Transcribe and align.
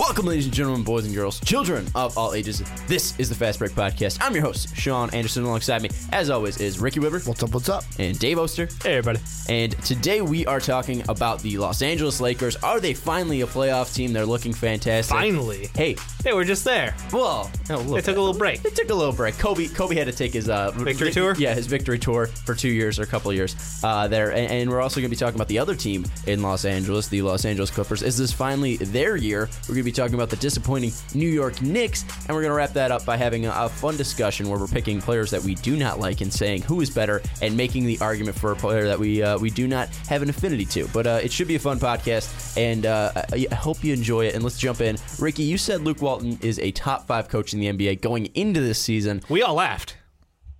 Welcome, 0.00 0.24
ladies 0.24 0.46
and 0.46 0.54
gentlemen, 0.54 0.82
boys 0.82 1.04
and 1.04 1.14
girls, 1.14 1.38
children 1.40 1.86
of 1.94 2.16
all 2.16 2.32
ages. 2.32 2.62
This 2.86 3.16
is 3.20 3.28
the 3.28 3.34
Fast 3.34 3.58
Break 3.58 3.72
Podcast. 3.72 4.16
I'm 4.22 4.32
your 4.34 4.42
host, 4.42 4.74
Sean 4.74 5.10
Anderson. 5.10 5.44
Alongside 5.44 5.82
me, 5.82 5.90
as 6.10 6.30
always, 6.30 6.58
is 6.58 6.78
Ricky 6.78 7.00
Widmer 7.00 7.24
What's 7.28 7.42
up? 7.42 7.52
What's 7.52 7.68
up? 7.68 7.84
and 7.98 8.18
Dave 8.18 8.38
Oster. 8.38 8.66
Hey, 8.82 8.96
everybody. 8.96 9.22
And 9.50 9.72
today 9.84 10.22
we 10.22 10.46
are 10.46 10.58
talking 10.58 11.06
about 11.10 11.40
the 11.42 11.58
Los 11.58 11.82
Angeles 11.82 12.18
Lakers. 12.18 12.56
Are 12.56 12.80
they 12.80 12.94
finally 12.94 13.42
a 13.42 13.46
playoff 13.46 13.94
team? 13.94 14.14
They're 14.14 14.24
looking 14.24 14.54
fantastic. 14.54 15.14
Finally. 15.14 15.68
Hey, 15.76 15.96
They 16.24 16.32
were 16.32 16.44
just 16.44 16.64
there. 16.64 16.96
well, 17.12 17.50
no, 17.68 17.82
They 17.82 18.00
took 18.00 18.16
a 18.16 18.20
little 18.20 18.38
break. 18.38 18.62
They 18.62 18.70
took 18.70 18.88
a 18.88 18.94
little 18.94 19.12
break. 19.12 19.36
Kobe 19.38 19.68
Kobe 19.68 19.96
had 19.96 20.06
to 20.06 20.12
take 20.12 20.32
his 20.32 20.48
uh, 20.48 20.70
Victory 20.70 21.12
tour? 21.12 21.34
Yeah, 21.36 21.52
his 21.54 21.66
victory 21.66 21.98
tour 21.98 22.26
for 22.26 22.54
two 22.54 22.70
years 22.70 22.98
or 22.98 23.02
a 23.02 23.06
couple 23.06 23.30
of 23.30 23.36
years 23.36 23.54
uh, 23.84 24.08
there. 24.08 24.30
And, 24.30 24.50
and 24.50 24.70
we're 24.70 24.80
also 24.80 24.98
going 25.00 25.10
to 25.10 25.14
be 25.14 25.20
talking 25.20 25.34
about 25.34 25.48
the 25.48 25.58
other 25.58 25.74
team 25.74 26.06
in 26.26 26.40
Los 26.40 26.64
Angeles, 26.64 27.08
the 27.08 27.20
Los 27.20 27.44
Angeles 27.44 27.70
Clippers. 27.70 28.02
Is 28.02 28.16
this 28.16 28.32
finally 28.32 28.78
their 28.78 29.16
year? 29.16 29.50
We're 29.68 29.74
going 29.74 29.78
to 29.78 29.82
be 29.84 29.89
talking 29.92 30.14
about 30.14 30.30
the 30.30 30.36
disappointing 30.36 30.92
New 31.14 31.28
York 31.28 31.60
Knicks, 31.62 32.02
and 32.02 32.28
we're 32.28 32.42
going 32.42 32.50
to 32.50 32.54
wrap 32.54 32.72
that 32.74 32.90
up 32.90 33.04
by 33.04 33.16
having 33.16 33.46
a, 33.46 33.52
a 33.54 33.68
fun 33.68 33.96
discussion 33.96 34.48
where 34.48 34.58
we're 34.58 34.66
picking 34.66 35.00
players 35.00 35.30
that 35.30 35.42
we 35.42 35.54
do 35.56 35.76
not 35.76 35.98
like 35.98 36.20
and 36.20 36.32
saying 36.32 36.62
who 36.62 36.80
is 36.80 36.90
better, 36.90 37.22
and 37.42 37.56
making 37.56 37.86
the 37.86 37.98
argument 38.00 38.38
for 38.38 38.52
a 38.52 38.56
player 38.56 38.86
that 38.86 38.98
we 38.98 39.22
uh, 39.22 39.38
we 39.38 39.50
do 39.50 39.66
not 39.66 39.88
have 40.08 40.22
an 40.22 40.30
affinity 40.30 40.64
to. 40.64 40.88
But 40.88 41.06
uh, 41.06 41.20
it 41.22 41.32
should 41.32 41.48
be 41.48 41.56
a 41.56 41.60
fun 41.60 41.78
podcast, 41.78 42.56
and 42.56 42.86
uh, 42.86 43.12
I, 43.32 43.46
I 43.50 43.54
hope 43.54 43.82
you 43.84 43.92
enjoy 43.92 44.26
it. 44.26 44.34
And 44.34 44.44
let's 44.44 44.58
jump 44.58 44.80
in. 44.80 44.96
Ricky, 45.18 45.42
you 45.42 45.58
said 45.58 45.82
Luke 45.82 46.02
Walton 46.02 46.38
is 46.42 46.58
a 46.58 46.70
top 46.72 47.06
five 47.06 47.28
coach 47.28 47.52
in 47.52 47.60
the 47.60 47.66
NBA 47.66 48.00
going 48.00 48.26
into 48.34 48.60
this 48.60 48.78
season. 48.78 49.22
We 49.28 49.42
all 49.42 49.54
laughed. 49.54 49.96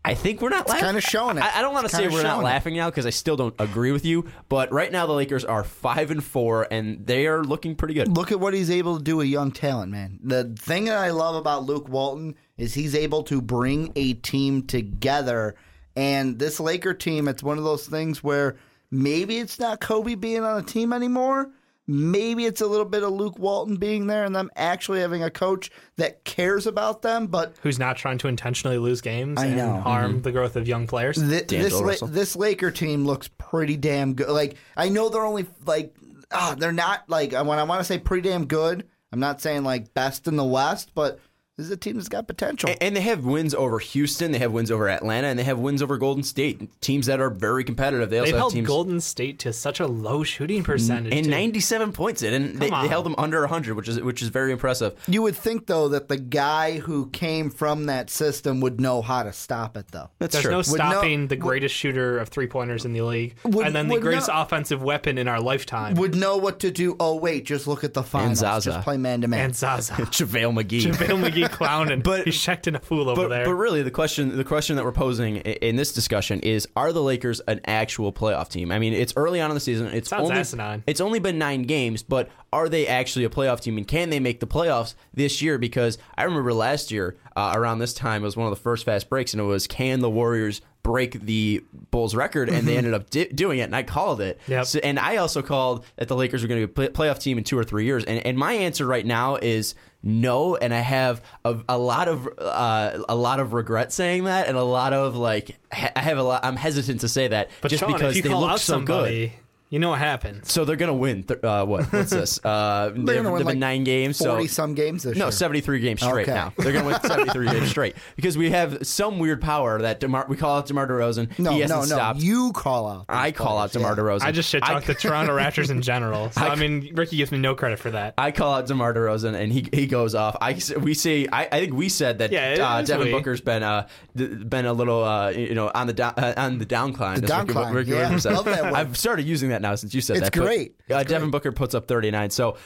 I 0.04 0.14
think 0.14 0.40
we're 0.40 0.48
not 0.48 0.66
laughing. 0.68 0.84
kinda 0.84 1.00
showing 1.02 1.36
it. 1.36 1.44
I, 1.44 1.58
I 1.58 1.62
don't 1.62 1.74
want 1.74 1.88
to 1.88 1.94
say 1.94 2.08
we're 2.08 2.22
not 2.22 2.42
laughing 2.42 2.74
now 2.74 2.88
because 2.88 3.04
I 3.04 3.10
still 3.10 3.36
don't 3.36 3.54
agree 3.58 3.92
with 3.92 4.04
you. 4.04 4.30
But 4.48 4.72
right 4.72 4.90
now 4.90 5.06
the 5.06 5.12
Lakers 5.12 5.44
are 5.44 5.62
five 5.62 6.10
and 6.10 6.24
four, 6.24 6.66
and 6.70 7.06
they 7.06 7.26
are 7.26 7.44
looking 7.44 7.76
pretty 7.76 7.94
good. 7.94 8.08
Look 8.08 8.32
at 8.32 8.40
what 8.40 8.54
he's 8.54 8.70
able 8.70 8.96
to 8.96 9.04
do 9.04 9.18
with 9.18 9.26
young 9.26 9.52
talent, 9.52 9.92
man. 9.92 10.18
The 10.22 10.54
thing 10.58 10.86
that 10.86 10.96
I 10.96 11.10
love 11.10 11.34
about 11.34 11.64
Luke 11.64 11.88
Walton 11.88 12.34
is 12.56 12.74
he's 12.74 12.94
able 12.94 13.22
to 13.24 13.42
bring 13.42 13.92
a 13.94 14.14
team 14.14 14.66
together. 14.66 15.54
And 15.96 16.38
this 16.38 16.60
Laker 16.60 16.94
team, 16.94 17.28
it's 17.28 17.42
one 17.42 17.58
of 17.58 17.64
those 17.64 17.86
things 17.86 18.24
where 18.24 18.56
maybe 18.90 19.38
it's 19.38 19.58
not 19.58 19.80
Kobe 19.80 20.14
being 20.14 20.44
on 20.44 20.60
a 20.60 20.62
team 20.62 20.92
anymore. 20.92 21.50
Maybe 21.90 22.44
it's 22.46 22.60
a 22.60 22.66
little 22.66 22.84
bit 22.84 23.02
of 23.02 23.10
Luke 23.10 23.38
Walton 23.38 23.76
being 23.76 24.06
there 24.06 24.24
and 24.24 24.34
them 24.34 24.48
actually 24.54 25.00
having 25.00 25.24
a 25.24 25.30
coach 25.30 25.70
that 25.96 26.24
cares 26.24 26.66
about 26.66 27.02
them. 27.02 27.26
But 27.26 27.56
Who's 27.62 27.78
not 27.80 27.96
trying 27.96 28.18
to 28.18 28.28
intentionally 28.28 28.78
lose 28.78 29.00
games 29.00 29.40
I 29.40 29.46
and 29.46 29.56
know. 29.56 29.80
harm 29.80 30.22
the 30.22 30.30
growth 30.30 30.54
of 30.54 30.68
young 30.68 30.86
players? 30.86 31.16
Th- 31.16 31.46
this 31.48 31.72
La- 31.72 32.06
this 32.06 32.36
Laker 32.36 32.70
team 32.70 33.04
looks 33.04 33.28
pretty 33.38 33.76
damn 33.76 34.14
good. 34.14 34.28
Like 34.28 34.54
I 34.76 34.88
know 34.88 35.08
they're 35.08 35.24
only 35.26 35.46
like 35.66 35.94
ah, 36.30 36.54
they're 36.56 36.72
not 36.72 37.08
like 37.08 37.32
when 37.32 37.58
I 37.58 37.64
want 37.64 37.80
to 37.80 37.84
say 37.84 37.98
pretty 37.98 38.28
damn 38.28 38.46
good. 38.46 38.86
I'm 39.12 39.18
not 39.20 39.40
saying 39.40 39.64
like 39.64 39.92
best 39.92 40.28
in 40.28 40.36
the 40.36 40.44
West, 40.44 40.92
but 40.94 41.18
this 41.60 41.66
is 41.66 41.72
a 41.72 41.76
team 41.76 41.96
that's 41.96 42.08
got 42.08 42.26
potential. 42.26 42.70
And 42.80 42.96
they 42.96 43.02
have 43.02 43.24
wins 43.24 43.54
over 43.54 43.78
Houston, 43.78 44.32
they 44.32 44.38
have 44.38 44.50
wins 44.52 44.70
over 44.70 44.88
Atlanta, 44.88 45.26
and 45.28 45.38
they 45.38 45.44
have 45.44 45.58
wins 45.58 45.82
over 45.82 45.98
Golden 45.98 46.22
State. 46.22 46.80
Teams 46.80 47.06
that 47.06 47.20
are 47.20 47.28
very 47.30 47.64
competitive. 47.64 48.08
They 48.08 48.18
also 48.18 48.26
They've 48.26 48.34
have 48.34 48.40
held 48.40 48.52
teams 48.54 48.66
Golden 48.66 49.00
State 49.00 49.38
to 49.40 49.52
such 49.52 49.78
a 49.80 49.86
low 49.86 50.22
shooting 50.22 50.64
percentage. 50.64 51.12
and 51.12 51.24
too. 51.24 51.30
97 51.30 51.92
points 51.92 52.22
in, 52.22 52.32
and 52.32 52.58
they, 52.58 52.70
they 52.70 52.88
held 52.88 53.04
them 53.04 53.14
under 53.18 53.40
100, 53.40 53.74
which 53.76 53.88
is 53.88 54.00
which 54.00 54.22
is 54.22 54.28
very 54.28 54.52
impressive. 54.52 54.94
you 55.06 55.20
would 55.22 55.36
think 55.36 55.66
though 55.66 55.88
that 55.88 56.08
the 56.08 56.16
guy 56.16 56.78
who 56.78 57.10
came 57.10 57.50
from 57.50 57.86
that 57.86 58.08
system 58.08 58.60
would 58.60 58.80
know 58.80 59.02
how 59.02 59.22
to 59.22 59.32
stop 59.32 59.76
it 59.76 59.86
though. 59.92 60.08
That's 60.18 60.32
There's 60.32 60.42
true. 60.44 60.50
no 60.52 60.56
no- 60.58 60.62
stopping 60.62 61.26
the 61.28 61.36
greatest 61.36 61.74
shooter 61.74 62.18
of 62.18 62.28
three 62.30 62.46
pointers 62.46 62.84
in 62.84 62.92
the 62.94 63.02
league, 63.02 63.36
Would- 63.44 63.66
and 63.66 63.74
then 63.74 63.88
the 63.88 64.00
greatest 64.00 64.28
no- 64.28 64.40
offensive 64.40 64.82
weapon 64.82 65.18
in 65.18 65.28
our 65.28 65.40
lifetime. 65.40 65.94
Would 65.96 66.14
know 66.14 66.38
what 66.38 66.60
to 66.60 66.70
do. 66.70 66.96
Oh 66.98 67.16
wait, 67.16 67.44
just 67.44 67.66
look 67.66 67.84
at 67.84 67.92
the 67.94 68.02
finals. 68.02 68.38
Zaza. 68.38 68.70
Just 68.70 68.84
play 68.84 68.96
man 68.96 69.20
to 69.20 69.28
man. 69.28 69.46
and 69.46 69.56
Zaza. 69.56 69.92
JaVale 69.94 70.54
McGee. 70.64 70.80
JaVale 70.92 71.30
McGee 71.30 71.49
clowning. 71.50 72.00
But- 72.00 72.24
he's 72.24 72.40
checked 72.40 72.66
in 72.66 72.74
a 72.74 72.78
fool 72.80 73.08
over 73.10 73.22
but, 73.22 73.28
there. 73.28 73.44
but 73.44 73.54
really, 73.54 73.82
the 73.82 73.90
question 73.90 74.36
the 74.36 74.44
question 74.44 74.76
that 74.76 74.84
we're 74.84 74.92
posing 74.92 75.38
i- 75.38 75.40
in 75.62 75.76
this 75.76 75.92
discussion 75.92 76.40
is: 76.40 76.66
Are 76.76 76.92
the 76.92 77.02
Lakers 77.02 77.40
an 77.40 77.60
actual 77.66 78.12
playoff 78.12 78.48
team? 78.48 78.70
I 78.72 78.78
mean, 78.78 78.92
it's 78.92 79.12
early 79.16 79.40
on 79.40 79.50
in 79.50 79.54
the 79.54 79.60
season. 79.60 79.86
It's 79.88 80.08
Sounds 80.08 80.24
only 80.30 80.36
asinine. 80.40 80.82
it's 80.86 81.00
only 81.00 81.18
been 81.18 81.38
nine 81.38 81.62
games, 81.62 82.02
but 82.02 82.30
are 82.52 82.68
they 82.68 82.86
actually 82.86 83.24
a 83.24 83.30
playoff 83.30 83.60
team? 83.60 83.76
And 83.78 83.86
can 83.86 84.10
they 84.10 84.20
make 84.20 84.40
the 84.40 84.46
playoffs 84.46 84.94
this 85.14 85.40
year? 85.42 85.58
Because 85.58 85.98
I 86.16 86.24
remember 86.24 86.52
last 86.52 86.90
year 86.90 87.16
uh, 87.36 87.52
around 87.54 87.78
this 87.78 87.94
time 87.94 88.22
it 88.22 88.24
was 88.24 88.36
one 88.36 88.46
of 88.46 88.50
the 88.56 88.60
first 88.62 88.84
fast 88.84 89.08
breaks, 89.08 89.32
and 89.34 89.40
it 89.40 89.44
was 89.44 89.66
can 89.66 90.00
the 90.00 90.10
Warriors 90.10 90.60
break 90.82 91.20
the 91.20 91.62
Bulls 91.90 92.14
record? 92.14 92.48
And 92.48 92.66
they 92.66 92.76
ended 92.76 92.94
up 92.94 93.10
di- 93.10 93.28
doing 93.28 93.58
it, 93.58 93.64
and 93.64 93.76
I 93.76 93.82
called 93.82 94.20
it. 94.20 94.40
Yep. 94.48 94.64
So, 94.66 94.78
and 94.82 94.98
I 94.98 95.16
also 95.18 95.42
called 95.42 95.84
that 95.96 96.08
the 96.08 96.16
Lakers 96.16 96.42
were 96.42 96.48
going 96.48 96.62
to 96.62 96.66
be 96.66 96.72
a 96.86 96.90
play- 96.90 97.08
playoff 97.08 97.20
team 97.20 97.36
in 97.38 97.44
two 97.44 97.58
or 97.58 97.64
three 97.64 97.84
years. 97.84 98.02
And, 98.04 98.24
and 98.26 98.36
my 98.38 98.54
answer 98.54 98.86
right 98.86 99.04
now 99.06 99.36
is 99.36 99.74
no. 100.02 100.56
And 100.56 100.72
I 100.72 100.80
have 100.80 101.22
a, 101.44 101.58
a 101.68 101.78
lot 101.78 102.08
of 102.08 102.28
uh, 102.38 102.98
a 103.08 103.14
lot 103.14 103.40
of 103.40 103.52
regret 103.52 103.92
saying 103.92 104.24
that, 104.24 104.48
and 104.48 104.56
a 104.56 104.64
lot 104.64 104.92
of 104.92 105.16
like 105.16 105.58
I 105.72 106.00
have 106.00 106.18
a 106.18 106.22
lot. 106.22 106.44
I'm 106.44 106.56
hesitant 106.56 107.00
to 107.00 107.08
say 107.08 107.28
that 107.28 107.50
But 107.60 107.70
just 107.70 107.80
Sean, 107.80 107.92
because 107.92 108.16
if 108.16 108.24
you 108.24 108.30
they 108.30 108.34
look 108.36 108.58
so 108.58 108.74
somebody, 108.74 109.28
good. 109.28 109.36
You 109.70 109.78
know 109.78 109.90
what 109.90 109.98
happens. 110.00 110.52
So 110.52 110.64
they're 110.64 110.76
gonna 110.76 110.92
win. 110.94 111.22
Th- 111.22 111.42
uh, 111.42 111.64
what? 111.64 111.90
What's 111.92 112.10
this? 112.10 112.38
Uh, 112.50 112.90
they've, 112.90 112.94
gonna 113.06 113.06
win, 113.06 113.24
they've 113.24 113.38
been 113.38 113.46
like, 113.46 113.58
nine 113.58 113.84
games. 113.84 114.16
So 114.16 114.30
Forty 114.32 114.48
some 114.48 114.74
games 114.74 115.04
this 115.04 115.16
no, 115.16 115.26
year. 115.26 115.32
73 115.32 115.80
games 115.80 116.00
straight 116.02 116.28
Okay. 116.28 116.34
now. 116.34 116.52
They're 116.56 116.72
going 116.72 116.84
to 116.84 116.90
win 116.90 117.00
73 117.02 117.46
games 117.48 117.68
straight 117.70 117.96
because 118.16 118.36
we 118.36 118.50
have 118.50 118.84
some 118.86 119.18
weird 119.18 119.40
power 119.40 119.80
that 119.80 120.00
DeMar- 120.00 120.26
we 120.28 120.36
call 120.36 120.58
out 120.58 120.66
DeMar 120.66 120.88
DeRozan. 120.88 121.38
No, 121.38 121.52
he 121.52 121.58
no, 121.58 121.62
hasn't 121.62 121.90
no. 121.90 121.96
stopped. 121.96 122.20
You 122.20 122.52
call 122.52 122.88
out. 122.88 123.04
I 123.08 123.30
call 123.30 123.58
out 123.58 123.70
players, 123.70 123.72
DeMar 123.72 123.92
yeah. 123.92 124.16
DeRozan. 124.18 124.22
I 124.22 124.32
just 124.32 124.48
shit 124.48 124.62
talk 124.64 124.84
the 124.84 124.94
Toronto 124.94 125.36
Raptors 125.36 125.70
in 125.70 125.82
general. 125.82 126.30
So, 126.30 126.40
I, 126.40 126.56
mean, 126.56 126.92
Ricky 126.94 127.16
gives 127.16 127.30
me 127.30 127.38
no 127.38 127.54
credit 127.54 127.78
for 127.78 127.90
that. 127.92 128.14
I 128.18 128.32
call 128.32 128.54
out 128.54 128.66
DeMar 128.66 128.94
DeRozan 128.94 129.34
and 129.34 129.52
he 129.52 129.68
he 129.72 129.86
goes 129.86 130.14
off. 130.14 130.36
I 130.40 130.58
we 130.80 130.94
say 130.94 131.28
I, 131.30 131.44
I 131.44 131.60
think 131.60 131.74
we 131.74 131.88
said 131.88 132.18
that 132.18 132.32
Yeah, 132.32 132.56
uh, 132.60 132.82
Devin 132.82 133.06
we. 133.08 133.12
Booker's 133.12 133.40
been 133.40 133.62
uh 133.62 133.86
d- 134.16 134.26
been 134.26 134.66
a 134.66 134.72
little 134.72 135.04
uh 135.04 135.30
you 135.30 135.54
know 135.54 135.70
on 135.74 135.86
the 135.86 135.92
down, 135.92 136.14
uh, 136.16 136.34
on 136.36 136.58
the 136.58 136.66
downcline. 136.66 137.20
The 137.20 137.32
as 137.34 137.40
Ricky- 137.46 137.52
downcline, 137.54 137.74
Ricky 137.74 137.90
yeah. 137.90 138.08
Love 138.32 138.44
that 138.46 138.64
word. 138.64 138.74
I've 138.74 138.96
started 138.96 139.26
using 139.26 139.50
that 139.50 139.59
now 139.60 139.74
since 139.74 139.94
you 139.94 140.00
said 140.00 140.16
It's 140.16 140.24
that. 140.26 140.32
but, 140.34 140.44
great. 140.44 140.76
uh, 140.90 140.96
It's 140.98 141.10
Devin 141.10 141.28
great. 141.30 141.32
Booker 141.32 141.52
puts 141.52 141.74
up 141.74 141.86
39. 141.86 142.30
So 142.30 142.56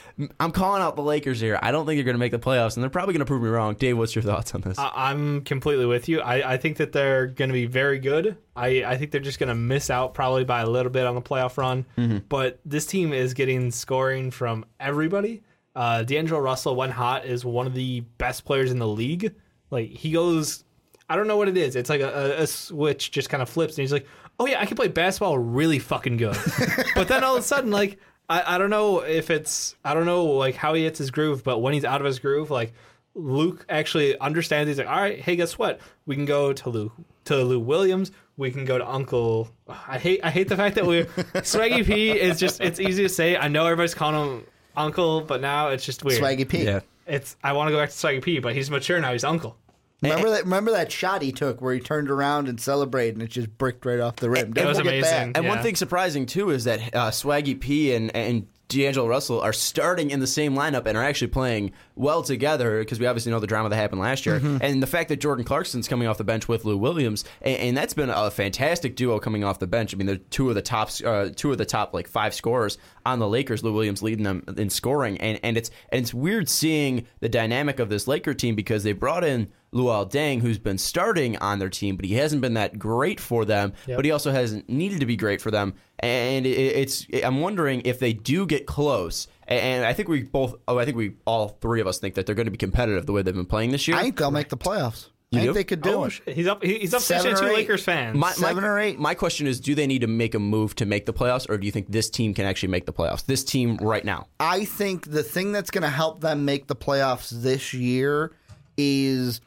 I'm 0.40 0.50
calling 0.50 0.82
out 0.82 0.96
the 0.96 1.02
Lakers 1.02 1.40
here. 1.40 1.58
I 1.62 1.70
don't 1.72 1.86
think 1.86 1.96
they're 1.98 2.04
going 2.04 2.14
to 2.14 2.18
make 2.18 2.32
the 2.32 2.38
playoffs, 2.38 2.74
and 2.76 2.82
they're 2.82 2.90
probably 2.90 3.12
going 3.14 3.20
to 3.20 3.26
prove 3.26 3.42
me 3.42 3.48
wrong. 3.48 3.74
Dave, 3.74 3.96
what's 3.98 4.14
your 4.14 4.22
thoughts 4.22 4.54
on 4.54 4.60
this? 4.62 4.78
I- 4.78 4.92
I'm 5.10 5.42
completely 5.42 5.86
with 5.86 6.08
you. 6.08 6.20
I, 6.20 6.54
I 6.54 6.56
think 6.56 6.76
that 6.78 6.92
they're 6.92 7.26
going 7.26 7.48
to 7.50 7.54
be 7.54 7.66
very 7.66 7.98
good. 7.98 8.36
I, 8.56 8.84
I 8.84 8.96
think 8.96 9.10
they're 9.10 9.20
just 9.20 9.38
going 9.38 9.48
to 9.48 9.54
miss 9.54 9.90
out 9.90 10.14
probably 10.14 10.44
by 10.44 10.60
a 10.60 10.66
little 10.66 10.90
bit 10.92 11.06
on 11.06 11.14
the 11.14 11.22
playoff 11.22 11.56
run. 11.56 11.86
But 12.28 12.60
this 12.64 12.86
team 12.86 13.12
is 13.12 13.34
getting 13.34 13.70
scoring 13.70 14.30
from 14.30 14.64
everybody. 14.80 15.42
Uh, 15.76 16.02
D'Angelo 16.04 16.40
Russell, 16.40 16.76
when 16.76 16.90
hot, 16.90 17.26
is 17.26 17.44
one 17.44 17.66
of 17.66 17.74
the 17.74 18.00
best 18.18 18.44
players 18.44 18.70
in 18.70 18.78
the 18.78 18.86
league. 18.88 19.34
Like 19.70 19.88
he 19.90 20.12
goes, 20.12 20.63
I 21.08 21.16
don't 21.16 21.26
know 21.26 21.36
what 21.36 21.48
it 21.48 21.56
is. 21.56 21.76
It's 21.76 21.90
like 21.90 22.00
a, 22.00 22.38
a, 22.38 22.42
a 22.42 22.46
switch 22.46 23.10
just 23.10 23.28
kind 23.28 23.42
of 23.42 23.48
flips, 23.48 23.74
and 23.76 23.82
he's 23.82 23.92
like, 23.92 24.06
"Oh 24.38 24.46
yeah, 24.46 24.60
I 24.60 24.66
can 24.66 24.76
play 24.76 24.88
basketball 24.88 25.38
really 25.38 25.78
fucking 25.78 26.16
good." 26.16 26.36
but 26.94 27.08
then 27.08 27.24
all 27.24 27.36
of 27.36 27.42
a 27.42 27.46
sudden, 27.46 27.70
like 27.70 27.98
I, 28.28 28.54
I 28.54 28.58
don't 28.58 28.70
know 28.70 29.00
if 29.00 29.30
it's 29.30 29.76
I 29.84 29.94
don't 29.94 30.06
know 30.06 30.24
like 30.24 30.54
how 30.54 30.74
he 30.74 30.84
hits 30.84 30.98
his 30.98 31.10
groove, 31.10 31.44
but 31.44 31.58
when 31.58 31.74
he's 31.74 31.84
out 31.84 32.00
of 32.00 32.06
his 32.06 32.18
groove, 32.18 32.50
like 32.50 32.72
Luke 33.14 33.64
actually 33.68 34.18
understands. 34.18 34.68
He's 34.68 34.78
like, 34.78 34.88
all 34.88 35.00
right, 35.00 35.20
hey, 35.20 35.36
guess 35.36 35.58
what? 35.58 35.80
We 36.06 36.16
can 36.16 36.24
go 36.24 36.52
to 36.52 36.70
Luke 36.70 36.92
to 37.26 37.36
Lou 37.36 37.60
Williams. 37.60 38.10
We 38.36 38.50
can 38.50 38.64
go 38.64 38.78
to 38.78 38.88
Uncle. 38.88 39.50
I 39.68 39.98
hate 39.98 40.20
I 40.24 40.30
hate 40.30 40.48
the 40.48 40.56
fact 40.56 40.76
that 40.76 40.86
we 40.86 41.04
Swaggy 41.04 41.84
P 41.84 42.10
is 42.10 42.38
just 42.38 42.60
it's 42.60 42.80
easy 42.80 43.02
to 43.02 43.08
say. 43.08 43.36
I 43.36 43.48
know 43.48 43.64
everybody's 43.66 43.94
calling 43.94 44.38
him 44.38 44.46
Uncle, 44.76 45.20
but 45.20 45.40
now 45.40 45.68
it's 45.68 45.84
just 45.84 46.04
weird. 46.04 46.20
Swaggy 46.20 46.48
P. 46.48 46.64
yeah. 46.64 46.80
It's 47.06 47.36
I 47.44 47.52
want 47.52 47.68
to 47.68 47.72
go 47.72 47.78
back 47.78 47.90
to 47.90 47.94
Swaggy 47.94 48.22
P, 48.22 48.38
but 48.38 48.54
he's 48.54 48.70
mature 48.70 49.00
now. 49.00 49.12
He's 49.12 49.24
Uncle. 49.24 49.56
Remember 50.04 50.30
that? 50.30 50.44
Remember 50.44 50.70
that 50.72 50.92
shot 50.92 51.22
he 51.22 51.32
took 51.32 51.60
where 51.60 51.74
he 51.74 51.80
turned 51.80 52.10
around 52.10 52.48
and 52.48 52.60
celebrated, 52.60 53.14
and 53.14 53.22
it 53.22 53.30
just 53.30 53.56
bricked 53.58 53.84
right 53.84 54.00
off 54.00 54.16
the 54.16 54.30
rim. 54.30 54.52
Don't 54.52 54.66
was 54.66 54.78
amazing. 54.78 55.32
That. 55.32 55.36
And 55.36 55.48
one 55.48 55.62
thing 55.62 55.76
surprising 55.76 56.26
too 56.26 56.50
is 56.50 56.64
that 56.64 56.94
uh, 56.94 57.10
Swaggy 57.10 57.58
P 57.58 57.94
and 57.94 58.14
and 58.14 58.46
D'Angelo 58.68 59.06
Russell 59.06 59.40
are 59.40 59.52
starting 59.52 60.10
in 60.10 60.20
the 60.20 60.26
same 60.26 60.54
lineup 60.54 60.86
and 60.86 60.96
are 60.96 61.04
actually 61.04 61.28
playing 61.28 61.72
well 61.94 62.22
together 62.22 62.78
because 62.78 62.98
we 62.98 63.06
obviously 63.06 63.30
know 63.30 63.38
the 63.38 63.46
drama 63.46 63.68
that 63.68 63.76
happened 63.76 64.00
last 64.00 64.24
year. 64.24 64.36
And 64.36 64.82
the 64.82 64.86
fact 64.86 65.10
that 65.10 65.20
Jordan 65.20 65.44
Clarkson's 65.44 65.86
coming 65.86 66.08
off 66.08 66.18
the 66.18 66.24
bench 66.24 66.48
with 66.48 66.64
Lou 66.64 66.76
Williams, 66.76 67.24
and, 67.42 67.56
and 67.58 67.76
that's 67.76 67.94
been 67.94 68.10
a 68.10 68.30
fantastic 68.30 68.96
duo 68.96 69.18
coming 69.18 69.44
off 69.44 69.58
the 69.58 69.66
bench. 69.66 69.94
I 69.94 69.98
mean, 69.98 70.06
they're 70.06 70.16
two 70.16 70.48
of 70.48 70.54
the 70.54 70.62
top, 70.62 70.90
uh, 71.04 71.28
two 71.34 71.52
of 71.52 71.58
the 71.58 71.66
top 71.66 71.92
like 71.92 72.08
five 72.08 72.34
scorers 72.34 72.78
on 73.04 73.18
the 73.18 73.28
Lakers. 73.28 73.62
Lou 73.62 73.72
Williams 73.72 74.02
leading 74.02 74.24
them 74.24 74.42
in 74.56 74.70
scoring, 74.70 75.18
and 75.18 75.38
and 75.42 75.56
it's 75.56 75.70
and 75.90 76.00
it's 76.00 76.14
weird 76.14 76.48
seeing 76.48 77.06
the 77.20 77.28
dynamic 77.28 77.78
of 77.78 77.90
this 77.90 78.08
Laker 78.08 78.34
team 78.34 78.54
because 78.54 78.82
they 78.82 78.92
brought 78.92 79.24
in. 79.24 79.52
Luol 79.74 80.10
Deng, 80.10 80.40
who's 80.40 80.58
been 80.58 80.78
starting 80.78 81.36
on 81.38 81.58
their 81.58 81.68
team, 81.68 81.96
but 81.96 82.04
he 82.04 82.14
hasn't 82.14 82.40
been 82.40 82.54
that 82.54 82.78
great 82.78 83.20
for 83.20 83.44
them. 83.44 83.72
Yep. 83.86 83.96
But 83.96 84.04
he 84.04 84.10
also 84.10 84.30
hasn't 84.30 84.68
needed 84.68 85.00
to 85.00 85.06
be 85.06 85.16
great 85.16 85.40
for 85.40 85.50
them. 85.50 85.74
And 85.98 86.46
it's 86.46 87.06
I'm 87.24 87.40
wondering 87.40 87.82
if 87.84 87.98
they 87.98 88.12
do 88.12 88.46
get 88.46 88.66
close. 88.66 89.26
And 89.46 89.84
I 89.84 89.92
think 89.92 90.08
we 90.08 90.22
both, 90.22 90.54
oh, 90.68 90.78
I 90.78 90.84
think 90.84 90.96
we 90.96 91.16
all 91.26 91.48
three 91.48 91.80
of 91.80 91.86
us 91.86 91.98
think 91.98 92.14
that 92.14 92.26
they're 92.26 92.34
going 92.34 92.46
to 92.46 92.50
be 92.50 92.56
competitive 92.56 93.06
the 93.06 93.12
way 93.12 93.22
they've 93.22 93.34
been 93.34 93.44
playing 93.46 93.72
this 93.72 93.86
year. 93.88 93.96
I 93.96 94.02
think 94.02 94.16
they'll 94.18 94.30
make 94.30 94.48
the 94.48 94.56
playoffs. 94.56 95.08
I 95.32 95.38
think 95.38 95.48
do? 95.50 95.54
they 95.54 95.64
could 95.64 95.82
do 95.82 95.90
Oh, 95.90 96.04
it. 96.04 96.20
He's 96.26 96.46
up. 96.46 96.62
He's 96.62 96.94
up 96.94 97.00
Seven 97.02 97.32
fishing 97.32 97.36
or 97.36 97.48
two 97.48 97.52
eight. 97.52 97.56
Lakers 97.62 97.82
fans. 97.82 98.16
My, 98.16 98.30
Seven 98.32 98.62
my, 98.62 98.68
or 98.68 98.78
eight. 98.78 98.98
My 99.00 99.14
question 99.14 99.48
is, 99.48 99.58
do 99.58 99.74
they 99.74 99.86
need 99.86 100.02
to 100.02 100.06
make 100.06 100.34
a 100.34 100.38
move 100.38 100.76
to 100.76 100.86
make 100.86 101.06
the 101.06 101.12
playoffs, 101.12 101.48
or 101.50 101.58
do 101.58 101.66
you 101.66 101.72
think 101.72 101.90
this 101.90 102.08
team 102.08 102.34
can 102.34 102.46
actually 102.46 102.68
make 102.68 102.86
the 102.86 102.92
playoffs? 102.92 103.26
This 103.26 103.42
team 103.42 103.76
right 103.78 104.04
now. 104.04 104.28
I 104.38 104.64
think 104.64 105.10
the 105.10 105.24
thing 105.24 105.50
that's 105.50 105.72
going 105.72 105.82
to 105.82 105.90
help 105.90 106.20
them 106.20 106.44
make 106.44 106.68
the 106.68 106.76
playoffs 106.76 107.30
this 107.30 107.74
year 107.74 108.32
is 108.76 109.40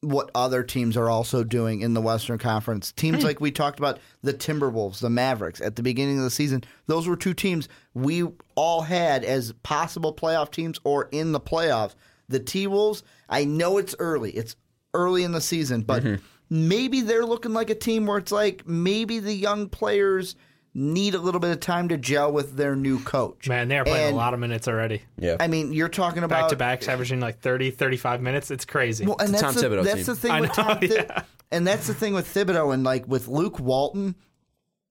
what 0.00 0.30
other 0.34 0.62
teams 0.62 0.96
are 0.96 1.08
also 1.08 1.42
doing 1.42 1.80
in 1.80 1.94
the 1.94 2.00
Western 2.00 2.38
Conference. 2.38 2.92
Teams 2.92 3.18
hmm. 3.18 3.26
like 3.26 3.40
we 3.40 3.50
talked 3.50 3.78
about, 3.78 3.98
the 4.22 4.32
Timberwolves, 4.32 5.00
the 5.00 5.10
Mavericks, 5.10 5.60
at 5.60 5.76
the 5.76 5.82
beginning 5.82 6.18
of 6.18 6.24
the 6.24 6.30
season, 6.30 6.62
those 6.86 7.08
were 7.08 7.16
two 7.16 7.34
teams 7.34 7.68
we 7.94 8.24
all 8.54 8.82
had 8.82 9.24
as 9.24 9.52
possible 9.62 10.14
playoff 10.14 10.50
teams 10.50 10.78
or 10.84 11.08
in 11.10 11.32
the 11.32 11.40
playoffs. 11.40 11.94
The 12.28 12.38
T 12.38 12.66
Wolves, 12.66 13.02
I 13.28 13.44
know 13.44 13.78
it's 13.78 13.94
early. 13.98 14.30
It's 14.32 14.54
early 14.94 15.24
in 15.24 15.32
the 15.32 15.40
season, 15.40 15.82
but 15.82 16.04
mm-hmm. 16.04 16.22
maybe 16.50 17.00
they're 17.00 17.26
looking 17.26 17.52
like 17.52 17.70
a 17.70 17.74
team 17.74 18.06
where 18.06 18.18
it's 18.18 18.32
like 18.32 18.66
maybe 18.66 19.18
the 19.18 19.34
young 19.34 19.68
players 19.68 20.36
need 20.78 21.14
a 21.14 21.18
little 21.18 21.40
bit 21.40 21.50
of 21.50 21.60
time 21.60 21.88
to 21.88 21.96
gel 21.98 22.32
with 22.32 22.56
their 22.56 22.76
new 22.76 23.00
coach. 23.00 23.48
Man, 23.48 23.68
they 23.68 23.76
are 23.78 23.84
playing 23.84 24.08
And- 24.08 24.14
a 24.14 24.16
lot 24.16 24.32
of 24.34 24.40
minutes 24.40 24.68
already. 24.68 25.02
Yeah. 25.18 25.36
I 25.40 25.48
mean, 25.48 25.72
you're 25.72 25.88
talking 25.88 26.22
about 26.22 26.42
Back 26.42 26.50
to 26.50 26.56
backs, 26.56 26.88
averaging 26.88 27.20
like 27.20 27.40
30, 27.40 27.70
35 27.72 28.22
minutes. 28.22 28.50
It's 28.50 28.64
crazy. 28.64 29.04
Well, 29.06 29.16
and 29.18 29.30
It's 29.30 29.42
that's 29.42 29.60
Tom 29.60 29.70
the, 29.70 29.82
that's 29.82 29.96
team. 29.96 30.04
the 30.04 30.14
thing 30.14 30.30
I 30.30 30.40
with 30.40 30.56
know, 30.56 30.64
Tom 30.64 30.78
Thib- 30.78 30.90
yeah. 30.92 31.22
and 31.50 31.66
that's 31.66 31.86
the 31.88 31.94
thing 31.94 32.14
with 32.14 32.32
Thibodeau 32.32 32.72
and 32.72 32.84
like 32.84 33.06
with 33.08 33.28
Luke 33.28 33.58
Walton. 33.58 34.14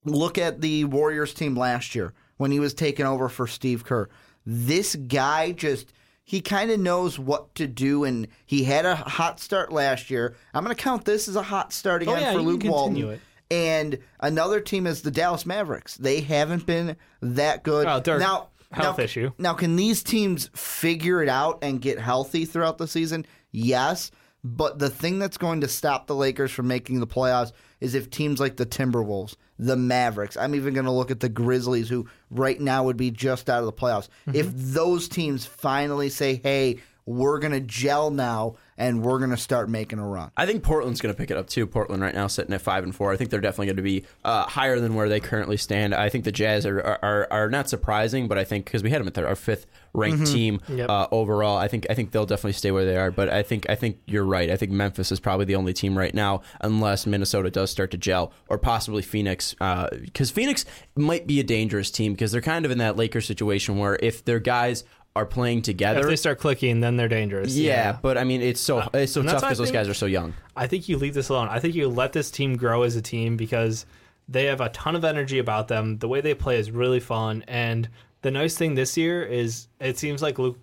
Look 0.06 0.38
at 0.38 0.62
the 0.62 0.86
Warriors 0.86 1.34
team 1.34 1.56
last 1.56 1.94
year 1.96 2.14
when 2.38 2.52
he 2.52 2.60
was 2.60 2.74
taking 2.74 3.06
over 3.06 3.28
for 3.30 3.46
Steve 3.48 3.84
Kerr. 3.84 4.08
This 4.46 4.96
guy 4.96 5.52
just 5.52 5.92
he 6.24 6.42
kind 6.42 6.72
of 6.72 6.80
knows 6.80 7.18
what 7.18 7.56
to 7.56 7.68
do, 7.68 8.04
and 8.04 8.28
he 8.46 8.64
had 8.66 8.86
a 8.86 8.96
hot 8.96 9.40
start 9.40 9.72
last 9.72 10.10
year. 10.10 10.36
I'm 10.54 10.64
going 10.64 10.76
to 10.76 10.82
count 10.82 11.06
this 11.06 11.28
as 11.30 11.36
a 11.38 11.42
hot 11.42 11.72
start 11.74 12.02
oh, 12.06 12.12
again 12.14 12.18
Oh, 12.18 12.20
yeah, 12.20 12.32
for 12.34 12.40
you 12.40 12.44
can 12.44 12.48
Luke 12.48 12.62
continue 12.62 13.06
Walton. 13.06 13.20
it. 13.22 13.22
And 13.50 14.00
another 14.20 14.60
team 14.60 14.88
is 14.88 15.02
the 15.02 15.12
Dallas 15.12 15.46
Mavericks. 15.46 15.96
They 15.96 16.22
haven't 16.22 16.66
been 16.66 16.98
that 17.22 17.64
good. 17.64 17.88
Oh, 17.88 18.00
Dirk, 18.00 18.20
now, 18.20 18.50
health 18.72 18.98
now, 18.98 19.04
issue. 19.04 19.32
Now, 19.38 19.54
can 19.54 19.76
these 19.76 20.04
teams 20.04 20.50
figure 20.54 21.24
it 21.24 21.30
out 21.30 21.60
and 21.62 21.82
get 21.82 22.00
healthy 22.00 22.46
throughout 22.46 22.78
the 22.78 22.88
season? 22.88 23.26
Yes. 23.52 24.12
But 24.44 24.80
the 24.80 24.90
thing 24.90 25.20
that's 25.20 25.38
going 25.38 25.62
to 25.62 25.68
stop 25.68 26.08
the 26.08 26.16
Lakers 26.16 26.52
from 26.52 26.68
making 26.68 27.00
the 27.00 27.08
playoffs 27.08 27.52
is 27.82 27.96
if 27.96 28.10
teams 28.10 28.40
like 28.40 28.56
the 28.56 28.66
Timberwolves, 28.66 29.36
the 29.60 29.76
Mavericks, 29.76 30.38
I'm 30.38 30.56
even 30.56 30.74
going 30.74 30.86
to 30.86 30.92
look 30.92 31.12
at 31.12 31.20
the 31.20 31.30
Grizzlies, 31.30 31.90
who 31.90 32.08
right 32.30 32.60
now 32.60 32.84
would 32.84 32.98
be 32.98 33.12
just 33.12 33.50
out 33.50 33.60
of 33.60 33.66
the 33.66 33.74
playoffs. 33.74 34.08
Mm-hmm. 34.28 34.36
If 34.36 34.52
those 34.54 35.10
teams 35.10 35.46
finally 35.46 36.10
say, 36.10 36.36
hey, 36.36 36.80
we're 37.08 37.40
going 37.40 37.54
to 37.54 37.62
gel 37.62 38.12
now 38.12 38.56
and 38.78 39.02
we're 39.02 39.18
going 39.18 39.32
to 39.32 39.38
start 39.38 39.70
making 39.70 39.98
a 39.98 40.06
run. 40.06 40.30
I 40.38 40.46
think 40.46 40.62
Portland's 40.62 41.02
going 41.02 41.12
to 41.12 41.18
pick 41.18 41.32
it 41.32 41.38
up 41.38 41.48
too. 41.48 41.66
Portland 41.66 42.04
right 42.04 42.14
now 42.14 42.28
sitting 42.28 42.54
at 42.54 42.62
five 42.62 42.84
and 42.84 42.94
four. 42.94 43.12
I 43.12 43.18
think 43.18 43.32
they're 43.32 43.42
definitely 43.42 43.68
going 43.68 43.78
to 43.78 43.82
be 43.82 44.06
uh, 44.24 44.44
higher 44.44 44.80
than 44.80 44.94
where 44.94 45.10
they 45.10 45.20
currently 45.20 45.58
stand. 45.58 45.96
I 45.96 46.10
think 46.10 46.26
the 46.26 46.32
Jazz 46.32 46.66
are 46.68 46.80
are, 46.80 47.28
are 47.32 47.50
not 47.50 47.70
surprising, 47.70 48.28
but 48.28 48.38
I 48.38 48.44
think 48.44 48.66
because 48.66 48.84
we 48.84 48.92
had 48.92 49.00
them 49.00 49.08
at 49.08 49.16
their, 49.16 49.28
our 49.28 49.36
fifth 49.36 49.66
ranked 49.94 50.28
team 50.28 50.62
Yep. 50.68 50.90
uh, 50.90 51.08
overall, 51.12 51.58
I 51.58 51.68
think 51.68 51.88
I 51.90 51.96
think 51.96 52.12
they'll 52.12 52.28
definitely 52.28 52.54
stay 52.54 52.70
where 52.70 52.86
they 52.86 52.98
are. 52.98 53.10
But 53.10 53.30
I 53.30 53.42
think 53.42 53.68
I 53.68 53.74
think 53.76 53.98
you're 54.06 54.26
right. 54.26 54.52
I 54.52 54.58
think 54.58 54.72
Memphis 54.72 55.12
is 55.12 55.20
probably 55.20 55.46
the 55.46 55.56
only 55.56 55.74
team 55.74 55.98
right 55.98 56.14
now, 56.14 56.42
unless 56.62 57.08
Minnesota 57.08 57.50
does 57.50 57.72
start 57.72 57.90
to 57.92 57.98
gel, 57.98 58.32
or 58.48 58.60
possibly 58.60 59.02
Phoenix, 59.02 59.56
because 59.56 60.30
Phoenix 60.30 60.66
might 60.96 61.26
be 61.26 61.40
a 61.40 61.44
dangerous 61.44 61.90
team 61.90 62.12
because 62.14 62.32
they're 62.32 62.42
kind 62.42 62.64
of 62.66 62.70
in 62.70 62.78
that 62.78 62.96
Lakers 62.98 63.26
situation 63.26 63.78
where 63.80 63.98
if 64.04 64.24
their 64.26 64.40
guys 64.40 64.84
are 65.18 65.26
playing 65.26 65.62
together. 65.64 66.00
if 66.02 66.08
they 66.08 66.16
start 66.16 66.40
clicking, 66.40 66.80
then 66.80 66.96
they're 66.98 67.08
dangerous. 67.08 67.56
yeah, 67.56 67.98
but 68.02 68.18
I 68.18 68.24
mean, 68.24 68.42
it's 68.42 68.62
so 68.62 68.80
uh, 68.80 68.90
it's 68.94 69.12
so 69.12 69.22
tough 69.22 69.32
that's 69.34 69.42
why 69.44 69.48
I 69.48 69.52
because 69.52 69.58
those 69.60 69.72
guys 69.72 69.90
are 69.90 69.94
so 69.94 70.06
young. 70.06 70.34
I 70.56 70.68
think 70.68 70.88
you 70.88 70.98
leave 70.98 71.14
this 71.14 71.30
alone. 71.30 71.48
I 71.50 71.60
think 71.60 71.76
you 71.76 71.88
let 71.90 72.14
this 72.14 72.32
team 72.32 72.56
grow 72.58 72.84
as 72.84 72.96
a 72.96 73.02
team 73.02 73.38
because 73.38 73.86
they 74.30 74.46
have 74.46 74.62
a 74.62 74.70
ton 74.70 74.96
of 74.96 75.04
energy 75.06 75.40
about 75.40 75.68
them. 75.68 75.98
The 76.00 76.08
way 76.08 76.22
they 76.22 76.34
play 76.34 76.60
is 76.60 76.72
really 76.72 77.00
fun. 77.00 77.44
And 77.48 77.90
the 78.22 78.32
nice 78.32 78.56
thing 78.58 78.76
this 78.76 78.98
year 78.98 79.24
is 79.24 79.68
it 79.80 79.98
seems 79.98 80.22
like 80.22 80.38
Luke 80.40 80.58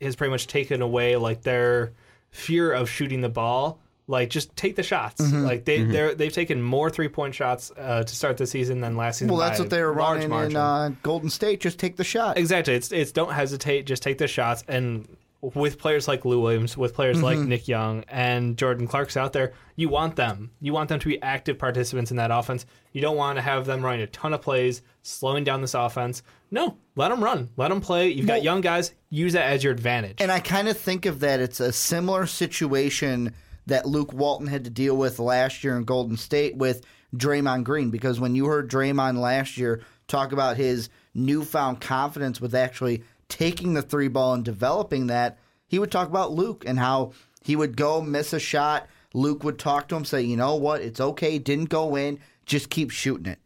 has 0.00 0.16
pretty 0.16 0.30
much 0.30 0.46
taken 0.46 0.82
away 0.82 1.16
like 1.16 1.42
their 1.42 1.92
fear 2.30 2.72
of 2.72 2.88
shooting 2.90 3.20
the 3.20 3.28
ball. 3.28 3.78
Like 4.08 4.30
just 4.30 4.54
take 4.56 4.76
the 4.76 4.82
shots. 4.82 5.20
Mm-hmm. 5.20 5.42
Like 5.44 5.64
they 5.64 5.82
they're, 5.84 6.14
they've 6.14 6.32
taken 6.32 6.60
more 6.60 6.90
three 6.90 7.08
point 7.08 7.34
shots 7.34 7.70
uh, 7.78 8.02
to 8.02 8.14
start 8.16 8.36
the 8.36 8.46
season 8.46 8.80
than 8.80 8.96
last 8.96 9.18
season. 9.18 9.28
Well, 9.32 9.40
that's 9.40 9.58
what 9.58 9.70
they 9.70 9.80
were 9.80 9.92
running 9.92 10.28
margin. 10.28 10.52
in 10.52 10.56
uh, 10.56 10.90
Golden 11.02 11.30
State. 11.30 11.60
Just 11.60 11.78
take 11.78 11.96
the 11.96 12.04
shot. 12.04 12.36
Exactly. 12.36 12.74
It's 12.74 12.90
it's 12.92 13.12
don't 13.12 13.32
hesitate, 13.32 13.86
just 13.86 14.02
take 14.02 14.18
the 14.18 14.26
shots 14.28 14.64
and 14.68 15.08
with 15.42 15.76
players 15.76 16.06
like 16.06 16.24
Lou 16.24 16.40
Williams, 16.40 16.76
with 16.76 16.94
players 16.94 17.20
like 17.20 17.36
Mm-hmm. 17.36 17.48
Nick 17.48 17.66
Young 17.66 18.04
and 18.06 18.56
Jordan 18.56 18.86
Clarkson 18.86 19.28
there, 19.32 19.52
you 19.74 19.88
want 19.88 20.14
them. 20.14 20.52
You 20.60 20.72
want 20.72 20.88
them 20.88 21.00
to 21.00 21.08
be 21.08 21.20
active 21.20 21.58
participants 21.58 22.12
in 22.12 22.16
that 22.18 22.30
offense. 22.30 22.64
You 22.92 23.00
don't 23.00 23.16
want 23.16 23.38
to 23.38 23.42
have 23.42 23.66
them 23.66 23.84
running 23.84 24.02
a 24.02 24.06
ton 24.06 24.34
of 24.34 24.40
plays, 24.40 24.82
slowing 25.02 25.42
down 25.42 25.60
this 25.60 25.74
offense. 25.74 26.22
No, 26.52 26.76
let 26.94 27.08
them 27.08 27.24
run. 27.24 27.48
Let 27.56 27.70
them 27.70 27.80
play. 27.80 28.10
You've 28.10 28.28
got 28.28 28.44
young 28.44 28.60
guys. 28.60 28.92
Use 29.10 29.32
that 29.32 29.46
as 29.46 29.64
your 29.64 29.72
advantage. 29.72 30.20
And 30.20 30.30
I 30.30 30.38
kind 30.38 30.68
of 30.68 30.78
think 30.78 31.06
of 31.06 31.18
that. 31.20 31.40
It's 31.40 31.58
a 31.58 31.72
similar 31.72 32.26
situation 32.26 33.34
that 33.66 33.86
Luke 33.86 34.12
Walton 34.12 34.46
had 34.46 34.64
to 34.64 34.70
deal 34.70 34.96
with 34.96 35.18
last 35.18 35.62
year 35.62 35.76
in 35.76 35.84
Golden 35.84 36.16
State 36.16 36.56
with 36.56 36.84
Draymond 37.16 37.64
Green. 37.64 37.90
Because 37.90 38.20
when 38.20 38.34
you 38.34 38.46
heard 38.46 38.70
Draymond 38.70 39.18
last 39.18 39.56
year 39.56 39.82
talk 40.08 40.32
about 40.32 40.56
his 40.56 40.88
newfound 41.14 41.80
confidence 41.80 42.40
with 42.40 42.54
actually 42.54 43.02
taking 43.28 43.74
the 43.74 43.82
three 43.82 44.08
ball 44.08 44.34
and 44.34 44.44
developing 44.44 45.06
that, 45.06 45.38
he 45.66 45.78
would 45.78 45.90
talk 45.90 46.08
about 46.08 46.32
Luke 46.32 46.64
and 46.66 46.78
how 46.78 47.12
he 47.42 47.56
would 47.56 47.76
go 47.76 48.02
miss 48.02 48.32
a 48.32 48.40
shot. 48.40 48.86
Luke 49.14 49.44
would 49.44 49.58
talk 49.58 49.88
to 49.88 49.96
him, 49.96 50.04
say, 50.04 50.22
you 50.22 50.36
know 50.36 50.54
what, 50.54 50.80
it's 50.80 51.00
okay, 51.00 51.38
didn't 51.38 51.68
go 51.68 51.96
in, 51.96 52.18
just 52.46 52.70
keep 52.70 52.90
shooting 52.90 53.26
it. 53.26 53.38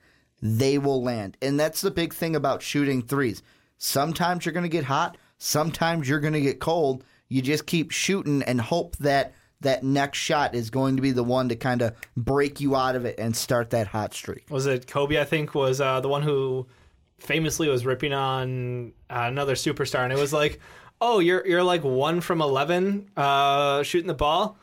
They 0.43 0.79
will 0.79 1.03
land. 1.03 1.37
And 1.43 1.59
that's 1.59 1.81
the 1.81 1.91
big 1.91 2.15
thing 2.15 2.37
about 2.37 2.63
shooting 2.63 3.03
threes. 3.03 3.43
Sometimes 3.79 4.45
you're 4.45 4.53
going 4.53 4.63
to 4.63 4.69
get 4.69 4.85
hot, 4.85 5.17
sometimes 5.39 6.09
you're 6.09 6.21
going 6.21 6.33
to 6.33 6.41
get 6.41 6.61
cold. 6.61 7.05
You 7.29 7.43
just 7.43 7.67
keep 7.67 7.91
shooting 7.91 8.43
and 8.45 8.61
hope 8.61 8.97
that 8.99 9.35
that 9.67 9.83
next 9.83 10.19
shot 10.19 10.55
is 10.55 10.71
going 10.71 10.97
to 10.97 11.03
be 11.03 11.11
the 11.11 11.25
one 11.25 11.49
to 11.49 11.57
kind 11.57 11.83
of 11.83 11.93
break 12.17 12.61
you 12.61 12.77
out 12.77 12.95
of 12.95 13.05
it 13.05 13.19
and 13.19 13.37
start 13.37 13.71
that 13.71 13.89
hot 13.89 14.15
streak. 14.15 14.47
was 14.49 14.67
it 14.67 14.87
Kobe? 14.87 15.21
I 15.21 15.25
think 15.25 15.55
was 15.55 15.81
uh, 15.81 16.01
the 16.01 16.09
one 16.09 16.23
who 16.23 16.67
famously 17.19 17.69
was 17.69 17.85
ripping 17.85 18.13
on 18.13 18.93
uh, 19.11 19.25
another 19.27 19.55
superstar, 19.55 20.05
and 20.05 20.13
it 20.13 20.19
was 20.19 20.33
like, 20.33 20.61
"Oh, 21.01 21.19
you're 21.19 21.47
you're 21.47 21.65
like 21.65 21.83
one 21.83 22.21
from 22.21 22.41
eleven 22.41 23.11
uh, 23.17 23.83
shooting 23.83 24.07
the 24.07 24.15
ball, 24.15 24.57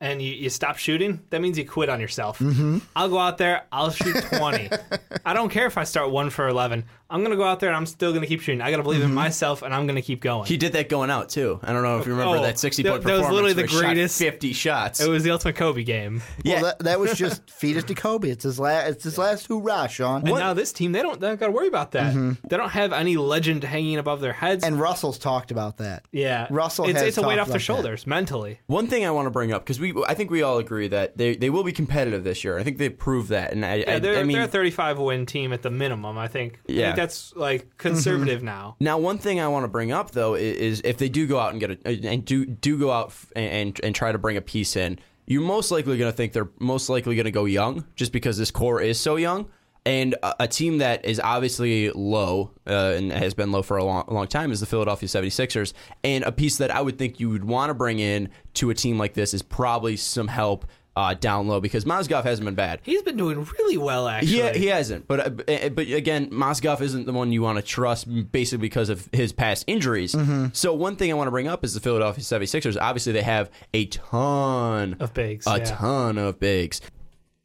and 0.00 0.20
you, 0.20 0.32
you 0.32 0.50
stop 0.50 0.76
shooting. 0.76 1.22
That 1.30 1.40
means 1.40 1.56
you 1.56 1.66
quit 1.66 1.88
on 1.88 2.00
yourself. 2.00 2.38
Mm-hmm. 2.38 2.78
I'll 2.94 3.08
go 3.08 3.18
out 3.18 3.38
there, 3.38 3.64
I'll 3.72 3.90
shoot 3.90 4.16
twenty. 4.32 4.70
I 5.24 5.32
don't 5.32 5.48
care 5.48 5.66
if 5.66 5.78
I 5.78 5.84
start 5.84 6.10
one 6.10 6.28
for 6.30 6.48
eleven. 6.48 6.84
I'm 7.10 7.22
gonna 7.22 7.36
go 7.36 7.44
out 7.44 7.60
there 7.60 7.68
and 7.70 7.76
I'm 7.76 7.86
still 7.86 8.12
gonna 8.12 8.26
keep 8.26 8.40
shooting. 8.40 8.60
I 8.60 8.70
gotta 8.70 8.82
believe 8.82 9.00
in 9.00 9.08
mm-hmm. 9.08 9.14
myself, 9.16 9.62
and 9.62 9.74
I'm 9.74 9.86
gonna 9.86 10.02
keep 10.02 10.20
going. 10.20 10.46
He 10.46 10.56
did 10.56 10.72
that 10.74 10.88
going 10.88 11.10
out 11.10 11.28
too. 11.28 11.58
I 11.62 11.72
don't 11.72 11.82
know 11.82 11.98
if 11.98 12.06
you 12.06 12.12
remember 12.12 12.38
Oh, 12.38 12.42
that 12.42 12.58
sixty 12.58 12.82
that- 12.82 12.90
point 12.90 13.02
that 13.04 13.12
was 13.12 13.20
performance. 13.22 13.34
literally 13.34 13.54
where 13.54 13.66
the 13.66 13.72
he 13.72 13.78
shot 13.78 13.94
greatest- 13.94 14.18
fifty 14.18 14.52
shots. 14.52 15.00
it 15.00 15.08
was 15.08 15.22
the 15.24 15.30
ultimate 15.30 15.56
Kobe 15.56 15.82
game. 15.82 16.22
yeah, 16.44 16.56
Well, 16.56 16.64
that, 16.64 16.78
that 16.80 17.00
was 17.00 17.14
just 17.14 17.50
feed 17.60 17.76
it 17.76 17.86
to 17.88 17.94
Kobe. 17.94 18.30
It's 18.30 18.44
his 18.44 18.58
last. 18.58 18.88
It's 18.90 19.04
his 19.04 19.18
last 19.18 19.46
hoorah, 19.46 19.88
Sean. 19.88 20.26
And 20.26 20.36
now 20.38 20.54
this 20.54 20.72
team, 20.72 20.92
they 20.92 21.02
don't 21.02 21.20
they 21.20 21.26
don't 21.28 21.40
gotta 21.40 21.52
worry 21.52 21.68
about 21.68 21.92
that. 21.92 22.14
Mm-hmm. 22.14 22.46
They 22.48 22.56
don't 22.56 22.70
have 22.70 22.92
any 22.92 23.16
legend 23.16 23.64
hanging 23.64 23.98
above 23.98 24.20
their 24.20 24.32
heads. 24.32 24.64
And 24.64 24.80
Russell's 24.80 25.18
talked 25.18 25.50
about 25.50 25.78
that. 25.78 26.04
yeah, 26.12 26.46
Russell 26.50 26.86
it's, 26.86 26.98
has 26.98 27.08
it's 27.08 27.18
a 27.18 27.22
weight 27.22 27.36
talked 27.36 27.40
off 27.40 27.46
their 27.48 27.52
about 27.52 27.58
that. 27.58 27.60
shoulders 27.60 28.06
mentally. 28.06 28.60
One 28.66 28.86
thing 28.86 29.04
I 29.04 29.10
want 29.10 29.26
to 29.26 29.30
bring 29.30 29.52
up 29.52 29.62
because 29.64 29.80
we, 29.80 29.94
I 30.06 30.14
think 30.14 30.30
we 30.30 30.42
all 30.42 30.58
agree 30.58 30.88
that 30.88 31.16
they, 31.16 31.34
they 31.36 31.50
will 31.50 31.64
be 31.64 31.72
competitive 31.72 32.24
this 32.24 32.44
year. 32.44 32.58
I 32.58 32.62
think 32.62 32.78
they 32.78 32.88
proved 32.88 33.30
that, 33.30 33.52
and 33.52 33.64
I, 33.64 33.74
Yeah, 33.76 33.94
I, 33.94 33.98
they're, 33.98 34.18
I 34.18 34.22
mean, 34.22 34.36
they're 34.36 34.44
a 34.44 34.48
35 34.48 34.98
win 34.98 35.26
team 35.26 35.52
at 35.52 35.62
the 35.62 35.70
minimum. 35.70 36.18
I 36.18 36.28
think. 36.28 36.60
I 36.68 36.72
Yeah. 36.72 36.99
Think 37.00 37.08
that's 37.08 37.36
like 37.36 37.76
conservative 37.78 38.42
now. 38.42 38.76
Now, 38.80 38.98
one 38.98 39.18
thing 39.18 39.40
I 39.40 39.48
want 39.48 39.64
to 39.64 39.68
bring 39.68 39.92
up 39.92 40.12
though 40.12 40.34
is 40.34 40.80
if 40.84 40.98
they 40.98 41.08
do 41.08 41.26
go 41.26 41.38
out 41.38 41.52
and 41.52 41.60
get 41.60 41.70
a 41.84 42.08
and 42.08 42.24
do 42.24 42.46
do 42.46 42.78
go 42.78 42.90
out 42.90 43.08
f- 43.08 43.32
and 43.34 43.78
and 43.82 43.94
try 43.94 44.12
to 44.12 44.18
bring 44.18 44.36
a 44.36 44.42
piece 44.42 44.76
in, 44.76 44.98
you're 45.26 45.42
most 45.42 45.70
likely 45.70 45.96
going 45.96 46.10
to 46.10 46.16
think 46.16 46.32
they're 46.32 46.50
most 46.58 46.88
likely 46.88 47.14
going 47.14 47.24
to 47.24 47.30
go 47.30 47.44
young, 47.44 47.84
just 47.96 48.12
because 48.12 48.38
this 48.38 48.50
core 48.50 48.80
is 48.80 48.98
so 48.98 49.16
young. 49.16 49.48
And 49.86 50.14
a, 50.22 50.44
a 50.44 50.48
team 50.48 50.78
that 50.78 51.06
is 51.06 51.18
obviously 51.18 51.90
low 51.90 52.50
uh, 52.66 52.92
and 52.96 53.10
has 53.10 53.32
been 53.32 53.50
low 53.50 53.62
for 53.62 53.78
a 53.78 53.84
long, 53.84 54.04
a 54.08 54.12
long 54.12 54.26
time 54.26 54.52
is 54.52 54.60
the 54.60 54.66
Philadelphia 54.66 55.08
76ers. 55.08 55.72
And 56.04 56.22
a 56.24 56.32
piece 56.32 56.58
that 56.58 56.70
I 56.70 56.82
would 56.82 56.98
think 56.98 57.18
you 57.18 57.30
would 57.30 57.44
want 57.44 57.70
to 57.70 57.74
bring 57.74 57.98
in 57.98 58.28
to 58.54 58.68
a 58.68 58.74
team 58.74 58.98
like 58.98 59.14
this 59.14 59.32
is 59.32 59.40
probably 59.40 59.96
some 59.96 60.28
help 60.28 60.66
uh, 60.96 61.14
down 61.14 61.46
low 61.46 61.60
because 61.60 61.84
Mozgov 61.84 62.24
hasn't 62.24 62.44
been 62.44 62.54
bad. 62.54 62.80
He's 62.82 63.02
been 63.02 63.16
doing 63.16 63.44
really 63.58 63.76
well 63.76 64.08
actually. 64.08 64.38
Yeah, 64.38 64.52
he 64.52 64.66
hasn't. 64.66 65.06
But 65.06 65.20
uh, 65.20 65.52
uh, 65.52 65.68
but 65.70 65.88
again, 65.88 66.30
Mozgov 66.30 66.80
isn't 66.80 67.06
the 67.06 67.12
one 67.12 67.32
you 67.32 67.42
want 67.42 67.58
to 67.58 67.62
trust 67.62 68.06
basically 68.32 68.58
because 68.58 68.88
of 68.88 69.08
his 69.12 69.32
past 69.32 69.64
injuries. 69.66 70.14
Mm-hmm. 70.14 70.46
So 70.52 70.74
one 70.74 70.96
thing 70.96 71.10
I 71.10 71.14
want 71.14 71.28
to 71.28 71.32
bring 71.32 71.48
up 71.48 71.64
is 71.64 71.74
the 71.74 71.80
Philadelphia 71.80 72.22
76ers. 72.22 72.76
Obviously, 72.80 73.12
they 73.12 73.22
have 73.22 73.50
a 73.72 73.86
ton 73.86 74.96
Of 75.00 75.14
bigs, 75.14 75.46
a 75.46 75.58
yeah. 75.58 75.64
ton 75.64 76.18
of 76.18 76.40
bigs. 76.40 76.80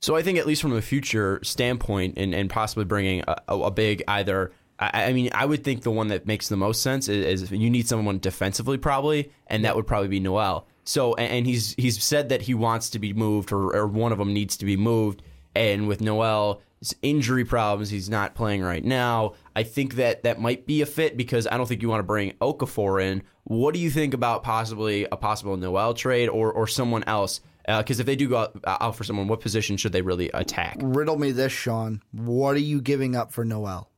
So 0.01 0.15
I 0.15 0.21
think 0.21 0.37
at 0.37 0.45
least 0.45 0.61
from 0.61 0.73
a 0.73 0.81
future 0.81 1.39
standpoint, 1.43 2.17
and, 2.17 2.33
and 2.35 2.49
possibly 2.49 2.85
bringing 2.85 3.23
a, 3.27 3.41
a, 3.47 3.57
a 3.57 3.71
big 3.71 4.03
either. 4.07 4.51
I, 4.77 5.05
I 5.05 5.13
mean, 5.13 5.29
I 5.33 5.45
would 5.45 5.63
think 5.63 5.83
the 5.83 5.91
one 5.91 6.09
that 6.09 6.27
makes 6.27 6.49
the 6.49 6.57
most 6.57 6.81
sense 6.81 7.07
is, 7.07 7.43
is 7.43 7.51
you 7.51 7.69
need 7.69 7.87
someone 7.87 8.19
defensively, 8.19 8.77
probably, 8.77 9.31
and 9.47 9.63
that 9.65 9.75
would 9.75 9.87
probably 9.87 10.09
be 10.09 10.19
Noel. 10.19 10.67
So 10.85 11.15
and, 11.15 11.45
he's 11.45 11.73
he's 11.77 12.01
said 12.01 12.29
that 12.29 12.43
he 12.43 12.53
wants 12.53 12.91
to 12.91 12.99
be 12.99 13.11
moved 13.13 13.51
or, 13.51 13.75
or 13.75 13.87
one 13.87 14.11
of 14.11 14.17
them 14.17 14.33
needs 14.33 14.55
to 14.57 14.65
be 14.65 14.77
moved. 14.77 15.21
And 15.55 15.87
with 15.87 16.01
Noel 16.01 16.61
injury 17.01 17.45
problems, 17.45 17.89
he's 17.89 18.09
not 18.09 18.35
playing 18.35 18.61
right 18.61 18.83
now. 18.83 19.33
I 19.55 19.63
think 19.63 19.95
that 19.95 20.23
that 20.23 20.39
might 20.39 20.67
be 20.67 20.81
a 20.81 20.85
fit 20.85 21.17
because 21.17 21.47
I 21.47 21.57
don't 21.57 21.65
think 21.65 21.81
you 21.81 21.89
want 21.89 21.99
to 21.99 22.03
bring 22.03 22.31
Okafor 22.33 23.03
in. 23.03 23.23
What 23.45 23.73
do 23.73 23.79
you 23.79 23.89
think 23.89 24.13
about 24.13 24.43
possibly 24.43 25.07
a 25.11 25.17
possible 25.17 25.57
Noel 25.57 25.93
trade 25.93 26.29
or 26.29 26.51
or 26.51 26.67
someone 26.67 27.03
else? 27.05 27.41
Uh, 27.67 27.81
because 27.81 27.99
if 27.99 28.05
they 28.05 28.15
do 28.15 28.29
go 28.29 28.37
out, 28.37 28.55
uh, 28.63 28.77
out 28.79 28.95
for 28.95 29.03
someone, 29.03 29.27
what 29.27 29.39
position 29.39 29.75
should 29.75 29.91
they 29.91 30.03
really 30.03 30.29
attack? 30.35 30.77
Riddle 30.81 31.17
me 31.17 31.31
this, 31.31 31.51
Sean. 31.51 32.01
What 32.11 32.55
are 32.55 32.59
you 32.59 32.79
giving 32.79 33.15
up 33.15 33.31
for 33.31 33.43
Noel? 33.43 33.89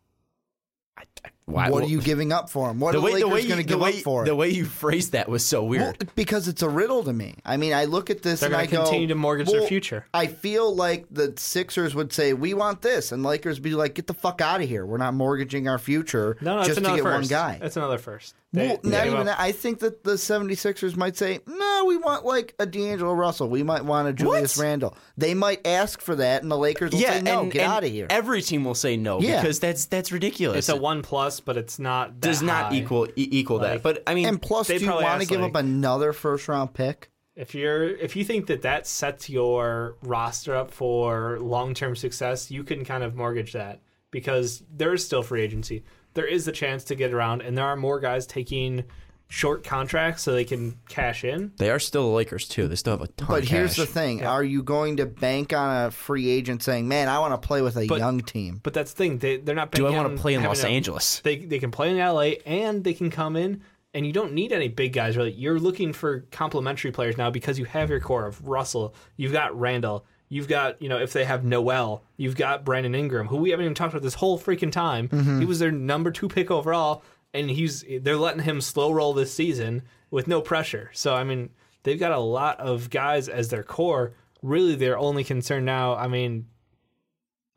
Why- 1.48 1.70
what 1.70 1.84
are 1.84 1.88
you 1.88 2.02
giving 2.02 2.34
up 2.34 2.50
for 2.50 2.70
him? 2.70 2.80
What 2.82 2.92
the 2.92 2.98
are 3.00 3.02
way, 3.02 3.14
the 3.14 3.20
the 3.22 3.26
Lakers 3.28 3.44
you, 3.44 3.50
going 3.50 3.62
to 3.66 3.68
give 3.68 3.80
way, 3.80 3.90
up 3.94 3.96
for 4.04 4.26
the 4.26 4.36
way 4.36 4.50
you 4.50 4.66
phrased 4.66 5.14
that 5.14 5.30
was 5.30 5.46
so 5.46 5.64
weird. 5.64 5.82
Well, 6.02 6.10
because 6.16 6.48
it's 6.50 6.62
a 6.62 6.68
riddle 6.68 7.04
to 7.06 7.14
me. 7.14 7.36
I 7.46 7.56
mean, 7.56 7.72
I 7.74 7.86
look 7.86 8.10
at 8.10 8.22
this 8.22 8.42
They're 8.42 8.48
and 8.50 8.56
I 8.56 8.66
gonna 8.66 8.78
go, 8.80 8.84
continue 8.84 9.08
to 9.08 9.16
mortgage 9.16 9.48
their 9.50 9.62
future. 9.62 10.06
I 10.14 10.28
feel 10.28 10.76
like 10.76 11.06
the 11.10 11.34
Sixers 11.38 11.96
would 11.96 12.12
say, 12.12 12.34
"We 12.34 12.54
want 12.54 12.82
this," 12.82 13.12
and 13.14 13.24
Lakers 13.24 13.60
be 13.60 13.76
like, 13.76 13.96
"Get 13.96 14.08
the 14.08 14.14
fuck 14.14 14.42
out 14.42 14.62
of 14.62 14.68
here! 14.68 14.86
We're 14.86 14.98
not 14.98 15.14
mortgaging 15.14 15.70
our 15.70 15.80
future 15.80 16.36
No, 16.42 16.58
no, 16.58 16.64
just 16.64 16.80
to 16.80 16.84
another 16.84 16.96
get 16.98 17.04
one 17.06 17.20
first. 17.22 17.30
guy." 17.30 17.60
It's 17.62 17.78
another 17.78 17.98
first. 17.98 18.36
They- 18.54 18.68
well, 18.68 18.80
they 18.84 18.90
not 18.92 19.08
even 19.08 19.20
up- 19.20 19.26
that. 19.26 19.40
I 19.40 19.52
think 19.52 19.80
that 19.80 20.04
the 20.06 20.18
76ers 20.18 20.96
might 20.96 21.18
say, 21.18 21.40
no, 21.48 21.84
we 21.86 21.98
want 21.98 22.26
like 22.26 22.56
a 22.60 22.66
D'Angelo 22.66 23.14
Russell. 23.14 23.50
We 23.50 23.62
might 23.62 23.84
want 23.84 24.08
a 24.08 24.14
Julius 24.14 24.56
What? 24.58 24.64
Randle. 24.64 24.98
They 25.18 25.34
might 25.34 25.68
ask 25.68 26.02
for 26.02 26.16
that, 26.16 26.44
and 26.44 26.52
the 26.52 26.58
Lakers 26.58 26.92
will 26.94 27.00
say, 27.00 27.22
no, 27.22 27.42
and, 27.42 27.52
get 27.52 27.64
and 27.64 27.72
out 27.72 27.84
of 27.84 27.92
here. 27.92 28.08
Every 28.10 28.42
team 28.42 28.64
will 28.64 28.74
say 28.74 28.96
no 28.96 29.20
Yeah. 29.20 29.42
because 29.42 29.60
that's 29.60 29.86
that's 29.86 30.12
ridiculous. 30.14 30.58
It's 30.60 30.70
a 30.70 30.78
one 30.78 31.02
plus, 31.02 31.37
but 31.40 31.58
it's 31.58 31.80
not. 31.80 32.20
That 32.22 32.28
does 32.28 32.42
not 32.42 32.72
high. 32.72 32.78
equal 32.78 33.08
e- 33.16 33.30
equal 33.32 33.60
that. 33.60 33.72
Like- 33.74 33.84
But 33.84 34.04
I 34.08 34.14
mean, 34.16 34.28
and 34.28 34.42
plus, 34.42 34.68
they 34.68 34.78
do 34.78 34.86
you 34.86 34.90
probably 34.90 35.04
want 35.06 35.16
to 35.18 35.22
asked, 35.24 35.30
give 35.30 35.42
like- 35.42 35.52
up 35.52 35.56
another 35.56 36.14
first 36.14 36.48
round 36.48 36.74
pick? 36.74 37.10
If 37.36 37.54
you're 37.54 37.84
if 37.88 38.16
you 38.16 38.24
think 38.24 38.48
that 38.48 38.64
that 38.64 38.88
sets 38.88 39.30
your 39.30 39.96
roster 40.02 40.56
up 40.56 40.72
for 40.72 41.38
long 41.40 41.74
term 41.74 41.96
success, 41.96 42.50
you 42.50 42.64
can 42.64 42.84
kind 42.84 43.04
of 43.04 43.16
mortgage 43.16 43.54
that 43.54 43.82
because 44.10 44.64
there 44.76 44.94
is 44.94 45.06
still 45.06 45.22
free 45.22 45.42
agency. 45.42 45.84
There 46.16 46.26
is 46.26 46.46
the 46.46 46.52
chance 46.52 46.84
to 46.86 46.96
get 46.96 47.14
around, 47.14 47.42
and 47.44 47.56
there 47.56 47.66
are 47.66 47.76
more 47.76 48.00
guys 48.00 48.26
taking 48.26 48.86
short 49.30 49.64
contracts 49.64 50.24
so 50.24 50.32
they 50.32 50.46
can 50.46 50.78
cash 50.88 51.24
in. 51.24 51.52
they 51.58 51.70
are 51.70 51.80
still 51.80 52.10
the 52.10 52.16
Lakers 52.16 52.48
too. 52.48 52.68
They 52.68 52.76
still 52.76 52.94
have 52.94 53.02
a 53.02 53.08
ton. 53.08 53.28
But 53.28 53.44
of 53.44 53.50
here's 53.50 53.76
the 53.76 53.86
thing: 53.86 54.26
Are 54.26 54.44
you 54.44 54.64
going 54.64 54.98
to 54.98 55.06
bank 55.06 55.54
on 55.54 55.88
a 55.88 55.92
free 55.92 56.30
agent 56.30 56.64
saying, 56.64 56.88
"Man, 56.88 57.10
I 57.10 57.20
want 57.20 57.40
to 57.40 57.46
play 57.48 57.62
with 57.62 57.78
a 57.78 57.88
But- 57.88 58.00
young 58.00 58.22
team"? 58.22 58.62
But 58.64 58.74
that's 58.74 58.92
the 58.94 58.98
thing; 58.98 59.18
they 59.20 59.38
they're 59.38 59.56
not. 59.56 59.72
Do 59.72 59.84
I 59.84 59.90
banking 59.90 59.98
want 59.98 60.12
on 60.12 60.16
to 60.18 60.22
play 60.22 60.34
in 60.34 60.42
having 60.42 60.50
Los 60.58 60.64
a- 60.64 60.68
Angeles? 60.68 61.20
They 61.22 61.38
they 61.38 61.60
can 61.60 61.72
play 61.72 61.90
in 61.90 61.98
LA 61.98 62.36
and 62.46 62.84
they 62.84 62.94
can 62.94 63.10
come 63.10 63.36
in 63.36 63.62
and 63.94 64.06
you 64.06 64.14
don't 64.14 64.34
need 64.34 64.52
any 64.52 64.68
big 64.68 64.94
guys 64.94 65.18
really. 65.18 65.32
You're 65.32 65.60
looking 65.60 65.92
for 65.94 66.22
complementary 66.32 66.92
players 66.92 67.18
now 67.18 67.30
because 67.30 67.58
you 67.58 67.66
have 67.66 67.90
your 67.90 68.00
core 68.00 68.26
of 68.28 68.46
Russell, 68.48 68.94
you've 69.16 69.32
got 69.32 69.58
Randle, 69.58 70.06
you've 70.30 70.48
got, 70.48 70.80
you 70.82 70.90
know, 70.90 70.98
if 71.00 71.14
they 71.14 71.24
have 71.24 71.44
Noel, 71.46 72.04
you've 72.18 72.36
got 72.36 72.64
Brandon 72.66 72.94
Ingram, 72.94 73.28
who 73.28 73.38
we 73.38 73.50
haven't 73.52 73.64
even 73.64 73.74
talked 73.76 73.94
about 73.94 74.04
this 74.04 74.14
whole 74.16 74.38
freaking 74.38 74.72
time. 74.72 75.08
Mm-hmm. 75.08 75.40
He 75.40 75.46
was 75.46 75.60
their 75.60 75.72
number 75.72 76.12
2 76.12 76.28
pick 76.28 76.52
overall 76.52 77.02
and 77.34 77.50
he's 77.50 77.84
they're 78.02 78.18
letting 78.18 78.44
him 78.44 78.62
slow 78.62 78.92
roll 78.92 79.14
this 79.14 79.34
season 79.34 79.84
with 80.12 80.28
no 80.28 80.42
pressure. 80.42 80.90
So 80.94 81.16
I 81.16 81.24
mean, 81.24 81.50
they've 81.84 82.00
got 82.00 82.12
a 82.12 82.20
lot 82.20 82.60
of 82.60 82.90
guys 82.90 83.30
as 83.30 83.50
their 83.50 83.64
core. 83.64 84.14
Really 84.44 84.76
their 84.76 84.98
only 84.98 85.24
concern 85.24 85.66
now, 85.66 85.96
I 85.96 86.08
mean, 86.08 86.46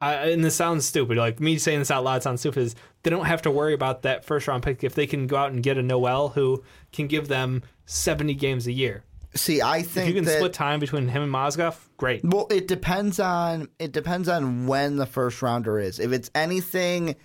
I, 0.00 0.30
and 0.30 0.42
this 0.42 0.56
sounds 0.56 0.86
stupid. 0.86 1.18
Like 1.18 1.40
me 1.40 1.58
saying 1.58 1.80
this 1.80 1.90
out 1.90 2.04
loud 2.04 2.22
sounds 2.22 2.40
stupid. 2.40 2.62
Is 2.62 2.74
they 3.02 3.10
don't 3.10 3.26
have 3.26 3.42
to 3.42 3.50
worry 3.50 3.74
about 3.74 4.02
that 4.02 4.24
first 4.24 4.48
round 4.48 4.62
pick 4.62 4.82
if 4.82 4.94
they 4.94 5.06
can 5.06 5.26
go 5.26 5.36
out 5.36 5.52
and 5.52 5.62
get 5.62 5.76
a 5.76 5.82
Noel 5.82 6.30
who 6.30 6.64
can 6.92 7.06
give 7.06 7.28
them 7.28 7.62
seventy 7.84 8.34
games 8.34 8.66
a 8.66 8.72
year. 8.72 9.04
See, 9.34 9.60
I 9.60 9.78
If 9.78 9.88
think 9.90 10.08
you 10.08 10.14
can 10.14 10.24
that 10.24 10.38
split 10.38 10.52
time 10.52 10.80
between 10.80 11.06
him 11.06 11.22
and 11.22 11.32
Mozgov, 11.32 11.76
great. 11.96 12.24
Well, 12.24 12.46
it 12.50 12.66
depends 12.66 13.20
on 13.20 13.68
it 13.78 13.92
depends 13.92 14.28
on 14.28 14.66
when 14.66 14.96
the 14.96 15.06
first 15.06 15.42
rounder 15.42 15.78
is. 15.78 16.00
If 16.00 16.12
it's 16.12 16.30
anything 16.34 17.16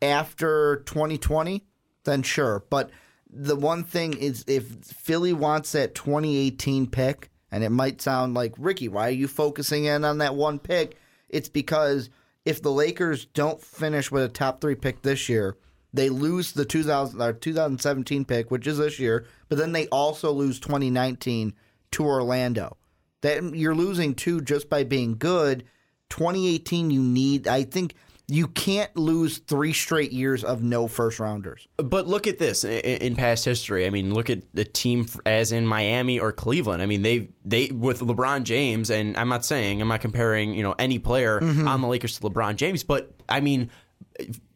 after 0.00 0.82
2020, 0.86 1.64
then 2.04 2.22
sure. 2.22 2.64
But 2.70 2.90
the 3.30 3.56
one 3.56 3.84
thing 3.84 4.14
is 4.14 4.44
if 4.46 4.66
Philly 4.84 5.32
wants 5.32 5.72
that 5.72 5.94
2018 5.94 6.88
pick, 6.88 7.30
and 7.50 7.62
it 7.62 7.70
might 7.70 8.00
sound 8.00 8.34
like 8.34 8.54
Ricky, 8.58 8.88
why 8.88 9.08
are 9.08 9.10
you 9.10 9.28
focusing 9.28 9.84
in 9.84 10.04
on 10.04 10.18
that 10.18 10.34
one 10.34 10.58
pick? 10.58 10.96
It's 11.28 11.48
because 11.48 12.10
if 12.44 12.62
the 12.62 12.70
Lakers 12.72 13.26
don't 13.26 13.60
finish 13.60 14.10
with 14.10 14.24
a 14.24 14.28
top 14.28 14.60
three 14.60 14.74
pick 14.74 15.02
this 15.02 15.28
year, 15.28 15.56
they 15.94 16.08
lose 16.08 16.52
the 16.52 16.64
2000 16.64 17.20
or 17.20 17.24
uh, 17.24 17.32
2017 17.38 18.24
pick, 18.24 18.50
which 18.50 18.66
is 18.66 18.78
this 18.78 18.98
year, 18.98 19.26
but 19.48 19.58
then 19.58 19.72
they 19.72 19.86
also 19.88 20.32
lose 20.32 20.58
2019 20.58 21.52
to 21.92 22.04
Orlando. 22.04 22.76
That 23.20 23.54
you're 23.54 23.74
losing 23.74 24.14
two 24.14 24.40
just 24.40 24.68
by 24.68 24.84
being 24.84 25.16
good. 25.16 25.64
2018, 26.08 26.90
you 26.90 27.02
need. 27.02 27.46
I 27.46 27.64
think 27.64 27.94
you 28.28 28.48
can't 28.48 28.94
lose 28.96 29.38
three 29.38 29.72
straight 29.72 30.12
years 30.12 30.44
of 30.44 30.62
no 30.62 30.86
first 30.86 31.18
rounders. 31.18 31.66
But 31.76 32.06
look 32.06 32.26
at 32.26 32.38
this 32.38 32.64
in, 32.64 32.80
in 32.80 33.16
past 33.16 33.44
history. 33.44 33.86
I 33.86 33.90
mean, 33.90 34.14
look 34.14 34.30
at 34.30 34.42
the 34.54 34.64
team 34.64 35.06
as 35.26 35.52
in 35.52 35.66
Miami 35.66 36.18
or 36.18 36.32
Cleveland. 36.32 36.82
I 36.82 36.86
mean, 36.86 37.02
they 37.02 37.28
they 37.44 37.68
with 37.68 38.00
LeBron 38.00 38.44
James, 38.44 38.90
and 38.90 39.16
I'm 39.16 39.28
not 39.28 39.44
saying 39.44 39.80
I'm 39.82 39.88
not 39.88 40.00
comparing 40.00 40.54
you 40.54 40.62
know 40.62 40.74
any 40.78 40.98
player 40.98 41.40
mm-hmm. 41.40 41.66
on 41.66 41.80
the 41.80 41.88
Lakers 41.88 42.18
to 42.18 42.22
LeBron 42.22 42.56
James, 42.56 42.84
but 42.84 43.12
I 43.28 43.40
mean, 43.40 43.70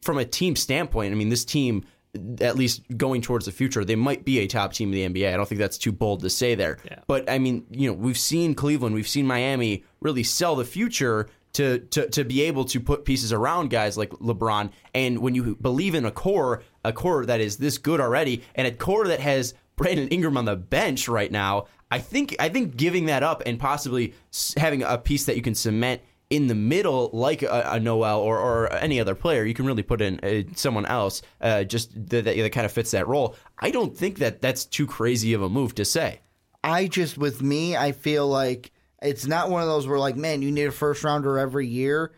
from 0.03 0.19
a 0.19 0.25
team 0.25 0.57
standpoint, 0.57 1.13
I 1.13 1.17
mean 1.17 1.29
this 1.29 1.45
team. 1.45 1.85
At 2.41 2.57
least 2.57 2.81
going 2.97 3.21
towards 3.21 3.45
the 3.45 3.53
future, 3.53 3.85
they 3.85 3.95
might 3.95 4.25
be 4.25 4.39
a 4.39 4.47
top 4.47 4.73
team 4.73 4.91
in 4.91 5.13
the 5.13 5.21
NBA. 5.21 5.35
I 5.35 5.37
don't 5.37 5.47
think 5.47 5.59
that's 5.59 5.77
too 5.77 5.93
bold 5.93 6.21
to 6.21 6.31
say 6.31 6.55
there. 6.55 6.79
Yeah. 6.87 7.01
But 7.07 7.29
I 7.29 7.39
mean, 7.39 7.67
you 7.71 7.91
know, 7.91 7.93
we've 7.93 8.17
seen 8.17 8.55
Cleveland, 8.55 8.95
we've 8.95 9.07
seen 9.07 9.27
Miami 9.27 9.85
really 10.01 10.23
sell 10.23 10.57
the 10.57 10.65
future 10.65 11.29
to, 11.57 11.79
to 11.79 12.09
to 12.11 12.25
be 12.25 12.43
able 12.43 12.65
to 12.67 12.81
put 12.81 13.05
pieces 13.05 13.33
around 13.33 13.71
guys 13.71 13.97
like 13.97 14.11
LeBron. 14.11 14.71
And 14.95 15.19
when 15.19 15.35
you 15.35 15.57
believe 15.57 15.95
in 15.95 16.05
a 16.05 16.11
core, 16.11 16.63
a 16.85 16.93
core 16.93 17.25
that 17.27 17.41
is 17.41 17.57
this 17.57 17.79
good 17.79 18.01
already, 18.01 18.43
and 18.55 18.67
a 18.67 18.73
core 18.73 19.09
that 19.09 19.21
has 19.21 19.55
Brandon 19.77 20.09
Ingram 20.09 20.37
on 20.37 20.45
the 20.45 20.57
bench 20.57 21.09
right 21.09 21.33
now, 21.33 21.67
I 21.91 21.99
think 21.99 22.37
I 22.39 22.51
think 22.51 22.77
giving 22.77 23.07
that 23.07 23.23
up 23.23 23.43
and 23.47 23.59
possibly 23.59 24.15
having 24.57 24.83
a 24.83 24.99
piece 24.99 25.25
that 25.25 25.37
you 25.37 25.43
can 25.43 25.55
cement 25.55 26.03
in 26.29 26.49
the 26.49 26.55
middle, 26.55 27.09
like 27.13 27.43
a, 27.43 27.63
a 27.71 27.81
Noel 27.81 28.21
or, 28.21 28.39
or 28.39 28.73
any 28.73 29.01
other 29.01 29.15
player, 29.15 29.45
you 29.45 29.55
can 29.55 29.65
really 29.65 29.85
put 29.85 30.01
in 30.01 30.19
uh, 30.21 30.43
someone 30.57 30.85
else 30.85 31.23
uh, 31.41 31.63
just 31.65 31.95
that, 31.95 32.25
that, 32.25 32.37
that 32.37 32.53
kind 32.53 32.67
of 32.67 32.73
fits 32.73 32.91
that 32.91 33.07
role. 33.07 33.37
I 33.59 33.71
don't 33.71 33.97
think 33.97 34.19
that 34.19 34.43
that's 34.43 34.65
too 34.65 34.87
crazy 34.87 35.35
of 35.35 35.43
a 35.43 35.49
move 35.49 35.75
to 35.77 35.85
say. 35.85 36.21
I 36.65 36.89
just, 36.89 37.17
with 37.17 37.43
me, 37.43 37.77
I 37.77 37.93
feel 37.93 38.27
like 38.27 38.73
it's 39.03 39.27
not 39.27 39.51
one 39.51 39.63
of 39.63 39.69
those 39.69 39.87
where, 39.87 39.99
like, 39.99 40.17
man, 40.17 40.43
you 40.43 40.51
need 40.51 40.65
a 40.65 40.73
first 40.73 41.05
rounder 41.05 41.39
every 41.39 41.67
year. 41.67 42.13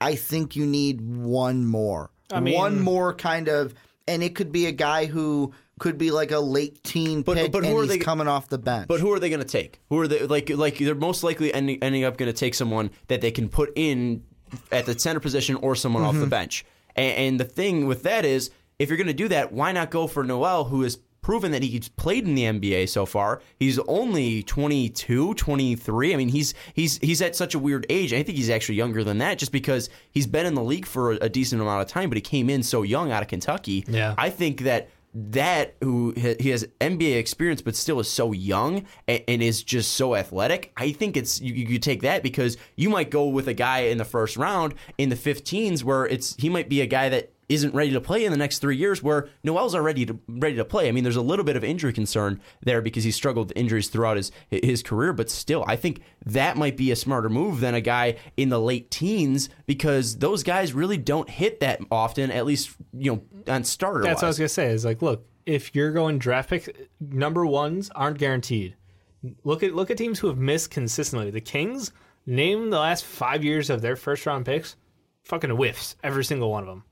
I 0.00 0.14
think 0.14 0.56
you 0.56 0.66
need 0.66 1.00
one 1.00 1.66
more. 1.66 2.10
I 2.32 2.40
mean- 2.40 2.54
one 2.54 2.80
more 2.80 3.14
kind 3.14 3.48
of, 3.48 3.74
and 4.08 4.22
it 4.22 4.34
could 4.34 4.52
be 4.52 4.66
a 4.66 4.72
guy 4.72 5.06
who 5.06 5.52
could 5.78 5.98
be 5.98 6.10
like 6.10 6.30
a 6.30 6.38
late 6.38 6.82
teen 6.84 7.22
But- 7.22 7.36
pick, 7.36 7.52
but 7.52 7.64
who 7.64 7.70
and 7.70 7.84
are 7.84 7.86
they- 7.86 7.98
coming 7.98 8.28
off 8.28 8.48
the 8.48 8.58
bench. 8.58 8.88
But 8.88 9.00
who 9.00 9.12
are 9.12 9.18
they 9.18 9.28
going 9.28 9.40
to 9.40 9.46
take? 9.46 9.80
Who 9.88 9.98
are 10.00 10.08
they 10.08 10.26
like? 10.26 10.50
Like 10.50 10.78
they're 10.78 10.94
most 10.94 11.24
likely 11.24 11.52
ending, 11.52 11.82
ending 11.82 12.04
up 12.04 12.16
going 12.16 12.32
to 12.32 12.38
take 12.38 12.54
someone 12.54 12.90
that 13.08 13.20
they 13.20 13.30
can 13.30 13.48
put 13.48 13.72
in 13.76 14.22
at 14.70 14.86
the 14.86 14.98
center 14.98 15.20
position 15.20 15.56
or 15.56 15.74
someone 15.74 16.02
off 16.02 16.14
the 16.14 16.20
mm-hmm. 16.20 16.30
bench. 16.30 16.64
And, 16.96 17.16
and 17.16 17.40
the 17.40 17.44
thing 17.44 17.86
with 17.86 18.04
that 18.04 18.24
is, 18.24 18.50
if 18.78 18.88
you're 18.88 18.96
going 18.96 19.08
to 19.08 19.14
do 19.14 19.28
that, 19.28 19.52
why 19.52 19.72
not 19.72 19.90
go 19.90 20.06
for 20.06 20.24
Noel, 20.24 20.64
who 20.64 20.82
has 20.82 20.98
proven 21.24 21.52
that 21.52 21.62
he's 21.62 21.88
played 21.88 22.28
in 22.28 22.34
the 22.34 22.44
NBA 22.44 22.88
so 22.88 23.06
far? 23.06 23.40
He's 23.58 23.78
only 23.80 24.42
22, 24.42 25.34
23. 25.34 26.12
I 26.12 26.16
mean, 26.16 26.28
he's 26.28 26.54
he's 26.74 26.98
he's 26.98 27.22
at 27.22 27.34
such 27.34 27.54
a 27.54 27.58
weird 27.58 27.86
age. 27.88 28.12
I 28.12 28.22
think 28.22 28.36
he's 28.36 28.50
actually 28.50 28.76
younger 28.76 29.02
than 29.02 29.18
that, 29.18 29.38
just 29.38 29.50
because 29.50 29.88
he's 30.10 30.26
been 30.26 30.46
in 30.46 30.54
the 30.54 30.62
league 30.62 30.86
for 30.86 31.12
a, 31.12 31.16
a 31.22 31.28
decent 31.28 31.62
amount 31.62 31.80
of 31.80 31.88
time, 31.88 32.10
but 32.10 32.16
he 32.16 32.22
came 32.22 32.50
in 32.50 32.62
so 32.62 32.82
young 32.82 33.10
out 33.10 33.22
of 33.22 33.28
Kentucky. 33.28 33.84
Yeah. 33.88 34.14
I 34.18 34.28
think 34.28 34.60
that 34.60 34.90
that 35.14 35.76
who 35.80 36.12
he 36.16 36.50
has 36.50 36.66
NBA 36.80 37.16
experience 37.16 37.62
but 37.62 37.76
still 37.76 38.00
is 38.00 38.10
so 38.10 38.32
young 38.32 38.84
and, 39.06 39.22
and 39.28 39.42
is 39.42 39.62
just 39.62 39.92
so 39.92 40.16
athletic. 40.16 40.72
I 40.76 40.90
think 40.90 41.16
it's 41.16 41.40
you, 41.40 41.54
you 41.54 41.78
take 41.78 42.02
that 42.02 42.22
because 42.22 42.56
you 42.74 42.90
might 42.90 43.10
go 43.10 43.28
with 43.28 43.46
a 43.46 43.54
guy 43.54 43.80
in 43.80 43.98
the 43.98 44.04
first 44.04 44.36
round 44.36 44.74
in 44.98 45.10
the 45.10 45.16
15s 45.16 45.84
where 45.84 46.04
it's 46.06 46.34
he 46.36 46.48
might 46.48 46.68
be 46.68 46.80
a 46.80 46.86
guy 46.86 47.08
that 47.10 47.32
isn't 47.48 47.74
ready 47.74 47.92
to 47.92 48.00
play 48.00 48.24
in 48.24 48.32
the 48.32 48.38
next 48.38 48.58
three 48.58 48.76
years 48.76 49.02
where 49.02 49.28
Noel's 49.42 49.74
already 49.74 50.06
to, 50.06 50.18
ready 50.28 50.56
to 50.56 50.64
play. 50.64 50.88
I 50.88 50.92
mean, 50.92 51.04
there's 51.04 51.16
a 51.16 51.22
little 51.22 51.44
bit 51.44 51.56
of 51.56 51.64
injury 51.64 51.92
concern 51.92 52.40
there 52.62 52.80
because 52.80 53.04
he 53.04 53.10
struggled 53.10 53.48
with 53.48 53.56
injuries 53.56 53.88
throughout 53.88 54.16
his 54.16 54.32
his 54.50 54.82
career, 54.82 55.12
but 55.12 55.30
still, 55.30 55.64
I 55.66 55.76
think 55.76 56.00
that 56.26 56.56
might 56.56 56.76
be 56.76 56.90
a 56.90 56.96
smarter 56.96 57.28
move 57.28 57.60
than 57.60 57.74
a 57.74 57.80
guy 57.80 58.16
in 58.36 58.48
the 58.48 58.60
late 58.60 58.90
teens 58.90 59.48
because 59.66 60.18
those 60.18 60.42
guys 60.42 60.72
really 60.72 60.98
don't 60.98 61.28
hit 61.28 61.60
that 61.60 61.80
often, 61.90 62.30
at 62.30 62.46
least 62.46 62.70
you 62.92 63.12
know 63.12 63.22
on 63.52 63.64
starter. 63.64 64.02
That's 64.02 64.22
what 64.22 64.24
I 64.24 64.28
was 64.28 64.38
gonna 64.38 64.48
say. 64.48 64.66
Is 64.68 64.84
like, 64.84 65.02
look, 65.02 65.26
if 65.46 65.74
you're 65.74 65.92
going 65.92 66.18
draft 66.18 66.50
pick 66.50 66.88
number 67.00 67.44
ones 67.46 67.90
aren't 67.94 68.18
guaranteed. 68.18 68.76
Look 69.42 69.62
at 69.62 69.74
look 69.74 69.90
at 69.90 69.96
teams 69.96 70.18
who 70.18 70.28
have 70.28 70.38
missed 70.38 70.70
consistently. 70.70 71.30
The 71.30 71.40
Kings, 71.40 71.92
name 72.26 72.70
the 72.70 72.78
last 72.78 73.04
five 73.04 73.42
years 73.42 73.70
of 73.70 73.80
their 73.80 73.96
first 73.96 74.26
round 74.26 74.44
picks, 74.44 74.76
fucking 75.24 75.50
whiffs 75.50 75.96
every 76.02 76.24
single 76.24 76.50
one 76.50 76.62
of 76.62 76.68
them, 76.68 76.84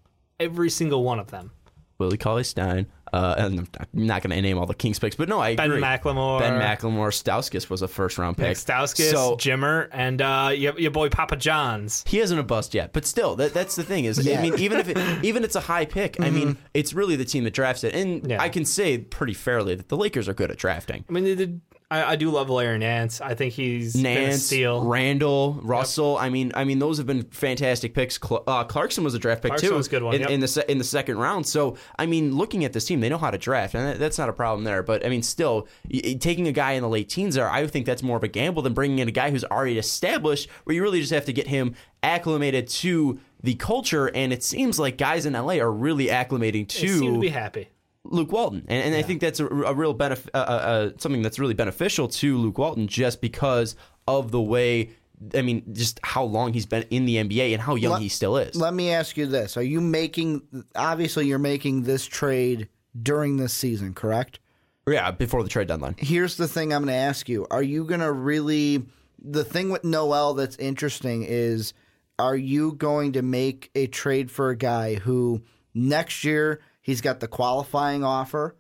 every 0.42 0.70
single 0.70 1.02
one 1.04 1.18
of 1.18 1.30
them. 1.30 1.50
Willie 1.98 2.18
Cauley 2.18 2.42
Stein, 2.42 2.86
Uh, 3.12 3.34
and 3.38 3.68
I'm 3.78 3.86
not 3.92 4.22
going 4.22 4.34
to 4.34 4.40
name 4.42 4.58
all 4.58 4.66
the 4.66 4.74
Kings 4.74 4.98
picks, 4.98 5.14
but 5.14 5.28
no, 5.28 5.38
I 5.38 5.50
agree. 5.50 5.56
Ben 5.68 5.70
agree. 5.72 5.82
McLemore. 5.82 6.40
Ben 6.40 6.54
McLemore, 6.60 7.12
Stauskas 7.12 7.68
was 7.70 7.82
a 7.82 7.86
first 7.86 8.16
round 8.18 8.36
pick. 8.38 8.48
Nick 8.48 8.56
Stauskas, 8.56 9.10
So 9.12 9.36
Jimmer, 9.36 9.88
and 9.92 10.20
uh, 10.20 10.50
your, 10.54 10.76
your 10.80 10.90
boy 10.90 11.10
Papa 11.10 11.36
John's. 11.36 12.02
he 12.08 12.18
isn't 12.20 12.36
a 12.38 12.42
bust 12.42 12.74
yet, 12.74 12.92
but 12.92 13.04
still, 13.04 13.36
that, 13.36 13.52
that's 13.54 13.76
the 13.76 13.84
thing 13.84 14.06
is, 14.06 14.18
I 14.26 14.40
mean, 14.42 14.58
even 14.58 14.80
if 14.80 14.88
it, 14.88 14.96
even 15.24 15.44
it's 15.44 15.54
a 15.54 15.60
high 15.60 15.84
pick, 15.84 16.18
I 16.20 16.30
mean, 16.30 16.48
Mm-hmm. 16.54 16.62
it's 16.74 16.92
really 16.94 17.14
the 17.14 17.26
team 17.26 17.44
that 17.44 17.52
drafts 17.54 17.84
it, 17.84 17.94
and 17.94 18.26
Yeah. 18.28 18.42
I 18.42 18.48
can 18.48 18.64
say 18.64 18.98
pretty 18.98 19.34
fairly 19.34 19.74
that 19.76 19.88
the 19.88 19.96
Lakers 19.96 20.26
are 20.28 20.34
good 20.34 20.50
at 20.50 20.56
drafting. 20.56 21.04
I 21.08 21.12
mean, 21.12 21.24
they 21.24 21.34
did. 21.36 21.60
I, 21.92 22.12
I 22.12 22.16
do 22.16 22.30
love 22.30 22.48
Larry 22.48 22.78
Nance. 22.78 23.20
I 23.20 23.34
think 23.34 23.52
he's 23.52 23.94
Nance, 23.94 24.44
steal. 24.44 24.82
Randle, 24.84 25.60
Russell. 25.62 26.16
I 26.16 26.30
mean, 26.30 26.50
I 26.54 26.64
mean, 26.64 26.78
those 26.78 26.96
have 26.96 27.06
been 27.06 27.24
fantastic 27.24 27.92
picks. 27.94 28.18
Cl- 28.18 28.42
Uh, 28.46 28.64
Clarkson 28.64 29.04
was 29.04 29.12
a 29.14 29.18
draft 29.18 29.42
pick 29.42 29.50
Clarkson 29.50 29.68
too 29.68 29.74
was 29.76 29.88
a 29.88 29.90
good 29.90 30.02
one, 30.02 30.14
in, 30.14 30.22
yep. 30.22 30.30
in 30.30 30.40
the 30.40 30.48
se- 30.48 30.64
in 30.68 30.78
the 30.78 30.84
second 30.84 31.18
round. 31.18 31.46
So, 31.46 31.76
I 31.98 32.06
mean, 32.06 32.34
looking 32.36 32.64
at 32.64 32.72
this 32.72 32.86
team, 32.86 33.00
they 33.00 33.10
know 33.10 33.18
how 33.18 33.30
to 33.30 33.36
draft, 33.38 33.74
and 33.74 33.86
that, 33.86 33.98
that's 33.98 34.18
not 34.18 34.28
a 34.30 34.32
problem 34.32 34.64
there. 34.64 34.82
But 34.82 35.04
I 35.04 35.10
mean, 35.10 35.22
still, 35.22 35.68
y- 35.92 36.16
taking 36.18 36.48
a 36.48 36.52
guy 36.52 36.72
in 36.72 36.82
the 36.82 36.88
late 36.88 37.10
teens 37.10 37.34
there, 37.34 37.50
I 37.50 37.66
think 37.66 37.84
that's 37.84 38.02
more 38.02 38.16
of 38.16 38.22
a 38.24 38.28
gamble 38.28 38.62
than 38.62 38.72
bringing 38.72 38.98
in 39.00 39.08
a 39.08 39.12
guy 39.12 39.30
who's 39.30 39.44
already 39.44 39.78
established, 39.78 40.48
where 40.64 40.74
you 40.74 40.82
really 40.82 41.00
just 41.00 41.12
have 41.12 41.26
to 41.26 41.32
get 41.32 41.46
him 41.48 41.74
acclimated 42.02 42.68
to 42.68 43.20
the 43.42 43.54
culture. 43.54 44.06
And 44.06 44.32
it 44.32 44.42
seems 44.42 44.78
like 44.78 44.96
guys 44.96 45.26
in 45.26 45.34
LA 45.34 45.54
are 45.54 45.70
really 45.70 46.06
acclimating 46.06 46.72
They 46.72 46.88
seem 46.88 47.00
to 47.00 47.12
to 47.14 47.20
be 47.20 47.28
happy. 47.28 47.68
Luke 48.04 48.32
Walton, 48.32 48.64
and, 48.68 48.84
and 48.84 48.94
I 48.94 49.02
think 49.02 49.20
that's 49.20 49.38
a, 49.40 49.46
a 49.46 49.74
real 49.74 49.94
benefit, 49.94 50.30
uh, 50.34 50.38
uh, 50.38 50.40
uh, 50.40 50.90
something 50.98 51.22
that's 51.22 51.38
really 51.38 51.54
beneficial 51.54 52.08
to 52.08 52.36
Luke 52.36 52.58
Walton, 52.58 52.88
just 52.88 53.20
because 53.20 53.76
of 54.08 54.30
the 54.30 54.40
way. 54.40 54.90
I 55.34 55.42
mean, 55.42 55.62
just 55.72 56.00
how 56.02 56.24
long 56.24 56.52
he's 56.52 56.66
been 56.66 56.82
in 56.90 57.04
the 57.04 57.16
NBA 57.16 57.52
and 57.52 57.62
how 57.62 57.76
young 57.76 57.92
Let- 57.92 58.02
he 58.02 58.08
still 58.08 58.36
is. 58.36 58.56
Let 58.56 58.74
me 58.74 58.90
ask 58.90 59.16
you 59.16 59.26
this: 59.26 59.56
Are 59.56 59.62
you 59.62 59.80
making? 59.80 60.42
Obviously, 60.74 61.26
you're 61.26 61.38
making 61.38 61.84
this 61.84 62.04
trade 62.04 62.68
during 63.00 63.36
this 63.36 63.54
season, 63.54 63.94
correct? 63.94 64.40
yeah, 64.88 65.12
before 65.12 65.44
the 65.44 65.48
trade 65.48 65.68
deadline. 65.68 65.94
Here's 65.98 66.36
the 66.36 66.48
thing: 66.48 66.72
I'm 66.72 66.82
going 66.82 66.92
to 66.92 67.00
ask 67.00 67.28
you: 67.28 67.46
Are 67.52 67.62
you 67.62 67.84
going 67.84 68.00
to 68.00 68.10
really? 68.10 68.84
The 69.24 69.44
thing 69.44 69.70
with 69.70 69.84
Noel 69.84 70.34
that's 70.34 70.56
interesting 70.56 71.22
is: 71.22 71.72
Are 72.18 72.36
you 72.36 72.72
going 72.72 73.12
to 73.12 73.22
make 73.22 73.70
a 73.76 73.86
trade 73.86 74.28
for 74.28 74.50
a 74.50 74.56
guy 74.56 74.96
who 74.96 75.42
next 75.72 76.24
year 76.24 76.60
he's 76.82 77.00
got 77.00 77.20
the 77.20 77.28
qualifying 77.28 78.04
offer, 78.04 78.56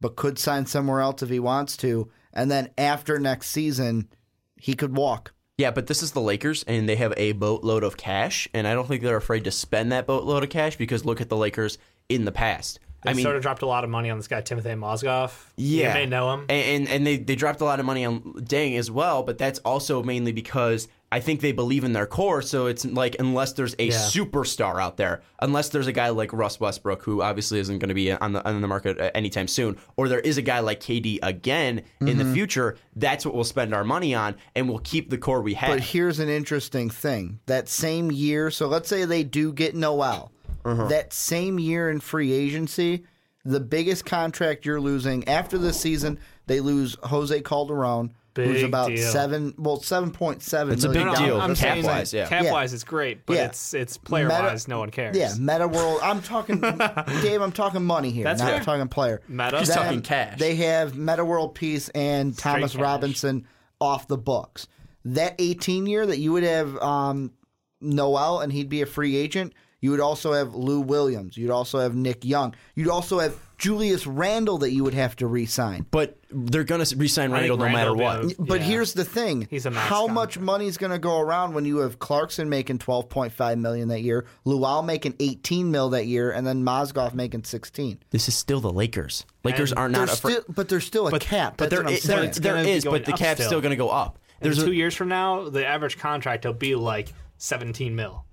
but 0.00 0.16
could 0.16 0.38
sign 0.38 0.66
somewhere 0.66 1.00
else 1.00 1.22
if 1.22 1.30
he 1.30 1.40
wants 1.40 1.76
to, 1.78 2.10
and 2.32 2.50
then 2.50 2.70
after 2.76 3.18
next 3.18 3.48
season 3.50 4.08
he 4.56 4.74
could 4.74 4.94
walk? 4.94 5.32
Yeah, 5.56 5.70
but 5.70 5.86
this 5.86 6.02
is 6.02 6.12
the 6.12 6.20
Lakers, 6.20 6.62
and 6.64 6.88
they 6.88 6.96
have 6.96 7.12
a 7.16 7.32
boatload 7.32 7.84
of 7.84 7.96
cash, 7.96 8.48
and 8.54 8.66
I 8.66 8.72
don't 8.74 8.88
think 8.88 9.02
they're 9.02 9.16
afraid 9.16 9.44
to 9.44 9.50
spend 9.50 9.92
that 9.92 10.06
boatload 10.06 10.42
of 10.42 10.50
cash 10.50 10.76
because 10.76 11.04
look 11.04 11.20
at 11.20 11.28
the 11.28 11.36
Lakers 11.36 11.78
in 12.08 12.24
the 12.24 12.32
past. 12.32 12.80
They 13.02 13.10
I 13.10 13.14
mean, 13.14 13.22
sort 13.22 13.36
of 13.36 13.42
dropped 13.42 13.62
a 13.62 13.66
lot 13.66 13.84
of 13.84 13.88
money 13.90 14.10
on 14.10 14.18
this 14.18 14.28
guy 14.28 14.40
Timothy 14.42 14.70
Mozgov. 14.70 15.32
Yeah, 15.56 15.88
you 15.88 15.94
may 15.94 16.06
know 16.06 16.32
him. 16.34 16.46
and 16.48 16.50
and, 16.50 16.88
and 16.88 17.06
they, 17.06 17.16
they 17.16 17.34
dropped 17.34 17.60
a 17.60 17.64
lot 17.64 17.80
of 17.80 17.86
money 17.86 18.04
on 18.04 18.20
Deng 18.20 18.78
as 18.78 18.90
well, 18.90 19.22
but 19.22 19.38
that's 19.38 19.58
also 19.60 20.02
mainly 20.02 20.32
because 20.32 20.88
I 21.12 21.18
think 21.20 21.40
they 21.40 21.50
believe 21.52 21.82
in 21.82 21.92
their 21.92 22.06
core. 22.06 22.40
So 22.40 22.66
it's 22.66 22.84
like 22.84 23.16
unless 23.18 23.54
there's 23.54 23.74
a 23.80 23.86
Yeah. 23.88 23.94
superstar 23.96 24.80
out 24.80 24.96
there, 24.96 25.22
unless 25.40 25.68
there's 25.70 25.88
a 25.88 25.92
guy 25.92 26.10
like 26.10 26.32
Russ 26.32 26.60
Westbrook 26.60 27.02
who 27.02 27.20
obviously 27.22 27.58
isn't 27.58 27.78
going 27.80 27.88
to 27.88 27.94
be 27.94 28.12
on 28.12 28.32
the 28.32 28.46
on 28.48 28.60
the 28.60 28.68
market 28.68 29.00
uh, 29.00 29.10
anytime 29.14 29.48
soon, 29.48 29.76
or 29.96 30.08
there 30.08 30.20
is 30.20 30.38
a 30.38 30.42
guy 30.42 30.60
like 30.60 30.80
KD 30.80 31.18
again 31.22 31.82
in 32.00 32.06
Mm-hmm. 32.06 32.18
the 32.18 32.32
future, 32.34 32.76
that's 32.94 33.24
what 33.26 33.34
we'll 33.34 33.42
spend 33.44 33.74
our 33.74 33.82
money 33.84 34.14
on, 34.14 34.36
and 34.54 34.68
we'll 34.68 34.78
keep 34.78 35.10
the 35.10 35.18
core 35.18 35.42
we 35.42 35.54
have. 35.54 35.70
But 35.70 35.80
here's 35.80 36.20
an 36.20 36.28
interesting 36.28 36.90
thing. 36.90 37.40
That 37.46 37.68
same 37.68 38.12
year, 38.12 38.50
so 38.50 38.68
let's 38.68 38.88
say 38.88 39.04
they 39.04 39.24
do 39.24 39.52
get 39.52 39.74
Noel. 39.74 40.30
Uh-huh. 40.64 40.86
That 40.88 41.12
same 41.12 41.58
year 41.58 41.90
in 41.90 41.98
free 42.00 42.32
agency, 42.32 43.04
the 43.44 43.60
biggest 43.60 44.04
contract 44.04 44.64
you're 44.66 44.80
losing 44.80 45.26
after 45.26 45.56
this 45.58 45.80
season, 45.80 46.18
they 46.46 46.60
lose 46.60 46.96
Jose 47.04 47.40
Calderon, 47.40 48.12
who's 48.36 48.46
Big 48.58 48.64
about 48.64 48.88
deal. 48.88 49.10
seven, 49.10 49.54
well, 49.58 49.80
seven 49.80 50.10
point 50.10 50.42
seven. 50.42 50.72
It's 50.74 50.84
a 50.84 50.88
big 50.88 51.04
dollars. 51.04 51.18
deal. 51.18 51.40
I'm 51.40 51.54
cap 51.54 51.82
wise, 51.84 52.12
yeah. 52.14 52.28
cap 52.28 52.44
Yeah. 52.44 52.52
wise, 52.52 52.72
it's 52.72 52.84
great, 52.84 53.26
but 53.26 53.36
Yeah. 53.36 53.46
it's 53.46 53.74
it's 53.74 53.96
player 53.96 54.28
wise, 54.28 54.68
no 54.68 54.78
one 54.78 54.90
cares. 54.90 55.16
Yeah, 55.16 55.34
Metta 55.38 55.66
World. 55.68 56.00
I'm 56.02 56.22
talking, 56.22 56.60
Dave. 57.22 57.40
I'm 57.42 57.52
talking 57.52 57.84
money 57.84 58.10
here. 58.10 58.24
That's 58.24 58.40
not 58.40 58.50
fair. 58.50 58.60
talking 58.60 58.88
player. 58.88 59.20
Metta. 59.28 59.58
He's 59.58 59.68
Them- 59.68 59.78
talking 59.78 60.02
cash. 60.02 60.38
They 60.38 60.54
have 60.56 60.96
Metta 60.96 61.24
World 61.24 61.54
Peace 61.54 61.88
and 61.90 62.36
Thomas 62.36 62.72
cash. 62.72 62.80
Robinson 62.80 63.46
off 63.80 64.06
the 64.08 64.18
books. 64.18 64.66
That 65.04 65.34
18 65.38 65.86
year 65.86 66.04
that 66.06 66.18
you 66.18 66.32
would 66.32 66.42
have 66.42 66.76
um, 66.78 67.32
Noel 67.80 68.40
and 68.40 68.52
he'd 68.52 68.68
be 68.68 68.82
a 68.82 68.86
free 68.86 69.16
agent. 69.16 69.54
You 69.80 69.90
would 69.92 70.00
also 70.00 70.32
have 70.34 70.54
Lou 70.54 70.80
Williams. 70.80 71.36
You'd 71.36 71.50
also 71.50 71.78
have 71.78 71.94
Nick 71.94 72.24
Young. 72.24 72.54
You'd 72.74 72.88
also 72.90 73.18
have 73.18 73.34
Julius 73.56 74.06
Randle 74.06 74.58
that 74.58 74.72
you 74.72 74.84
would 74.84 74.94
have 74.94 75.16
to 75.16 75.26
re-sign. 75.26 75.84
but 75.90 76.18
they're 76.30 76.64
going 76.64 76.82
to 76.84 76.96
re-sign 76.96 77.32
I 77.32 77.40
think 77.40 77.50
Randle 77.50 77.56
no 77.58 77.72
matter 77.72 77.94
Randle 77.94 78.28
what. 78.28 78.38
will- 78.38 78.46
But 78.46 78.60
Yeah. 78.60 78.66
here's 78.66 78.92
the 78.94 79.04
thing: 79.04 79.46
He's 79.50 79.66
a 79.66 79.70
max 79.70 79.88
how 79.88 80.06
much 80.06 80.34
contract. 80.34 80.44
money 80.46 80.66
is 80.66 80.76
going 80.78 80.92
to 80.92 80.98
go 80.98 81.18
around 81.20 81.54
when 81.54 81.64
you 81.64 81.78
have 81.78 81.98
Clarkson 81.98 82.48
making 82.48 82.78
12.5 82.78 83.58
million 83.58 83.88
that 83.88 84.02
year, 84.02 84.24
Luol 84.46 84.84
making 84.84 85.14
18 85.20 85.70
mil 85.70 85.90
that 85.90 86.06
year, 86.06 86.30
and 86.30 86.46
then 86.46 86.62
Mozgov 86.62 87.14
making 87.14 87.44
16? 87.44 87.98
This 88.10 88.28
is 88.28 88.34
still 88.34 88.60
the 88.60 88.72
Lakers. 88.72 89.24
Lakers 89.44 89.70
And 89.72 89.78
are 89.80 89.88
not 89.88 90.06
There's 90.06 90.18
afraid. 90.18 90.32
still, 90.32 90.44
but 90.54 90.68
there's 90.68 90.84
still 90.86 91.08
a 91.08 91.18
cap. 91.18 91.54
but 91.56 91.70
That's 91.70 91.70
there 91.70 91.84
what 91.84 91.90
there, 91.90 91.98
saying. 92.00 92.28
It's 92.28 92.38
there 92.38 92.52
gonna 92.54 92.64
be 92.64 92.70
is, 92.72 92.84
going 92.84 93.02
but 93.02 93.06
the 93.06 93.12
cap's 93.12 93.40
still. 93.40 93.48
still 93.48 93.60
going 93.60 93.70
to 93.70 93.76
go 93.76 93.88
up. 93.90 94.18
In 94.40 94.44
There's 94.44 94.58
a- 94.58 94.64
two 94.66 94.72
years 94.72 94.94
from 94.94 95.08
now, 95.08 95.48
the 95.50 95.66
average 95.66 95.98
contract 95.98 96.44
will 96.46 96.52
be 96.54 96.74
like 96.74 97.12
17 97.38 97.94
mil. 97.96 98.24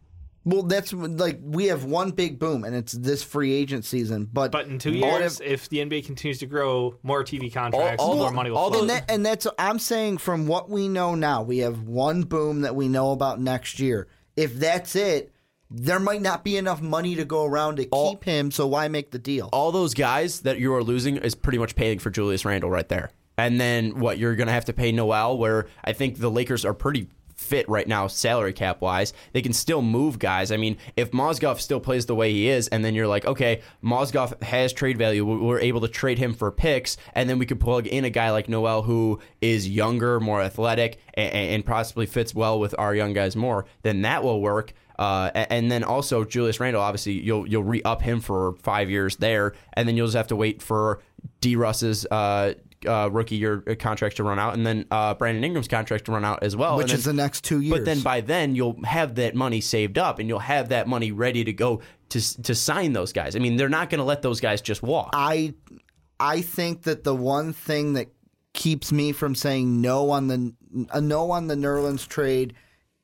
Well, 0.47 0.63
that's 0.63 0.93
like 0.93 1.39
we 1.43 1.65
have 1.65 1.83
one 1.83 2.11
big 2.11 2.39
boom, 2.39 2.63
and 2.63 2.73
it's 2.73 2.93
this 2.93 3.21
free 3.21 3.51
agent 3.53 3.83
season. 3.83 4.29
But 4.31 4.53
But 4.53 4.67
in 4.67 4.79
two 4.79 4.93
years, 4.93 5.41
of- 5.41 5.45
if 5.45 5.67
the 5.67 5.79
NBA 5.79 6.05
continues 6.05 6.39
to 6.39 6.45
grow, 6.45 6.95
more 7.03 7.21
TV 7.25 7.51
contracts, 7.53 8.01
all 8.01 8.15
more 8.15 8.29
the- 8.29 8.35
money 8.35 8.49
will 8.51 8.57
all 8.57 8.71
flow. 8.71 8.79
and, 8.81 8.89
that, 8.89 9.11
and 9.11 9.25
that's 9.25 9.45
I'm 9.59 9.77
saying 9.77 10.19
from 10.19 10.47
what 10.47 10.69
we 10.69 10.87
know 10.87 11.15
now, 11.15 11.43
we 11.43 11.57
have 11.59 11.81
one 11.81 12.23
boom 12.23 12.61
that 12.61 12.75
we 12.77 12.87
know 12.87 13.11
about 13.11 13.41
next 13.41 13.79
year. 13.81 14.07
If 14.37 14.55
that's 14.57 14.95
it, 14.95 15.33
there 15.69 15.99
might 15.99 16.21
not 16.21 16.45
be 16.45 16.55
enough 16.55 16.81
money 16.81 17.15
to 17.15 17.25
go 17.25 17.43
around 17.43 17.75
to 17.75 17.87
All- 17.89 18.11
keep 18.11 18.23
him. 18.23 18.49
So 18.51 18.67
why 18.67 18.87
make 18.87 19.11
the 19.11 19.19
deal? 19.19 19.49
all 19.51 19.73
those 19.73 19.93
guys 19.93 20.39
that 20.41 20.59
you 20.59 20.73
are 20.73 20.81
losing 20.81 21.17
is 21.17 21.35
pretty 21.35 21.57
much 21.57 21.75
paying 21.75 21.99
for 21.99 22.09
Julius 22.09 22.45
Randle 22.45 22.69
right 22.69 22.87
there. 22.87 23.11
And 23.37 23.59
then 23.59 23.99
what 23.99 24.17
you're 24.17 24.35
going 24.35 24.47
to 24.47 24.53
have 24.53 24.65
to 24.65 24.73
pay 24.73 24.91
Noel, 24.93 25.37
where 25.37 25.67
I 25.83 25.91
think 25.93 26.17
the 26.19 26.31
Lakers 26.31 26.63
are 26.63 26.73
pretty 26.73 27.09
fit 27.37 27.69
right 27.69 27.87
now, 27.87 28.07
salary 28.07 28.51
cap 28.51 28.81
wise. 28.81 29.13
They 29.31 29.41
can 29.41 29.53
still 29.53 29.81
move 29.81 30.19
guys. 30.19 30.51
I 30.51 30.57
mean, 30.57 30.77
if 30.97 31.11
Mozgov 31.11 31.59
still 31.59 31.79
plays 31.79 32.05
the 32.07 32.15
way 32.15 32.31
he 32.33 32.49
is, 32.49 32.67
and 32.67 32.83
then 32.83 32.95
you're 32.95 33.07
like, 33.07 33.25
okay, 33.25 33.61
Mozgov 33.83 34.41
has 34.43 34.73
trade 34.73 34.97
value, 34.97 35.23
we- 35.23 35.37
we're 35.37 35.59
able 35.59 35.81
to 35.81 35.87
trade 35.87 36.17
him 36.17 36.33
for 36.33 36.51
picks, 36.51 36.97
and 37.13 37.29
then 37.29 37.37
we 37.39 37.45
could 37.45 37.59
plug 37.59 37.87
in 37.87 38.03
a 38.05 38.09
guy 38.09 38.31
like 38.31 38.49
Noel 38.49 38.81
who 38.81 39.19
is 39.39 39.69
younger, 39.69 40.19
more 40.19 40.41
athletic, 40.41 40.99
and, 41.13 41.31
and 41.33 41.65
possibly 41.65 42.05
fits 42.05 42.33
well 42.35 42.59
with 42.59 42.75
our 42.77 42.93
young 42.95 43.13
guys 43.13 43.35
more, 43.35 43.65
then 43.83 44.01
that 44.01 44.23
will 44.23 44.41
work. 44.41 44.73
Uh, 44.99 45.29
and 45.35 45.71
then 45.71 45.83
also 45.83 46.23
Julius 46.23 46.59
Randle, 46.59 46.81
obviously 46.81 47.13
you'll 47.21 47.47
you'll 47.47 47.63
re 47.63 47.83
up 47.83 48.01
him 48.01 48.19
for 48.19 48.55
five 48.63 48.89
years 48.89 49.17
there, 49.17 49.53
and 49.73 49.87
then 49.87 49.95
you'll 49.95 50.07
just 50.07 50.17
have 50.17 50.25
to 50.27 50.35
wait 50.35 50.59
for 50.59 51.03
D 51.39 51.55
Russ's 51.55 52.07
uh, 52.07 52.55
uh, 52.85 53.09
rookie 53.11 53.37
year 53.37 53.61
contract 53.79 54.17
to 54.17 54.23
run 54.23 54.37
out, 54.39 54.53
and 54.53 54.65
then 54.65 54.85
uh, 54.91 55.13
Brandon 55.13 55.43
Ingram's 55.43 55.67
contract 55.67 56.05
to 56.05 56.11
run 56.11 56.25
out 56.25 56.43
as 56.43 56.55
well, 56.55 56.77
Which 56.77 56.87
then- 56.87 56.97
is 56.97 57.05
the 57.05 57.13
next 57.13 57.43
two 57.43 57.61
years. 57.61 57.77
But 57.79 57.85
then 57.85 58.01
by 58.01 58.21
then 58.21 58.55
you'll 58.55 58.79
have 58.83 59.15
that 59.15 59.35
money 59.35 59.61
saved 59.61 59.97
up, 59.97 60.19
and 60.19 60.27
you'll 60.29 60.39
have 60.39 60.69
that 60.69 60.87
money 60.87 61.11
ready 61.11 61.43
to 61.43 61.53
go 61.53 61.81
to 62.09 62.41
to 62.43 62.53
sign 62.55 62.93
those 62.93 63.13
guys. 63.13 63.35
I 63.35 63.39
mean, 63.39 63.55
they're 63.57 63.69
not 63.69 63.89
going 63.89 63.99
to 63.99 64.05
let 64.05 64.21
those 64.21 64.39
guys 64.39 64.61
just 64.61 64.83
walk. 64.83 65.09
I 65.13 65.53
I 66.19 66.41
think 66.41 66.83
that 66.83 67.03
the 67.03 67.15
one 67.15 67.53
thing 67.53 67.93
that 67.93 68.07
keeps 68.53 68.91
me 68.91 69.11
from 69.11 69.35
saying 69.35 69.81
no 69.81 70.09
on 70.09 70.27
the 70.27 70.53
a 70.91 70.99
no 71.01 71.31
on 71.31 71.47
the 71.47 71.55
Nerlens 71.55 72.07
trade 72.07 72.53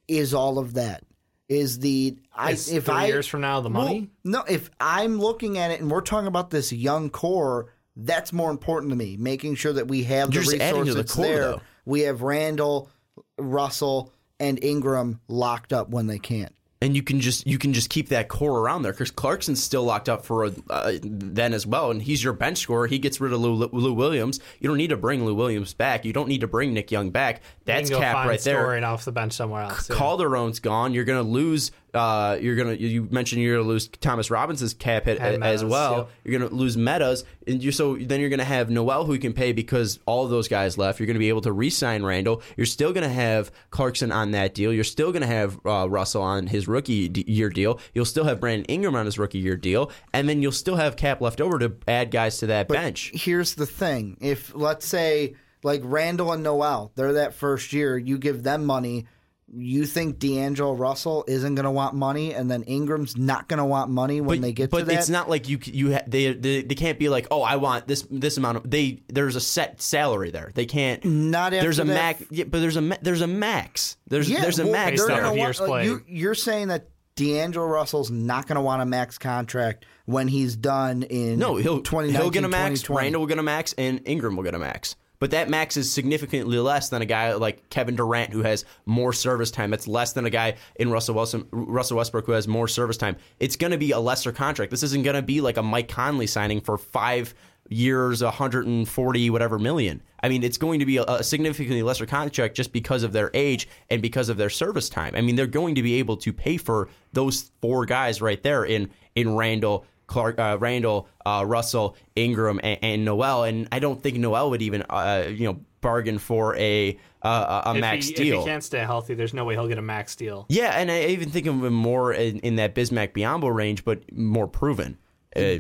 is 0.07 0.33
all 0.33 0.59
of 0.59 0.73
that. 0.75 1.03
Is 1.49 1.79
the 1.79 2.17
I 2.33 2.51
if 2.51 2.85
three 2.85 2.93
I 2.93 3.05
years 3.07 3.27
from 3.27 3.41
now 3.41 3.59
the 3.61 3.69
money? 3.69 4.09
Well, 4.23 4.43
no, 4.45 4.53
if 4.53 4.71
I'm 4.79 5.19
looking 5.19 5.57
at 5.57 5.71
it 5.71 5.81
and 5.81 5.91
we're 5.91 6.01
talking 6.01 6.27
about 6.27 6.49
this 6.49 6.71
young 6.71 7.09
core, 7.09 7.72
that's 7.95 8.33
more 8.33 8.51
important 8.51 8.89
to 8.91 8.95
me. 8.95 9.17
Making 9.17 9.55
sure 9.55 9.73
that 9.73 9.87
we 9.87 10.03
have 10.03 10.33
You're 10.33 10.43
the 10.43 10.57
just 10.57 10.59
to 10.59 10.65
resources 10.65 10.95
the 10.95 11.03
core, 11.03 11.25
there. 11.25 11.39
though. 11.41 11.61
We 11.85 12.01
have 12.01 12.21
Randle, 12.21 12.89
Russell, 13.37 14.11
and 14.39 14.61
Ingram 14.63 15.19
locked 15.27 15.73
up 15.73 15.89
when 15.89 16.07
they 16.07 16.19
can't. 16.19 16.53
and 16.81 16.95
you 16.97 17.03
can 17.03 17.21
just 17.21 17.47
you 17.47 17.57
can 17.57 17.71
just 17.71 17.89
keep 17.89 18.09
that 18.09 18.27
core 18.27 18.59
around 18.59 18.81
there 18.81 18.91
because 18.91 19.09
Clarkson's 19.11 19.63
still 19.63 19.83
locked 19.83 20.09
up 20.09 20.25
for 20.25 20.51
uh, 20.69 20.93
then 21.01 21.53
as 21.53 21.65
well, 21.65 21.91
and 21.91 22.01
he's 22.01 22.21
your 22.23 22.33
bench 22.33 22.57
scorer. 22.57 22.87
He 22.87 22.99
gets 22.99 23.21
rid 23.21 23.31
of 23.31 23.39
Lou, 23.39 23.53
Lou 23.71 23.93
Williams. 23.93 24.39
You 24.59 24.67
don't 24.67 24.77
need 24.77 24.89
to 24.89 24.97
bring 24.97 25.23
Lou 25.25 25.33
Williams 25.35 25.73
back. 25.73 26.03
You 26.03 26.11
don't 26.13 26.27
need 26.27 26.41
to 26.41 26.47
bring 26.47 26.73
Nick 26.73 26.91
Young 26.91 27.09
back. 27.11 27.37
You 27.37 27.41
That's 27.65 27.89
can 27.89 27.99
go 27.99 28.01
cap 28.03 28.15
find 28.15 28.29
right 28.29 28.41
there. 28.41 28.61
Story 28.63 28.83
off 28.83 29.05
the 29.05 29.11
bench 29.13 29.31
somewhere 29.33 29.61
else. 29.63 29.87
too. 29.87 29.93
Calderon's 29.93 30.59
gone. 30.59 30.93
You're 30.93 31.05
going 31.05 31.23
to 31.23 31.29
lose 31.31 31.71
Uh, 31.93 32.37
you're 32.41 32.55
gonna 32.55 32.73
you 32.73 33.07
mentioned 33.11 33.39
you're 33.41 33.57
gonna 33.57 33.67
lose 33.69 33.87
Thomas 33.87 34.31
Robinson's 34.31 34.73
cap 34.73 35.05
hit 35.05 35.19
And 35.19 35.43
a- 35.43 35.45
as 35.45 35.63
well. 35.63 35.97
yep. 35.97 36.09
You're 36.23 36.39
gonna 36.39 36.51
lose 36.51 36.75
Mettas, 36.75 37.23
and 37.45 37.63
you 37.63 37.71
so 37.71 37.95
then 37.97 38.19
you're 38.19 38.31
gonna 38.31 38.43
have 38.43 38.71
Noel 38.71 39.05
who 39.05 39.13
you 39.13 39.19
can 39.19 39.33
pay 39.33 39.51
because 39.51 39.99
all 40.07 40.23
of 40.25 40.31
those 40.31 40.47
guys 40.47 40.75
left. 40.77 40.99
You're 40.99 41.05
gonna 41.07 41.19
be 41.19 41.29
able 41.29 41.41
to 41.41 41.51
re-sign 41.51 42.03
Randle. 42.03 42.41
You're 42.57 42.65
still 42.65 42.93
gonna 42.93 43.09
have 43.09 43.51
Clarkson 43.69 44.11
on 44.11 44.31
that 44.31 44.55
deal. 44.55 44.73
You're 44.73 44.83
still 44.83 45.11
gonna 45.11 45.27
have 45.27 45.59
uh, 45.67 45.87
Russell 45.87 46.23
on 46.23 46.47
his 46.47 46.67
rookie 46.67 47.09
d- 47.09 47.25
year 47.27 47.49
deal. 47.49 47.79
You'll 47.93 48.05
still 48.05 48.23
have 48.23 48.39
Brandon 48.39 48.65
Ingram 48.65 48.95
on 48.95 49.05
his 49.05 49.19
rookie 49.19 49.37
year 49.39 49.55
deal, 49.55 49.91
and 50.13 50.27
then 50.27 50.41
you'll 50.41 50.51
still 50.51 50.77
have 50.77 50.95
cap 50.95 51.21
left 51.21 51.39
over 51.41 51.59
to 51.59 51.73
add 51.87 52.09
guys 52.09 52.39
to 52.39 52.47
that 52.47 52.67
bench. 52.69 53.11
Here's 53.13 53.53
the 53.53 53.67
thing: 53.67 54.17
if 54.19 54.55
let's 54.55 54.87
say 54.87 55.35
like 55.61 55.81
Randle 55.83 56.31
and 56.31 56.41
Noel, 56.41 56.91
they're 56.95 57.13
that 57.13 57.35
first 57.35 57.71
year, 57.71 57.97
you 57.99 58.17
give 58.17 58.41
them 58.41 58.65
money. 58.65 59.05
You 59.55 59.85
think 59.85 60.17
D'Angelo 60.19 60.73
Russell 60.73 61.23
isn't 61.27 61.53
going 61.53 61.65
to 61.65 61.71
want 61.71 61.93
money, 61.95 62.33
and 62.33 62.49
then 62.49 62.63
Ingram's 62.63 63.15
not 63.15 63.47
going 63.47 63.59
to 63.59 63.65
want 63.65 63.91
money 63.91 64.19
when 64.19 64.41
they 64.41 64.51
get 64.51 64.71
but 64.71 64.79
to 64.79 64.85
that. 64.85 64.91
But 64.93 64.99
it's 64.99 65.09
not 65.09 65.29
like 65.29 65.47
you 65.47 65.59
c- 65.61 65.71
you 65.71 65.93
ha- 65.93 66.01
they, 66.07 66.33
they 66.33 66.63
they 66.63 66.75
can't 66.75 66.97
be 66.97 67.07
like 67.09 67.27
oh 67.29 67.41
I 67.43 67.57
want 67.57 67.87
this 67.87 68.05
this 68.09 68.37
amount 68.37 68.57
of 68.57 68.69
they 68.71 69.03
there's 69.09 69.35
a 69.35 69.41
set 69.41 69.79
salary 69.81 70.31
there 70.31 70.51
they 70.55 70.65
can't 70.65 71.05
Not 71.05 71.51
there's 71.51 71.77
a 71.79 71.83
that- 71.83 71.93
max 71.93 72.23
yeah, 72.31 72.45
but 72.45 72.61
there's 72.61 72.77
a 72.77 72.81
ma- 72.81 72.95
there's 73.01 73.21
a 73.21 73.27
max 73.27 73.97
there's 74.07 74.29
yeah, 74.29 74.41
there's 74.41 74.57
a 74.59 74.63
well, 74.63 74.71
max 74.71 74.97
they're 74.99 75.07
Based 75.09 75.21
there. 75.21 75.25
off 75.29 75.35
years 75.35 75.59
want, 75.59 75.69
played. 75.69 75.85
you, 75.85 76.01
you're 76.07 76.35
saying 76.35 76.69
that 76.69 76.87
D'Angelo 77.15 77.67
Russell's 77.67 78.09
not 78.09 78.47
going 78.47 78.55
to 78.55 78.61
want 78.61 78.81
a 78.81 78.85
max 78.87 79.19
contract 79.19 79.85
when 80.05 80.27
he's 80.27 80.55
done 80.55 81.03
in 81.03 81.37
no 81.37 81.57
he'll 81.57 81.81
20, 81.81 82.11
he'll 82.11 82.31
get 82.31 82.43
a 82.43 82.47
max 82.47 82.81
2020. 82.81 83.05
Randle 83.05 83.21
will 83.21 83.27
get 83.27 83.37
a 83.37 83.43
max 83.43 83.73
and 83.77 84.01
Ingram 84.05 84.35
will 84.35 84.43
get 84.43 84.55
a 84.55 84.59
max 84.59 84.95
but 85.23 85.31
that 85.31 85.47
max 85.49 85.77
is 85.77 85.89
significantly 85.89 86.57
less 86.57 86.89
than 86.89 87.01
a 87.01 87.05
guy 87.05 87.31
like 87.35 87.69
Kevin 87.69 87.95
Durant 87.95 88.33
who 88.33 88.41
has 88.41 88.65
more 88.85 89.13
service 89.13 89.51
time. 89.51 89.69
That's 89.69 89.87
less 89.87 90.11
than 90.11 90.25
a 90.25 90.29
guy 90.29 90.55
in 90.75 90.91
Russell 90.91 91.15
Wilson, 91.15 91.47
Russell 91.49 91.95
Westbrook 91.95 92.25
who 92.25 92.33
has 92.33 92.45
more 92.45 92.67
service 92.67 92.97
time. 92.97 93.15
It's 93.39 93.55
going 93.55 93.71
to 93.71 93.77
be 93.77 93.91
a 93.91 94.01
lesser 94.01 94.33
contract. 94.33 94.69
This 94.69 94.83
isn't 94.83 95.03
going 95.03 95.15
to 95.15 95.21
be 95.21 95.39
like 95.39 95.55
a 95.55 95.63
Mike 95.63 95.87
Conley 95.87 96.27
signing 96.27 96.59
for 96.59 96.77
five 96.77 97.33
years, 97.69 98.21
140 98.21 99.29
whatever 99.29 99.57
million. 99.57 100.01
I 100.21 100.27
mean, 100.27 100.43
it's 100.43 100.57
going 100.57 100.81
to 100.81 100.85
be 100.85 100.97
a, 100.97 101.03
a 101.03 101.23
significantly 101.23 101.83
lesser 101.83 102.05
contract 102.05 102.53
just 102.53 102.73
because 102.73 103.03
of 103.03 103.13
their 103.13 103.31
age 103.33 103.69
and 103.89 104.01
because 104.01 104.27
of 104.27 104.35
their 104.35 104.49
service 104.49 104.89
time. 104.89 105.15
I 105.15 105.21
mean, 105.21 105.37
they're 105.37 105.47
going 105.47 105.75
to 105.75 105.83
be 105.83 105.99
able 105.99 106.17
to 106.17 106.33
pay 106.33 106.57
for 106.57 106.89
those 107.13 107.49
four 107.61 107.85
guys 107.85 108.21
right 108.21 108.43
there 108.43 108.65
in 108.65 108.89
in 109.15 109.37
Randle. 109.37 109.85
Clark, 110.07 110.39
uh, 110.39 110.57
Randle, 110.59 111.07
uh, 111.25 111.43
Russell, 111.45 111.95
Ingram, 112.15 112.59
and, 112.63 112.79
and 112.81 113.05
Noel, 113.05 113.43
and 113.43 113.67
I 113.71 113.79
don't 113.79 114.01
think 114.01 114.17
Noel 114.17 114.49
would 114.49 114.61
even, 114.61 114.83
uh, 114.89 115.27
you 115.29 115.45
know, 115.45 115.59
bargain 115.81 116.17
for 116.17 116.55
a 116.57 116.97
uh, 117.21 117.61
a 117.65 117.73
max 117.75 118.07
he, 118.07 118.15
deal. 118.15 118.39
If 118.39 118.45
he 118.45 118.49
can't 118.49 118.63
stay 118.63 118.79
healthy, 118.79 119.13
there's 119.13 119.33
no 119.33 119.45
way 119.45 119.53
he'll 119.53 119.67
get 119.67 119.77
a 119.77 119.83
max 119.83 120.15
deal. 120.15 120.45
Yeah, 120.49 120.71
and 120.71 120.91
I 120.91 121.05
even 121.05 121.29
think 121.29 121.45
of 121.45 121.63
him 121.63 121.73
more 121.73 122.11
in, 122.11 122.39
in 122.39 122.55
that 122.55 122.75
Bismack 122.75 123.13
Biyombo 123.13 123.53
range, 123.53 123.85
but 123.85 124.11
more 124.11 124.47
proven. 124.47 124.97
Uh, 125.35 125.57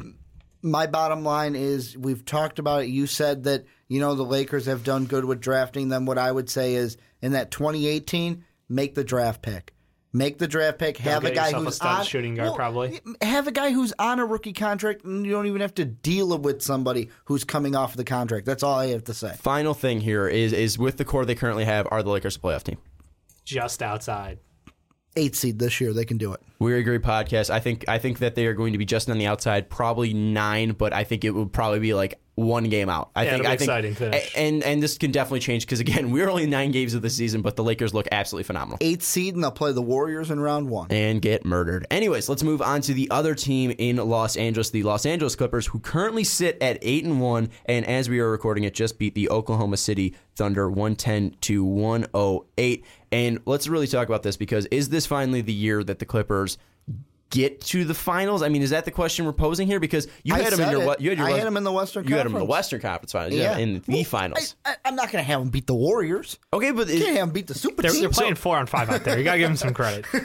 my 0.61 0.87
bottom 0.87 1.23
line 1.23 1.55
is 1.55 1.97
we've 1.97 2.25
talked 2.25 2.59
about 2.59 2.83
it. 2.83 2.87
You 2.87 3.07
said 3.07 3.43
that 3.43 3.65
you 3.87 3.99
know 3.99 4.15
the 4.15 4.23
Lakers 4.23 4.65
have 4.65 4.83
done 4.83 5.05
good 5.05 5.25
with 5.25 5.39
drafting 5.39 5.89
them. 5.89 6.05
What 6.05 6.17
I 6.17 6.31
would 6.31 6.49
say 6.49 6.75
is 6.75 6.97
in 7.21 7.33
that 7.33 7.51
2018, 7.51 8.43
make 8.69 8.95
the 8.95 9.03
draft 9.03 9.41
pick. 9.41 9.73
Make 10.15 10.37
the 10.37 10.47
draft 10.47 10.77
pick. 10.77 10.97
Have 10.97 11.25
a 11.25 11.31
guy 11.31 11.47
yourself 11.47 11.63
a 11.63 11.65
who's 11.65 11.81
on 11.81 12.05
shooting 12.05 12.35
guard, 12.35 12.55
probably. 12.55 12.99
Have 13.21 13.47
a 13.47 13.51
guy 13.51 13.71
who's 13.71 13.93
on 13.97 14.19
a 14.19 14.25
rookie 14.25 14.53
contract, 14.53 15.03
and 15.03 15.25
you 15.25 15.31
don't 15.31 15.47
even 15.47 15.61
have 15.61 15.73
to 15.75 15.85
deal 15.85 16.37
with 16.37 16.61
somebody 16.61 17.09
who's 17.25 17.43
coming 17.43 17.75
off 17.75 17.95
the 17.95 18.03
contract. 18.03 18.45
That's 18.45 18.61
all 18.61 18.77
I 18.77 18.87
have 18.87 19.05
to 19.05 19.13
say. 19.15 19.33
final 19.39 19.73
thing 19.73 20.01
here 20.01 20.27
is 20.27 20.53
is 20.53 20.77
with 20.77 20.97
the 20.97 21.05
core 21.05 21.25
they 21.25 21.33
currently 21.33 21.65
have, 21.65 21.87
are 21.89 22.03
the 22.03 22.11
Lakers 22.11 22.35
a 22.35 22.39
playoff 22.39 22.63
team? 22.63 22.77
Just 23.43 23.81
outside. 23.81 24.37
Eight 25.15 25.35
seed 25.35 25.57
this 25.57 25.81
year, 25.81 25.93
they 25.93 26.05
can 26.05 26.17
do 26.17 26.33
it. 26.33 26.41
We 26.59 26.75
agree 26.75 26.99
podcast. 26.99 27.49
I 27.49 27.59
think 27.59 27.85
I 27.87 27.97
think 27.97 28.19
that 28.19 28.35
they 28.35 28.45
are 28.45 28.53
going 28.53 28.73
to 28.73 28.77
be 28.77 28.85
just 28.85 29.09
on 29.09 29.17
the 29.17 29.25
outside, 29.25 29.67
probably 29.67 30.13
nine, 30.13 30.73
but 30.73 30.93
I 30.93 31.03
think 31.05 31.23
it 31.23 31.31
would 31.31 31.51
probably 31.51 31.79
be 31.79 31.95
like 31.95 32.19
one 32.35 32.63
game 32.69 32.89
out. 32.89 33.11
I 33.15 33.25
Yeah, 33.25 33.29
think 33.31 33.39
it'll 33.41 33.49
be 33.49 33.53
I 33.53 33.81
think, 33.81 33.97
finish. 33.97 34.33
And 34.35 34.63
and 34.63 34.81
this 34.81 34.97
can 34.97 35.11
definitely 35.11 35.41
change 35.41 35.65
because 35.65 35.79
again, 35.79 36.09
we're 36.11 36.29
only 36.29 36.47
nine 36.47 36.71
games 36.71 36.93
of 36.95 37.01
the 37.01 37.09
season, 37.09 37.41
but 37.41 37.55
the 37.55 37.63
Lakers 37.63 37.93
look 37.93 38.07
absolutely 38.11 38.45
phenomenal. 38.45 38.77
Eighth 38.81 39.03
seed, 39.03 39.35
and 39.35 39.43
they'll 39.43 39.51
play 39.51 39.71
the 39.71 39.81
Warriors 39.81 40.31
in 40.31 40.39
round 40.39 40.69
one. 40.69 40.87
and 40.91 41.21
get 41.21 41.45
murdered. 41.45 41.85
Anyways, 41.91 42.29
let's 42.29 42.41
move 42.43 42.61
on 42.61 42.81
to 42.81 42.93
the 42.93 43.09
other 43.11 43.35
team 43.35 43.73
in 43.77 43.97
Los 43.97 44.35
Angeles, 44.35 44.71
the 44.71 44.83
Los 44.83 45.05
Angeles 45.05 45.35
Clippers, 45.35 45.67
who 45.67 45.79
currently 45.79 46.23
sit 46.23 46.57
at 46.61 46.79
eight 46.81 47.03
and 47.05 47.21
one, 47.21 47.49
and 47.65 47.85
as 47.85 48.09
we 48.09 48.19
are 48.19 48.31
recording 48.31 48.63
it, 48.63 48.73
just 48.73 48.97
beat 48.97 49.13
the 49.15 49.29
Oklahoma 49.29 49.77
City 49.77 50.15
Thunder 50.35 50.69
one 50.69 50.95
ten 50.95 51.35
to 51.41 51.63
one 51.63 52.07
oh 52.15 52.45
eight. 52.57 52.85
And 53.11 53.39
let's 53.45 53.67
really 53.67 53.85
talk 53.85 54.07
about 54.07 54.23
this 54.23 54.37
because 54.37 54.65
is 54.67 54.89
this 54.89 55.05
finally 55.05 55.41
the 55.41 55.53
year 55.53 55.83
that 55.83 55.99
the 55.99 56.05
Clippers? 56.05 56.57
Get 57.33 57.61
to 57.61 57.83
the 57.83 57.95
finals. 57.95 58.43
I 58.43 58.49
mean, 58.49 58.61
is 58.61 58.69
that 58.69 58.85
the 58.85 58.91
question 58.91 59.25
we're 59.25 59.33
posing 59.33 59.65
here? 59.67 59.79
Because 59.79 60.07
you 60.23 60.35
I 60.35 60.39
had 60.41 60.53
them 60.53 60.59
in 60.61 60.69
your 60.71 60.83
it. 60.83 60.85
what? 60.85 61.01
You 61.01 61.09
had 61.09 61.17
your 61.17 61.25
I 61.27 61.31
West- 61.31 61.39
had 61.39 61.47
'em 61.47 61.57
in 61.57 61.63
the 61.63 61.71
Western 61.71 62.07
You 62.07 62.15
had 62.15 62.27
them 62.27 62.33
in 62.33 62.39
the 62.39 62.45
Western 62.45 62.79
Conference 62.79 63.11
finals. 63.11 63.33
Yeah, 63.33 63.57
in 63.57 63.81
the 63.87 63.93
Well, 63.95 64.03
finals. 64.03 64.55
I, 64.63 64.75
am 64.85 64.95
not 64.95 65.11
going 65.11 65.23
to 65.23 65.27
have 65.27 65.39
them 65.39 65.49
beat 65.49 65.65
the 65.65 65.73
Warriors. 65.73 66.37
okay, 66.53 66.69
but 66.69 66.87
Can't 66.87 67.01
have 67.07 67.15
them 67.15 67.29
beat 67.31 67.47
the 67.47 67.55
super 67.55 67.81
They're, 67.81 67.89
team. 67.91 68.01
they're 68.01 68.09
playing 68.11 68.35
four 68.35 68.55
on 68.57 68.67
five 68.67 68.89
out 68.91 69.03
there. 69.03 69.17
You 69.17 69.23
got 69.23 69.33
to 69.33 69.39
give 69.39 69.49
them 69.49 69.57
some 69.57 69.73
credit. 69.73 70.05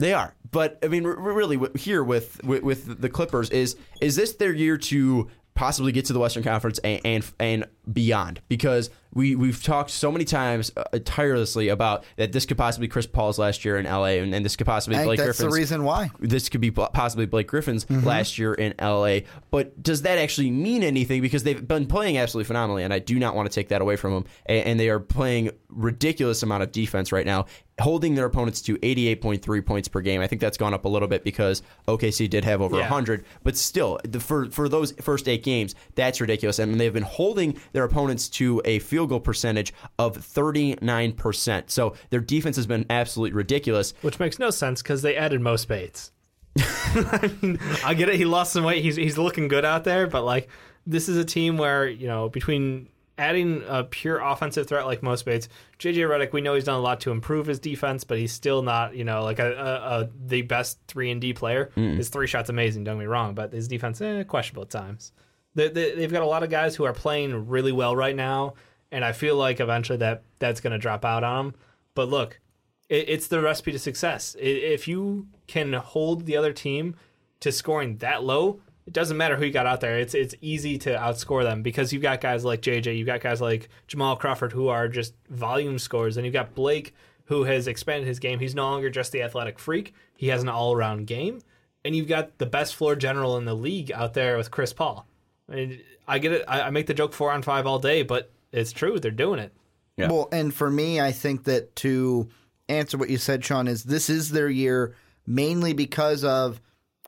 They 0.00 0.12
are, 0.12 0.34
but 0.50 0.78
I 0.82 0.88
mean, 0.88 1.06
r- 1.06 1.14
really, 1.16 1.58
here 1.76 2.02
with, 2.02 2.42
with 2.44 2.62
with 2.64 3.00
the 3.00 3.08
Clippers 3.08 3.48
is 3.50 3.76
is 4.00 4.16
this 4.16 4.34
their 4.34 4.52
year 4.52 4.76
to 4.76 5.28
possibly 5.54 5.92
get 5.92 6.06
to 6.06 6.12
the 6.12 6.18
Western 6.18 6.42
Conference 6.42 6.78
and 6.80 7.00
and, 7.04 7.24
and 7.38 7.64
beyond? 7.92 8.40
Because 8.48 8.90
we 9.12 9.36
we've 9.36 9.62
talked 9.62 9.90
so 9.90 10.10
many 10.10 10.24
times 10.24 10.72
uh, 10.76 10.98
tirelessly 11.04 11.68
about 11.68 12.04
that 12.16 12.32
this 12.32 12.44
could 12.46 12.58
possibly 12.58 12.88
be 12.88 12.90
Chris 12.90 13.06
Paul's 13.06 13.38
last 13.38 13.64
year 13.64 13.76
in 13.78 13.86
L.A. 13.86 14.18
and, 14.18 14.34
and 14.34 14.44
this 14.44 14.56
could 14.56 14.66
possibly 14.66 14.98
be 14.98 15.04
Blake 15.04 15.18
that's 15.18 15.38
Griffin's 15.38 15.52
the 15.54 15.56
reason 15.60 15.84
why. 15.84 16.10
this 16.18 16.48
could 16.48 16.60
be 16.60 16.72
possibly 16.72 17.24
Blake 17.26 17.46
Griffin's 17.46 17.88
last 17.88 18.38
year 18.38 18.54
in 18.54 18.74
LA. 18.80 19.20
But 19.50 19.80
does 19.82 20.02
that 20.02 20.18
actually 20.18 20.50
mean 20.50 20.82
anything? 20.82 21.22
Because 21.22 21.44
they've 21.44 21.66
been 21.66 21.86
playing 21.86 22.18
absolutely 22.18 22.48
phenomenally, 22.48 22.82
and 22.82 22.92
I 22.92 22.98
do 22.98 23.18
not 23.18 23.36
want 23.36 23.48
to 23.48 23.54
take 23.54 23.68
that 23.68 23.80
away 23.80 23.94
from 23.96 24.14
them. 24.14 24.24
And, 24.46 24.66
and 24.66 24.80
they 24.80 24.88
are 24.88 24.98
playing 25.00 25.50
ridiculous 25.68 26.42
amount 26.42 26.62
of 26.64 26.72
defense 26.72 27.12
right 27.12 27.26
now, 27.26 27.46
holding 27.80 28.14
their 28.14 28.26
opponents 28.26 28.62
to 28.62 28.76
88.3 28.78 29.64
points 29.66 29.88
per 29.88 30.00
game. 30.00 30.20
I 30.20 30.26
think 30.26 30.40
that's 30.40 30.56
gone 30.56 30.72
up 30.74 30.84
a 30.84 30.88
little 30.88 31.08
bit 31.08 31.24
because 31.24 31.62
OKC 31.88 32.28
did 32.30 32.44
have 32.44 32.60
over 32.60 32.76
Yeah. 32.76 32.82
100, 32.82 33.24
but 33.42 33.56
still, 33.56 33.98
the, 34.04 34.20
for 34.20 34.50
for 34.50 34.68
those 34.68 34.92
first 35.00 35.28
eight 35.28 35.42
games, 35.44 35.74
that's 35.94 36.20
ridiculous. 36.20 36.58
And 36.58 36.80
they've 36.80 36.92
been 36.92 37.02
holding 37.02 37.60
their 37.74 37.84
opponents 37.84 38.28
to 38.30 38.62
a 38.64 38.78
field 38.78 39.10
goal 39.10 39.20
percentage 39.20 39.74
of 39.98 40.16
39%. 40.16 41.70
So 41.70 41.94
their 42.08 42.20
defense 42.20 42.56
has 42.56 42.66
been 42.66 42.86
absolutely 42.88 43.34
ridiculous. 43.36 43.92
Which 44.00 44.18
makes 44.18 44.38
no 44.38 44.48
sense 44.48 44.80
because 44.80 45.02
they 45.02 45.16
added 45.16 45.42
Mo 45.42 45.56
Speights. 45.56 46.12
I 46.58 47.30
mean, 47.42 47.58
I 47.84 47.94
get 47.94 48.08
it. 48.08 48.14
He 48.14 48.24
lost 48.24 48.52
some 48.52 48.64
weight. 48.64 48.82
He's 48.82 48.94
he's 48.94 49.18
looking 49.18 49.48
good 49.48 49.64
out 49.64 49.82
there, 49.82 50.06
but 50.06 50.22
like 50.22 50.48
this 50.86 51.08
is 51.08 51.16
a 51.16 51.24
team 51.24 51.58
where 51.58 51.88
you 51.88 52.06
know 52.06 52.28
between 52.28 52.88
adding 53.18 53.64
a 53.68 53.82
pure 53.84 54.18
offensive 54.20 54.68
threat 54.68 54.86
like 54.86 55.02
Mo 55.02 55.16
Speights, 55.16 55.48
JJ 55.78 55.96
Redick, 56.08 56.32
we 56.32 56.40
know 56.40 56.54
he's 56.54 56.64
done 56.64 56.76
a 56.76 56.82
lot 56.82 57.00
to 57.00 57.10
improve 57.10 57.46
his 57.46 57.58
defense, 57.58 58.04
but 58.04 58.18
he's 58.18 58.32
still 58.32 58.62
not 58.62 58.94
you 58.94 59.02
know 59.02 59.24
like 59.24 59.40
a, 59.40 59.52
a, 59.52 60.00
a 60.00 60.10
the 60.26 60.42
best 60.42 60.78
three 60.86 61.10
and 61.10 61.20
D 61.20 61.32
player. 61.32 61.72
His 61.96 62.08
three 62.08 62.28
shots 62.28 62.50
amazing. 62.50 62.84
Don't 62.84 62.96
get 62.96 63.00
me 63.00 63.06
wrong, 63.06 63.34
but 63.34 63.52
his 63.52 63.66
defense 63.66 64.00
eh, 64.00 64.22
questionable 64.22 64.62
at 64.62 64.70
times. 64.70 65.10
They, 65.54 65.68
they, 65.68 65.94
they've 65.94 66.12
got 66.12 66.22
a 66.22 66.26
lot 66.26 66.42
of 66.42 66.50
guys 66.50 66.76
who 66.76 66.84
are 66.84 66.92
playing 66.92 67.48
really 67.48 67.72
well 67.72 67.94
right 67.94 68.16
now, 68.16 68.54
and 68.90 69.04
I 69.04 69.12
feel 69.12 69.36
like 69.36 69.60
eventually 69.60 69.98
that 69.98 70.22
that's 70.38 70.60
going 70.60 70.72
to 70.72 70.78
drop 70.78 71.04
out 71.04 71.24
on 71.24 71.46
them. 71.46 71.54
But 71.94 72.08
look, 72.08 72.40
it, 72.88 73.08
it's 73.08 73.28
the 73.28 73.40
recipe 73.40 73.72
to 73.72 73.78
success. 73.78 74.36
If 74.38 74.88
you 74.88 75.28
can 75.46 75.72
hold 75.72 76.26
the 76.26 76.36
other 76.36 76.52
team 76.52 76.96
to 77.40 77.52
scoring 77.52 77.98
that 77.98 78.24
low, 78.24 78.60
it 78.86 78.92
doesn't 78.92 79.16
matter 79.16 79.36
who 79.36 79.46
you 79.46 79.52
got 79.52 79.66
out 79.66 79.80
there. 79.80 79.98
It's 79.98 80.14
it's 80.14 80.34
easy 80.40 80.76
to 80.78 80.90
outscore 80.90 81.42
them 81.42 81.62
because 81.62 81.92
you've 81.92 82.02
got 82.02 82.20
guys 82.20 82.44
like 82.44 82.60
JJ, 82.60 82.96
you've 82.96 83.06
got 83.06 83.20
guys 83.20 83.40
like 83.40 83.68
Jamal 83.86 84.16
Crawford 84.16 84.52
who 84.52 84.68
are 84.68 84.88
just 84.88 85.14
volume 85.30 85.78
scorers, 85.78 86.16
and 86.16 86.26
you've 86.26 86.34
got 86.34 86.54
Blake 86.54 86.94
who 87.26 87.44
has 87.44 87.66
expanded 87.66 88.06
his 88.06 88.18
game. 88.18 88.38
He's 88.38 88.54
no 88.54 88.64
longer 88.64 88.90
just 88.90 89.12
the 89.12 89.22
athletic 89.22 89.58
freak; 89.58 89.94
he 90.16 90.28
has 90.28 90.42
an 90.42 90.50
all-around 90.50 91.06
game, 91.06 91.40
and 91.84 91.96
you've 91.96 92.08
got 92.08 92.36
the 92.38 92.46
best 92.46 92.74
floor 92.74 92.94
general 92.94 93.38
in 93.38 93.46
the 93.46 93.54
league 93.54 93.90
out 93.92 94.12
there 94.12 94.36
with 94.36 94.50
Chris 94.50 94.72
Paul. 94.74 95.06
I, 95.50 95.54
mean, 95.54 95.80
I 96.06 96.18
get 96.18 96.32
it. 96.32 96.44
I, 96.48 96.62
I 96.62 96.70
make 96.70 96.86
the 96.86 96.94
joke 96.94 97.12
four 97.12 97.30
on 97.32 97.42
five 97.42 97.66
all 97.66 97.78
day, 97.78 98.02
but 98.02 98.30
it's 98.52 98.72
true. 98.72 98.98
They're 98.98 99.10
doing 99.10 99.40
it. 99.40 99.52
Yeah. 99.96 100.08
Well, 100.08 100.28
and 100.32 100.52
for 100.52 100.70
me, 100.70 101.00
I 101.00 101.12
think 101.12 101.44
that 101.44 101.76
to 101.76 102.28
answer 102.68 102.98
what 102.98 103.10
you 103.10 103.18
said, 103.18 103.44
Sean, 103.44 103.68
is 103.68 103.84
this 103.84 104.10
is 104.10 104.30
their 104.30 104.48
year 104.48 104.94
mainly 105.26 105.72
because 105.72 106.24
of 106.24 106.60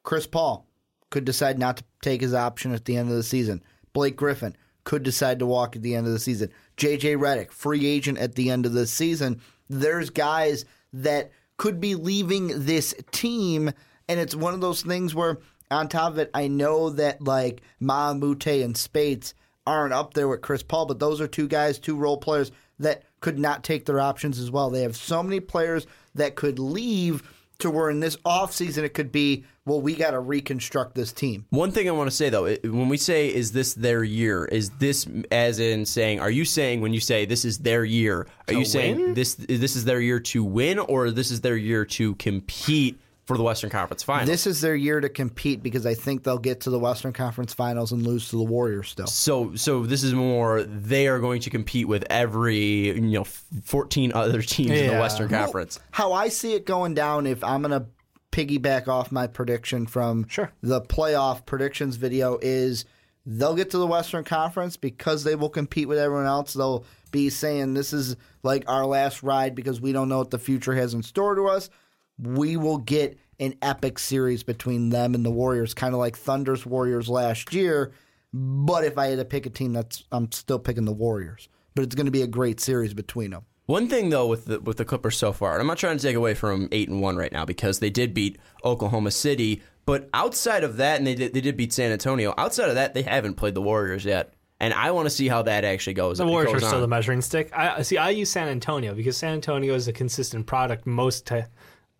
Chris 0.02 0.26
Paul 0.26 0.66
could 1.10 1.24
decide 1.24 1.58
not 1.58 1.78
to 1.78 1.84
take 2.02 2.20
his 2.20 2.34
option 2.34 2.72
at 2.72 2.84
the 2.84 2.96
end 2.96 3.10
of 3.10 3.16
the 3.16 3.22
season. 3.22 3.62
Blake 3.92 4.16
Griffin 4.16 4.56
could 4.84 5.02
decide 5.02 5.38
to 5.38 5.46
walk 5.46 5.76
at 5.76 5.82
the 5.82 5.94
end 5.94 6.06
of 6.06 6.12
the 6.12 6.18
season. 6.18 6.50
JJ 6.76 7.16
Redick, 7.18 7.50
free 7.50 7.86
agent 7.86 8.18
at 8.18 8.34
the 8.34 8.50
end 8.50 8.66
of 8.66 8.72
the 8.72 8.86
season. 8.86 9.40
There's 9.68 10.10
guys 10.10 10.64
that 10.92 11.32
could 11.56 11.80
be 11.80 11.94
leaving 11.94 12.64
this 12.64 12.94
team, 13.10 13.72
and 14.08 14.20
it's 14.20 14.34
one 14.34 14.54
of 14.54 14.60
those 14.60 14.82
things 14.82 15.14
where, 15.14 15.38
on 15.70 15.88
top 15.88 16.12
of 16.12 16.18
it, 16.18 16.30
I 16.34 16.48
know 16.48 16.90
that 16.90 17.22
like 17.22 17.62
Mbah 17.80 18.12
a 18.12 18.14
Moute 18.14 18.46
and 18.64 18.76
Speights 18.76 19.34
aren't 19.66 19.92
up 19.92 20.14
there 20.14 20.28
with 20.28 20.42
Chris 20.42 20.62
Paul, 20.62 20.86
but 20.86 20.98
those 20.98 21.20
are 21.20 21.26
two 21.26 21.48
guys, 21.48 21.78
two 21.78 21.96
role 21.96 22.18
players 22.18 22.52
that 22.78 23.02
could 23.20 23.38
not 23.38 23.64
take 23.64 23.86
their 23.86 24.00
options 24.00 24.38
as 24.38 24.50
well. 24.50 24.70
They 24.70 24.82
have 24.82 24.96
so 24.96 25.22
many 25.22 25.40
players 25.40 25.86
that 26.14 26.36
could 26.36 26.58
leave 26.58 27.22
to 27.58 27.70
where 27.70 27.88
in 27.88 28.00
this 28.00 28.16
offseason 28.16 28.82
it 28.82 28.90
could 28.90 29.10
be, 29.10 29.44
well, 29.64 29.80
we 29.80 29.94
got 29.94 30.10
to 30.10 30.20
reconstruct 30.20 30.94
this 30.94 31.12
team. 31.12 31.46
One 31.50 31.72
thing 31.72 31.88
I 31.88 31.92
want 31.92 32.10
to 32.10 32.14
say 32.14 32.28
though, 32.28 32.44
when 32.62 32.88
we 32.88 32.98
say 32.98 33.34
is 33.34 33.52
this 33.52 33.74
their 33.74 34.04
year, 34.04 34.44
is 34.44 34.70
this 34.78 35.08
as 35.32 35.58
in 35.58 35.86
saying, 35.86 36.20
are 36.20 36.30
you 36.30 36.44
saying 36.44 36.82
when 36.82 36.92
you 36.92 37.00
say 37.00 37.24
this 37.24 37.44
is 37.44 37.58
their 37.58 37.84
year, 37.84 38.26
are 38.48 38.54
you 38.54 38.64
saying 38.64 38.98
win? 38.98 39.14
this 39.14 39.34
this 39.34 39.74
is 39.74 39.84
their 39.84 40.00
year 40.00 40.20
to 40.20 40.44
win, 40.44 40.78
or 40.78 41.10
this 41.10 41.30
is 41.30 41.40
their 41.40 41.56
year 41.56 41.84
to 41.86 42.14
compete 42.16 43.00
for 43.26 43.36
the 43.36 43.42
Western 43.42 43.70
Conference 43.70 44.02
Finals? 44.02 44.28
This 44.28 44.46
is 44.46 44.60
their 44.60 44.76
year 44.76 45.00
to 45.00 45.08
compete 45.08 45.62
because 45.62 45.84
I 45.84 45.94
think 45.94 46.22
they'll 46.22 46.38
get 46.38 46.60
to 46.60 46.70
the 46.70 46.78
Western 46.78 47.12
Conference 47.12 47.52
Finals 47.52 47.92
and 47.92 48.06
lose 48.06 48.28
to 48.30 48.36
the 48.36 48.44
Warriors 48.44 48.88
still. 48.90 49.06
so 49.06 49.54
so 49.56 49.84
this 49.84 50.02
is 50.04 50.14
more 50.14 50.62
they 50.62 51.08
are 51.08 51.18
going 51.18 51.40
to 51.42 51.50
compete 51.50 51.88
with 51.88 52.04
every 52.08 52.92
you 52.92 53.00
know 53.00 53.24
fourteen 53.24 54.12
other 54.12 54.42
teams 54.42 54.70
in 54.70 54.86
the 54.94 55.00
Western 55.00 55.28
Conference. 55.28 55.78
How 55.90 56.12
I 56.12 56.28
see 56.28 56.54
it 56.54 56.66
going 56.66 56.94
down, 56.94 57.26
if 57.26 57.42
I'm 57.42 57.62
going 57.62 57.78
to 57.78 57.86
piggyback 58.32 58.86
off 58.86 59.10
my 59.10 59.26
prediction 59.26 59.86
from 59.86 60.26
Sure. 60.28 60.52
the 60.62 60.80
playoff 60.82 61.46
predictions 61.46 61.96
video, 61.96 62.38
is 62.42 62.84
they'll 63.24 63.56
get 63.56 63.70
to 63.70 63.78
the 63.78 63.86
Western 63.86 64.24
Conference 64.24 64.76
because 64.76 65.24
they 65.24 65.34
will 65.34 65.48
compete 65.48 65.88
with 65.88 65.98
everyone 65.98 66.26
else. 66.26 66.52
They'll 66.52 66.84
be 67.10 67.30
saying 67.30 67.74
this 67.74 67.92
is 67.92 68.14
like 68.42 68.68
our 68.68 68.84
last 68.86 69.22
ride 69.22 69.54
because 69.54 69.80
we 69.80 69.92
don't 69.92 70.08
know 70.08 70.18
what 70.18 70.30
the 70.30 70.38
future 70.38 70.74
has 70.74 70.92
in 70.94 71.02
store 71.02 71.34
to 71.34 71.46
us. 71.46 71.70
We 72.18 72.56
will 72.56 72.78
get 72.78 73.18
an 73.38 73.54
epic 73.62 73.98
series 73.98 74.42
between 74.42 74.88
them 74.90 75.14
and 75.14 75.24
the 75.24 75.30
Warriors, 75.30 75.74
kind 75.74 75.92
of 75.94 76.00
like 76.00 76.16
Thunder's 76.16 76.64
Warriors 76.64 77.08
last 77.08 77.52
year. 77.52 77.92
But 78.32 78.84
if 78.84 78.98
I 78.98 79.06
had 79.08 79.18
to 79.18 79.24
pick 79.24 79.46
a 79.46 79.50
team, 79.50 79.72
that's 79.72 80.04
I'm 80.12 80.30
still 80.32 80.58
picking 80.58 80.84
the 80.84 80.92
Warriors. 80.92 81.48
But 81.74 81.84
it's 81.84 81.94
going 81.94 82.06
to 82.06 82.12
be 82.12 82.22
a 82.22 82.26
great 82.26 82.60
series 82.60 82.94
between 82.94 83.30
them. 83.32 83.42
One 83.66 83.88
thing 83.88 84.10
though 84.10 84.26
with 84.28 84.44
the 84.46 84.60
with 84.60 84.76
the 84.76 84.84
Clippers 84.84 85.16
so 85.16 85.32
far, 85.32 85.52
and 85.52 85.60
I'm 85.60 85.66
not 85.66 85.78
trying 85.78 85.96
to 85.98 86.02
take 86.02 86.16
away 86.16 86.34
from 86.34 86.68
eight 86.72 86.88
and 86.88 87.02
one 87.02 87.16
right 87.16 87.32
now 87.32 87.44
because 87.44 87.80
they 87.80 87.90
did 87.90 88.14
beat 88.14 88.38
Oklahoma 88.64 89.10
City, 89.10 89.60
but 89.86 90.08
outside 90.14 90.62
of 90.64 90.76
that, 90.76 90.98
and 90.98 91.06
they 91.06 91.14
did, 91.16 91.34
they 91.34 91.40
did 91.40 91.56
beat 91.56 91.72
San 91.72 91.90
Antonio. 91.90 92.32
Outside 92.38 92.68
of 92.68 92.76
that, 92.76 92.94
they 92.94 93.02
haven't 93.02 93.34
played 93.34 93.54
the 93.54 93.62
Warriors 93.62 94.04
yet, 94.04 94.34
and 94.60 94.72
I 94.72 94.92
want 94.92 95.06
to 95.06 95.10
see 95.10 95.26
how 95.26 95.42
that 95.42 95.64
actually 95.64 95.94
goes. 95.94 96.18
The 96.18 96.26
Warriors 96.26 96.52
are 96.54 96.60
still 96.60 96.76
on. 96.76 96.80
the 96.80 96.86
measuring 96.88 97.20
stick. 97.22 97.50
I 97.56 97.82
see. 97.82 97.98
I 97.98 98.10
use 98.10 98.30
San 98.30 98.46
Antonio 98.48 98.94
because 98.94 99.16
San 99.16 99.34
Antonio 99.34 99.74
is 99.74 99.88
a 99.88 99.92
consistent 99.92 100.46
product. 100.46 100.86
Most, 100.86 101.26
ti- 101.26 101.42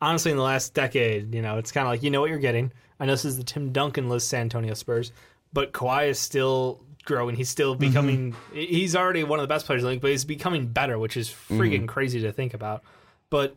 honestly, 0.01 0.31
in 0.31 0.37
the 0.37 0.43
last 0.43 0.75
decade, 0.75 1.35
you 1.35 1.43
know, 1.43 1.59
it's 1.59 1.73
kind 1.73 1.87
of 1.87 1.93
like 1.93 2.03
you 2.03 2.11
know 2.11 2.21
what 2.21 2.31
you're 2.31 2.39
getting. 2.39 2.73
I 2.99 3.07
know 3.07 3.13
this 3.13 3.25
is 3.25 3.37
the 3.37 3.45
Tim 3.45 3.73
Duncan 3.73 4.09
list 4.09 4.29
San 4.29 4.43
Antonio 4.43 4.75
Spurs, 4.75 5.13
but 5.53 5.73
Kawhi 5.73 6.09
is 6.09 6.19
still 6.19 6.83
growing. 7.05 7.37
He's 7.37 7.49
still 7.49 7.75
mm-hmm. 7.75 7.81
becoming. 7.81 8.37
He's 8.53 8.95
already 8.95 9.25
one 9.25 9.39
of 9.39 9.45
the 9.45 9.53
best 9.53 9.67
players 9.67 9.83
in 9.83 9.87
the 9.87 9.91
league, 9.93 10.01
but 10.01 10.11
he's 10.11 10.25
becoming 10.25 10.67
better, 10.67 10.99
which 10.99 11.17
is 11.17 11.31
mm-hmm. 11.31 11.61
freaking 11.61 11.89
crazy 11.89 12.21
to 12.21 12.33
think 12.33 12.55
about. 12.55 12.83
But 13.31 13.57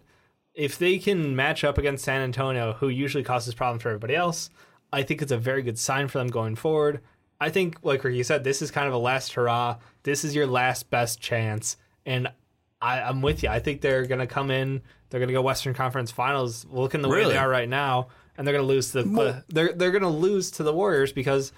if 0.53 0.77
they 0.77 0.97
can 0.97 1.35
match 1.35 1.63
up 1.63 1.77
against 1.77 2.03
San 2.03 2.21
Antonio, 2.21 2.73
who 2.73 2.89
usually 2.89 3.23
causes 3.23 3.53
problems 3.53 3.83
for 3.83 3.89
everybody 3.89 4.15
else, 4.15 4.49
I 4.91 5.03
think 5.03 5.21
it's 5.21 5.31
a 5.31 5.37
very 5.37 5.61
good 5.61 5.77
sign 5.77 6.07
for 6.07 6.17
them 6.17 6.27
going 6.27 6.55
forward. 6.55 7.01
I 7.41 7.49
think, 7.49 7.77
like 7.83 8.03
Ricky 8.03 8.23
said, 8.23 8.43
this 8.43 8.61
is 8.61 8.71
kind 8.71 8.87
of 8.87 8.93
a 8.93 8.97
last 8.97 9.33
hurrah. 9.33 9.77
This 10.03 10.25
is 10.25 10.35
your 10.35 10.47
last 10.47 10.89
best 10.89 11.21
chance, 11.21 11.77
and 12.05 12.27
I, 12.81 13.01
I'm 13.01 13.21
with 13.21 13.43
you. 13.43 13.49
I 13.49 13.59
think 13.59 13.81
they're 13.81 14.05
going 14.05 14.19
to 14.19 14.27
come 14.27 14.51
in. 14.51 14.81
They're 15.09 15.19
going 15.19 15.29
to 15.29 15.33
go 15.33 15.41
Western 15.41 15.73
Conference 15.73 16.11
Finals, 16.11 16.65
looking 16.69 17.01
the 17.01 17.09
way 17.09 17.25
they 17.25 17.37
are 17.37 17.49
right 17.49 17.69
now, 17.69 18.07
and 18.37 18.45
they're 18.45 18.53
going 18.53 18.67
to 18.67 18.73
lose 18.73 18.91
to 18.91 19.03
the 19.03 19.43
they're 19.49 19.73
they're 19.73 19.91
going 19.91 20.03
to 20.03 20.09
lose 20.09 20.51
to 20.51 20.63
the 20.63 20.73
Warriors 20.73 21.11
because 21.11 21.51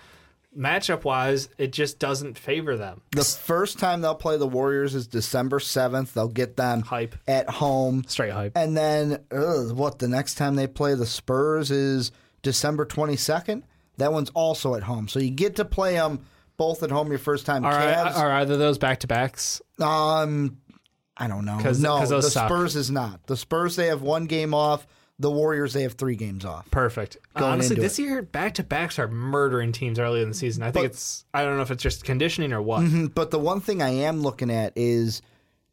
matchup 0.57 1.03
wise, 1.03 1.49
it 1.57 1.71
just 1.71 1.99
doesn't 1.99 2.37
favor 2.37 2.77
them. 2.77 3.01
The 3.11 3.23
first 3.23 3.79
time 3.79 4.01
they'll 4.01 4.15
play 4.15 4.37
the 4.37 4.47
Warriors 4.47 4.95
is 4.95 5.07
December 5.07 5.59
7th. 5.59 6.13
They'll 6.13 6.27
get 6.27 6.57
them 6.57 6.81
Hype. 6.81 7.15
at 7.27 7.49
home. 7.49 8.03
Straight 8.07 8.31
hype. 8.33 8.53
And 8.55 8.75
then, 8.75 9.23
ugh, 9.31 9.71
what, 9.71 9.99
the 9.99 10.07
next 10.07 10.35
time 10.35 10.55
they 10.55 10.67
play 10.67 10.95
the 10.95 11.05
Spurs 11.05 11.71
is 11.71 12.11
December 12.41 12.85
22nd? 12.85 13.63
That 13.97 14.13
one's 14.13 14.29
also 14.31 14.75
at 14.75 14.83
home. 14.83 15.07
So 15.07 15.19
you 15.19 15.31
get 15.31 15.57
to 15.57 15.65
play 15.65 15.93
them 15.93 16.25
both 16.57 16.83
at 16.83 16.91
home 16.91 17.09
your 17.09 17.19
first 17.19 17.45
time. 17.45 17.65
Are, 17.65 17.73
Cavs, 17.73 18.15
are 18.15 18.31
either 18.33 18.57
those 18.57 18.77
back 18.77 18.99
to 18.99 19.07
backs? 19.07 19.61
um, 19.81 20.57
I 21.21 21.27
don't 21.27 21.45
know. 21.45 21.57
'Cause- 21.61 21.79
no, 21.79 21.97
'cause 21.97 22.09
the 22.09 22.21
suck. 22.23 22.47
Spurs 22.49 22.75
is 22.75 22.89
not. 22.89 23.25
The 23.27 23.37
Spurs, 23.37 23.75
they 23.75 23.87
have 23.87 24.01
one 24.01 24.25
game 24.25 24.53
off. 24.53 24.87
The 25.19 25.29
Warriors, 25.29 25.73
they 25.73 25.83
have 25.83 25.93
three 25.93 26.15
games 26.15 26.43
off. 26.45 26.69
Perfect. 26.71 27.17
Going 27.37 27.51
Honestly, 27.53 27.75
into 27.75 27.81
this 27.83 27.99
year 27.99 28.23
back 28.23 28.55
to 28.55 28.63
backs 28.63 28.97
are 28.97 29.07
murdering 29.07 29.71
teams 29.71 29.99
early 29.99 30.23
in 30.23 30.29
the 30.29 30.33
season. 30.33 30.63
I 30.63 30.71
think 30.71 30.87
it's 30.87 31.25
I 31.31 31.43
don't 31.43 31.57
know 31.57 31.61
if 31.61 31.69
it's 31.69 31.83
just 31.83 32.03
conditioning 32.03 32.51
or 32.53 32.61
what. 32.61 32.81
Mm-hmm, 32.81 33.07
but 33.07 33.29
the 33.29 33.37
one 33.37 33.61
thing 33.61 33.83
I 33.83 33.89
am 33.89 34.21
looking 34.23 34.49
at 34.49 34.73
is 34.75 35.21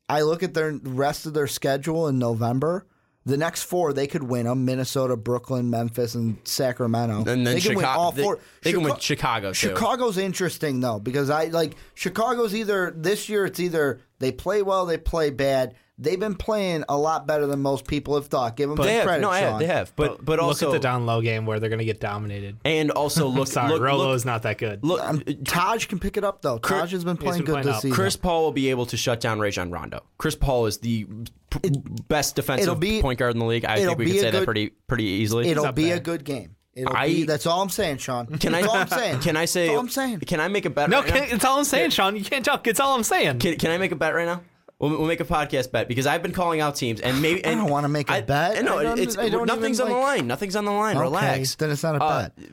I 0.07 0.21
look 0.21 0.43
at 0.43 0.53
their 0.53 0.73
rest 0.83 1.25
of 1.25 1.33
their 1.33 1.47
schedule 1.47 2.09
in 2.09 2.19
November. 2.19 2.85
The 3.29 3.37
next 3.37 3.65
four, 3.65 3.93
they 3.93 4.07
could 4.07 4.23
win 4.23 4.47
them: 4.47 4.65
Minnesota, 4.65 5.17
Brooklyn, 5.17 5.69
Memphis, 5.71 6.15
and 6.15 6.39
Sacramento. 6.45 7.19
And 7.19 7.27
then 7.27 7.45
they 7.45 7.61
can 7.61 7.75
win 7.77 7.81
Chicago- 7.85 8.01
all 8.01 8.13
they- 8.13 8.23
four. 8.23 8.39
they 8.63 8.73
can 8.73 8.83
win 8.83 8.97
Chicago, 8.99 9.49
too. 9.51 9.55
Chicago's 9.69 10.19
interesting 10.19 10.81
though 10.81 10.99
because 10.99 11.31
I 11.31 11.45
like 11.47 11.75
Chicago's 11.95 12.55
either 12.55 12.93
this 12.97 13.29
year. 13.29 13.47
It's 13.47 13.61
either 13.61 14.01
they 14.19 14.33
play 14.33 14.63
well, 14.63 14.87
they 14.87 14.99
play 14.99 15.31
bad. 15.31 15.75
They've 16.01 16.21
been 16.21 16.37
playing 16.37 16.85
a 16.89 16.97
lot 16.97 17.27
better 17.27 17.49
than 17.49 17.61
most 17.61 17.85
people 17.89 18.15
have 18.15 18.29
thought. 18.29 18.57
Give 18.57 18.69
them 18.69 18.79
They 18.79 18.95
have, 18.95 19.05
credit. 19.05 19.21
no, 19.21 19.31
I 19.31 19.41
have, 19.41 19.59
they 19.59 19.67
have, 19.67 19.93
but 19.97 20.25
but 20.25 20.39
also 20.39 20.67
Look 20.67 20.77
at 20.77 20.79
the 20.81 20.83
down 20.87 21.07
low 21.07 21.21
game 21.21 21.45
where 21.45 21.59
they're 21.59 21.69
going 21.71 21.81
to 21.81 21.85
get 21.85 21.99
dominated. 21.99 22.57
and 22.65 22.93
also 22.93 23.27
look 23.39 23.49
Sorry, 23.49 23.73
look, 23.73 23.83
Rolo 23.83 24.07
look, 24.07 24.15
is 24.17 24.25
not 24.25 24.43
that 24.45 24.59
good. 24.59 24.85
look 24.85 25.03
Um, 25.03 25.21
Taj 25.45 25.87
can 25.87 25.99
pick 25.99 26.17
it 26.17 26.23
up 26.23 26.41
though. 26.41 26.59
Taj 26.59 26.93
has 26.93 27.03
been 27.03 27.17
playing 27.17 27.39
been 27.39 27.47
good 27.47 27.53
playing 27.53 27.67
this 27.67 27.77
up. 27.77 27.83
season. 27.83 27.97
Chris 27.97 28.15
Paul 28.17 28.45
will 28.45 28.53
be 28.53 28.71
able 28.71 28.87
to 28.87 28.97
shut 28.97 29.19
down 29.21 29.41
Rajon 29.41 29.73
Rondo. 29.73 30.05
Chris 30.19 30.37
Paul 30.37 30.67
is 30.67 30.79
the 30.79 31.07
p- 31.51 31.71
best 32.09 32.37
defensive 32.37 32.79
be- 32.81 33.01
point 33.03 33.19
guard 33.19 33.35
in 33.35 33.39
the 33.39 33.45
league. 33.47 33.65
I 33.65 33.77
think 33.77 33.99
we 33.99 34.05
be 34.07 34.11
can 34.13 34.19
a 34.19 34.23
say 34.23 34.31
that 34.33 34.45
pretty 34.45 34.71
pretty 34.87 35.05
easily. 35.05 35.49
It'll 35.49 35.73
be 35.73 35.85
there. 35.87 35.97
a 35.97 36.01
good 36.01 36.25
game. 36.25 36.57
It'll 36.75 36.97
I- 36.97 37.09
be. 37.09 37.25
That's 37.25 37.47
all 37.47 37.61
I'm 37.63 37.71
saying, 37.71 37.97
Sean. 37.99 38.27
Can 38.39 38.55
I? 38.55 38.61
That's 38.63 38.73
all 38.73 38.77
I'm 38.81 38.89
saying. 38.89 39.21
Can 39.21 39.37
I 39.37 39.47
say? 39.47 39.67
That's 39.67 39.75
all 39.75 39.81
I'm 39.81 39.89
saying. 39.89 40.21
Can 40.21 40.39
I 40.39 40.47
make 40.49 40.65
a 40.65 40.71
bet? 40.71 40.89
no, 40.89 41.01
right 41.01 41.09
now? 41.09 41.15
can, 41.15 41.35
it's 41.35 41.45
all 41.45 41.59
I'm 41.59 41.65
saying, 41.65 41.91
Sean. 41.91 42.15
You 42.17 42.23
can't 42.25 42.45
talk. 42.45 42.67
It's 42.69 42.79
all 42.79 42.95
I'm 42.95 43.03
saying. 43.03 43.41
Can, 43.41 43.57
can 43.57 43.71
I 43.73 43.79
make 43.79 43.91
a 43.91 43.97
bet 43.97 44.15
right 44.15 44.27
now? 44.27 44.43
We'll, 44.79 44.91
we'll 44.91 45.07
make 45.09 45.19
a 45.19 45.25
podcast 45.25 45.73
bet 45.73 45.89
because 45.89 46.07
I've 46.07 46.23
been 46.23 46.31
calling 46.31 46.61
out 46.61 46.77
teams 46.77 47.01
and 47.01 47.21
maybe 47.21 47.45
I 47.45 47.57
don't 47.57 47.69
wanna 47.69 47.89
make 47.89 48.09
a 48.11 48.15
I- 48.15 48.21
bet. 48.21 48.59
I 48.59 48.61
know 48.61 48.79
I 48.79 48.85
don't- 48.85 49.01
it's 49.01 49.19
I 49.19 49.29
don't 49.29 49.47
nothing's 49.49 49.81
even, 49.81 49.93
on 49.93 49.99
the 49.99 50.05
line. 50.07 50.27
Nothing's 50.29 50.55
on 50.55 50.65
the 50.67 50.71
line. 50.71 50.97
Okay, 50.97 51.03
Relax. 51.03 51.57
then 51.57 51.71
it's 51.73 51.83
not 51.83 51.97
a 51.97 52.05
Uh, 52.05 52.29
bet. 52.29 52.49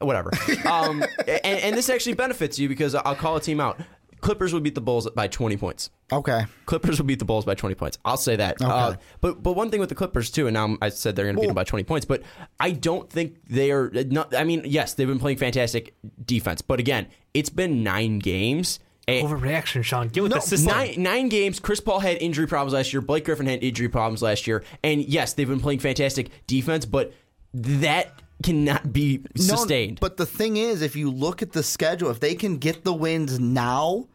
whatever. 0.00 0.32
Um, 0.66 1.04
and, 1.28 1.60
and 1.60 1.76
this 1.76 1.88
actually 1.88 2.14
benefits 2.14 2.58
you 2.58 2.68
because 2.68 2.96
I'll 2.96 3.14
call 3.14 3.36
a 3.36 3.40
team 3.40 3.60
out. 3.60 3.78
Clippers 4.20 4.52
would 4.52 4.62
beat 4.62 4.74
the 4.74 4.80
Bulls 4.80 5.08
by 5.10 5.28
20 5.28 5.56
points. 5.56 5.90
Okay. 6.12 6.46
Clippers 6.66 6.98
would 6.98 7.06
beat 7.06 7.18
the 7.18 7.24
Bulls 7.24 7.44
by 7.44 7.54
20 7.54 7.74
points. 7.74 7.98
I'll 8.04 8.16
say 8.16 8.36
that. 8.36 8.60
Uh, 8.60 8.96
but 9.20 9.42
but 9.42 9.52
one 9.52 9.70
thing 9.70 9.80
with 9.80 9.88
the 9.88 9.94
Clippers 9.94 10.30
too, 10.30 10.46
and 10.46 10.54
now 10.54 10.76
I 10.80 10.88
said 10.88 11.16
they're 11.16 11.24
going 11.26 11.36
to 11.36 11.40
beat 11.40 11.46
them 11.48 11.54
by 11.54 11.64
20 11.64 11.84
points, 11.84 12.06
but 12.06 12.22
I 12.58 12.70
don't 12.72 13.08
think 13.10 13.36
they 13.48 13.70
are. 13.70 13.90
Not, 13.90 14.34
I 14.34 14.44
mean, 14.44 14.62
yes, 14.64 14.94
they've 14.94 15.06
been 15.08 15.18
playing 15.18 15.38
fantastic 15.38 15.94
defense, 16.24 16.62
but 16.62 16.80
again, 16.80 17.06
it's 17.34 17.50
been 17.50 17.82
nine 17.82 18.18
games. 18.18 18.80
and- 19.06 19.26
Overreaction, 19.26 19.82
Sean. 19.84 20.08
Get 20.08 20.22
with 20.22 20.30
No, 20.32 20.36
the 20.36 20.42
system. 20.42 20.72
Nine, 20.76 20.94
nine 21.02 21.28
games. 21.28 21.60
Chris 21.60 21.80
Paul 21.80 22.00
had 22.00 22.16
injury 22.22 22.46
problems 22.46 22.72
last 22.74 22.92
year. 22.92 23.00
Blake 23.00 23.24
Griffin 23.24 23.46
had 23.46 23.62
injury 23.62 23.88
problems 23.88 24.22
last 24.22 24.46
year. 24.46 24.64
And 24.84 25.02
yes, 25.04 25.32
they've 25.34 25.48
been 25.48 25.60
playing 25.60 25.78
fantastic 25.80 26.30
defense, 26.46 26.84
but 26.84 27.12
that 27.54 28.20
cannot 28.42 28.92
be 28.92 29.18
No, 29.36 29.42
sustained. 29.44 29.98
but 30.00 30.16
the 30.16 30.26
thing 30.26 30.56
is, 30.56 30.82
if 30.82 30.94
you 30.96 31.10
look 31.10 31.42
at 31.42 31.52
the 31.52 31.62
schedule, 31.62 32.10
if 32.10 32.20
they 32.20 32.34
can 32.34 32.58
get 32.58 32.84
the 32.84 32.92
wins 32.94 33.38
now, 33.40 34.06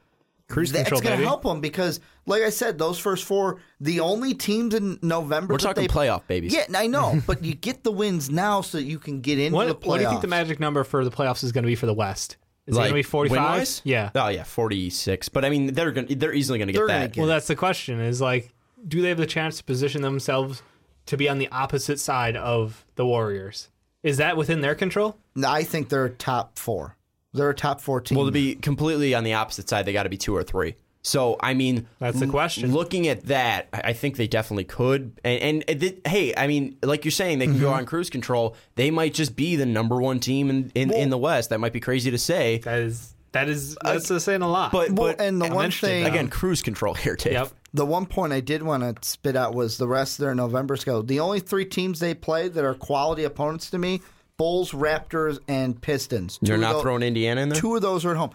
Cruise 0.50 0.72
that's 0.72 0.90
going 0.90 1.04
to 1.04 1.26
help 1.26 1.44
them 1.44 1.62
because, 1.62 2.00
like 2.26 2.44
I 2.44 2.50
said, 2.50 2.78
those 2.78 3.00
first 3.00 3.24
four, 3.24 3.60
the 3.80 4.02
only 4.02 4.34
teams 4.34 4.74
in 4.76 5.00
November. 5.02 5.54
We're 5.54 5.58
that 5.58 5.64
talking 5.64 5.84
they- 5.84 5.88
playoff 5.88 6.28
babies. 6.28 6.54
Yeah, 6.54 6.66
I 6.76 6.88
know, 6.88 7.22
but 7.28 7.44
you 7.44 7.56
get 7.56 7.84
the 7.84 7.92
wins 7.92 8.30
now 8.30 8.62
so 8.62 8.78
you 8.78 9.00
can 9.00 9.22
get 9.22 9.40
into 9.40 9.56
What, 9.56 9.68
the 9.68 9.76
playoffs. 9.76 9.88
what 9.88 9.98
do 9.98 10.04
you 10.04 10.10
think 10.10 10.22
the 10.22 10.28
magic 10.28 10.60
number 10.60 10.84
for 10.84 11.04
the 11.04 11.12
playoffs 11.12 11.44
is 11.44 11.52
going 11.52 11.64
to 11.64 11.68
be 11.68 11.76
for 11.76 11.86
the 11.86 11.94
West? 11.94 12.38
Is 12.68 12.76
it 12.76 12.80
going 12.80 12.90
to 12.90 12.94
be 12.94 13.04
45? 13.04 13.82
Yeah. 13.84 14.12
Oh 14.16 14.30
yeah, 14.30 14.44
forty 14.44 14.90
six. 14.90 15.28
But 15.28 15.44
I 15.44 15.50
mean, 15.50 15.74
they're 15.74 15.92
gonna, 15.92 16.08
they're 16.16 16.34
easily 16.34 16.60
going 16.60 16.68
to 16.68 16.74
get 16.74 16.88
that. 16.88 17.12
get 17.14 17.20
Well, 17.20 17.28
that's 17.28 17.48
the 17.48 17.58
question. 17.58 18.00
Is 18.00 18.22
like, 18.22 18.54
do 18.88 19.02
they 19.02 19.10
have 19.10 19.18
the 19.18 19.26
chance 19.26 19.58
to 19.58 19.64
position 19.66 20.02
themselves 20.02 20.62
to 21.08 21.18
be 21.18 21.28
on 21.28 21.40
the 21.40 21.50
opposite 21.50 22.00
side 22.00 22.38
of 22.38 22.86
the 22.96 23.06
Warriors? 23.06 23.70
Is 24.04 24.18
that 24.18 24.38
within 24.38 24.62
their 24.62 24.76
control? 24.76 25.18
I 25.46 25.64
think 25.64 25.90
they're 25.90 26.10
top 26.10 26.60
four. 26.60 26.98
They're 27.34 27.50
a 27.50 27.56
top 27.56 27.82
four 27.82 28.02
team. 28.02 28.18
Well, 28.18 28.28
to 28.28 28.32
be 28.32 28.56
completely 28.56 29.16
on 29.16 29.24
the 29.24 29.34
opposite 29.34 29.68
side, 29.70 29.86
they 29.86 29.94
got 29.94 30.04
to 30.04 30.10
be 30.10 30.18
two 30.18 30.36
or 30.36 30.44
three. 30.44 30.76
So 31.06 31.36
I 31.42 31.54
mean, 31.54 31.88
That's 32.00 32.20
the 32.20 32.26
l- 32.28 32.32
question. 32.32 32.72
Looking 32.72 33.08
at 33.08 33.26
that, 33.26 33.68
I 33.74 33.82
I 33.90 33.94
think 33.94 34.16
they 34.18 34.28
definitely 34.28 34.64
could. 34.66 35.20
And, 35.24 35.64
and 35.70 35.84
it- 35.84 36.08
hey, 36.08 36.34
I 36.36 36.48
mean, 36.48 36.78
like 36.84 37.04
you're 37.06 37.12
saying, 37.12 37.40
they 37.40 37.46
can 37.46 37.56
Mm-hmm. 37.56 37.64
go 37.64 37.74
on 37.74 37.86
cruise 37.86 38.10
control. 38.10 38.56
They 38.76 38.90
might 38.92 39.14
just 39.14 39.36
be 39.36 39.56
the 39.56 39.66
number 39.66 40.00
one 40.02 40.20
team 40.20 40.50
in 40.50 40.72
in, 40.76 40.94
in 40.94 41.10
the 41.10 41.18
West. 41.18 41.50
That 41.50 41.60
might 41.60 41.74
be 41.74 41.80
crazy 41.82 42.12
to 42.12 42.18
say, 42.18 42.60
That 42.60 42.80
is 42.80 43.14
that 43.34 43.50
is 43.50 43.76
that's 43.84 44.12
uh, 44.12 44.20
saying 44.20 44.44
a 44.44 44.48
lot. 44.50 44.72
but 44.72 44.92
Well, 44.92 45.14
but 45.14 45.22
and 45.22 45.42
the 45.42 45.48
I'm 45.48 45.54
one 45.56 45.72
thing 45.72 46.06
again, 46.06 46.30
cruise 46.30 46.62
control 46.62 46.94
here, 46.94 47.16
Dave. 47.16 47.34
yep. 47.34 47.50
The 47.74 47.86
one 47.86 48.06
point 48.06 48.34
I 48.34 48.40
did 48.40 48.62
want 48.64 48.84
to 48.84 49.08
spit 49.08 49.36
out 49.36 49.54
was 49.56 49.78
the 49.78 49.88
rest 49.88 50.20
of 50.20 50.26
their 50.26 50.36
November 50.36 50.76
schedule. 50.78 51.04
The 51.04 51.20
only 51.20 51.40
three 51.40 51.66
teams 51.66 52.00
they 52.00 52.14
played 52.14 52.54
that 52.54 52.64
are 52.64 52.76
quality 52.76 53.24
opponents 53.24 53.70
to 53.72 53.80
me, 53.80 54.02
Bulls, 54.36 54.72
Raptors, 54.72 55.38
and 55.48 55.80
Pistons. 55.80 56.40
You're 56.42 56.58
Two 56.58 56.64
of 56.64 56.68
not 56.70 56.74
tho- 56.74 56.82
throwing 56.82 57.04
Indiana 57.04 57.42
in 57.42 57.50
there. 57.50 57.60
Two 57.60 57.76
of 57.76 57.84
those 57.84 58.04
are 58.04 58.12
at 58.12 58.18
home. 58.18 58.32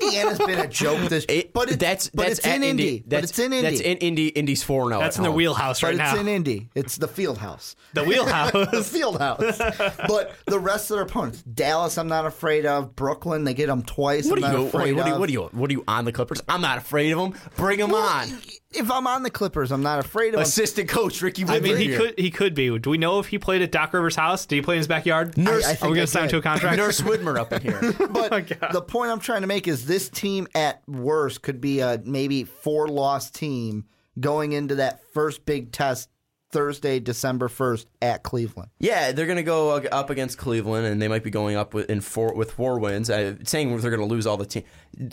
Indiana's 0.00 0.38
been 0.38 0.60
a 0.60 0.68
joke 0.68 1.00
this, 1.08 1.26
It- 1.28 1.52
but 1.52 1.68
it's, 1.68 1.76
that's 1.76 2.08
but 2.10 2.26
that's 2.28 2.38
it's 2.38 2.46
in 2.46 2.62
at 2.62 2.68
Indy. 2.68 3.00
but 3.00 3.10
That's, 3.10 3.30
it's 3.30 3.38
in 3.40 3.52
Indy. 3.52 3.68
That's 3.68 3.80
in 3.80 3.96
Indy. 3.98 4.28
Indy's 4.28 4.62
four 4.62 4.86
zero. 4.88 4.98
Oh 4.98 5.02
that's 5.02 5.16
in 5.16 5.24
their 5.24 5.32
wheelhouse 5.32 5.80
but 5.80 5.88
right 5.88 5.94
it's 5.96 6.14
now. 6.14 6.20
in 6.20 6.28
Indy. 6.28 6.68
It's 6.76 6.96
the 6.96 7.08
field 7.08 7.38
house. 7.38 7.74
the 7.94 8.02
the 8.02 8.08
wheelhouse. 8.08 8.88
field 8.90 9.18
house. 9.20 9.58
but 10.06 10.34
the 10.46 10.58
rest 10.60 10.90
of 10.92 10.96
their 10.96 11.04
opponents, 11.04 11.42
Dallas, 11.42 11.98
I'm 11.98 12.08
not 12.08 12.26
afraid 12.26 12.64
of. 12.64 12.94
Brooklyn, 12.94 13.42
they 13.44 13.54
get 13.54 13.66
them 13.66 13.82
twice. 13.82 14.28
What 14.30 14.42
I'm 14.44 14.54
are 14.54 14.58
you? 14.58 14.64
What 14.66 14.82
are 14.82 14.86
you? 14.86 14.94
What 15.18 15.28
are 15.28 15.32
you? 15.32 15.42
What 15.52 15.68
are 15.70 15.72
you 15.72 15.84
on 15.88 16.04
the 16.04 16.12
Clippers? 16.12 16.40
I'm 16.48 16.60
not 16.60 16.78
afraid 16.78 17.10
of 17.10 17.18
them. 17.18 17.40
Bring 17.56 17.80
them 17.80 17.92
on. 17.92 18.28
If 18.72 18.88
I'm 18.88 19.06
on 19.08 19.24
the 19.24 19.30
Clippers, 19.30 19.72
I'm 19.72 19.82
not 19.82 19.98
afraid 19.98 20.28
of 20.28 20.34
them. 20.34 20.42
Assistant 20.42 20.88
coach 20.88 21.20
Ricky. 21.22 21.44
I 21.44 21.58
mean, 21.58 21.76
he 21.76 21.86
here. 21.88 21.98
could 21.98 22.18
he 22.18 22.30
could 22.30 22.54
be. 22.54 22.78
Do 22.78 22.90
we 22.90 22.98
know 22.98 23.18
if 23.18 23.26
he 23.26 23.38
played 23.38 23.62
at 23.62 23.72
Doc 23.72 23.92
Rivers' 23.92 24.14
house? 24.14 24.46
Did 24.46 24.56
he 24.56 24.62
play 24.62 24.76
in 24.76 24.78
his 24.78 24.86
backyard? 24.86 25.36
Nurse- 25.36 25.64
I 25.66 25.70
Are 25.84 25.90
we 25.90 25.96
going 25.96 26.06
to 26.06 26.06
sign 26.06 26.24
him 26.24 26.28
to 26.30 26.36
a 26.38 26.42
contract? 26.42 26.76
Nurse 26.78 27.00
Widmer 27.00 27.36
up 27.38 27.52
in 27.52 27.62
here. 27.62 27.80
Oh 28.00 28.28
but 28.28 28.60
God. 28.60 28.72
the 28.72 28.82
point 28.82 29.10
I'm 29.10 29.18
trying 29.20 29.40
to 29.40 29.46
make 29.46 29.66
is 29.66 29.86
this 29.86 30.08
team 30.08 30.46
at 30.54 30.82
worst 30.86 31.42
could 31.42 31.60
be 31.60 31.80
a 31.80 32.00
maybe 32.04 32.44
four 32.44 32.86
loss 32.88 33.30
team 33.30 33.86
going 34.18 34.52
into 34.52 34.76
that 34.76 35.00
first 35.12 35.44
big 35.44 35.72
test 35.72 36.08
Thursday, 36.50 36.98
December 36.98 37.48
1st 37.48 37.86
at 38.02 38.22
Cleveland. 38.22 38.70
Yeah, 38.78 39.12
they're 39.12 39.26
going 39.26 39.36
to 39.36 39.42
go 39.42 39.70
up 39.70 40.10
against 40.10 40.36
Cleveland, 40.38 40.86
and 40.86 41.00
they 41.00 41.08
might 41.08 41.22
be 41.22 41.30
going 41.30 41.56
up 41.56 41.74
with, 41.74 41.88
in 41.88 42.00
four 42.00 42.34
with 42.34 42.52
four 42.52 42.78
wins. 42.78 43.08
Uh, 43.08 43.36
saying 43.44 43.76
they're 43.78 43.90
going 43.90 44.00
to 44.00 44.12
lose 44.12 44.26
all 44.26 44.36
the 44.36 44.46
team, 44.46 44.64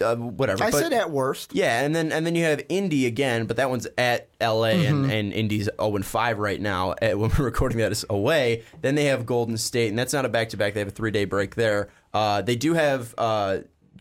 uh, 0.02 0.16
whatever. 0.16 0.64
I 0.64 0.72
but- 0.72 0.80
said 0.80 0.94
at 0.94 1.12
worst. 1.12 1.54
Yeah, 1.54 1.82
and 1.82 1.96
then 1.96 2.12
and 2.12 2.26
then 2.26 2.36
you 2.36 2.44
have 2.46 2.62
Indy 2.70 3.06
again, 3.06 3.46
but 3.46 3.58
that 3.58 3.70
one's 3.70 3.88
at 3.98 4.30
L.A. 4.42 4.74
Mm-hmm. 4.74 5.04
and, 5.04 5.12
and 5.12 5.34
Indy's 5.34 5.66
zero 5.66 5.96
and 5.96 6.06
five 6.06 6.40
right 6.40 6.60
now. 6.60 6.96
At, 7.02 7.20
when 7.20 7.32
we're 7.38 7.46
recording 7.46 7.78
that 7.80 7.92
is 7.92 8.06
away. 8.10 8.64
Then 8.82 8.96
they 8.96 9.06
have 9.06 9.26
Golden 9.26 9.58
State, 9.58 9.90
and 9.90 10.00
that's 10.00 10.14
not 10.14 10.26
a 10.26 10.30
back 10.30 10.50
to 10.50 10.58
back. 10.58 10.74
They 10.74 10.80
have 10.80 10.90
a 10.90 10.92
three 10.92 11.12
day 11.12 11.26
break 11.26 11.56
there. 11.56 11.90
Uh, 12.14 12.42
they 12.42 12.56
do 12.56 12.74
have. 12.74 13.14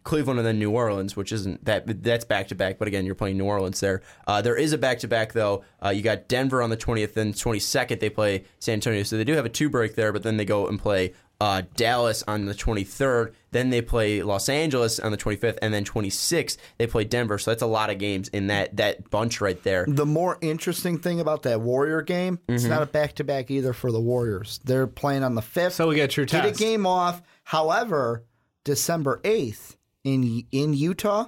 Cleveland 0.06 0.38
and 0.38 0.46
then 0.46 0.58
New 0.58 0.70
Orleans, 0.70 1.14
which 1.16 1.32
isn't 1.32 1.64
that 1.66 2.02
that's 2.02 2.24
back 2.24 2.48
to 2.48 2.54
back, 2.54 2.78
but 2.78 2.88
again, 2.88 3.04
you're 3.04 3.14
playing 3.14 3.36
New 3.36 3.44
Orleans 3.44 3.80
there. 3.80 4.00
Uh, 4.26 4.40
there 4.40 4.56
is 4.56 4.72
a 4.72 4.78
back 4.78 5.00
to 5.00 5.08
back 5.08 5.34
though. 5.34 5.62
Uh, 5.84 5.90
you 5.90 6.00
got 6.00 6.28
Denver 6.28 6.62
on 6.62 6.70
the 6.70 6.76
20th, 6.78 7.12
then 7.12 7.34
22nd 7.34 8.00
they 8.00 8.08
play 8.08 8.44
San 8.58 8.74
Antonio, 8.74 9.02
so 9.02 9.18
they 9.18 9.24
do 9.24 9.34
have 9.34 9.44
a 9.44 9.50
two 9.50 9.68
break 9.68 9.94
there, 9.96 10.12
but 10.12 10.22
then 10.22 10.38
they 10.38 10.44
go 10.46 10.66
and 10.66 10.78
play 10.80 11.12
uh, 11.38 11.60
Dallas 11.76 12.24
on 12.26 12.46
the 12.46 12.54
23rd. 12.54 13.34
Then 13.50 13.68
they 13.68 13.82
play 13.82 14.22
Los 14.22 14.48
Angeles 14.48 14.98
on 14.98 15.10
the 15.12 15.18
25th, 15.18 15.58
and 15.60 15.74
then 15.74 15.84
26th 15.84 16.56
they 16.78 16.86
play 16.86 17.04
Denver. 17.04 17.36
So 17.38 17.50
that's 17.50 17.62
a 17.62 17.66
lot 17.66 17.90
of 17.90 17.98
games 17.98 18.28
in 18.28 18.46
that 18.46 18.76
that 18.76 19.10
bunch 19.10 19.40
right 19.42 19.62
there. 19.62 19.84
The 19.88 20.06
more 20.06 20.38
interesting 20.40 20.98
thing 20.98 21.20
about 21.20 21.42
that 21.42 21.60
Warrior 21.60 22.00
game, 22.02 22.38
it's 22.48 22.62
Mm-hmm. 22.62 22.72
not 22.72 22.82
a 22.82 22.86
back 22.86 23.14
to 23.16 23.24
back 23.24 23.50
either 23.50 23.72
for 23.74 23.92
the 23.92 24.00
Warriors. 24.00 24.60
They're 24.64 24.86
playing 24.86 25.24
on 25.24 25.34
the 25.34 25.42
5th. 25.42 25.72
So 25.72 25.88
we 25.88 25.96
get 25.96 26.04
a 26.04 26.08
true 26.08 26.24
Get 26.26 26.46
a 26.46 26.52
game 26.52 26.86
off. 26.86 27.22
However, 27.44 28.24
December 28.64 29.20
8th 29.24 29.76
in 30.06 30.44
in 30.52 30.72
Utah, 30.74 31.26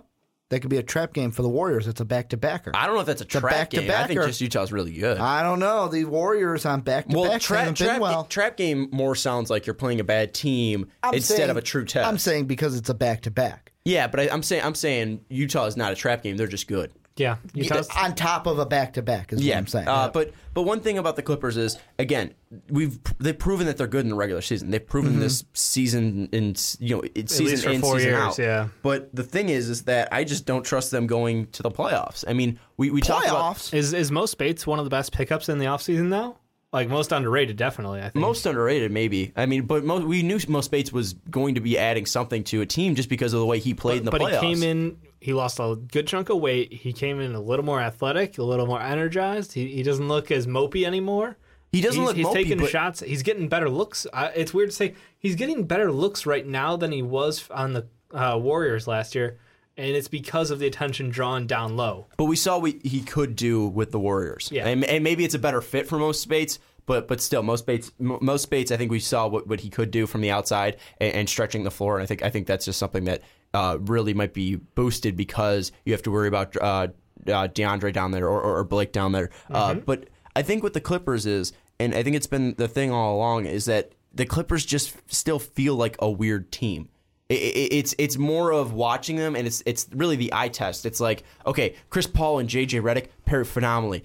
that 0.51 0.61
could 0.61 0.71
be 0.71 0.79
a 0.79 0.83
trap 0.83 1.13
game 1.13 1.31
for 1.31 1.43
the 1.43 1.49
Warriors. 1.49 1.87
It's 1.87 2.01
a 2.01 2.05
back 2.05 2.31
to 2.31 2.37
backer. 2.37 2.71
I 2.75 2.87
don't 2.87 2.95
know 2.95 3.01
if 3.03 3.07
that's 3.07 3.21
a 3.21 3.25
trap 3.27 3.71
game. 3.71 3.91
I 3.91 4.07
think 4.07 4.23
just 4.23 4.41
Utah's 4.41 4.73
really 4.73 4.93
good. 4.93 5.19
I 5.19 5.43
don't 5.43 5.59
know. 5.59 5.89
The 5.89 6.05
Warriors 6.05 6.65
on 6.65 6.81
back 6.81 7.09
to 7.09 7.23
back 7.23 7.41
trap, 7.43 7.77
been 7.77 8.01
well. 8.01 8.25
trap 8.25 8.57
game 8.57 8.89
more 8.91 9.15
sounds 9.15 9.51
like 9.51 9.67
you're 9.67 9.75
playing 9.75 10.01
a 10.01 10.05
bad 10.05 10.33
team 10.33 10.87
I'm 11.03 11.15
instead 11.15 11.37
saying- 11.39 11.51
of 11.51 11.57
a 11.57 11.63
true 11.63 11.85
test. 11.85 12.09
I'm 12.09 12.19
saying 12.19 12.47
because 12.47 12.77
it's 12.77 12.89
a 12.89 12.95
back 12.95 13.23
to 13.23 13.31
back. 13.31 13.73
yeah, 13.85 14.07
but 14.07 14.21
I, 14.21 14.29
I'm 14.31 14.43
saying 14.43 14.63
I'm 14.65 14.75
saying 14.75 15.21
Utah 15.29 15.67
is 15.67 15.77
not 15.77 15.93
a 15.93 15.95
trap 15.97 16.23
game. 16.23 16.37
They're 16.37 16.47
just 16.47 16.67
good. 16.69 16.93
Yeah, 17.19 17.37
Utah's, 17.55 17.89
On 17.97 18.15
top 18.15 18.47
of 18.47 18.59
a 18.59 18.67
back 18.67 18.95
to 18.95 19.03
back 19.03 19.33
is 19.33 19.41
Yeah, 19.45 19.55
what 19.55 19.59
I'm 19.59 19.67
saying. 19.67 19.89
Uh, 19.89 20.09
but 20.09 20.33
but 20.55 20.63
one 20.63 20.81
thing 20.81 20.99
about 20.99 21.17
the 21.17 21.23
Clippers 21.23 21.57
is 21.57 21.77
again 21.99 22.35
we've 22.71 22.99
they've 23.19 23.39
proven 23.39 23.67
that 23.67 23.77
they're 23.77 23.87
good 23.87 24.05
in 24.05 24.09
the 24.11 24.15
regular 24.17 24.41
season. 24.43 24.71
They've 24.71 24.85
proven 24.87 25.13
Mm-hmm. 25.13 25.21
this 25.21 25.45
season 25.55 26.29
in 26.33 26.55
you 26.81 26.97
know 26.97 27.03
it's 27.15 27.35
season 27.35 27.47
least 27.53 27.65
for 27.65 27.71
in 27.71 27.81
four 27.81 27.97
season 27.97 28.11
years, 28.11 28.21
out. 28.23 28.39
yeah. 28.39 28.69
But 28.83 29.15
the 29.15 29.23
thing 29.25 29.49
is, 29.49 29.69
is 29.69 29.83
that 29.85 30.09
I 30.13 30.25
just 30.25 30.47
don't 30.47 30.65
trust 30.65 30.91
them 30.91 31.07
going 31.07 31.47
to 31.49 31.63
the 31.63 31.71
playoffs. 31.71 32.25
I 32.27 32.33
mean, 32.33 32.59
we 32.77 32.91
we 32.91 33.01
talked 33.01 33.27
about 33.27 33.57
Playoffs. 33.57 33.75
is 33.75 33.93
is 33.93 34.11
Mo 34.11 34.27
Speights 34.27 34.67
one 34.67 34.79
of 34.79 34.85
the 34.85 34.91
best 34.91 35.13
pickups 35.13 35.49
in 35.49 35.59
the 35.59 35.67
offseason 35.67 36.09
now? 36.09 36.37
Like 36.71 36.89
most 36.91 37.13
underrated, 37.13 37.57
definitely. 37.57 38.01
I 38.01 38.11
think. 38.11 38.17
most 38.17 38.45
underrated, 38.45 38.93
maybe. 38.93 39.33
I 39.37 39.47
mean, 39.47 39.63
but 39.65 39.85
mo 39.85 40.05
we 40.05 40.23
knew 40.23 40.39
Mo 40.49 40.61
Speights 40.61 40.93
was 40.93 41.15
going 41.31 41.55
to 41.55 41.63
be 41.63 41.79
adding 41.79 42.05
something 42.05 42.45
to 42.45 42.61
a 42.61 42.67
team 42.67 42.95
just 42.95 43.09
because 43.09 43.33
of 43.33 43.41
the 43.41 43.47
way 43.47 43.59
he 43.59 43.73
played 43.73 44.01
in 44.01 44.05
the 44.05 44.11
but 44.11 44.21
playoffs. 44.21 44.41
he 44.41 44.55
came 44.55 44.63
in. 44.63 44.99
He 45.21 45.33
lost 45.33 45.59
a 45.59 45.77
good 45.91 46.07
chunk 46.07 46.29
of 46.29 46.39
weight. 46.39 46.73
He 46.73 46.93
came 46.93 47.21
in 47.21 47.35
a 47.35 47.41
little 47.41 47.65
more 47.65 47.81
athletic, 47.81 48.39
a 48.39 48.43
little 48.45 48.67
more 48.67 48.81
energized. 48.81 49.53
He, 49.53 49.67
he 49.69 49.83
doesn't 49.83 50.07
look 50.07 50.31
as 50.31 50.47
mopey 50.47 50.85
anymore. 50.85 51.37
He 51.73 51.81
doesn't 51.81 52.01
he's, 52.01 52.07
look 52.07 52.17
He's 52.17 52.27
mopey, 52.27 52.33
taking 52.33 52.59
but- 52.59 52.71
shots. 52.71 53.01
He's 53.01 53.23
getting 53.23 53.49
better 53.49 53.69
looks. 53.69 54.07
It's 54.15 54.55
weird 54.55 54.71
to 54.71 54.77
say 54.77 54.95
he's 55.19 55.35
getting 55.35 55.65
better 55.65 55.91
looks 55.93 56.25
right 56.25 56.47
now 56.47 56.77
than 56.77 56.93
he 56.93 57.03
was 57.03 57.49
on 57.51 57.73
the 57.75 57.87
uh, 58.15 58.39
Warriors 58.41 58.87
last 58.87 59.15
year, 59.15 59.39
and 59.77 59.95
it's 59.95 60.09
because 60.09 60.51
of 60.51 60.61
the 60.61 60.67
attention 60.67 61.11
drawn 61.11 61.47
down 61.47 61.77
low. 61.77 62.07
But 62.17 62.25
we 62.25 62.37
saw 62.37 62.59
what 62.59 62.75
he 62.83 63.03
could 63.03 63.37
do 63.37 63.67
with 63.67 63.91
the 63.91 64.01
Warriors. 64.01 64.49
Yeah. 64.51 64.67
And, 64.67 64.83
and 64.85 65.05
maybe 65.05 65.25
it's 65.25 65.35
a 65.35 65.39
better 65.39 65.61
fit 65.61 65.87
for 65.87 65.99
Mo 65.99 66.13
Speights, 66.13 66.59
but 66.87 67.07
but 67.07 67.21
still, 67.21 67.43
Mo 67.43 67.57
Speights, 67.57 67.93
mo- 67.99 68.19
most 68.23 68.43
Spates, 68.45 68.73
I 68.73 68.79
think 68.79 68.91
we 68.91 69.01
saw 69.01 69.27
what, 69.27 69.47
what 69.47 69.61
he 69.61 69.69
could 69.69 69.91
do 69.91 70.07
from 70.07 70.23
the 70.23 70.31
outside 70.31 70.79
and, 71.01 71.13
and 71.13 71.29
stretching 71.29 71.65
the 71.65 71.71
floor. 71.71 71.97
And 71.97 72.03
I 72.03 72.07
think 72.07 72.23
I 72.23 72.31
think 72.31 72.47
that's 72.47 72.65
just 72.65 72.79
something 72.79 73.05
that 73.05 73.21
uh, 73.55 73.79
really 73.81 74.15
might 74.15 74.35
be 74.35 74.57
boosted 74.57 75.17
because 75.17 75.73
you 75.85 75.93
have 75.93 76.03
to 76.03 76.11
worry 76.11 76.29
about 76.29 76.57
uh, 76.57 76.89
uh, 77.27 77.49
DeAndre 77.49 77.93
down 77.93 78.11
there 78.11 78.29
or, 78.29 78.41
or 78.41 78.65
Blake 78.65 78.93
down 78.93 79.13
there. 79.13 79.31
Uh, 79.51 79.75
but 79.75 80.09
I 80.37 80.43
think 80.43 80.63
what 80.63 80.73
the 80.73 80.81
Clippers 80.81 81.27
is, 81.27 81.53
and 81.81 81.95
I 81.95 82.03
think 82.03 82.17
it's 82.17 82.27
been 82.27 82.55
the 82.55 82.69
thing 82.69 82.91
all 82.91 83.17
along, 83.17 83.47
is 83.47 83.65
that 83.67 83.93
the 84.13 84.27
Clippers 84.27 84.65
just 84.65 84.97
still 85.13 85.39
feel 85.39 85.75
like 85.75 85.97
a 85.99 86.11
weird 86.11 86.51
team. 86.53 86.89
It, 87.29 87.35
it, 87.35 87.73
it's 87.75 87.95
it's 87.99 88.17
more 88.17 88.53
of 88.53 88.73
watching 88.73 89.17
them, 89.17 89.37
and 89.37 89.47
it's 89.47 89.63
it's 89.67 89.87
really 89.93 90.17
the 90.17 90.33
eye 90.33 90.49
test. 90.49 90.87
It's 90.87 91.01
like 91.01 91.25
okay, 91.47 91.75
Chris 91.91 92.07
Paul 92.07 92.39
and 92.39 92.49
JJ 92.49 92.81
Redick 92.83 93.09
pair 93.27 93.45
phenomenally. 93.45 94.05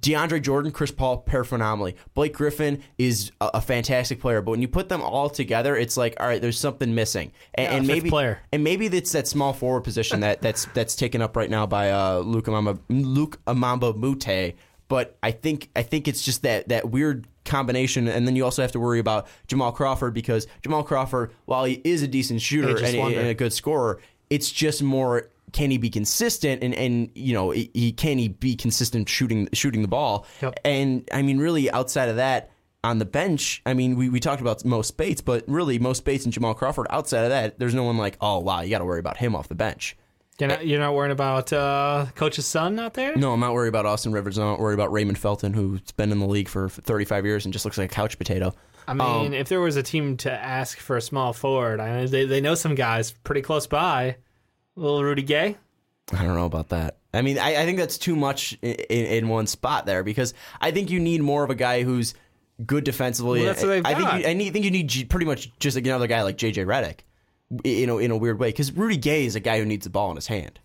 DeAndre 0.00 0.42
Jordan, 0.42 0.72
Chris 0.72 0.90
Paul 0.90 1.18
pair 1.18 1.44
phenomenally. 1.44 1.96
Blake 2.14 2.34
Griffin 2.34 2.82
is 2.98 3.30
a, 3.40 3.50
a 3.54 3.60
fantastic 3.60 4.20
player, 4.20 4.42
but 4.42 4.50
when 4.50 4.62
you 4.62 4.68
put 4.68 4.88
them 4.88 5.00
all 5.00 5.30
together, 5.30 5.76
it's 5.76 5.96
like 5.96 6.16
all 6.18 6.26
right, 6.26 6.42
there's 6.42 6.58
something 6.58 6.94
missing, 6.94 7.32
and, 7.54 7.64
Yeah, 7.66 7.76
and 7.76 7.86
maybe 7.86 8.10
player. 8.10 8.40
and 8.52 8.64
maybe 8.64 8.88
that's 8.88 9.12
that 9.12 9.28
small 9.28 9.52
forward 9.52 9.82
position 9.82 10.20
that 10.20 10.42
that's 10.42 10.64
that's 10.74 10.96
taken 10.96 11.22
up 11.22 11.36
right 11.36 11.50
now 11.50 11.66
by 11.66 11.90
uh, 11.90 12.18
Luc 12.18 12.46
Mbah 12.46 12.78
a 12.88 12.92
Luke 12.92 13.40
Amamba 13.46 13.96
Mute. 13.96 14.54
But 14.88 15.16
I 15.22 15.30
think 15.30 15.70
I 15.76 15.82
think 15.82 16.08
it's 16.08 16.22
just 16.22 16.42
that 16.42 16.68
that 16.68 16.90
weird 16.90 17.28
combination, 17.44 18.08
and 18.08 18.26
then 18.26 18.34
you 18.34 18.44
also 18.44 18.62
have 18.62 18.72
to 18.72 18.80
worry 18.80 18.98
about 18.98 19.28
Jamal 19.46 19.70
Crawford 19.70 20.14
because 20.14 20.48
Jamal 20.62 20.82
Crawford, 20.82 21.32
while 21.44 21.64
he 21.64 21.80
is 21.84 22.02
a 22.02 22.08
decent 22.08 22.40
shooter 22.40 22.74
just 22.74 22.94
and, 22.94 23.14
and 23.14 23.28
a 23.28 23.34
good 23.34 23.52
scorer, 23.52 24.00
it's 24.30 24.50
just 24.50 24.82
more 24.82 25.28
can 25.52 25.70
he 25.70 25.78
be 25.78 25.90
consistent 25.90 26.62
and 26.62 26.74
and 26.74 27.10
you 27.14 27.32
know 27.34 27.50
he, 27.50 27.92
can 27.92 28.18
he 28.18 28.28
be 28.28 28.56
consistent 28.56 29.08
shooting 29.08 29.48
shooting 29.52 29.82
the 29.82 29.88
ball 29.88 30.26
Yep. 30.42 30.60
and 30.64 31.08
I 31.12 31.22
mean 31.22 31.38
really 31.38 31.70
outside 31.70 32.08
of 32.08 32.16
that 32.16 32.50
on 32.82 32.98
the 32.98 33.04
bench 33.04 33.62
I 33.66 33.74
mean 33.74 33.96
we, 33.96 34.08
we 34.08 34.20
talked 34.20 34.40
about 34.40 34.64
Mo 34.64 34.82
Speights 34.82 35.20
but 35.20 35.44
really 35.46 35.78
Mo 35.78 35.92
Speights 35.92 36.24
and 36.24 36.32
Jamal 36.32 36.54
Crawford 36.54 36.86
outside 36.90 37.24
of 37.24 37.30
that 37.30 37.58
there's 37.58 37.74
no 37.74 37.84
one 37.84 37.96
like 37.98 38.16
oh 38.20 38.38
wow 38.38 38.60
you 38.62 38.70
got 38.70 38.78
to 38.78 38.84
worry 38.84 39.00
about 39.00 39.16
him 39.18 39.34
off 39.36 39.48
the 39.48 39.54
bench 39.54 39.96
You're 40.38 40.48
not, 40.48 40.66
you're 40.66 40.80
not 40.80 40.94
worrying 40.94 41.12
about 41.12 41.52
uh, 41.52 42.06
coach's 42.14 42.46
son 42.46 42.78
out 42.78 42.94
there? 42.94 43.14
no 43.16 43.32
I'm 43.32 43.40
not 43.40 43.52
worried 43.52 43.68
about 43.68 43.86
Austin 43.86 44.12
Rivers 44.12 44.38
I'm 44.38 44.46
not 44.46 44.60
worried 44.60 44.74
about 44.74 44.92
Raymond 44.92 45.18
Felton 45.18 45.52
who's 45.52 45.92
been 45.92 46.12
in 46.12 46.18
the 46.20 46.26
league 46.26 46.48
for 46.48 46.68
35 46.68 47.24
years 47.26 47.44
and 47.44 47.52
just 47.52 47.64
looks 47.64 47.76
like 47.78 47.90
a 47.90 47.94
couch 47.94 48.16
potato 48.18 48.54
I 48.88 48.94
mean, 48.94 49.34
if 49.34 49.48
there 49.48 49.60
was 49.60 49.76
a 49.76 49.84
team 49.84 50.16
to 50.16 50.32
ask 50.32 50.78
for 50.78 50.96
a 50.96 51.02
small 51.02 51.32
forward, 51.32 51.78
I 51.78 52.00
mean, 52.00 52.10
they 52.10 52.24
they 52.24 52.40
know 52.40 52.56
some 52.56 52.74
guys 52.74 53.12
pretty 53.12 53.42
close 53.42 53.68
by. 53.68 54.16
Little 54.76 55.02
Rudy 55.02 55.22
Gay. 55.22 55.56
I 56.12 56.24
don't 56.24 56.34
know 56.34 56.46
about 56.46 56.70
that. 56.70 56.98
I 57.12 57.22
mean, 57.22 57.38
I, 57.38 57.62
I 57.62 57.64
think 57.64 57.78
that's 57.78 57.98
too 57.98 58.16
much 58.16 58.56
in, 58.62 58.74
in, 58.74 59.28
one 59.28 59.46
spot 59.46 59.86
there 59.86 60.02
because 60.02 60.34
I 60.60 60.70
think 60.70 60.90
you 60.90 61.00
need 61.00 61.22
more 61.22 61.44
of 61.44 61.50
a 61.50 61.54
guy 61.54 61.82
who's 61.82 62.14
good 62.64 62.84
defensively. 62.84 63.40
Well, 63.40 63.48
that's 63.48 63.62
what 63.62 63.68
they've 63.68 63.86
I 63.86 63.94
think 63.94 64.12
you, 64.12 64.28
I 64.28 64.32
need, 64.32 64.52
think 64.52 64.64
you 64.64 64.70
need 64.70 65.08
pretty 65.08 65.26
much 65.26 65.50
just 65.58 65.76
like 65.76 65.86
another 65.86 66.06
guy 66.06 66.22
like 66.22 66.36
JJ 66.36 66.66
Redick, 66.66 67.00
you 67.64 67.86
know, 67.86 67.98
in 67.98 68.10
a 68.10 68.16
weird 68.16 68.38
way 68.38 68.48
because 68.48 68.72
Rudy 68.72 68.96
Gay 68.96 69.24
is 69.24 69.34
a 69.34 69.40
guy 69.40 69.58
who 69.58 69.64
needs 69.64 69.84
the 69.84 69.90
ball 69.90 70.10
in 70.10 70.16
his 70.16 70.26
hand. 70.26 70.60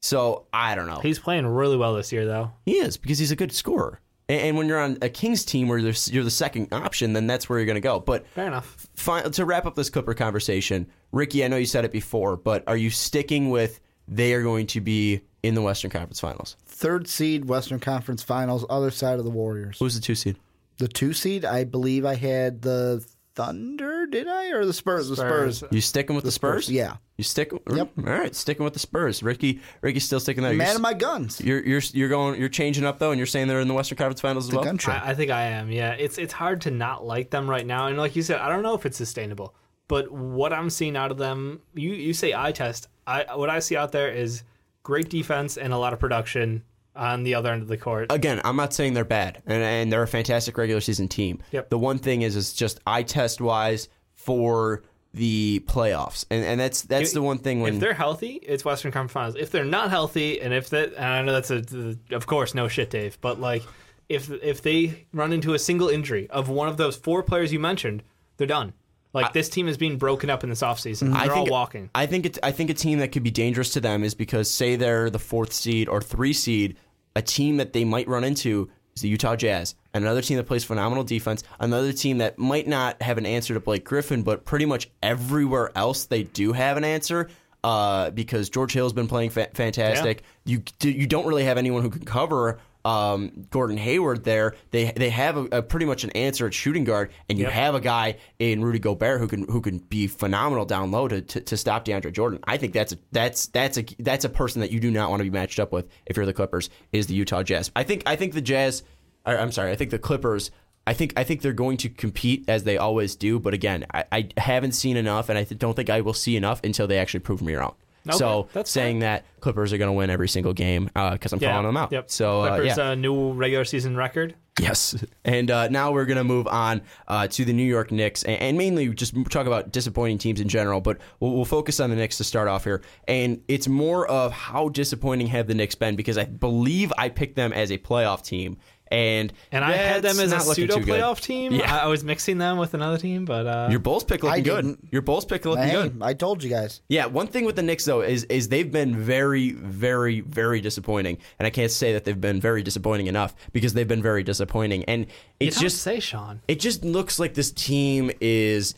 So 0.00 0.46
I 0.52 0.74
don't 0.74 0.86
know. 0.86 1.00
He's 1.00 1.18
playing 1.18 1.46
really 1.46 1.76
well 1.76 1.94
this 1.94 2.12
year, 2.12 2.24
though. 2.24 2.52
he 2.64 2.76
is 2.76 2.96
because 2.96 3.18
he's 3.18 3.32
a 3.32 3.36
good 3.36 3.52
scorer. 3.52 4.00
And, 4.28 4.40
and 4.40 4.56
when 4.56 4.68
you're 4.68 4.78
on 4.78 4.98
a 5.02 5.08
Kings 5.08 5.44
team 5.44 5.68
where 5.68 5.78
you're 5.78 5.92
the 6.24 6.30
second 6.30 6.72
option, 6.72 7.12
then 7.12 7.26
that's 7.26 7.48
where 7.48 7.58
you're 7.58 7.66
going 7.66 7.74
to 7.74 7.80
go. 7.80 7.98
But 7.98 8.26
Fair 8.28 8.46
enough. 8.46 8.86
fi- 8.94 9.22
to 9.22 9.44
wrap 9.44 9.66
up 9.66 9.74
this 9.74 9.90
Clipper 9.90 10.14
conversation, 10.14 10.88
Ricky, 11.12 11.44
I 11.44 11.48
know 11.48 11.56
you 11.56 11.66
said 11.66 11.84
it 11.84 11.92
before, 11.92 12.36
but 12.36 12.64
are 12.66 12.76
you 12.76 12.90
sticking 12.90 13.50
with 13.50 13.80
they 14.06 14.34
are 14.34 14.42
going 14.42 14.66
to 14.68 14.80
be 14.80 15.22
in 15.42 15.54
the 15.54 15.62
Western 15.62 15.90
Conference 15.90 16.20
Finals? 16.20 16.56
Third 16.66 17.08
seed, 17.08 17.46
Western 17.46 17.80
Conference 17.80 18.22
Finals, 18.22 18.64
other 18.68 18.90
side 18.90 19.18
of 19.18 19.24
the 19.24 19.30
Warriors. 19.30 19.78
Who's 19.78 19.94
the 19.94 20.00
two 20.00 20.14
seed? 20.14 20.36
The 20.78 20.88
two 20.88 21.12
seed, 21.12 21.44
I 21.44 21.64
believe 21.64 22.04
I 22.04 22.14
had 22.14 22.62
the 22.62 23.04
Thunder, 23.34 24.06
did 24.06 24.26
I? 24.26 24.50
Or 24.50 24.64
the 24.66 24.72
Spurs? 24.72 25.08
The 25.08 25.16
Spurs. 25.16 25.62
You 25.70 25.80
sticking 25.80 26.16
with 26.16 26.24
the, 26.24 26.32
Spurs? 26.32 26.68
Yeah. 26.68 26.96
You 27.16 27.24
stick. 27.24 27.52
Yep. 27.72 27.90
All 27.98 28.04
right, 28.04 28.34
sticking 28.34 28.64
with 28.64 28.72
the 28.72 28.80
Spurs. 28.80 29.22
Ricky, 29.22 29.60
Ricky's 29.80 30.04
still 30.04 30.18
sticking 30.20 30.42
there. 30.42 30.52
Man 30.54 30.66
you're, 30.66 30.76
of 30.76 30.82
my 30.82 30.94
guns. 30.94 31.40
you're 31.40 31.64
you're 31.64 31.80
you're 31.92 32.08
going. 32.08 32.38
You're 32.38 32.48
changing 32.48 32.84
up 32.84 32.98
though, 32.98 33.10
and 33.12 33.18
you're 33.18 33.26
saying 33.26 33.46
they're 33.48 33.60
in 33.60 33.68
the 33.68 33.74
Western 33.74 33.96
Conference 33.98 34.20
Finals 34.20 34.46
as 34.46 34.50
The 34.50 34.56
well. 34.56 34.64
country. 34.64 34.92
I, 34.92 35.10
I 35.10 35.14
think 35.14 35.30
I 35.30 35.42
am. 35.46 35.70
Yeah, 35.70 35.92
it's 35.92 36.18
it's 36.18 36.32
hard 36.32 36.60
to 36.62 36.70
not 36.72 37.04
like 37.04 37.30
them 37.30 37.48
right 37.48 37.66
now, 37.66 37.86
and 37.86 37.96
like 37.96 38.14
you 38.16 38.22
said, 38.22 38.40
I 38.40 38.48
don't 38.48 38.62
know 38.62 38.74
if 38.74 38.86
it's 38.86 38.96
sustainable. 38.96 39.54
But 39.88 40.10
what 40.10 40.52
I'm 40.52 40.70
seeing 40.70 40.96
out 40.96 41.10
of 41.10 41.16
them, 41.16 41.60
you 41.74 41.90
you 41.90 42.12
say 42.12 42.34
eye 42.34 42.52
test. 42.52 42.88
I 43.06 43.34
what 43.34 43.50
I 43.50 43.58
see 43.58 43.76
out 43.76 43.92
there 43.92 44.10
is 44.10 44.42
great 44.82 45.08
defense 45.08 45.56
and 45.56 45.72
a 45.72 45.78
lot 45.78 45.92
of 45.92 45.98
production 45.98 46.62
on 46.94 47.22
the 47.22 47.34
other 47.34 47.50
end 47.52 47.62
of 47.62 47.68
the 47.68 47.76
court. 47.76 48.10
Again, 48.10 48.40
I'm 48.44 48.56
not 48.56 48.74
saying 48.74 48.94
they're 48.94 49.04
bad, 49.04 49.42
and, 49.46 49.62
and 49.62 49.92
they're 49.92 50.02
a 50.02 50.08
fantastic 50.08 50.58
regular 50.58 50.80
season 50.80 51.08
team. 51.08 51.42
Yep. 51.52 51.70
The 51.70 51.78
one 51.78 51.98
thing 51.98 52.22
is, 52.22 52.36
is 52.36 52.52
just 52.52 52.80
eye 52.86 53.04
test 53.04 53.40
wise 53.40 53.88
for 54.14 54.82
the 55.14 55.64
playoffs, 55.66 56.26
and 56.30 56.44
and 56.44 56.60
that's 56.60 56.82
that's 56.82 57.12
the 57.12 57.22
one 57.22 57.38
thing 57.38 57.60
when 57.60 57.74
if 57.74 57.80
they're 57.80 57.94
healthy, 57.94 58.40
it's 58.42 58.64
Western 58.64 58.92
Conference 58.92 59.12
Finals. 59.12 59.36
If 59.36 59.50
they're 59.50 59.64
not 59.64 59.90
healthy, 59.90 60.40
and 60.40 60.52
if 60.52 60.68
that, 60.70 60.94
and 60.94 61.04
I 61.04 61.22
know 61.22 61.32
that's 61.32 61.50
a, 61.50 61.96
of 62.14 62.26
course, 62.26 62.54
no 62.54 62.68
shit, 62.68 62.90
Dave. 62.90 63.18
But 63.20 63.40
like, 63.40 63.62
if 64.08 64.30
if 64.42 64.60
they 64.60 65.06
run 65.12 65.32
into 65.32 65.54
a 65.54 65.58
single 65.58 65.88
injury 65.88 66.28
of 66.28 66.48
one 66.50 66.68
of 66.68 66.76
those 66.76 66.96
four 66.96 67.22
players 67.22 67.52
you 67.52 67.58
mentioned, 67.58 68.02
they're 68.36 68.46
done. 68.46 68.74
Like 69.12 69.32
this 69.32 69.48
team 69.48 69.68
is 69.68 69.76
being 69.76 69.96
broken 69.96 70.30
up 70.30 70.44
in 70.44 70.50
this 70.50 70.60
offseason. 70.60 71.12
They're 71.12 71.22
I 71.22 71.24
think 71.24 71.36
all 71.36 71.46
walking. 71.46 71.90
I 71.94 72.06
think 72.06 72.26
it's 72.26 72.38
I 72.42 72.52
think 72.52 72.70
a 72.70 72.74
team 72.74 72.98
that 72.98 73.08
could 73.12 73.22
be 73.22 73.30
dangerous 73.30 73.72
to 73.72 73.80
them 73.80 74.04
is 74.04 74.14
because 74.14 74.50
say 74.50 74.76
they're 74.76 75.10
the 75.10 75.18
fourth 75.18 75.52
seed 75.52 75.88
or 75.88 76.02
three 76.02 76.32
seed, 76.32 76.76
a 77.16 77.22
team 77.22 77.56
that 77.56 77.72
they 77.72 77.84
might 77.84 78.06
run 78.06 78.24
into 78.24 78.70
is 78.94 79.02
the 79.02 79.08
Utah 79.08 79.36
Jazz, 79.36 79.74
and 79.94 80.04
another 80.04 80.22
team 80.22 80.36
that 80.36 80.44
plays 80.44 80.64
phenomenal 80.64 81.04
defense, 81.04 81.42
another 81.58 81.92
team 81.92 82.18
that 82.18 82.38
might 82.38 82.66
not 82.68 83.00
have 83.02 83.18
an 83.18 83.26
answer 83.26 83.54
to 83.54 83.60
Blake 83.60 83.84
Griffin, 83.84 84.22
but 84.22 84.44
pretty 84.44 84.66
much 84.66 84.90
everywhere 85.02 85.70
else 85.74 86.06
they 86.06 86.24
do 86.24 86.52
have 86.52 86.76
an 86.76 86.84
answer. 86.84 87.28
Uh, 87.64 88.10
because 88.10 88.48
George 88.50 88.72
Hill's 88.72 88.92
been 88.92 89.08
playing 89.08 89.30
fa- 89.30 89.48
fantastic. 89.52 90.22
You 90.44 90.62
you 90.80 91.08
don't 91.08 91.26
really 91.26 91.42
have 91.42 91.58
anyone 91.58 91.82
who 91.82 91.90
can 91.90 92.04
cover 92.04 92.60
um, 92.88 93.46
Gordon 93.50 93.76
Hayward 93.76 94.24
there. 94.24 94.54
They 94.70 94.92
they 94.92 95.10
have 95.10 95.36
a, 95.36 95.44
a 95.58 95.62
pretty 95.62 95.86
much 95.86 96.04
an 96.04 96.10
answer 96.10 96.46
at 96.46 96.54
shooting 96.54 96.84
guard, 96.84 97.10
and 97.28 97.38
you 97.38 97.44
Yep. 97.44 97.52
have 97.52 97.74
a 97.74 97.80
guy 97.80 98.16
in 98.38 98.64
Rudy 98.64 98.78
Gobert 98.78 99.20
who 99.20 99.28
can 99.28 99.46
who 99.46 99.60
can 99.60 99.78
be 99.78 100.06
phenomenal 100.06 100.64
down 100.64 100.90
low 100.90 101.06
to, 101.08 101.20
to, 101.20 101.40
to 101.40 101.56
stop 101.56 101.84
DeAndre 101.84 102.12
Jordan. 102.12 102.38
I 102.44 102.56
think 102.56 102.72
that's 102.72 102.92
a, 102.92 102.98
that's 103.12 103.46
that's 103.48 103.76
a 103.78 103.84
that's 103.98 104.24
a 104.24 104.28
person 104.28 104.60
that 104.62 104.70
you 104.70 104.80
do 104.80 104.90
not 104.90 105.10
want 105.10 105.20
to 105.20 105.24
be 105.24 105.30
matched 105.30 105.60
up 105.60 105.70
with 105.72 105.86
if 106.06 106.16
you're 106.16 106.26
the 106.26 106.32
Clippers. 106.32 106.70
Is 106.92 107.06
the 107.06 107.14
Utah 107.14 107.42
Jazz? 107.42 107.70
I 107.76 107.82
think 107.84 108.02
I 108.06 108.16
think 108.16 108.32
the 108.32 108.40
Jazz. 108.40 108.82
or, 109.26 109.38
I'm 109.38 109.52
sorry. 109.52 109.70
I 109.70 109.76
think 109.76 109.90
the 109.90 109.98
Clippers. 109.98 110.50
I 110.86 110.94
think 110.94 111.12
I 111.18 111.24
think 111.24 111.42
they're 111.42 111.52
going 111.52 111.76
to 111.78 111.90
compete 111.90 112.46
as 112.48 112.64
they 112.64 112.78
always 112.78 113.14
do. 113.14 113.38
But 113.38 113.52
again, 113.52 113.84
I, 113.92 114.04
I 114.10 114.28
haven't 114.38 114.72
seen 114.72 114.96
enough, 114.96 115.28
and 115.28 115.38
I 115.38 115.44
don't 115.44 115.74
think 115.76 115.90
I 115.90 116.00
will 116.00 116.14
see 116.14 116.34
enough 116.34 116.62
until 116.64 116.86
they 116.86 116.96
actually 116.96 117.20
prove 117.20 117.42
me 117.42 117.54
wrong. 117.54 117.74
Okay, 118.06 118.16
so 118.16 118.48
that's 118.52 118.70
saying 118.70 119.00
that 119.00 119.24
Clippers 119.40 119.72
are 119.72 119.78
going 119.78 119.88
to 119.88 119.92
win 119.92 120.10
every 120.10 120.28
single 120.28 120.52
game 120.52 120.86
because 120.86 121.32
I'm 121.32 121.40
calling 121.40 121.66
them 121.66 121.76
out. 121.76 121.92
Yep. 121.92 122.10
So 122.10 122.42
uh, 122.42 122.48
Clippers 122.56 122.76
yeah. 122.76 122.90
uh, 122.90 122.94
new 122.94 123.32
regular 123.32 123.64
season 123.64 123.96
record. 123.96 124.34
Yes. 124.60 125.02
And 125.24 125.50
uh, 125.50 125.68
now 125.68 125.92
we're 125.92 126.04
going 126.06 126.18
to 126.18 126.24
move 126.24 126.46
on 126.48 126.82
uh, 127.06 127.28
to 127.28 127.44
the 127.44 127.52
New 127.52 127.64
York 127.64 127.92
Knicks 127.92 128.24
and, 128.24 128.40
and 128.40 128.58
mainly 128.58 128.88
just 128.88 129.14
talk 129.30 129.46
about 129.46 129.72
disappointing 129.72 130.18
teams 130.18 130.40
in 130.40 130.48
general, 130.48 130.80
but 130.80 130.98
we'll, 131.20 131.32
we'll 131.32 131.44
focus 131.44 131.80
on 131.80 131.90
the 131.90 131.96
Knicks 131.96 132.16
to 132.16 132.24
start 132.24 132.48
off 132.48 132.64
here. 132.64 132.82
And 133.06 133.42
it's 133.46 133.68
more 133.68 134.06
of 134.08 134.32
how 134.32 134.68
disappointing 134.68 135.28
have 135.28 135.46
the 135.46 135.54
Knicks 135.54 135.74
been 135.74 135.96
because 135.96 136.18
I 136.18 136.24
believe 136.24 136.92
I 136.98 137.08
picked 137.08 137.36
them 137.36 137.52
as 137.52 137.70
a 137.70 137.78
playoff 137.78 138.24
team. 138.24 138.58
And, 138.90 139.32
And 139.52 139.64
I 139.64 139.72
had 139.72 140.02
them 140.02 140.18
as 140.18 140.32
a 140.32 140.40
pseudo 140.40 140.78
playoff 140.78 141.20
team. 141.20 141.52
Yeah. 141.52 141.74
I, 141.74 141.78
I 141.80 141.86
was 141.88 142.02
mixing 142.04 142.38
them 142.38 142.56
with 142.58 142.74
another 142.74 142.96
team, 142.98 143.24
but 143.24 143.46
uh, 143.46 143.68
Your 143.70 143.80
Bulls 143.80 144.02
pick 144.04 144.22
looking 144.22 144.42
good. 144.44 144.78
Your 144.90 145.02
Bulls 145.02 145.24
pick 145.24 145.44
looking 145.44 145.64
Hey, 145.64 145.72
good. 145.72 145.98
I 146.00 146.14
told 146.14 146.42
you 146.42 146.50
guys. 146.50 146.80
Yeah, 146.88 147.06
one 147.06 147.26
thing 147.26 147.44
with 147.44 147.56
the 147.56 147.62
Knicks 147.62 147.84
though 147.84 148.00
is 148.00 148.24
is 148.24 148.48
they've 148.48 148.70
been 148.72 148.96
very, 148.96 149.50
very, 149.52 150.20
very 150.20 150.60
disappointing, 150.60 151.18
and 151.38 151.46
I 151.46 151.50
can't 151.50 151.70
say 151.70 151.92
that 151.92 152.04
they've 152.04 152.20
been 152.20 152.40
very 152.40 152.62
disappointing 152.62 153.06
enough 153.08 153.34
because 153.52 153.74
they've 153.74 153.86
been 153.88 154.02
very 154.02 154.22
disappointing, 154.22 154.84
and 154.84 155.06
it's 155.38 155.56
don't 155.56 155.62
just 155.64 155.82
say 155.82 156.00
Sean. 156.00 156.40
it 156.48 156.58
just 156.60 156.84
looks 156.84 157.18
like 157.18 157.34
this 157.34 157.52
team 157.52 158.10
is 158.20 158.74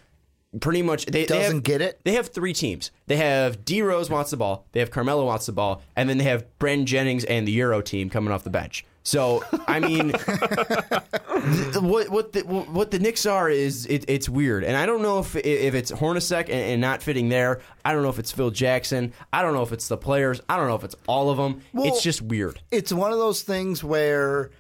pretty 0.61 0.83
much 0.83 1.07
they 1.07 1.21
they 1.21 1.27
Doesn't 1.27 1.55
have- 1.59 1.63
get 1.63 1.81
it? 1.81 2.01
They 2.05 2.15
have 2.15 2.29
three 2.29 2.53
teams. 2.53 2.91
They 3.07 3.17
have 3.17 3.65
D 3.65 3.83
Rose 3.83 4.11
wants 4.11 4.33
the 4.33 4.37
ball. 4.37 4.67
They 4.73 4.81
have 4.81 4.91
Carmelo 4.91 5.25
wants 5.25 5.47
the 5.47 5.53
ball, 5.53 5.83
and 5.95 6.09
then 6.09 6.19
they 6.19 6.25
have 6.25 6.45
Brandon 6.59 6.87
Jennings 6.87 7.25
and 7.25 7.47
the 7.47 7.53
Euro 7.53 7.81
team 7.81 8.11
coming 8.11 8.33
off 8.33 8.43
the 8.43 8.51
bench. 8.51 8.85
So 9.03 9.43
I 9.67 9.81
mean, 9.81 10.11
what 11.81 12.11
what 12.11 12.33
the 12.33 12.43
what 12.43 12.91
the 12.91 12.99
Knicks 12.99 13.25
are 13.27 13.49
is 13.49 13.87
it, 13.87 14.05
it's 14.09 14.29
weird, 14.29 14.63
and 14.63 14.77
I 14.77 14.87
don't 14.87 15.03
know 15.03 15.21
if 15.21 15.35
if 15.37 15.75
it's 15.75 15.91
Hornacek 15.91 16.43
and, 16.43 16.51
and 16.51 16.81
not 16.81 17.03
fitting 17.03 17.29
there. 17.29 17.61
I 17.85 17.93
don't 17.93 18.03
know 18.03 18.11
if 18.11 18.19
it's 18.19 18.31
Phil 18.33 18.51
Jackson. 18.51 19.13
I 19.33 19.43
don't 19.43 19.55
know 19.55 19.63
if 19.63 19.73
it's 19.73 19.89
the 19.89 19.97
players. 19.97 20.41
I 20.49 20.57
don't 20.57 20.69
know 20.69 20.75
if 20.77 20.85
it's 20.85 20.97
all 21.07 21.31
of 21.31 21.39
them. 21.39 21.63
Well, 21.73 21.87
it's 21.87 22.03
just 22.03 22.21
weird. 22.23 22.61
It's 22.71 22.93
one 22.93 23.13
of 23.13 23.19
those 23.19 23.43
things 23.43 23.83
where 23.83 24.51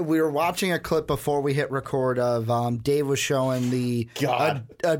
we 0.00 0.20
were 0.20 0.30
watching 0.30 0.72
a 0.72 0.78
clip 0.78 1.06
before 1.06 1.40
we 1.42 1.52
hit 1.52 1.70
record 1.70 2.18
of 2.18 2.50
um, 2.50 2.78
Dave 2.78 3.06
was 3.06 3.18
showing 3.18 3.70
the 3.70 4.08
God. 4.20 4.66
uh, 4.82 4.88
uh, 4.88 4.96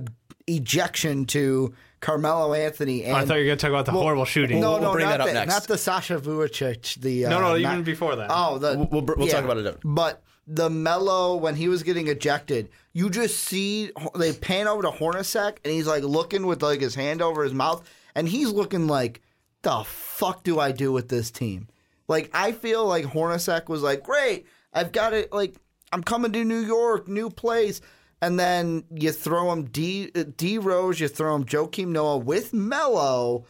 ejection 0.46 1.24
to 1.26 1.72
Carmelo 2.01 2.55
Anthony. 2.55 3.05
And 3.05 3.16
I 3.16 3.24
thought 3.24 3.34
you 3.34 3.40
were 3.40 3.46
going 3.46 3.59
to 3.59 3.62
talk 3.62 3.70
about 3.70 3.86
the 3.86 3.92
horrible 3.92 4.24
shooting. 4.24 4.61
No, 4.61 4.72
We'll 4.72 4.80
no, 4.80 4.92
bring 4.92 5.05
not 5.05 5.12
that 5.12 5.20
up 5.20 5.26
the, 5.28 5.32
next. 5.34 5.48
Not 5.53 5.62
the 5.68 5.78
Sasha 5.78 6.18
Vujacic. 6.18 6.94
The 7.01 7.22
No, 7.24 7.36
uh, 7.36 7.40
no, 7.40 7.59
not- 7.59 7.72
even 7.72 7.84
before 7.84 8.16
that. 8.16 8.30
Oh, 8.32 8.59
the 8.59 8.76
We'll- 8.90 9.03
we'll 9.03 9.28
talk 9.28 9.44
about 9.44 9.59
it. 9.59 9.78
But 9.84 10.22
the 10.46 10.70
Melo 10.70 11.36
when 11.36 11.55
he 11.55 11.68
was 11.68 11.82
getting 11.82 12.09
ejected, 12.09 12.70
you 12.92 13.11
just 13.11 13.38
see 13.44 13.90
they 14.16 14.32
pan 14.32 14.66
over 14.66 14.82
to 14.82 14.88
Hornacek 14.90 15.59
and 15.64 15.72
he's 15.72 15.86
like 15.86 16.03
looking 16.03 16.46
with 16.46 16.62
like 16.62 16.80
his 16.80 16.94
hand 16.94 17.22
over 17.22 17.44
his 17.44 17.53
mouth, 17.55 17.88
and 18.14 18.28
he's 18.28 18.51
looking 18.51 18.86
like, 18.86 19.20
the 19.62 19.84
fuck 19.84 20.42
do 20.42 20.59
I 20.59 20.72
do 20.72 20.90
with 20.90 21.09
this 21.09 21.30
team? 21.30 21.68
Like 22.09 22.30
I 22.34 22.53
feel 22.53 22.84
like 22.86 23.05
Hornacek 23.05 23.68
was 23.68 23.82
like, 23.82 24.03
great, 24.03 24.46
I've 24.72 24.90
got 24.90 25.12
it. 25.12 25.32
Like 25.32 25.55
I'm 25.92 26.03
coming 26.03 26.32
to 26.32 26.44
New 26.44 26.61
York, 26.61 27.07
new 27.07 27.30
place. 27.30 27.80
And 28.23 28.39
then 28.39 28.85
you 28.95 29.12
throw 29.12 29.51
him 29.53 29.64
D 29.64 30.11
D 30.11 30.59
Rose, 30.59 31.01
you 31.01 31.09
throw 31.09 31.35
him 31.35 31.45
Joakim 31.45 31.89
Noah 31.89 32.18
with 32.18 32.53
Melo, 32.53 33.47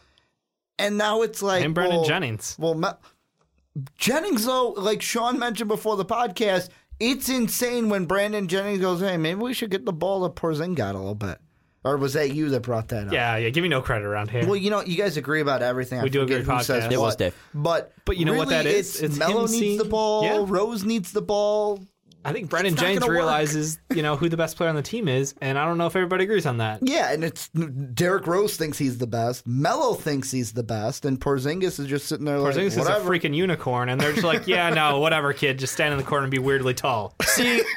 and 0.79 0.97
now 0.97 1.21
it's 1.23 1.41
like 1.43 1.65
and 1.65 1.75
Brandon 1.75 1.97
well, 1.97 2.05
Jennings. 2.07 2.55
well, 2.57 2.75
Me- 2.75 2.87
Jennings, 3.97 4.45
though, 4.45 4.69
like 4.69 5.01
Sean 5.01 5.39
mentioned 5.39 5.67
before 5.69 5.95
the 5.95 6.05
podcast, 6.05 6.69
it's 6.99 7.29
insane 7.29 7.89
when 7.89 8.05
Brandon 8.05 8.47
Jennings 8.47 8.79
goes, 8.79 8.99
"Hey, 9.01 9.17
maybe 9.17 9.39
we 9.41 9.53
should 9.53 9.71
get 9.71 9.85
the 9.85 9.93
ball 9.93 10.27
to 10.27 10.33
Porzingis 10.41 10.89
a 10.93 10.97
little 10.97 11.15
bit." 11.15 11.37
Or 11.83 11.97
was 11.97 12.13
that 12.13 12.31
you 12.35 12.49
that 12.49 12.59
brought 12.61 12.89
that 12.89 13.07
up? 13.07 13.13
Yeah, 13.13 13.37
yeah. 13.37 13.49
Give 13.49 13.63
me 13.63 13.67
no 13.69 13.81
credit 13.81 14.05
around 14.05 14.29
here. 14.29 14.45
Well, 14.45 14.55
you 14.55 14.69
know, 14.69 14.81
you 14.83 14.95
guys 14.95 15.17
agree 15.17 15.41
about 15.41 15.63
everything. 15.63 15.99
I 15.99 16.03
We 16.03 16.11
do 16.11 16.19
a 16.19 16.23
forget 16.25 16.45
great 16.45 16.57
who 16.57 16.63
says 16.63 16.83
podcast. 16.83 16.91
It 16.91 16.99
was 16.99 17.15
Dave. 17.15 17.35
But 17.55 17.91
But 18.05 18.17
you 18.17 18.25
know 18.25 18.35
what 18.35 18.49
that 18.49 18.67
is? 18.67 18.95
It's, 18.95 19.01
It's 19.01 19.17
Melo 19.17 19.41
needs 19.41 19.51
seeing- 19.53 19.77
the 19.79 19.85
ball. 19.85 20.23
Yeah. 20.23 20.45
Rose 20.47 20.83
needs 20.83 21.11
the 21.11 21.23
ball. 21.23 21.79
I 22.23 22.33
think 22.33 22.49
Brandon 22.49 22.73
It's 22.73 22.81
not 22.81 22.87
Jennings 22.87 23.07
realizes, 23.07 23.79
you 23.93 24.03
know, 24.03 24.15
who 24.15 24.29
the 24.29 24.37
best 24.37 24.55
player 24.55 24.69
on 24.69 24.75
the 24.75 24.83
team 24.83 25.07
is, 25.07 25.33
and 25.41 25.57
I 25.57 25.65
don't 25.65 25.79
know 25.79 25.87
if 25.87 25.95
everybody 25.95 26.25
agrees 26.25 26.45
on 26.45 26.57
that. 26.57 26.79
Yeah, 26.83 27.11
and 27.11 27.23
it's 27.23 27.49
Derrick 27.49 28.27
Rose 28.27 28.57
thinks 28.57 28.77
he's 28.77 28.99
the 28.99 29.07
best. 29.07 29.47
Melo 29.47 29.95
thinks 29.95 30.29
he's 30.29 30.53
the 30.53 30.63
best, 30.63 31.05
and 31.05 31.19
Porzingis 31.19 31.79
is 31.79 31.87
just 31.87 32.07
sitting 32.07 32.25
there 32.25 32.37
like, 32.37 32.55
Porzingis 32.55 32.77
is 32.77 32.87
a 32.87 32.99
freaking 32.99 33.35
unicorn, 33.35 33.89
and 33.89 33.99
they're 33.99 34.11
just 34.11 34.23
like, 34.23 34.47
yeah, 34.47 34.69
no, 34.69 34.99
whatever, 34.99 35.33
kid, 35.33 35.57
just 35.57 35.73
stand 35.73 35.93
in 35.93 35.97
the 35.97 36.05
corner 36.05 36.25
and 36.25 36.31
be 36.31 36.39
weirdly 36.39 36.75
tall. 36.75 37.15
See, 37.23 37.63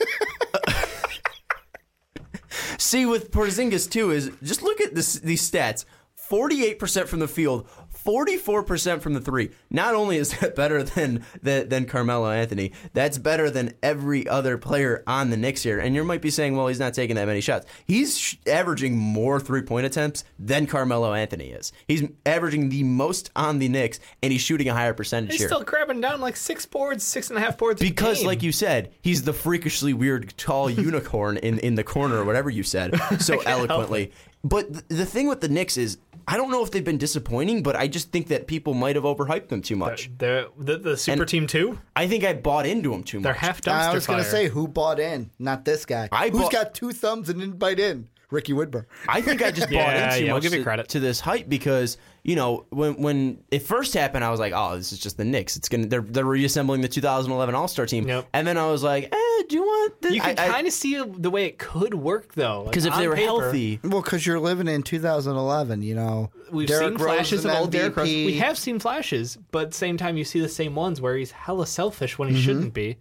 see 2.79 3.07
with 3.07 3.31
Porzingis 3.31 3.91
too 3.91 4.11
is 4.11 4.31
just 4.43 4.63
look 4.63 4.83
at 4.83 4.95
this 4.95 5.15
these 5.15 5.51
stats: 5.51 5.87
forty-eight 6.17 6.79
percent 6.79 7.09
from 7.09 7.21
the 7.21 7.29
field, 7.29 7.67
forty-four 8.05 8.63
percent 8.63 9.03
from 9.03 9.15
the 9.15 9.21
three. 9.21 9.51
Not 9.71 9.95
only 9.95 10.17
is 10.17 10.39
that 10.39 10.55
better 10.57 10.83
than, 10.83 11.25
than 11.43 11.69
than 11.69 11.87
Carmelo 11.87 12.31
Anthony, 12.31 12.73
that's 12.93 13.19
better 13.19 13.51
than 13.51 13.75
every 13.83 14.29
other 14.29 14.59
player 14.59 15.03
on 15.07 15.31
the 15.31 15.37
Knicks 15.37 15.63
here. 15.63 15.79
And 15.79 15.95
you 15.95 16.05
might 16.05 16.23
be 16.23 16.31
saying, 16.31 16.57
well, 16.57 16.67
he's 16.69 16.79
not 16.79 16.95
taking 16.95 17.17
that 17.17 17.27
many 17.27 17.41
shots. 17.41 17.67
He's 17.87 18.37
averaging 18.47 18.97
more 18.97 19.41
three-point 19.41 19.87
attempts 19.87 20.25
than 20.39 20.67
Carmelo 20.67 21.15
Anthony 21.15 21.51
is. 21.51 21.73
He's 21.89 22.03
averaging 22.27 22.69
the 22.69 22.83
most 22.85 23.31
on 23.35 23.59
the 23.59 23.69
Knicks, 23.69 24.01
and 24.23 24.33
he's 24.33 24.43
shooting 24.43 24.69
a 24.69 24.73
higher 24.75 24.95
percentage 24.95 25.33
He's 25.33 25.41
here. 25.41 25.49
still 25.49 25.63
grabbing 25.65 26.01
down 26.01 26.21
like 26.21 26.37
six 26.37 26.67
boards, 26.67 27.05
six 27.05 27.31
and 27.31 27.39
a 27.39 27.41
half 27.41 27.59
boards. 27.59 27.81
a 27.81 27.85
Because, 27.85 28.25
like 28.25 28.43
you 28.43 28.53
said, 28.53 28.93
he's 29.03 29.23
the 29.23 29.33
freakishly 29.33 29.93
weird 29.95 30.35
tall 30.37 30.69
unicorn 30.85 31.37
in, 31.39 31.59
in 31.61 31.75
the 31.75 31.85
corner 31.85 32.17
or 32.17 32.25
whatever 32.25 32.51
you 32.51 32.63
said 32.63 32.95
so 33.21 33.41
eloquently. 33.47 34.13
But 34.43 34.89
the 34.89 35.07
thing 35.07 35.29
with 35.29 35.41
the 35.41 35.49
Knicks 35.49 35.77
is, 35.77 35.97
I 36.27 36.37
don't 36.37 36.51
know 36.51 36.62
if 36.64 36.70
they've 36.70 36.85
been 36.85 36.99
disappointing, 36.99 37.62
but 37.62 37.77
I 37.77 37.87
just 37.87 38.11
think 38.12 38.29
that 38.29 38.47
people 38.47 38.75
might 38.75 38.97
have 38.97 39.05
overhyped 39.05 39.49
them 39.49 39.61
too 39.62 39.77
much. 39.77 40.11
They're, 40.16 40.47
the 40.59 40.79
the 40.79 40.97
super 40.97 41.22
And- 41.22 41.29
team 41.29 41.47
two, 41.47 41.79
I 41.95 42.07
think 42.07 42.25
I 42.25 42.33
bought 42.33 42.66
into 42.66 42.91
them 42.91 43.03
too 43.03 43.18
much. 43.18 43.25
they're 43.25 43.33
half 43.35 43.61
dumpster 43.61 43.91
I 43.91 43.95
was 43.95 44.07
going 44.07 44.22
to 44.22 44.29
say 44.29 44.49
who 44.49 44.66
bought 44.68 44.99
in, 45.01 45.31
not 45.39 45.64
this 45.64 45.85
guy. 45.87 46.09
I 46.12 46.31
Who's 46.31 46.43
bought- 46.43 46.53
got 46.53 46.75
two 46.75 46.93
thumbs 46.93 47.29
and 47.29 47.41
didn't 47.41 47.59
bite 47.59 47.79
in? 47.81 48.09
Ricky 48.35 48.53
Widmer. 48.53 48.85
I 49.09 49.20
think 49.22 49.43
I 49.43 49.51
just 49.51 49.68
bought 49.70 49.72
Yeah, 49.95 50.12
in 50.14 50.18
too 50.18 50.24
yeah, 50.26 50.30
I'll 50.32 50.37
much 50.37 50.43
give 50.43 50.53
you 50.53 50.59
to, 50.59 50.64
credit. 50.64 50.89
to 50.91 51.01
this 51.01 51.20
hype 51.20 51.49
because 51.49 51.97
you 52.22 52.37
know 52.37 52.66
when 52.70 52.95
when 53.01 53.39
it 53.51 53.61
first 53.61 53.95
happened, 53.95 54.24
I 54.24 54.30
was 54.30 54.41
like, 54.41 54.53
oh, 54.55 54.76
this 54.76 54.93
is 54.93 54.99
just 54.99 55.16
the 55.16 55.24
Knicks. 55.24 55.57
It's 55.57 55.68
gonna 55.68 55.87
they're 55.87 56.01
they're 56.03 56.24
reassembling 56.24 56.80
the 56.82 56.89
2011 56.89 57.55
All 57.55 57.68
Star 57.68 57.87
team, 57.87 58.07
Yep. 58.09 58.28
and 58.32 58.47
then 58.47 58.59
I 58.59 58.66
was 58.70 58.82
like, 58.82 59.05
eh. 59.12 59.18
Do 59.47 59.57
you 59.57 59.62
want? 59.62 60.01
The, 60.01 60.14
You 60.14 60.20
can 60.22 60.37
kind 60.37 60.66
of 60.66 60.72
see 60.72 61.03
the 61.05 61.28
way 61.28 61.45
it 61.45 61.59
could 61.59 61.93
work 61.93 62.32
though. 62.35 62.64
because 62.64 62.87
if 62.87 62.97
they 62.97 63.07
were 63.09 63.16
healthy, 63.16 63.78
Well, 63.85 64.01
because 64.01 64.24
you're 64.26 64.41
living 64.41 64.68
in 64.68 64.82
2011, 64.82 65.82
you 65.82 65.95
know. 65.95 66.30
We've 66.51 66.66
Derrick 66.66 66.89
seen 66.89 66.95
Rose 66.95 67.03
flashes 67.16 67.39
is 67.41 67.45
of 67.45 67.51
an 67.51 67.57
old 67.59 67.70
Derrick 67.70 67.95
Rose. 67.97 68.09
MVP. 68.09 68.26
We 68.26 68.35
have 68.39 68.57
seen 68.57 68.78
flashes, 68.78 69.37
but 69.51 69.74
same 69.74 69.97
time, 69.99 70.16
you 70.16 70.24
see 70.24 70.41
the 70.41 70.49
same 70.49 70.74
ones 70.74 71.01
where 71.01 71.16
he's 71.16 71.30
hella 71.30 71.66
selfish 71.66 72.18
when 72.18 72.28
he 72.28 72.35
Mm-hmm. 72.37 72.43
shouldn't 72.45 72.74
be, 72.74 72.97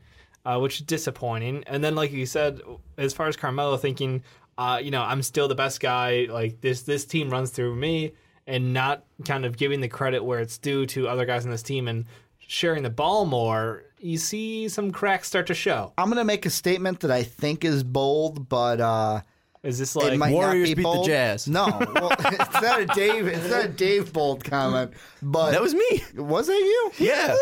uh, 0.46 0.60
which 0.60 0.82
is 0.82 0.86
disappointing. 0.86 1.64
And 1.68 1.82
then, 1.82 1.96
like 1.96 2.12
you 2.12 2.26
said, 2.26 2.60
as 2.98 3.14
far 3.14 3.28
as 3.28 3.38
Carmelo 3.38 3.78
thinking, 3.78 4.22
uh, 4.58 4.80
you 4.82 4.92
know, 4.92 5.02
I'm 5.02 5.22
still 5.24 5.48
the 5.48 5.56
best 5.56 5.80
guy. 5.80 6.28
Like 6.30 6.62
this, 6.62 6.82
this 6.84 7.06
team 7.06 7.30
runs 7.30 7.50
through 7.52 7.76
me, 7.76 8.14
and 8.48 8.74
not 8.74 9.04
kind 9.26 9.46
of 9.46 9.58
giving 9.58 9.82
the 9.82 9.88
credit 9.88 10.24
where 10.24 10.40
it's 10.40 10.58
due 10.58 10.86
to 10.88 11.08
other 11.08 11.26
guys 11.26 11.46
on 11.46 11.52
this 11.52 11.64
team 11.64 11.88
and 11.88 12.06
sharing 12.40 12.84
the 12.84 12.90
ball 12.90 13.26
more. 13.26 13.84
You 14.00 14.18
see 14.18 14.68
some 14.68 14.92
cracks 14.92 15.28
start 15.30 15.48
to 15.48 15.54
show. 15.54 15.94
I'm 15.98 16.08
going 16.08 16.18
to 16.18 16.26
make 16.26 16.46
a 16.46 16.50
statement 16.50 17.00
that 17.02 17.12
I 17.12 17.24
think 17.24 17.64
is 17.64 17.84
bold, 17.84 18.50
but 18.50 18.82
uh, 18.82 19.22
Is 19.64 19.80
this 19.80 19.96
like 19.96 20.18
might 20.20 20.34
Warriors 20.34 20.70
not 20.70 20.76
be 20.76 20.84
beat 20.84 20.92
the. 20.92 21.04
Jazz. 21.04 21.48
No, 21.48 21.66
well, 21.96 22.12
it's 22.20 22.62
not 22.62 22.82
a 22.82 22.86
Dave. 22.88 23.28
It's 23.28 23.50
not 23.50 23.64
a 23.66 23.70
Dave 23.70 24.12
bold 24.12 24.44
comment, 24.44 24.92
but 25.22 25.52
that 25.52 25.62
was 25.62 25.74
me. 25.74 26.04
was 26.16 26.48
that 26.48 26.54
you? 26.54 26.92
Yeah. 26.98 27.34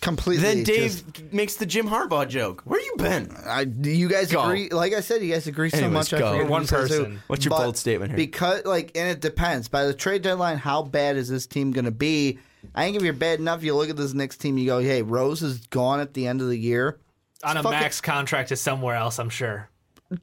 Completely. 0.00 0.42
Then 0.42 0.62
Dave 0.64 0.90
just- 1.14 1.32
makes 1.32 1.56
the 1.56 1.66
Jim 1.66 1.88
Harbaugh 1.88 2.28
joke. 2.28 2.62
Where 2.64 2.80
you 2.80 2.94
been? 2.98 3.34
I, 3.46 3.62
you 3.82 4.08
guys 4.08 4.30
Go. 4.30 4.42
agree? 4.44 4.68
Like 4.70 4.92
I 4.94 5.00
said, 5.00 5.22
you 5.22 5.32
guys 5.32 5.46
agree 5.46 5.70
so 5.70 5.78
Anyways, 5.78 5.92
much. 5.92 6.12
I 6.14 6.18
go. 6.18 6.30
forget 6.32 6.46
who 6.46 6.50
One 6.52 6.66
says 6.66 6.90
who. 6.90 6.98
person. 7.04 7.22
What's 7.26 7.44
your 7.44 7.50
bold 7.58 7.76
statement 7.76 8.10
here? 8.12 8.16
Because, 8.16 8.64
like, 8.64 8.92
and 8.96 9.08
it 9.08 9.20
depends. 9.20 9.68
By 9.68 9.84
the 9.86 9.94
trade 9.94 10.22
deadline, 10.22 10.58
how 10.58 10.82
bad 10.82 11.16
is 11.16 11.28
this 11.28 11.46
team 11.46 11.72
going 11.72 11.84
to 11.86 11.90
be? 11.90 12.38
I 12.74 12.84
think 12.84 12.96
if 12.96 13.02
you're 13.02 13.12
bad 13.12 13.38
enough, 13.38 13.62
you 13.62 13.74
look 13.76 13.90
at 13.90 13.96
this 13.96 14.12
next 14.14 14.38
team, 14.38 14.58
you 14.58 14.66
go, 14.66 14.80
"Hey, 14.80 15.02
Rose 15.02 15.40
is 15.42 15.58
gone 15.68 16.00
at 16.00 16.14
the 16.14 16.26
end 16.26 16.40
of 16.40 16.48
the 16.48 16.56
year. 16.58 16.98
on 17.44 17.56
a 17.56 17.62
fucking- 17.62 17.78
max 17.78 18.00
contract 18.00 18.48
to 18.48 18.56
somewhere 18.56 18.96
else? 18.96 19.18
I'm 19.18 19.30
sure. 19.30 19.68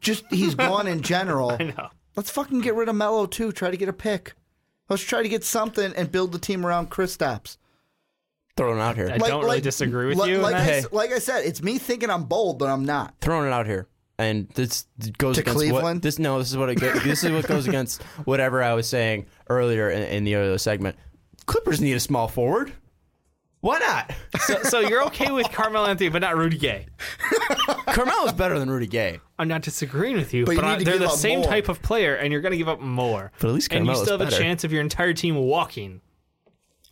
Just 0.01 0.25
he's 0.29 0.55
gone 0.55 0.87
in 0.87 1.01
general. 1.13 1.51
I 1.59 1.63
know. 1.63 1.89
Let's 2.15 2.29
fucking 2.29 2.61
get 2.61 2.75
rid 2.75 2.89
of 2.89 2.95
Melo 2.95 3.25
too. 3.25 3.51
Try 3.51 3.71
to 3.71 3.77
get 3.77 3.89
a 3.89 3.93
pick. 3.93 4.33
Let's 4.89 5.03
try 5.03 5.23
to 5.23 5.29
get 5.29 5.43
something 5.43 5.93
and 5.95 6.11
build 6.11 6.31
the 6.33 6.37
team 6.39 6.65
around 6.65 6.89
Kristaps. 6.91 7.57
Throwing 8.55 8.77
it 8.77 8.81
out 8.81 8.95
here. 8.95 9.09
I 9.11 9.17
don't 9.17 9.43
really 9.43 9.61
disagree 9.61 10.05
with 10.07 10.17
like, 10.17 10.29
you. 10.29 10.37
Like, 10.37 10.55
on 10.55 10.61
I, 10.61 10.83
like 10.91 11.11
I 11.11 11.19
said, 11.19 11.45
it's 11.45 11.63
me 11.63 11.79
thinking 11.79 12.09
I'm 12.11 12.25
bold, 12.25 12.59
but 12.59 12.69
I'm 12.69 12.85
not. 12.85 13.15
throwing 13.19 13.47
it 13.47 13.51
out 13.53 13.65
here. 13.65 13.87
And 14.19 14.47
this 14.49 14.85
goes 15.17 15.35
To 15.37 15.41
against 15.41 15.57
Cleveland? 15.57 15.83
what 15.83 16.01
this 16.03 16.19
no 16.19 16.37
this 16.37 16.51
is 16.51 16.55
what 16.57 16.69
it 16.69 16.75
go, 16.75 16.93
this 16.99 17.23
is 17.23 17.31
what 17.31 17.47
goes 17.47 17.67
against 17.67 18.03
whatever 18.25 18.61
I 18.61 18.73
was 18.73 18.87
saying 18.87 19.25
earlier 19.49 19.89
in, 19.89 20.03
in 20.03 20.23
the 20.23 20.35
other 20.35 20.57
segment. 20.59 20.95
Clippers 21.47 21.81
need 21.81 21.93
a 21.93 21.99
small 21.99 22.27
forward. 22.27 22.71
Why 23.61 23.79
not? 23.79 24.11
so, 24.41 24.61
so 24.63 24.79
you're 24.81 25.03
okay 25.05 25.31
with 25.31 25.49
Carmelo 25.51 25.87
Anthony, 25.87 26.09
but 26.09 26.21
not 26.21 26.37
Rudy 26.37 26.57
Gay. 26.57 26.85
Carmelo's 27.87 28.33
better 28.33 28.59
than 28.59 28.69
Rudy 28.69 28.87
Gay. 28.87 29.19
I'm 29.39 29.47
not 29.47 29.61
disagreeing 29.61 30.15
with 30.17 30.33
you, 30.33 30.45
But 30.45 30.57
but, 30.57 30.63
you 30.65 30.69
need 30.69 30.75
I- 30.75 30.77
to 30.79 30.83
they're 30.85 30.93
give 30.95 31.01
the 31.01 31.07
up 31.07 31.13
same 31.17 31.39
more. 31.39 31.47
type 31.47 31.69
of 31.69 31.81
player, 31.81 32.15
and 32.15 32.31
you're 32.31 32.41
going 32.41 32.51
to 32.51 32.57
give 32.57 32.67
up 32.69 32.81
more. 32.81 33.31
But 33.39 33.47
at 33.47 33.53
least 33.53 33.71
and 33.71 33.85
you 33.85 33.91
Carmelo's 33.91 34.05
still 34.05 34.19
have 34.19 34.27
better. 34.29 34.35
a 34.41 34.43
chance 34.45 34.63
of 34.63 34.71
your 34.71 34.81
entire 34.81 35.13
team 35.13 35.35
walking. 35.37 36.01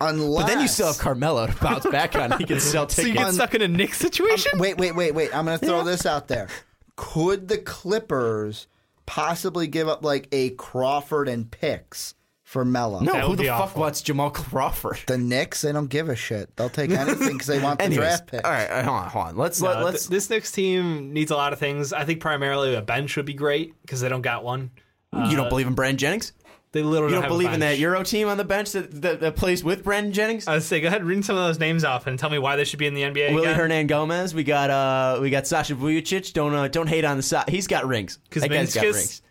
Unless, 0.10 0.44
But 0.44 0.48
then 0.48 0.62
you 0.62 0.68
still 0.68 0.88
have 0.88 0.98
Carmelo 0.98 1.48
to 1.48 1.56
bounce 1.62 1.86
back 1.88 2.16
on. 2.16 2.32
He 2.40 2.46
can 2.46 2.60
sell 2.62 2.88
So 2.90 3.02
you 3.04 3.10
tickets. 3.14 3.26
get 3.26 3.34
stuck 3.36 3.56
in 3.56 3.62
a 3.62 3.68
Knick 3.68 3.94
situation. 3.94 4.60
Wait, 4.60 4.78
wait, 4.78 4.96
wait, 4.96 5.14
wait. 5.14 5.36
I'm 5.36 5.46
going 5.46 5.60
to 5.60 5.66
throw 5.66 5.84
this 5.84 6.06
out 6.06 6.28
there. 6.28 6.48
Could 6.96 7.48
the 7.48 7.58
Clippers 7.58 8.68
possibly 9.06 9.68
give 9.68 9.88
up 9.88 10.04
like 10.04 10.28
a 10.32 10.52
Crawford 10.52 11.28
and 11.28 11.50
picks 11.50 12.16
for 12.44 12.64
Melo? 12.66 13.00
no, 13.00 13.14
who 13.22 13.36
the 13.36 13.44
be 13.44 13.48
fuck 13.50 13.62
awful. 13.62 13.82
wants 13.82 14.02
Jamal 14.02 14.30
Crawford? 14.30 15.00
The 15.08 15.18
Knicks, 15.18 15.62
they 15.62 15.72
don't 15.72 15.88
give 15.90 16.10
a 16.10 16.16
shit. 16.16 16.56
They'll 16.58 16.70
take 16.70 16.92
anything 16.92 17.34
because 17.34 17.48
they 17.48 17.60
want 17.62 17.80
the 17.80 17.86
Anyways, 17.86 18.08
draft 18.08 18.28
pick. 18.28 18.46
all 18.46 18.52
right, 18.52 18.70
all 18.70 18.76
right, 18.78 18.86
hold 18.86 18.98
on, 18.98 19.10
hold 19.10 19.26
on. 19.28 19.36
Let's 19.38 19.62
No, 19.62 19.68
let, 19.70 19.74
th- 19.76 19.86
let's 19.86 20.08
this 20.08 20.30
Knicks 20.30 20.52
team 20.52 21.14
needs 21.14 21.32
a 21.32 21.36
lot 21.36 21.54
of 21.54 21.60
things. 21.60 21.94
I 21.94 22.06
think 22.06 22.20
primarily 22.20 22.76
a 22.76 22.82
bench 22.82 23.16
would 23.18 23.26
be 23.26 23.34
great 23.34 23.74
because 23.82 24.02
they 24.02 24.10
don't 24.10 24.22
got 24.22 24.44
one. 24.44 24.72
you 25.14 25.36
don't 25.36 25.48
uh, 25.48 25.50
believe 25.50 25.68
in 25.68 25.74
Brandon 25.74 25.98
Jennings? 25.98 26.34
They 26.74 26.84
literally 26.84 27.14
You 27.16 27.22
don't 27.22 27.30
believe 27.30 27.52
in 27.52 27.60
that. 27.60 27.80
Euro 27.80 28.04
team 28.04 28.30
on 28.30 28.38
the 28.38 28.46
bench 28.46 28.72
that, 28.72 29.02
that, 29.02 29.20
that 29.20 29.36
plays 29.36 29.62
with 29.64 29.84
Brandon 29.84 30.14
Jennings? 30.14 30.48
I 30.48 30.54
would 30.54 30.64
say, 30.64 30.80
go 30.80 30.88
ahead, 30.88 31.04
read 31.04 31.26
some 31.26 31.36
of 31.36 31.44
those 31.44 31.60
names 31.60 31.84
off 31.84 32.08
and 32.08 32.18
tell 32.18 32.30
me 32.30 32.40
why 32.40 32.56
they 32.56 32.64
should 32.64 32.80
be 32.80 32.88
in 32.88 32.94
the 32.94 33.02
NBA. 33.02 33.34
Willie 33.34 33.48
again. 33.48 33.56
Hernan 33.56 33.88
Gomez. 33.88 34.34
We 34.34 34.44
got 34.44 34.70
uh 34.70 35.20
we 35.22 35.30
got 35.30 35.48
Sasha 35.48 35.76
Vujacic. 35.76 36.32
Don't 36.34 36.54
uh, 36.54 36.68
don't 36.70 36.88
hate 36.88 37.04
on 37.04 37.18
the 37.18 37.24
side. 37.24 37.50
He's 37.50 37.68
got 37.68 37.86
rings. 37.86 38.20
Because 38.24 38.44
got 38.74 38.84
rings. 38.84 39.22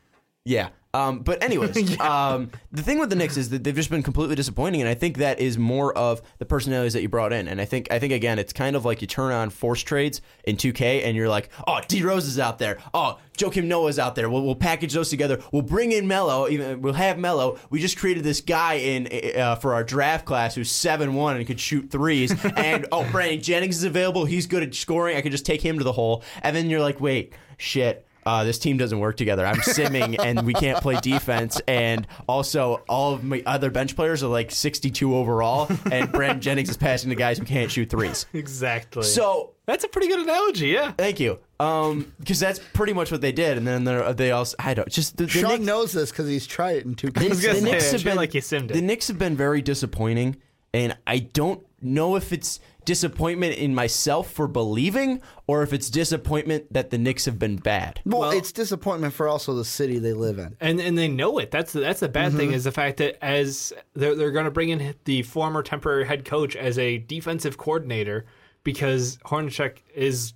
Yeah. 0.44 0.68
Um, 0.92 1.20
but 1.20 1.42
anyways, 1.42 2.00
um, 2.00 2.50
the 2.72 2.82
thing 2.82 2.98
with 2.98 3.10
the 3.10 3.16
Knicks 3.16 3.36
is 3.36 3.50
that 3.50 3.62
they've 3.62 3.74
just 3.74 3.90
been 3.90 4.02
completely 4.02 4.34
disappointing, 4.34 4.80
and 4.80 4.88
I 4.88 4.94
think 4.94 5.18
that 5.18 5.38
is 5.38 5.56
more 5.56 5.96
of 5.96 6.20
the 6.38 6.44
personalities 6.44 6.94
that 6.94 7.02
you 7.02 7.08
brought 7.08 7.32
in. 7.32 7.46
And 7.46 7.60
I 7.60 7.64
think 7.64 7.90
I 7.90 7.98
think 7.98 8.12
again, 8.12 8.38
it's 8.38 8.52
kind 8.52 8.74
of 8.74 8.84
like 8.84 9.00
you 9.00 9.06
turn 9.06 9.32
on 9.32 9.50
force 9.50 9.82
trades 9.82 10.20
in 10.44 10.56
2K, 10.56 11.04
and 11.04 11.16
you're 11.16 11.28
like, 11.28 11.50
oh, 11.66 11.80
D 11.86 12.02
Rose 12.02 12.26
is 12.26 12.38
out 12.38 12.58
there. 12.58 12.78
Oh, 12.92 13.18
Joakim 13.36 13.64
Noah's 13.64 13.98
out 13.98 14.16
there. 14.16 14.28
We'll, 14.28 14.42
we'll 14.42 14.56
package 14.56 14.92
those 14.92 15.10
together. 15.10 15.40
We'll 15.52 15.62
bring 15.62 15.92
in 15.92 16.08
Melo. 16.08 16.48
Even 16.48 16.82
we'll 16.82 16.92
have 16.94 17.18
Melo. 17.18 17.58
We 17.70 17.80
just 17.80 17.96
created 17.96 18.24
this 18.24 18.40
guy 18.40 18.74
in 18.74 19.36
uh, 19.36 19.54
for 19.56 19.74
our 19.74 19.84
draft 19.84 20.24
class 20.24 20.56
who's 20.56 20.70
seven 20.70 21.14
one 21.14 21.36
and 21.36 21.46
could 21.46 21.60
shoot 21.60 21.90
threes. 21.90 22.32
and 22.56 22.86
oh, 22.90 23.08
Brandon 23.12 23.40
Jennings 23.40 23.76
is 23.76 23.84
available. 23.84 24.24
He's 24.24 24.46
good 24.46 24.64
at 24.64 24.74
scoring. 24.74 25.16
I 25.16 25.20
could 25.20 25.32
just 25.32 25.46
take 25.46 25.62
him 25.62 25.78
to 25.78 25.84
the 25.84 25.92
hole. 25.92 26.24
And 26.42 26.54
then 26.56 26.68
you're 26.68 26.80
like, 26.80 27.00
wait, 27.00 27.32
shit 27.58 28.06
uh, 28.30 28.44
this 28.44 28.60
team 28.60 28.76
doesn't 28.76 29.00
work 29.00 29.16
together. 29.16 29.44
I'm 29.44 29.56
simming 29.56 30.16
and 30.24 30.46
we 30.46 30.54
can't 30.54 30.80
play 30.80 31.00
defense. 31.00 31.60
And 31.66 32.06
also, 32.28 32.84
all 32.88 33.12
of 33.14 33.24
my 33.24 33.42
other 33.44 33.72
bench 33.72 33.96
players 33.96 34.22
are 34.22 34.28
like 34.28 34.52
62 34.52 35.16
overall, 35.16 35.68
and 35.90 36.12
Brandon 36.12 36.40
Jennings 36.40 36.70
is 36.70 36.76
passing 36.76 37.10
to 37.10 37.16
guys 37.16 37.38
who 37.38 37.44
can't 37.44 37.72
shoot 37.72 37.90
threes. 37.90 38.26
Exactly. 38.32 39.02
So, 39.02 39.54
that's 39.66 39.82
a 39.82 39.88
pretty 39.88 40.06
good 40.06 40.20
analogy. 40.20 40.68
Yeah. 40.68 40.92
thank 40.92 41.18
you. 41.18 41.40
Um, 41.58 42.12
because 42.20 42.38
that's 42.38 42.60
pretty 42.72 42.92
much 42.92 43.10
what 43.10 43.20
they 43.20 43.32
did. 43.32 43.58
And 43.58 43.66
then 43.66 43.82
they're, 43.84 44.32
also, 44.34 44.56
I 44.60 44.74
don't, 44.74 44.88
just 44.88 45.16
the, 45.16 45.24
the 45.24 45.30
Sean 45.30 45.50
Knicks, 45.50 45.64
knows 45.64 45.92
this 45.92 46.10
because 46.10 46.28
he's 46.28 46.46
tried 46.46 46.76
it 46.76 46.86
in 46.86 46.94
two 46.94 47.08
the, 47.10 47.20
games. 47.20 47.30
was 47.30 47.42
the 47.42 47.54
say, 47.54 47.60
Knicks 47.60 47.90
have 47.90 48.04
been 48.04 48.16
like 48.16 48.32
you 48.34 48.40
simmed 48.42 48.70
it. 48.70 48.74
the 48.74 48.80
Knicks 48.80 49.08
have 49.08 49.18
been 49.18 49.36
very 49.36 49.60
disappointing, 49.60 50.36
and 50.72 50.96
I 51.06 51.18
don't 51.18 51.64
know 51.82 52.16
if 52.16 52.32
it's 52.32 52.60
disappointment 52.84 53.54
in 53.56 53.74
myself 53.74 54.30
for 54.30 54.48
believing 54.48 55.20
or 55.46 55.62
if 55.62 55.72
it's 55.72 55.90
disappointment 55.90 56.72
that 56.72 56.90
the 56.90 56.98
Knicks 56.98 57.24
have 57.26 57.38
been 57.38 57.56
bad. 57.56 58.00
Well, 58.04 58.20
Well- 58.20 58.30
it's 58.30 58.52
disappointment 58.52 59.12
for 59.14 59.28
also 59.28 59.54
the 59.54 59.64
city 59.64 59.98
they 59.98 60.12
live 60.12 60.38
in. 60.38 60.56
and 60.60 60.80
and 60.80 60.96
they 60.98 61.08
know 61.08 61.38
it. 61.38 61.50
That's 61.50 61.72
the, 61.72 61.80
that's 61.80 62.00
the 62.00 62.08
bad 62.08 62.30
Mm-hmm. 62.30 62.38
thing 62.38 62.52
is 62.52 62.64
the 62.64 62.72
fact 62.72 62.96
that 62.98 63.22
as 63.24 63.72
they're 63.94 64.14
they're 64.14 64.30
going 64.32 64.44
to 64.46 64.50
bring 64.50 64.70
in 64.70 64.94
the 65.04 65.22
former 65.22 65.62
temporary 65.62 66.06
head 66.06 66.24
coach 66.24 66.56
as 66.56 66.78
a 66.78 66.98
defensive 66.98 67.58
coordinator 67.58 68.26
because 68.64 69.16
Hornacek 69.24 69.78
is 69.94 70.32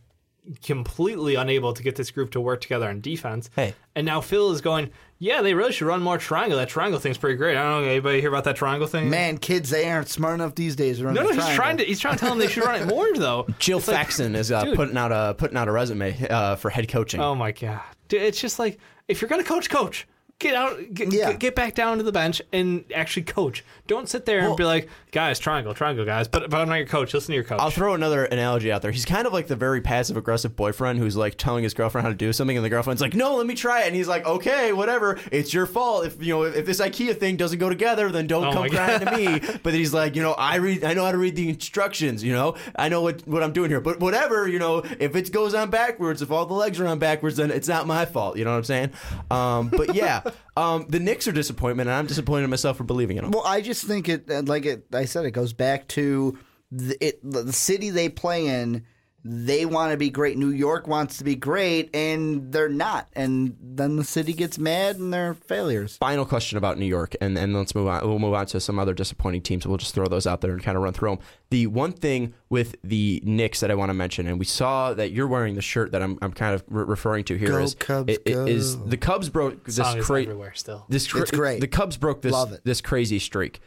completely 0.62 1.34
unable 1.34 1.72
to 1.72 1.82
get 1.82 1.96
this 1.96 2.10
group 2.10 2.30
to 2.32 2.40
work 2.40 2.60
together 2.60 2.88
on 2.88 3.00
defense. 3.00 3.50
Hey. 3.54 3.74
and 3.94 4.04
now 4.06 4.20
Phil 4.20 4.50
is 4.50 4.60
going. 4.60 4.90
Yeah, 5.18 5.40
they 5.42 5.54
really 5.54 5.72
should 5.72 5.86
run 5.86 6.02
more 6.02 6.18
triangle. 6.18 6.58
That 6.58 6.68
triangle 6.68 7.00
thing's 7.00 7.16
pretty 7.16 7.36
great. 7.36 7.56
I 7.56 7.62
don't 7.62 7.82
know. 7.82 7.88
Anybody 7.88 8.20
hear 8.20 8.28
about 8.28 8.44
that 8.44 8.56
triangle 8.56 8.86
thing? 8.86 9.08
Man, 9.08 9.38
kids, 9.38 9.70
they 9.70 9.88
aren't 9.88 10.08
smart 10.08 10.34
enough 10.34 10.54
these 10.54 10.76
days 10.76 10.98
to 10.98 11.06
run 11.06 11.14
no, 11.14 11.26
the 11.26 11.34
no, 11.34 11.42
he's 11.42 11.54
trying 11.54 11.76
to 11.78 11.84
he's 11.84 12.00
trying 12.00 12.14
to 12.14 12.20
tell 12.20 12.30
them 12.30 12.38
they 12.38 12.48
should 12.48 12.64
run 12.64 12.82
it 12.82 12.86
more 12.86 13.06
though. 13.14 13.46
Phil 13.58 13.80
Jackson 13.80 14.34
is 14.34 14.52
uh, 14.52 14.74
putting 14.74 14.96
out 14.96 15.12
a 15.12 15.34
putting 15.34 15.56
out 15.56 15.68
a 15.68 15.72
resume 15.72 16.26
uh, 16.28 16.56
for 16.56 16.68
head 16.68 16.88
coaching. 16.88 17.20
Oh 17.20 17.34
my 17.34 17.52
god, 17.52 17.80
Dude, 18.08 18.22
it's 18.22 18.40
just 18.40 18.58
like 18.58 18.78
if 19.08 19.22
you're 19.22 19.28
gonna 19.28 19.44
coach, 19.44 19.70
coach. 19.70 20.06
Get 20.44 20.54
out, 20.54 20.92
get, 20.92 21.10
Yeah. 21.10 21.32
get, 21.32 21.54
back 21.54 21.74
down 21.74 21.96
to 21.96 22.02
the 22.02 22.12
bench 22.12 22.42
and 22.52 22.84
actually 22.94 23.22
coach. 23.22 23.64
Don't 23.86 24.10
sit 24.10 24.26
there 24.26 24.40
and 24.40 24.54
be 24.58 24.64
like, 24.64 24.90
guys, 25.10 25.38
triangle, 25.38 25.72
triangle, 25.72 26.04
guys. 26.04 26.28
But 26.28 26.50
but 26.50 26.60
I'm 26.60 26.68
not 26.68 26.74
your 26.74 26.86
coach. 26.86 27.14
Listen 27.14 27.28
to 27.28 27.34
your 27.34 27.44
coach. 27.44 27.60
I'll 27.60 27.70
throw 27.70 27.94
another 27.94 28.26
analogy 28.26 28.70
out 28.70 28.82
there. 28.82 28.90
He's 28.90 29.06
kind 29.06 29.26
of 29.26 29.32
like 29.32 29.46
the 29.46 29.56
very 29.56 29.80
passive 29.80 30.18
aggressive 30.18 30.54
boyfriend 30.54 30.98
who's 30.98 31.16
like 31.16 31.36
telling 31.38 31.62
his 31.62 31.72
girlfriend 31.72 32.02
how 32.04 32.10
to 32.10 32.14
do 32.14 32.30
something, 32.34 32.58
and 32.58 32.64
the 32.64 32.68
girlfriend's 32.68 33.00
like, 33.00 33.14
"No, 33.14 33.36
let 33.36 33.46
me 33.46 33.54
try 33.54 33.84
it." 33.84 33.86
And 33.86 33.96
he's 33.96 34.06
like, 34.08 34.26
"Okay, 34.26 34.74
whatever. 34.74 35.18
It's 35.32 35.54
your 35.54 35.64
fault. 35.64 36.04
If 36.04 36.22
you 36.22 36.34
know 36.34 36.42
if, 36.42 36.66
this 36.66 36.78
IKEA 36.78 37.16
thing 37.16 37.36
doesn't 37.36 37.58
go 37.58 37.70
together, 37.70 38.10
then 38.10 38.26
don't 38.26 38.44
Oh 38.44 38.52
come 38.52 38.68
crying 38.68 39.00
to 39.00 39.16
me." 39.16 39.40
But 39.62 39.72
he's 39.72 39.94
like, 39.94 40.14
"You 40.14 40.20
know, 40.22 40.32
I 40.32 40.56
read. 40.56 40.84
I 40.84 40.92
know 40.92 41.06
how 41.06 41.12
to 41.12 41.18
read 41.18 41.36
the 41.36 41.48
instructions. 41.48 42.22
You 42.22 42.34
know, 42.34 42.56
I 42.76 42.90
know 42.90 43.00
what 43.00 43.26
what 43.26 43.42
I'm 43.42 43.52
doing 43.54 43.70
here. 43.70 43.80
But 43.80 44.00
whatever. 44.00 44.46
You 44.46 44.58
know, 44.58 44.82
if 44.98 45.16
it 45.16 45.32
goes 45.32 45.54
on 45.54 45.70
backwards, 45.70 46.20
if 46.20 46.30
all 46.30 46.44
the 46.44 46.52
legs 46.54 46.80
are 46.80 46.86
on 46.86 46.98
backwards, 46.98 47.36
then 47.36 47.50
it's 47.50 47.68
not 47.68 47.86
my 47.86 48.04
fault. 48.04 48.36
You 48.36 48.44
know 48.44 48.50
what 48.50 48.58
I'm 48.58 48.64
saying? 48.64 48.90
Um, 49.30 49.68
but 49.68 49.94
yeah, 49.94 50.20
um, 50.56 50.86
the 50.88 51.00
Knicks 51.00 51.26
are 51.26 51.32
disappointment, 51.32 51.88
and 51.88 51.96
I'm 51.96 52.06
disappointed 52.06 52.44
in 52.44 52.50
myself 52.50 52.76
for 52.76 52.84
believing 52.84 53.16
in 53.16 53.24
them. 53.24 53.32
Well, 53.32 53.44
I 53.44 53.60
just 53.60 53.84
think 53.84 54.08
it, 54.08 54.30
uh, 54.30 54.42
like 54.42 54.66
it, 54.66 54.86
I 54.92 55.04
said, 55.04 55.24
it 55.24 55.32
goes 55.32 55.52
back 55.52 55.88
to 55.88 56.38
the, 56.70 57.04
it, 57.04 57.20
the 57.22 57.52
city 57.52 57.90
they 57.90 58.08
play 58.08 58.46
in. 58.46 58.84
They 59.26 59.64
want 59.64 59.90
to 59.92 59.96
be 59.96 60.10
great. 60.10 60.36
New 60.36 60.50
York 60.50 60.86
wants 60.86 61.16
to 61.16 61.24
be 61.24 61.34
great, 61.34 61.88
and 61.96 62.52
they're 62.52 62.68
not. 62.68 63.08
And 63.14 63.56
then 63.58 63.96
the 63.96 64.04
city 64.04 64.34
gets 64.34 64.58
mad, 64.58 64.96
and 64.96 65.12
they're 65.14 65.32
failures. 65.32 65.96
final 65.96 66.26
question 66.26 66.58
about 66.58 66.76
New 66.78 66.84
York, 66.84 67.16
and 67.22 67.38
and 67.38 67.54
let's 67.56 67.74
move 67.74 67.86
on. 67.88 68.06
We'll 68.06 68.18
move 68.18 68.34
on 68.34 68.44
to 68.46 68.60
some 68.60 68.78
other 68.78 68.92
disappointing 68.92 69.40
teams. 69.40 69.66
We'll 69.66 69.78
just 69.78 69.94
throw 69.94 70.06
those 70.06 70.26
out 70.26 70.42
there 70.42 70.50
and 70.52 70.62
kind 70.62 70.76
of 70.76 70.82
run 70.82 70.92
through 70.92 71.10
them. 71.10 71.18
The 71.50 71.66
one 71.68 71.92
thing 71.92 72.34
with 72.50 72.76
the 72.84 73.22
Knicks 73.24 73.60
that 73.60 73.70
I 73.70 73.74
want 73.74 73.88
to 73.88 73.94
mention, 73.94 74.26
and 74.26 74.38
we 74.38 74.44
saw 74.44 74.92
that 74.92 75.12
you're 75.12 75.26
wearing 75.26 75.54
the 75.54 75.62
shirt 75.62 75.92
that 75.92 76.02
I'm, 76.02 76.18
I'm 76.20 76.32
kind 76.32 76.54
of 76.54 76.62
re- 76.68 76.84
referring 76.84 77.24
to 77.24 77.36
here 77.36 77.48
Go 77.48 77.58
is 77.62 77.74
Cubs, 77.74 78.12
i- 78.12 78.18
i- 78.30 78.30
is 78.46 78.78
the 78.78 78.96
Cubs 78.98 79.30
broke 79.30 79.64
this 79.64 79.78
crazy 80.04 80.32
still. 80.54 80.84
this 80.90 81.06
cra- 81.10 81.22
It's 81.22 81.30
great. 81.30 81.60
The 81.60 81.68
Cubs 81.68 81.96
broke 81.96 82.20
this 82.22 82.32
Love 82.32 82.52
it. 82.52 82.60
this 82.64 82.80
crazy 82.82 83.18
streak. 83.18 83.60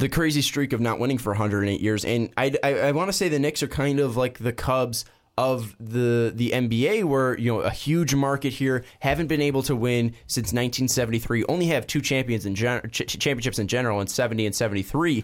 The 0.00 0.08
crazy 0.08 0.40
streak 0.40 0.72
of 0.72 0.80
not 0.80 0.98
winning 0.98 1.18
for 1.18 1.30
108 1.30 1.78
years, 1.78 2.06
and 2.06 2.30
I, 2.34 2.54
I, 2.64 2.74
I 2.74 2.92
want 2.92 3.08
to 3.08 3.12
say 3.12 3.28
the 3.28 3.38
Knicks 3.38 3.62
are 3.62 3.68
kind 3.68 4.00
of 4.00 4.16
like 4.16 4.38
the 4.38 4.50
Cubs 4.52 5.04
of 5.36 5.76
the 5.78 6.32
the 6.34 6.52
NBA, 6.52 7.04
where 7.04 7.38
you 7.38 7.52
know 7.52 7.60
a 7.60 7.70
huge 7.70 8.14
market 8.14 8.54
here, 8.54 8.82
haven't 9.00 9.26
been 9.26 9.42
able 9.42 9.62
to 9.64 9.76
win 9.76 10.14
since 10.26 10.54
1973. 10.54 11.44
Only 11.50 11.66
have 11.66 11.86
two 11.86 12.00
champions 12.00 12.46
in 12.46 12.54
gen- 12.54 12.88
ch- 12.90 13.18
championships 13.18 13.58
in 13.58 13.68
general 13.68 14.00
in 14.00 14.06
70 14.06 14.46
and 14.46 14.54
73. 14.54 15.22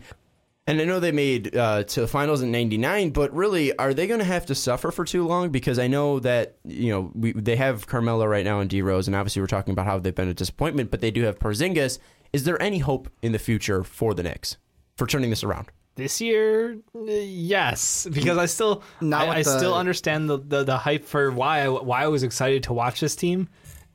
And 0.66 0.79
I 0.79 0.85
know 0.85 1.01
they 1.01 1.12
made 1.12 1.57
uh, 1.57 1.85
to 1.85 2.03
the 2.03 2.07
finals 2.07 2.43
in 2.43 2.51
'99, 2.51 3.11
but 3.11 3.33
really, 3.35 3.74
are 3.79 3.95
they 3.95 4.07
going 4.07 4.20
to 4.20 4.27
have 4.27 4.45
to 4.47 4.55
suffer 4.55 4.91
for 4.91 5.07
too 5.07 5.27
long? 5.27 5.49
Because 5.51 5.79
I 5.79 5.87
know 5.87 6.18
that 6.20 6.57
you 6.64 6.91
know 6.91 7.12
we, 7.14 7.33
they 7.33 7.57
have 7.57 7.87
Carmelo 7.87 8.27
right 8.27 8.45
now 8.45 8.61
and 8.61 8.68
D 8.68 8.83
Rose, 8.83 9.07
and 9.07 9.16
obviously 9.16 9.41
we're 9.41 9.47
talking 9.47 9.72
about 9.72 9.87
how 9.87 9.99
they've 9.99 10.14
been 10.14 10.29
a 10.29 10.35
disappointment, 10.35 10.91
but 10.91 11.01
they 11.01 11.11
do 11.11 11.22
have 11.22 11.39
Porzingis. 11.39 11.99
Is 12.35 12.45
there 12.45 12.61
any 12.61 12.79
hope 12.79 13.09
in 13.22 13.33
the 13.33 13.39
future 13.39 13.83
for 13.83 14.12
the 14.12 14.22
Knicks 14.22 14.59
for 14.97 15.07
turning 15.07 15.30
this 15.30 15.44
around? 15.44 15.68
This 15.94 16.20
year, 16.20 16.76
uh, 16.94 17.05
yes, 17.05 18.07
because 18.12 18.36
I 18.36 18.44
still 18.47 18.82
Not 19.01 19.28
I, 19.28 19.36
I 19.36 19.42
the- 19.42 19.59
still 19.59 19.74
understand 19.74 20.28
the, 20.28 20.38
the 20.38 20.62
the 20.64 20.76
hype 20.76 21.05
for 21.07 21.30
why 21.30 21.61
I, 21.62 21.68
why 21.68 22.03
I 22.05 22.09
was 22.09 22.22
excited 22.22 22.64
to 22.64 22.74
watch 22.74 23.01
this 23.01 23.16
team. 23.16 23.49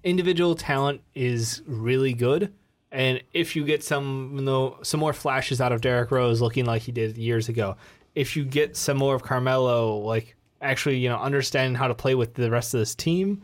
Individual 0.03 0.55
talent 0.55 1.01
is 1.13 1.61
really 1.67 2.13
good, 2.13 2.51
and 2.91 3.21
if 3.33 3.55
you 3.55 3.63
get 3.63 3.83
some 3.83 4.31
you 4.35 4.41
know, 4.41 4.79
some 4.81 4.99
more 4.99 5.13
flashes 5.13 5.61
out 5.61 5.71
of 5.71 5.81
Derrick 5.81 6.09
Rose 6.09 6.41
looking 6.41 6.65
like 6.65 6.81
he 6.81 6.91
did 6.91 7.19
years 7.19 7.49
ago, 7.49 7.77
if 8.15 8.35
you 8.35 8.43
get 8.45 8.75
some 8.75 8.97
more 8.97 9.13
of 9.13 9.21
Carmelo 9.21 9.97
like 9.97 10.35
actually 10.59 10.97
you 10.97 11.07
know 11.07 11.19
understanding 11.19 11.75
how 11.75 11.87
to 11.87 11.93
play 11.93 12.15
with 12.15 12.33
the 12.33 12.49
rest 12.49 12.73
of 12.73 12.79
this 12.79 12.95
team, 12.95 13.43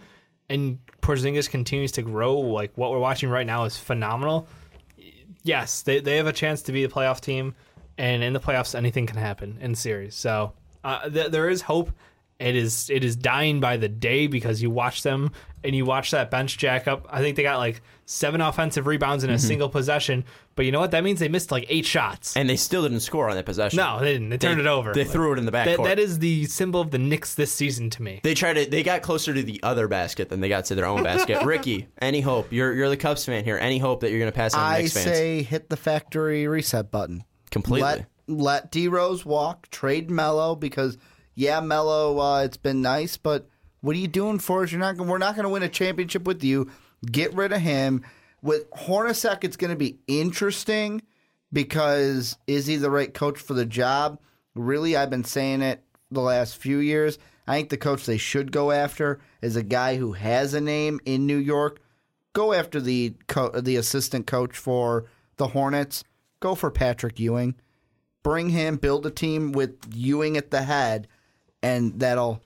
and 0.49 0.79
Porzingis 1.03 1.47
continues 1.47 1.91
to 1.91 2.01
grow, 2.01 2.39
like 2.39 2.75
what 2.75 2.89
we're 2.89 2.97
watching 2.97 3.29
right 3.29 3.45
now 3.45 3.65
is 3.65 3.77
phenomenal 3.77 4.47
yes, 5.47 5.81
they, 5.81 5.99
they 5.99 6.17
have 6.17 6.27
a 6.27 6.33
chance 6.33 6.61
to 6.63 6.71
be 6.71 6.83
a 6.83 6.89
playoff 6.89 7.21
team, 7.21 7.55
and 7.97 8.23
in 8.23 8.33
the 8.33 8.39
playoffs, 8.39 8.75
anything 8.75 9.07
can 9.07 9.17
happen 9.17 9.57
in 9.61 9.73
series. 9.75 10.15
So 10.15 10.53
uh, 10.83 11.09
th- 11.09 11.31
there 11.31 11.49
is 11.49 11.61
hope. 11.61 11.91
It 12.39 12.55
is 12.55 12.91
it 12.91 13.03
is 13.03 13.15
dying 13.15 13.59
by 13.59 13.77
the 13.77 13.89
day 13.89 14.27
because 14.27 14.61
you 14.61 14.69
watch 14.69 15.01
them 15.01 15.31
and 15.67 15.75
you 15.75 15.85
watch 15.85 16.11
that 16.11 16.31
bench 16.31 16.57
jack 16.57 16.87
up. 16.87 17.05
I 17.09 17.19
think 17.19 17.35
they 17.35 17.43
got 17.43 17.57
like 17.57 17.81
seven 18.05 18.39
offensive 18.39 18.87
rebounds 18.87 19.25
in 19.25 19.29
a 19.29 19.37
single 19.37 19.67
possession, 19.67 20.23
but 20.55 20.65
you 20.65 20.71
know 20.71 20.79
what? 20.79 20.91
That 20.91 21.03
means 21.03 21.19
they 21.19 21.27
missed 21.27 21.51
like 21.51 21.65
eight 21.67 21.85
shots. 21.85 22.37
And 22.37 22.49
they 22.49 22.55
still 22.55 22.81
didn't 22.81 23.01
score 23.01 23.29
on 23.29 23.35
that 23.35 23.45
possession. 23.45 23.77
no, 23.77 23.99
they 23.99 24.13
didn't. 24.13 24.29
They 24.29 24.37
turned 24.37 24.61
it 24.61 24.65
over. 24.65 24.93
They 24.93 25.03
threw 25.03 25.33
it 25.33 25.39
in 25.39 25.45
the 25.45 25.51
back 25.51 25.65
That, 25.65 25.83
that 25.83 25.99
is 25.99 26.19
the 26.19 26.45
symbol 26.45 26.79
of 26.79 26.91
the 26.91 26.97
Knicks 26.97 27.35
this 27.35 27.51
season 27.51 27.89
to 27.91 28.01
me. 28.01 28.21
They 28.23 28.33
tried 28.33 28.53
to. 28.53 28.65
They 28.65 28.81
got 28.81 29.01
closer 29.01 29.33
to 29.33 29.43
the 29.43 29.61
other 29.61 29.89
basket 29.89 30.29
than 30.29 30.39
they 30.39 30.49
got 30.49 30.65
to 30.65 30.75
their 30.75 30.85
own 30.85 31.03
basket. 31.03 31.43
Ricky, 31.45 31.87
any 32.01 32.21
hope? 32.21 32.51
You're 32.51 32.73
you're 32.73 32.89
the 32.89 32.97
Cubs 32.97 33.25
fan 33.25 33.43
here. 33.43 33.57
Any 33.57 33.77
hope 33.77 33.99
that 33.99 34.09
you're 34.09 34.19
going 34.19 34.31
to 34.31 34.35
pass 34.35 34.53
on 34.53 34.61
the 34.61 34.77
I 34.77 34.81
Knicks 34.81 34.93
fans? 34.93 35.05
say 35.05 35.41
hit 35.43 35.69
the 35.69 35.77
factory 35.77 36.47
reset 36.47 36.89
button. 36.89 37.25
Completely. 37.51 37.83
Let 37.83 38.05
let 38.27 38.71
D 38.71 38.87
Rose 38.87 39.25
walk. 39.25 39.69
Trade 39.69 40.09
Melo 40.09 40.55
because 40.55 40.97
yeah, 41.35 41.59
Melo. 41.59 42.17
Uh, 42.19 42.43
it's 42.43 42.57
been 42.57 42.81
nice, 42.81 43.17
but 43.17 43.47
what 43.81 43.95
are 43.95 43.99
you 43.99 44.07
doing 44.07 44.39
for 44.39 44.63
us? 44.63 44.71
You're 44.71 44.79
not. 44.79 44.97
We're 44.97 45.17
not 45.17 45.35
going 45.35 45.43
to 45.43 45.49
win 45.49 45.63
a 45.63 45.69
championship 45.69 46.23
with 46.23 46.43
you. 46.43 46.69
Get 47.05 47.33
rid 47.33 47.51
of 47.51 47.61
him. 47.61 48.03
With 48.41 48.69
Hornacek, 48.71 49.43
it's 49.43 49.57
going 49.57 49.71
to 49.71 49.77
be 49.77 49.99
interesting 50.07 51.01
because 51.51 52.37
is 52.47 52.67
he 52.67 52.75
the 52.75 52.91
right 52.91 53.13
coach 53.13 53.39
for 53.39 53.53
the 53.53 53.65
job? 53.65 54.19
Really, 54.55 54.95
I've 54.95 55.09
been 55.09 55.23
saying 55.23 55.61
it 55.61 55.83
the 56.11 56.21
last 56.21 56.57
few 56.57 56.77
years. 56.77 57.17
I 57.47 57.55
think 57.55 57.69
the 57.69 57.77
coach 57.77 58.05
they 58.05 58.17
should 58.17 58.51
go 58.51 58.71
after 58.71 59.19
is 59.41 59.55
a 59.55 59.63
guy 59.63 59.95
who 59.95 60.13
has 60.13 60.53
a 60.53 60.61
name 60.61 60.99
in 61.05 61.25
New 61.25 61.37
York. 61.37 61.79
Go 62.33 62.53
after 62.53 62.81
the 62.81 63.15
co- 63.27 63.61
the 63.61 63.77
assistant 63.77 64.27
coach 64.27 64.57
for 64.57 65.05
the 65.37 65.47
Hornets. 65.47 66.03
Go 66.39 66.55
for 66.55 66.69
Patrick 66.69 67.19
Ewing. 67.19 67.55
Bring 68.23 68.49
him, 68.49 68.75
build 68.75 69.05
a 69.05 69.11
team 69.11 69.53
with 69.53 69.77
Ewing 69.93 70.35
at 70.35 70.51
the 70.51 70.63
head, 70.63 71.07
and 71.63 71.99
that'll 71.99 72.41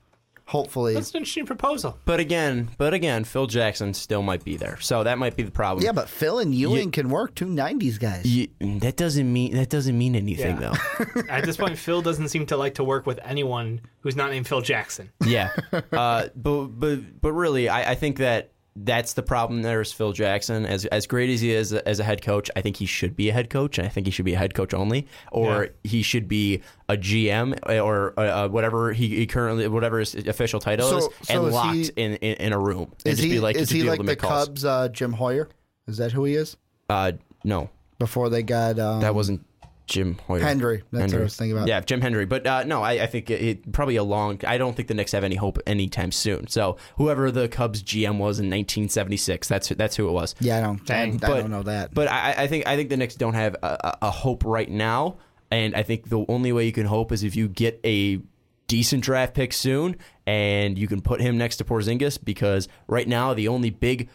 hopefully. 0.51 0.93
That's 0.93 1.11
an 1.11 1.17
interesting 1.19 1.45
proposal. 1.45 1.97
But 2.05 2.19
again, 2.19 2.69
but 2.77 2.93
again, 2.93 3.23
Phil 3.23 3.47
Jackson 3.47 3.93
still 3.93 4.21
might 4.21 4.43
be 4.43 4.57
there, 4.57 4.79
so 4.81 5.03
that 5.03 5.17
might 5.17 5.35
be 5.35 5.43
the 5.43 5.51
problem. 5.51 5.83
yeah, 5.85 5.91
but 5.93 6.09
Phil 6.09 6.39
and 6.39 6.53
Ewing 6.53 6.91
can 6.91 7.09
work. 7.09 7.33
Two 7.35 7.45
'90s 7.47 7.99
guys. 7.99 8.25
You- 8.25 8.49
that 8.81 8.97
doesn't 8.97 9.31
mean 9.31 9.53
that 9.55 9.69
doesn't 9.69 9.97
mean 9.97 10.15
anything 10.15 10.59
Yeah. 10.61 10.73
though. 10.99 11.21
At 11.29 11.45
this 11.45 11.57
point, 11.57 11.77
Phil 11.77 12.01
doesn't 12.01 12.29
seem 12.29 12.45
to 12.47 12.57
like 12.57 12.75
to 12.75 12.83
work 12.83 13.05
with 13.05 13.19
anyone 13.23 13.81
who's 14.01 14.15
not 14.15 14.29
named 14.31 14.47
Phil 14.47 14.61
Jackson. 14.61 15.09
yeah, 15.25 15.51
uh, 15.91 16.27
but 16.35 16.65
but 16.67 17.21
but 17.21 17.31
really, 17.31 17.69
I, 17.69 17.91
I 17.91 17.95
think 17.95 18.17
that 18.17 18.51
that's 18.75 19.13
the 19.13 19.21
problem. 19.23 19.61
There 19.63 19.81
is 19.81 19.91
Phil 19.91 20.13
Jackson, 20.13 20.65
as 20.65 20.85
as 20.85 21.05
great 21.05 21.29
as 21.29 21.41
he 21.41 21.51
is 21.51 21.73
as 21.73 21.99
a 21.99 22.03
head 22.03 22.21
coach. 22.21 22.49
I 22.55 22.61
think 22.61 22.77
he 22.77 22.85
should 22.85 23.15
be 23.15 23.29
a 23.29 23.33
head 23.33 23.49
coach, 23.49 23.77
and 23.77 23.85
I 23.85 23.89
think 23.89 24.07
he 24.07 24.11
should 24.11 24.25
be 24.25 24.33
a 24.33 24.37
head 24.37 24.53
coach 24.53 24.73
only, 24.73 25.07
or 25.31 25.69
he 25.83 26.01
should 26.01 26.27
be 26.27 26.61
a 26.87 26.95
GM 26.95 27.57
or 27.81 28.17
uh, 28.19 28.47
whatever 28.47 28.93
he, 28.93 29.09
he 29.09 29.27
currently 29.27 29.67
whatever 29.67 29.99
his 29.99 30.15
official 30.15 30.59
title 30.59 30.89
So- 30.89 30.97
is, 30.97 31.03
so 31.23 31.33
and 31.37 31.47
is 31.47 31.53
locked 31.53 31.75
he- 31.75 31.91
in, 31.97 32.13
in 32.15 32.35
in 32.37 32.53
a 32.53 32.59
room 32.59 32.91
Is 33.05 33.17
just 33.17 33.23
he 33.23 33.29
be 33.31 33.39
like 33.39 33.55
is 33.57 33.69
he 33.69 33.83
like 33.83 34.03
the. 34.05 34.15
Cubs 34.15 34.63
uh, 34.63 34.87
Jim 34.89 35.13
Hoyer? 35.13 35.49
Is 35.87 35.97
that 35.97 36.11
who 36.11 36.23
he 36.25 36.35
is? 36.35 36.55
Uh, 36.89 37.13
no, 37.43 37.69
Before 37.99 38.29
they 38.29 38.43
got 38.43 38.77
um, 38.79 39.01
that 39.01 39.15
wasn't 39.15 39.45
Jim 39.91 40.17
Hoyer. 40.25 40.39
Hendry. 40.39 40.83
That's 40.91 41.11
what 41.11 41.19
I 41.19 41.23
was 41.23 41.35
thinking 41.35 41.57
about. 41.57 41.67
Yeah, 41.67 41.81
Jim 41.81 41.99
Hendry. 41.99 42.25
But 42.25 42.47
uh, 42.47 42.63
no, 42.63 42.81
I, 42.81 43.03
I 43.03 43.07
think 43.07 43.29
it, 43.29 43.41
it 43.41 43.71
probably 43.73 43.97
a 43.97 44.03
long. 44.03 44.39
I 44.47 44.57
don't 44.57 44.73
think 44.73 44.87
the 44.87 44.93
Knicks 44.93 45.11
have 45.11 45.25
any 45.25 45.35
hope 45.35 45.59
anytime 45.67 46.13
soon. 46.13 46.47
So 46.47 46.77
whoever 46.97 47.29
the 47.29 47.49
Cubs 47.49 47.83
GM 47.83 48.17
was 48.17 48.39
in 48.39 48.47
1976, 48.47 49.47
that's 49.49 49.69
that's 49.69 49.97
who 49.97 50.07
it 50.07 50.13
was. 50.13 50.33
Yeah, 50.39 50.57
I 50.57 50.61
don't. 50.61 50.81
I, 50.89 51.05
Dang. 51.05 51.23
I 51.23 51.27
don't 51.27 51.51
know 51.51 51.63
that. 51.63 51.93
But 51.93 52.07
I, 52.07 52.35
I 52.37 52.47
think 52.47 52.67
I 52.67 52.77
think 52.77 52.89
the 52.89 52.97
Knicks 52.97 53.15
don't 53.15 53.33
have 53.33 53.55
a 53.61 53.97
a 54.01 54.11
hope 54.11 54.45
right 54.45 54.69
now, 54.69 55.17
and 55.51 55.75
I 55.75 55.83
think 55.83 56.09
the 56.09 56.25
only 56.29 56.53
way 56.53 56.65
you 56.65 56.71
can 56.71 56.85
hope 56.85 57.11
is 57.11 57.23
if 57.23 57.35
you 57.35 57.49
get 57.49 57.79
a 57.83 58.21
decent 58.67 59.03
draft 59.03 59.33
pick 59.33 59.51
soon, 59.51 59.97
and 60.25 60.79
you 60.79 60.87
can 60.87 61.01
put 61.01 61.19
him 61.19 61.37
next 61.37 61.57
to 61.57 61.65
Porzingis 61.65 62.17
because 62.23 62.69
right 62.87 63.07
now 63.07 63.33
the 63.33 63.49
only 63.49 63.69
big. 63.69 64.09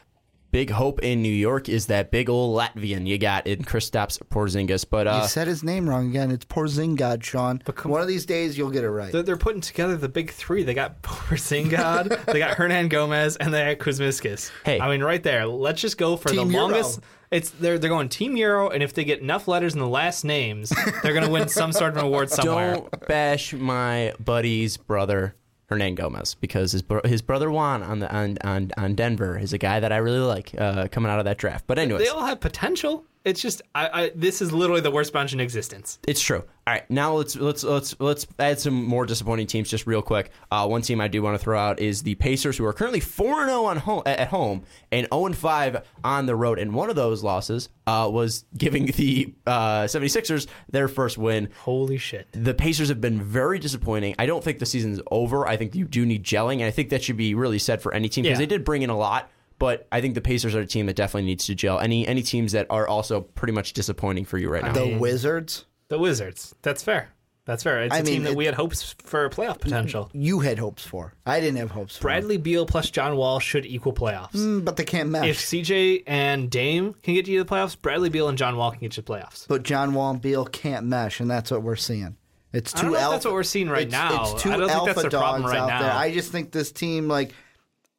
Big 0.57 0.71
hope 0.71 1.03
in 1.03 1.21
New 1.21 1.29
York 1.29 1.69
is 1.69 1.85
that 1.89 2.11
big 2.11 2.31
old 2.31 2.59
Latvian 2.59 3.07
you 3.07 3.19
got 3.19 3.47
in 3.47 3.63
Kristaps 3.63 4.19
Porzingis, 4.31 4.87
but 4.89 5.07
uh, 5.07 5.21
you 5.21 5.29
said 5.29 5.47
his 5.47 5.63
name 5.63 5.87
wrong 5.87 6.09
again. 6.09 6.31
It's 6.31 6.47
Porzingod, 6.47 7.23
Sean. 7.23 7.63
One 7.83 8.01
of 8.01 8.09
these 8.09 8.25
days 8.25 8.57
you'll 8.57 8.71
get 8.71 8.83
it 8.83 8.89
right. 8.89 9.13
They're, 9.13 9.23
they're 9.23 9.37
putting 9.37 9.61
together 9.61 9.99
the 9.99 10.09
big 10.09 10.31
three. 10.31 10.63
They 10.63 10.73
got 10.73 11.03
Porzingod, 11.03 12.25
they 12.33 12.39
got 12.39 12.57
Hernangómez, 12.57 13.37
and 13.39 13.53
they 13.53 13.75
got 13.75 13.85
Kuzminskas. 13.85 14.51
Hey. 14.65 14.81
I 14.81 14.89
mean, 14.89 15.03
right 15.05 15.23
there. 15.23 15.45
Let's 15.45 15.83
just 15.83 15.99
go 15.99 16.17
for 16.17 16.31
Team 16.31 16.49
the 16.49 16.55
Euro. 16.55 16.69
longest. 16.69 17.01
It's 17.31 17.51
they're 17.51 17.79
they're 17.79 17.91
going 17.91 18.09
Team 18.09 18.35
Euro, 18.39 18.71
and 18.71 18.83
if 18.83 18.95
they 18.95 19.05
get 19.05 19.21
enough 19.21 19.49
letters 19.49 19.75
in 19.75 19.81
the 19.81 19.87
last 19.87 20.25
names, 20.25 20.73
they're 21.03 21.13
going 21.13 21.27
to 21.27 21.31
win 21.31 21.49
some 21.49 21.71
sort 21.71 21.91
of 21.91 21.99
an 21.99 22.05
award 22.07 22.31
somewhere. 22.31 22.77
Don't 22.77 23.07
bash 23.07 23.53
my 23.53 24.15
buddy's 24.19 24.79
brother 24.79 25.35
Hernangómez 25.71 26.37
because 26.41 26.73
his 26.73 26.83
bro- 26.83 27.01
his 27.05 27.23
brother 27.23 27.51
Juan 27.51 27.83
on 27.83 27.99
the 27.99 28.15
on, 28.15 28.39
on 28.45 28.71
on 28.77 28.95
Denver 28.95 29.39
is 29.39 29.53
a 29.53 29.59
guy 29.59 29.81
that 29.81 29.93
I 29.93 29.97
really 29.97 30.19
like 30.21 30.55
uh, 30.59 30.89
coming 30.89 31.11
out 31.11 31.19
of 31.19 31.25
that 31.25 31.39
draft. 31.39 31.67
But 31.67 31.79
anyways, 31.79 32.03
They 32.05 32.09
all 32.09 32.25
have 32.27 32.41
potential. 32.41 33.05
It's 33.27 33.43
just 33.43 33.61
I, 33.75 33.89
I 34.05 34.13
this 34.15 34.41
is 34.41 34.53
literally 34.53 34.81
the 34.83 34.91
worst 34.93 35.13
bunch 35.13 35.33
in 35.33 35.41
existence. 35.41 35.99
It's 36.07 36.21
true. 36.23 36.45
All 36.69 36.75
right, 36.75 36.89
now 36.89 37.15
let's 37.15 37.35
let's 37.35 37.65
let's 37.65 37.97
let's 37.99 38.25
add 38.39 38.61
some 38.61 38.85
more 38.85 39.05
disappointing 39.05 39.49
teams 39.49 39.69
just 39.69 39.85
real 39.85 40.01
quick. 40.01 40.31
Uh, 40.51 40.67
one 40.69 40.81
team 40.83 41.01
I 41.01 41.09
do 41.09 41.23
want 41.23 41.35
to 41.37 41.43
throw 41.43 41.59
out 41.59 41.81
is 41.81 42.05
the 42.05 42.15
Pacers, 42.15 42.57
who 42.57 42.65
are 42.65 42.73
currently 42.73 43.01
four 43.01 43.41
and 43.41 43.49
zero 43.51 43.65
on 43.65 43.79
home 43.79 44.03
at 44.07 44.29
home 44.29 44.63
and 44.93 45.09
zero 45.13 45.27
and 45.27 45.37
five 45.37 45.85
on 46.05 46.27
the 46.27 46.37
road. 46.37 46.61
And 46.61 46.73
one 46.73 46.89
of 46.89 46.95
those 46.95 47.25
losses 47.25 47.69
uh, 47.89 48.09
was 48.13 48.45
giving 48.57 48.87
the 48.87 49.35
uh, 49.45 49.83
76ers 49.85 50.47
their 50.71 50.87
first 50.87 51.19
win. 51.19 51.49
Holy 51.63 51.99
shit! 51.99 52.29
The 52.31 52.55
Pacers 52.55 52.89
have 52.91 53.01
been 53.01 53.21
very 53.21 53.59
disappointing. 53.59 54.15
I 54.21 54.27
don't 54.27 54.43
think 54.43 54.61
the 54.61 54.67
season's 54.67 55.01
over. 55.11 55.49
I 55.49 55.57
think 55.57 55.75
you 55.75 55.85
do 55.85 56.07
need 56.07 56.23
gelling, 56.23 56.55
and 56.55 56.65
I 56.65 56.71
think 56.71 56.91
that 56.91 57.03
should 57.03 57.17
be 57.17 57.35
really 57.35 57.59
said 57.59 57.83
for 57.83 57.93
any 57.93 58.09
team 58.09 58.23
because 58.23 58.37
Yeah. 58.39 58.47
they 58.47 58.47
did 58.47 58.65
bring 58.65 58.83
in 58.83 58.91
a 58.91 58.97
lot. 58.97 59.31
But 59.59 59.87
I 59.91 60.01
think 60.01 60.15
the 60.15 60.21
Pacers 60.21 60.55
are 60.55 60.61
a 60.61 60.67
team 60.67 60.87
that 60.87 60.97
definitely 60.97 61.27
needs 61.27 61.47
to 61.47 61.55
gel. 61.55 61.79
Any 61.79 62.07
any 62.07 62.23
teams 62.23 62.53
that 62.53 62.67
are 62.71 62.87
also 62.87 63.23
pretty 63.23 63.53
much 63.53 63.73
disappointing 63.73 64.25
for 64.27 64.39
you 64.39 64.49
right 64.51 64.63
now. 64.63 64.73
the 64.73 64.97
Wizards. 64.99 65.65
The 65.89 65.99
Wizards. 65.99 66.55
That's 66.63 66.83
fair. 66.83 67.11
That's 67.47 67.63
fair. 67.63 67.85
It's 67.85 67.95
a 67.95 67.99
I 67.99 68.03
mean, 68.03 68.13
team 68.13 68.23
that 68.25 68.33
it- 68.33 68.37
we 68.37 68.45
had 68.45 68.55
hopes 68.55 68.97
for 69.05 69.31
playoff 69.31 69.61
potential. 69.61 70.11
You 70.13 70.41
had 70.41 70.59
hopes 70.59 70.85
for. 70.85 71.15
I 71.25 71.39
didn't 71.41 71.59
have 71.59 71.71
hopes 71.71 71.97
for. 71.97 72.03
Bradley 72.03 72.39
Beal 72.39 72.67
plus 72.67 72.91
John 72.91 73.17
Wall 73.17 73.39
should 73.39 73.65
equal 73.65 73.93
playoffs. 73.93 74.33
Mm, 74.33 74.65
but 74.65 74.77
they 74.77 74.85
can't 74.85 75.09
mesh. 75.11 75.29
If 75.29 75.39
CJ 75.39 76.03
and 76.09 76.51
Dame 76.51 76.95
can 77.05 77.15
get 77.15 77.29
you 77.29 77.39
to 77.39 77.45
the 77.45 77.49
playoffs, 77.55 77.81
Bradley 77.81 78.09
Beal 78.09 78.29
and 78.29 78.37
John 78.37 78.57
Wall 78.57 78.73
can 78.73 78.81
get 78.81 78.97
you 78.97 79.03
to 79.03 79.03
the 79.03 79.13
playoffs. 79.13 79.47
but 79.47 79.63
John 79.63 79.95
Wall 79.95 80.11
and 80.11 80.21
Beal 80.21 80.45
can't 80.45 80.87
mesh, 80.87 81.21
and 81.21 81.31
that's 81.31 81.53
what 81.53 81.63
we're 81.63 81.77
seeing. 81.77 82.17
It's 82.53 82.73
two 82.73 82.79
I 82.79 82.83
don't 82.83 82.91
know 82.91 82.97
if 82.97 83.03
alpha. 83.05 83.15
that's 83.15 83.25
what 83.27 83.35
we're 83.35 83.43
seeing 83.45 83.69
right 83.69 83.83
it's, 83.83 83.93
now. 83.93 84.33
It's 84.33 84.43
two 84.43 84.51
I 84.51 84.57
don't 84.57 84.69
think 84.69 84.79
alpha 84.79 84.93
that's 84.95 85.03
the 85.05 85.11
problem 85.11 85.43
dogs 85.43 85.53
right 85.53 85.61
out 85.61 85.69
now. 85.69 85.83
there. 85.83 85.93
I 85.93 86.13
just 86.13 86.33
think 86.33 86.51
this 86.51 86.73
team, 86.73 87.07
like, 87.07 87.33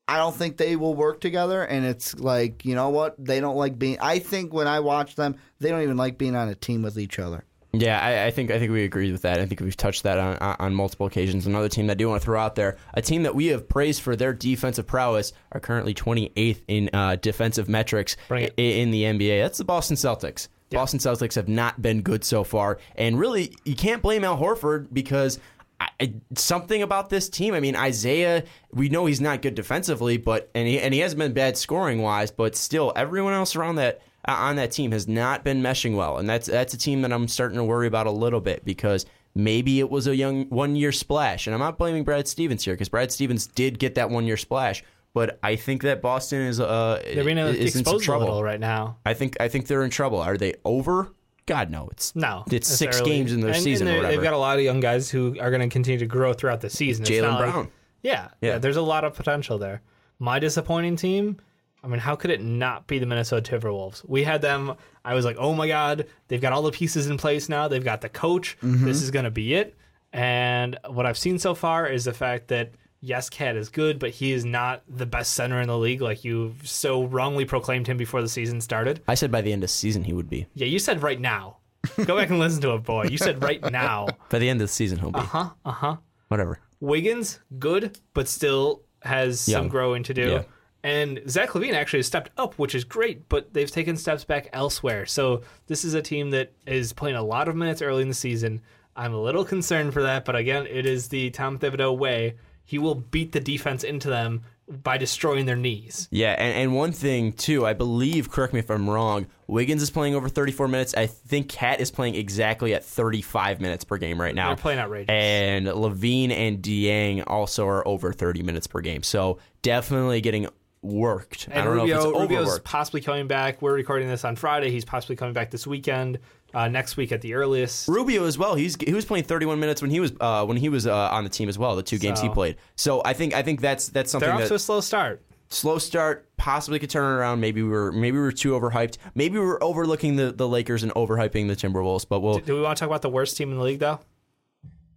I 0.07 0.17
don't 0.17 0.35
think 0.35 0.57
they 0.57 0.75
will 0.75 0.93
work 0.93 1.19
together, 1.19 1.61
and 1.63 1.85
it's 1.85 2.17
like, 2.17 2.63
you 2.65 2.75
know 2.75 2.89
what? 2.89 3.15
They 3.17 3.39
don't 3.39 3.57
like 3.57 3.77
being. 3.77 3.97
I 3.99 4.19
think 4.19 4.53
when 4.53 4.67
I 4.67 4.79
watch 4.79 5.15
them, 5.15 5.35
they 5.59 5.69
don't 5.69 5.81
even 5.81 5.97
like 5.97 6.17
being 6.17 6.35
on 6.35 6.47
a 6.49 6.55
team 6.55 6.81
with 6.81 6.97
each 6.97 7.19
other. 7.19 7.43
Yeah, 7.73 7.99
I, 7.99 8.27
I 8.27 8.31
think 8.31 8.49
I 8.49 8.57
think 8.57 8.71
we 8.71 8.85
agree 8.85 9.11
with 9.11 9.23
that. 9.23 9.39
I 9.41 9.45
think 9.45 9.59
we've 9.59 9.75
touched 9.75 10.03
that 10.03 10.17
on, 10.17 10.37
on 10.37 10.55
on 10.59 10.73
multiple 10.73 11.05
occasions. 11.05 11.45
Another 11.45 11.67
team 11.67 11.87
that 11.87 11.93
I 11.93 11.95
do 11.95 12.07
want 12.07 12.21
to 12.21 12.25
throw 12.25 12.39
out 12.39 12.55
there, 12.55 12.77
a 12.93 13.01
team 13.01 13.23
that 13.23 13.35
we 13.35 13.47
have 13.47 13.67
praised 13.67 14.01
for 14.01 14.15
their 14.15 14.33
defensive 14.33 14.87
prowess, 14.87 15.33
are 15.51 15.59
currently 15.59 15.93
28th 15.93 16.61
in 16.69 16.89
uh, 16.93 17.17
defensive 17.17 17.67
metrics 17.67 18.15
Bring 18.29 18.45
i- 18.45 18.47
it. 18.47 18.53
in 18.57 18.91
the 18.91 19.03
NBA. 19.03 19.41
That's 19.43 19.57
the 19.57 19.65
Boston 19.65 19.97
Celtics. 19.97 20.47
Boston 20.71 20.99
Celtics 20.99 21.35
have 21.35 21.47
not 21.49 21.81
been 21.81 22.01
good 22.01 22.23
so 22.23 22.43
far, 22.45 22.79
and 22.95 23.19
really, 23.19 23.53
you 23.65 23.75
can't 23.75 24.01
blame 24.01 24.23
Al 24.23 24.37
Horford 24.37 24.87
because 24.91 25.39
I, 25.79 26.13
something 26.35 26.81
about 26.81 27.09
this 27.09 27.29
team. 27.29 27.53
I 27.53 27.59
mean, 27.59 27.75
Isaiah, 27.75 28.43
we 28.71 28.89
know 28.89 29.05
he's 29.05 29.21
not 29.21 29.41
good 29.41 29.55
defensively, 29.55 30.17
but 30.17 30.49
and 30.55 30.67
he 30.67 30.79
and 30.79 30.93
he 30.93 30.99
hasn't 31.01 31.19
been 31.19 31.33
bad 31.33 31.57
scoring 31.57 32.01
wise, 32.01 32.31
but 32.31 32.55
still, 32.55 32.93
everyone 32.95 33.33
else 33.33 33.55
around 33.55 33.75
that 33.75 34.01
uh, 34.27 34.31
on 34.31 34.55
that 34.55 34.71
team 34.71 34.91
has 34.91 35.07
not 35.07 35.43
been 35.43 35.61
meshing 35.61 35.95
well, 35.95 36.17
and 36.17 36.27
that's 36.29 36.47
that's 36.47 36.73
a 36.73 36.77
team 36.77 37.01
that 37.03 37.13
I'm 37.13 37.27
starting 37.27 37.57
to 37.57 37.63
worry 37.63 37.87
about 37.87 38.07
a 38.07 38.11
little 38.11 38.41
bit 38.41 38.65
because. 38.65 39.05
Maybe 39.35 39.79
it 39.79 39.91
was 39.91 40.07
a 40.07 40.15
young 40.15 40.45
one 40.45 40.75
year 40.75 40.91
splash. 40.91 41.45
And 41.45 41.53
I'm 41.53 41.59
not 41.59 41.77
blaming 41.77 42.03
Brad 42.03 42.27
Stevens 42.27 42.65
here 42.65 42.73
because 42.73 42.89
Brad 42.89 43.11
Stevens 43.11 43.45
did 43.45 43.77
get 43.77 43.93
that 43.93 44.09
one 44.09 44.25
year 44.25 44.35
splash. 44.35 44.83
But 45.13 45.37
I 45.43 45.55
think 45.55 45.83
that 45.83 46.01
Boston 46.01 46.41
is 46.41 46.59
uh 46.59 46.99
They're 47.13 47.23
being 47.23 47.37
is 47.37 47.75
in 47.75 47.85
some 47.85 47.99
trouble. 47.99 48.41
right 48.41 48.59
now. 48.59 48.97
I 49.05 49.13
think 49.13 49.37
I 49.39 49.47
think 49.47 49.67
they're 49.67 49.83
in 49.83 49.91
trouble. 49.91 50.19
Are 50.19 50.37
they 50.37 50.55
over? 50.65 51.13
God 51.47 51.71
no. 51.71 51.89
It's 51.91 52.15
No, 52.15 52.43
It's 52.51 52.67
six 52.67 53.01
games 53.01 53.33
in 53.33 53.39
their 53.41 53.53
And- 53.53 53.63
season 53.63 53.87
and 53.87 53.95
or 53.97 53.99
they're- 54.01 54.03
whatever. 54.09 54.21
They've 54.21 54.29
got 54.31 54.33
a 54.35 54.37
lot 54.37 54.57
of 54.57 54.63
young 54.63 54.79
guys 54.79 55.09
who 55.09 55.35
are 55.39 55.49
going 55.49 55.61
to 55.61 55.69
continue 55.69 55.97
to 55.99 56.05
grow 56.05 56.33
throughout 56.33 56.61
the 56.61 56.69
season. 56.69 57.03
Jaylen 57.05 57.21
not 57.23 57.39
like- 57.41 57.51
Brown. 57.51 57.67
yeah, 58.03 58.27
Yeah. 58.41 58.49
yeah, 58.51 58.57
There's 58.59 58.77
a 58.77 58.81
lot 58.81 59.03
of 59.03 59.13
potential 59.15 59.57
there. 59.57 59.81
My 60.19 60.37
disappointing 60.39 60.95
team. 60.97 61.37
I 61.83 61.87
mean, 61.87 61.99
how 61.99 62.15
could 62.15 62.31
it 62.31 62.41
not 62.41 62.87
be 62.87 62.99
the 62.99 63.05
Minnesota 63.05 63.57
Timberwolves? 63.59 64.03
We 64.07 64.23
had 64.23 64.41
them. 64.41 64.73
I 65.05 65.13
was 65.13 65.23
like, 65.25 65.37
oh 65.39 65.53
my 65.53 65.67
god, 65.67 66.05
they've 66.27 66.41
got 66.41 66.51
all 66.51 66.63
the 66.63 66.71
pieces 66.71 67.07
in 67.07 67.17
place 67.17 67.47
now. 67.49 67.67
They've 67.67 67.83
got 67.83 68.01
the 68.01 68.09
coach. 68.09 68.57
Mm-hmm. 68.61 68.85
This 68.85 69.01
is 69.01 69.09
going 69.11 69.25
to 69.25 69.31
be 69.31 69.53
it. 69.53 69.75
And 70.11 70.77
what 70.89 71.05
I've 71.05 71.17
seen 71.17 71.37
so 71.39 71.53
far 71.53 71.87
is 71.87 72.03
the 72.05 72.13
fact 72.13 72.47
that 72.49 72.71
yes, 73.01 73.29
Cat 73.29 73.55
is 73.55 73.69
good, 73.69 73.99
but 73.99 74.11
he 74.11 74.31
is 74.31 74.45
not 74.45 74.83
the 74.87 75.05
best 75.05 75.33
center 75.33 75.61
in 75.61 75.67
the 75.67 75.77
league, 75.77 76.01
like 76.01 76.23
you 76.23 76.55
so 76.63 77.03
wrongly 77.03 77.45
proclaimed 77.45 77.87
him 77.87 77.97
before 77.97 78.21
the 78.21 78.29
season 78.29 78.61
started. 78.61 79.01
I 79.07 79.15
said 79.15 79.31
by 79.31 79.41
the 79.41 79.51
end 79.51 79.63
of 79.63 79.69
the 79.69 79.73
season 79.73 80.03
he 80.03 80.13
would 80.13 80.29
be. 80.29 80.47
Yeah, 80.53 80.67
you 80.67 80.79
said 80.79 81.03
right 81.03 81.19
now. 81.19 81.57
Go 82.05 82.17
back 82.17 82.29
and 82.29 82.39
listen 82.39 82.61
to 82.61 82.73
it, 82.73 82.83
boy. 82.83 83.05
You 83.05 83.17
said 83.17 83.41
right 83.41 83.61
now. 83.71 84.07
By 84.29 84.39
the 84.39 84.49
end 84.49 84.61
of 84.61 84.67
the 84.67 84.73
season 84.73 84.99
he'll 84.99 85.11
be. 85.11 85.19
Uh 85.19 85.23
huh. 85.23 85.49
Uh 85.63 85.71
huh. 85.71 85.95
Whatever. 86.27 86.59
Wiggins, 86.81 87.39
good, 87.59 87.97
but 88.13 88.27
still 88.27 88.81
has 89.03 89.39
some 89.39 89.69
growing 89.69 90.03
to 90.03 90.13
do. 90.13 90.29
Yeah. 90.29 90.43
And 90.83 91.21
Zach 91.27 91.49
LaVine 91.49 91.73
actually 91.73 91.99
has 91.99 92.07
stepped 92.07 92.31
up, 92.37 92.53
which 92.55 92.75
is 92.75 92.83
great, 92.83 93.27
but 93.29 93.53
they've 93.53 93.69
taken 93.69 93.97
steps 93.97 94.23
back 94.23 94.49
elsewhere. 94.53 95.05
So 95.05 95.41
this 95.67 95.83
is 95.83 95.93
a 95.93 96.01
team 96.01 96.31
that 96.31 96.51
is 96.65 96.93
playing 96.93 97.15
a 97.15 97.23
lot 97.23 97.47
of 97.47 97.55
minutes 97.55 97.81
early 97.81 98.01
in 98.01 98.07
the 98.09 98.13
season. 98.13 98.61
I'm 98.95 99.13
a 99.13 99.21
little 99.21 99.45
concerned 99.45 99.93
for 99.93 100.03
that, 100.03 100.25
but 100.25 100.35
again, 100.35 100.65
it 100.67 100.85
is 100.85 101.07
the 101.07 101.29
Tom 101.31 101.59
Thibodeau 101.59 101.97
way. 101.97 102.35
He 102.67 102.77
will 102.77 102.95
beat 102.95 103.31
the 103.31 103.39
defense 103.39 103.83
into 103.83 104.09
them 104.09 104.43
by 104.69 104.97
destroying 104.97 105.45
their 105.45 105.55
knees. 105.55 106.09
Yeah, 106.11 106.33
and, 106.37 106.53
and 106.53 106.75
one 106.75 106.91
thing 106.91 107.31
too, 107.31 107.65
I 107.65 107.71
believe, 107.71 108.29
correct 108.29 108.51
me 108.53 108.59
if 108.59 108.69
I'm 108.69 108.89
wrong, 108.89 109.27
Wiggins 109.47 109.81
is 109.81 109.89
playing 109.89 110.13
over 110.13 110.27
34 110.27 110.67
minutes. 110.67 110.93
I 110.95 111.07
think 111.07 111.47
Cat 111.47 111.79
is 111.79 111.89
playing 111.89 112.15
exactly 112.15 112.73
at 112.73 112.83
35 112.83 113.61
minutes 113.61 113.85
per 113.85 113.97
game 113.97 114.19
right 114.19 114.35
now. 114.35 114.49
They're 114.49 114.57
playing 114.57 114.79
outrageous. 114.79 115.09
And 115.09 115.67
LaVine 115.67 116.31
and 116.31 116.61
Dieng 116.61 117.23
also 117.25 117.65
are 117.65 117.87
over 117.87 118.11
30 118.11 118.43
minutes 118.43 118.67
per 118.67 118.81
game. 118.81 119.01
So 119.01 119.39
definitely 119.61 120.19
getting 120.19 120.49
worked. 120.81 121.47
I 121.49 121.63
don't 121.63 121.67
Rubio, 121.77 121.95
know 121.95 122.01
if 122.01 122.07
it's 122.09 122.19
Rubio's 122.21 122.41
overworked. 122.41 122.65
possibly 122.65 122.99
coming 123.01 123.27
back. 123.27 123.61
We're 123.61 123.73
recording 123.73 124.09
this 124.09 124.25
on 124.25 124.35
Friday. 124.35 124.69
He's 124.71 124.85
possibly 124.85 125.15
coming 125.15 125.33
back 125.33 125.49
this 125.51 125.65
weekend, 125.65 126.19
uh, 126.53 126.67
next 126.67 126.97
week 126.97 127.11
at 127.11 127.21
the 127.21 127.33
earliest. 127.33 127.87
Rubio 127.87 128.25
as 128.25 128.37
well. 128.37 128.55
He's 128.55 128.75
he 128.81 128.93
was 128.93 129.05
playing 129.05 129.25
31 129.25 129.59
minutes 129.59 129.81
when 129.81 129.91
he 129.91 129.99
was 129.99 130.13
uh, 130.19 130.45
when 130.45 130.57
he 130.57 130.69
was 130.69 130.87
uh, 130.87 131.09
on 131.11 131.23
the 131.23 131.29
team 131.29 131.49
as 131.49 131.57
well. 131.59 131.75
The 131.75 131.83
two 131.83 131.97
games 131.97 132.21
he 132.21 132.29
played. 132.29 132.57
So 132.75 133.01
I 133.05 133.13
think 133.13 133.33
I 133.33 133.41
think 133.41 133.61
that's 133.61 133.89
that's 133.89 134.11
something 134.11 134.27
They're 134.27 134.35
off 134.35 134.41
that 134.41 134.47
to 134.49 134.55
a 134.55 134.59
slow 134.59 134.81
start. 134.81 135.23
slow 135.49 135.77
start 135.77 136.27
possibly 136.37 136.79
could 136.79 136.89
turn 136.89 137.03
it 137.03 137.15
around. 137.19 137.39
Maybe 137.41 137.61
we 137.63 137.69
were 137.69 137.91
maybe 137.91 138.17
we 138.17 138.23
were 138.23 138.31
too 138.31 138.51
overhyped. 138.51 138.97
Maybe 139.15 139.37
we 139.39 139.45
were 139.45 139.61
overlooking 139.63 140.15
the, 140.15 140.31
the 140.31 140.47
Lakers 140.47 140.83
and 140.83 140.93
overhyping 140.93 141.47
the 141.47 141.55
Timberwolves. 141.55 142.05
But 142.07 142.21
we'll 142.21 142.39
Do 142.39 142.55
we 142.55 142.61
want 142.61 142.77
to 142.77 142.79
talk 142.81 142.89
about 142.89 143.01
the 143.01 143.09
worst 143.09 143.37
team 143.37 143.51
in 143.51 143.57
the 143.57 143.63
league, 143.63 143.79
though? 143.79 143.99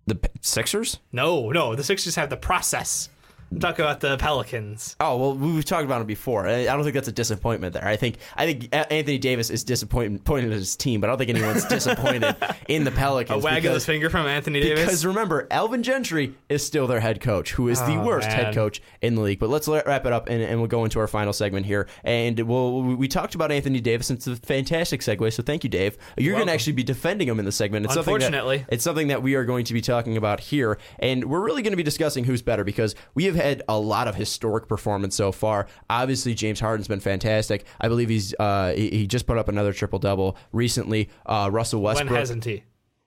the 0.06 0.14
P- 0.16 0.28
Sixers. 0.40 0.98
No, 1.12 1.50
no. 1.50 1.74
The 1.76 1.84
Sixers 1.84 2.16
have 2.16 2.30
the 2.30 2.36
process. 2.36 3.08
I'm 3.52 3.58
talking 3.58 3.84
about 3.84 4.00
the 4.00 4.16
Pelicans. 4.16 4.94
Oh 5.00 5.16
well, 5.16 5.34
we've 5.34 5.64
talked 5.64 5.84
about 5.84 6.00
it 6.00 6.06
before. 6.06 6.46
I 6.46 6.64
don't 6.66 6.82
think 6.84 6.94
that's 6.94 7.08
a 7.08 7.12
disappointment 7.12 7.74
there. 7.74 7.84
I 7.86 7.96
think 7.96 8.16
I 8.36 8.46
think 8.46 8.68
Anthony 8.72 9.18
Davis 9.18 9.50
is 9.50 9.64
disappointed 9.64 10.22
in 10.28 10.50
his 10.52 10.76
team, 10.76 11.00
but 11.00 11.08
I 11.08 11.10
don't 11.10 11.18
think 11.18 11.30
anyone's 11.30 11.64
disappointed 11.68 12.36
in 12.68 12.84
the 12.84 12.90
Pelicans. 12.92 13.42
A 13.42 13.44
wag 13.44 13.64
of 13.66 13.74
the 13.74 13.80
finger 13.80 14.08
from 14.08 14.26
Anthony 14.26 14.60
Davis. 14.60 14.84
Because 14.84 15.04
remember, 15.06 15.48
Alvin 15.50 15.82
Gentry 15.82 16.34
is 16.48 16.64
still 16.64 16.86
their 16.86 17.00
head 17.00 17.20
coach, 17.20 17.52
who 17.52 17.68
is 17.68 17.80
the 17.80 17.96
Oh, 17.96 18.04
worst 18.04 18.28
head 18.28 18.54
coach 18.54 18.80
in 19.02 19.16
the 19.16 19.20
league. 19.20 19.40
But 19.40 19.50
let's 19.50 19.66
wrap 19.66 20.06
it 20.06 20.12
up, 20.12 20.28
and, 20.28 20.40
and 20.42 20.60
we'll 20.60 20.68
go 20.68 20.84
into 20.84 21.00
our 21.00 21.08
final 21.08 21.32
segment 21.32 21.66
here. 21.66 21.88
And 22.04 22.38
we'll, 22.40 22.82
we 22.82 23.08
talked 23.08 23.34
about 23.34 23.50
Anthony 23.50 23.80
Davis, 23.80 24.10
and 24.10 24.16
it's 24.18 24.26
a 24.28 24.36
fantastic 24.36 25.00
segue. 25.00 25.32
So 25.32 25.42
thank 25.42 25.64
you, 25.64 25.70
Dave. 25.70 25.98
You're 26.16 26.34
going 26.36 26.46
to 26.46 26.52
actually 26.52 26.74
be 26.74 26.84
defending 26.84 27.26
him 27.28 27.38
in 27.40 27.44
the 27.44 27.52
segment. 27.52 27.84
It's 27.86 27.94
something 27.94 28.12
that- 28.18 28.26
Unfortunately. 28.26 28.64
it's 28.68 28.84
something 28.84 29.08
that 29.08 29.22
we 29.22 29.34
are 29.34 29.44
going 29.44 29.64
to 29.64 29.74
be 29.74 29.80
talking 29.80 30.16
about 30.16 30.38
here, 30.40 30.78
and 31.00 31.24
we're 31.24 31.40
really 31.40 31.62
going 31.62 31.72
to 31.72 31.76
be 31.76 31.82
discussing 31.82 32.22
who's 32.24 32.42
better 32.42 32.62
because 32.62 32.94
we 33.14 33.24
have 33.24 33.39
had 33.42 33.62
a 33.68 33.78
lot 33.78 34.08
of 34.08 34.14
historic 34.14 34.68
performance 34.68 35.14
so 35.14 35.32
far. 35.32 35.66
Obviously, 35.88 36.34
James 36.34 36.60
Harden's 36.60 36.88
been 36.88 37.00
fantastic. 37.00 37.64
I 37.80 37.88
believe 37.88 38.08
he's 38.08 38.34
uh, 38.38 38.72
he, 38.76 38.90
he 38.90 39.06
just 39.06 39.26
put 39.26 39.38
up 39.38 39.48
another 39.48 39.72
triple 39.72 39.98
double 39.98 40.36
recently. 40.52 41.08
Uh, 41.26 41.48
Russell 41.52 41.80
when 41.82 41.94
Westbrook. 41.96 42.18
hasn't 42.18 42.44
he? 42.44 42.64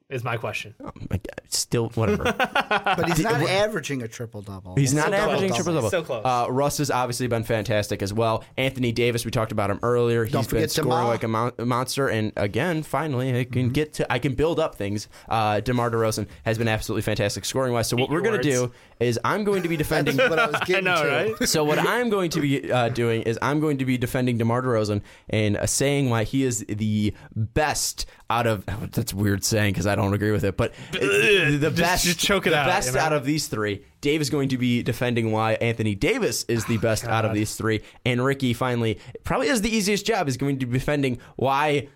Is 0.09 0.23
my 0.23 0.37
question. 0.37 0.75
Oh 0.83 0.91
my 1.09 1.17
God, 1.17 1.41
Still, 1.47 1.89
whatever. 1.95 2.23
But 2.35 3.07
he's 3.07 3.21
not 3.23 3.41
averaging 3.41 4.03
a 4.03 4.07
triple 4.07 4.41
double. 4.41 4.75
He's 4.75 4.93
not 4.93 5.05
Still 5.07 5.15
averaging 5.15 5.47
close. 5.49 5.57
triple 5.57 5.73
double. 5.73 5.87
Still 5.87 6.03
close. 6.03 6.21
Uh, 6.25 6.45
Russ 6.51 6.77
has 6.79 6.91
obviously 6.91 7.25
been 7.27 7.43
fantastic 7.43 8.03
as 8.03 8.13
well. 8.13 8.43
Anthony 8.57 8.91
Davis, 8.91 9.25
we 9.25 9.31
talked 9.31 9.51
about 9.51 9.71
him 9.71 9.79
earlier. 9.81 10.23
He's 10.25 10.33
Don't 10.33 10.47
been 10.49 10.69
scoring 10.69 10.89
DeMar. 10.89 11.07
like 11.07 11.23
a, 11.23 11.27
mon- 11.27 11.53
a 11.57 11.65
monster, 11.65 12.09
and 12.09 12.31
again, 12.35 12.83
finally, 12.83 13.29
I 13.29 13.43
Mm-hmm. 13.45 13.53
can 13.53 13.69
get 13.69 13.93
to, 13.93 14.11
I 14.11 14.19
can 14.19 14.35
build 14.35 14.59
up 14.59 14.75
things. 14.75 15.07
Uh, 15.27 15.61
Demar 15.61 15.89
Derozan 15.89 16.27
has 16.45 16.57
been 16.59 16.67
absolutely 16.67 17.01
fantastic 17.03 17.43
scoring 17.45 17.73
wise. 17.73 17.87
So 17.87 17.95
what 17.97 18.03
Eat 18.03 18.11
we're 18.11 18.21
going 18.21 18.39
to 18.39 18.43
do 18.49 18.71
is 19.07 19.19
I'm 19.23 19.43
going 19.43 19.63
to 19.63 19.69
be 19.69 19.77
defending. 19.77 20.17
What 20.17 20.39
I 20.39 20.47
was 20.47 20.59
getting 20.65 20.85
know, 20.85 21.03
to. 21.03 21.09
right? 21.39 21.49
so 21.49 21.63
what 21.63 21.77
I'm 21.79 22.09
going 22.09 22.29
to 22.31 22.41
be 22.41 22.71
uh, 22.71 22.89
doing 22.89 23.21
is 23.23 23.37
I'm 23.41 23.59
going 23.59 23.77
to 23.77 23.85
be 23.85 23.97
defending 23.97 24.37
DeMar 24.37 24.61
DeRozan 24.61 25.01
and 25.29 25.57
uh, 25.57 25.65
saying 25.65 26.09
why 26.09 26.23
he 26.23 26.43
is 26.43 26.65
the 26.67 27.13
best 27.35 28.05
out 28.29 28.47
of 28.47 28.65
that's 28.91 29.13
weird 29.13 29.43
saying 29.43 29.73
because 29.73 29.85
I 29.87 29.95
don't 29.95 30.13
agree 30.13 30.31
with 30.31 30.43
it, 30.43 30.57
but 30.57 30.73
the 30.91 31.59
Just- 31.59 31.75
best, 31.77 32.05
just 32.05 32.19
choke 32.19 32.47
it 32.47 32.51
the 32.51 32.57
out, 32.57 32.67
best 32.67 32.89
you 32.89 32.93
know? 32.95 33.01
out 33.01 33.13
of 33.13 33.25
these 33.25 33.47
three. 33.47 33.83
Dave 34.01 34.21
is 34.21 34.29
going 34.29 34.49
to 34.49 34.57
be 34.57 34.83
defending 34.83 35.31
why 35.31 35.53
Anthony 35.53 35.95
Davis 35.95 36.43
is 36.45 36.65
the 36.65 36.77
best 36.77 37.05
out 37.05 37.23
of 37.25 37.33
these 37.33 37.55
three, 37.55 37.81
and 38.05 38.23
Ricky 38.23 38.53
finally 38.53 38.99
probably 39.23 39.47
is 39.47 39.61
the 39.61 39.73
easiest 39.73 40.05
job 40.05 40.27
is 40.27 40.35
going 40.37 40.59
to 40.59 40.65
be 40.65 40.73
defending 40.73 41.19
why. 41.35 41.87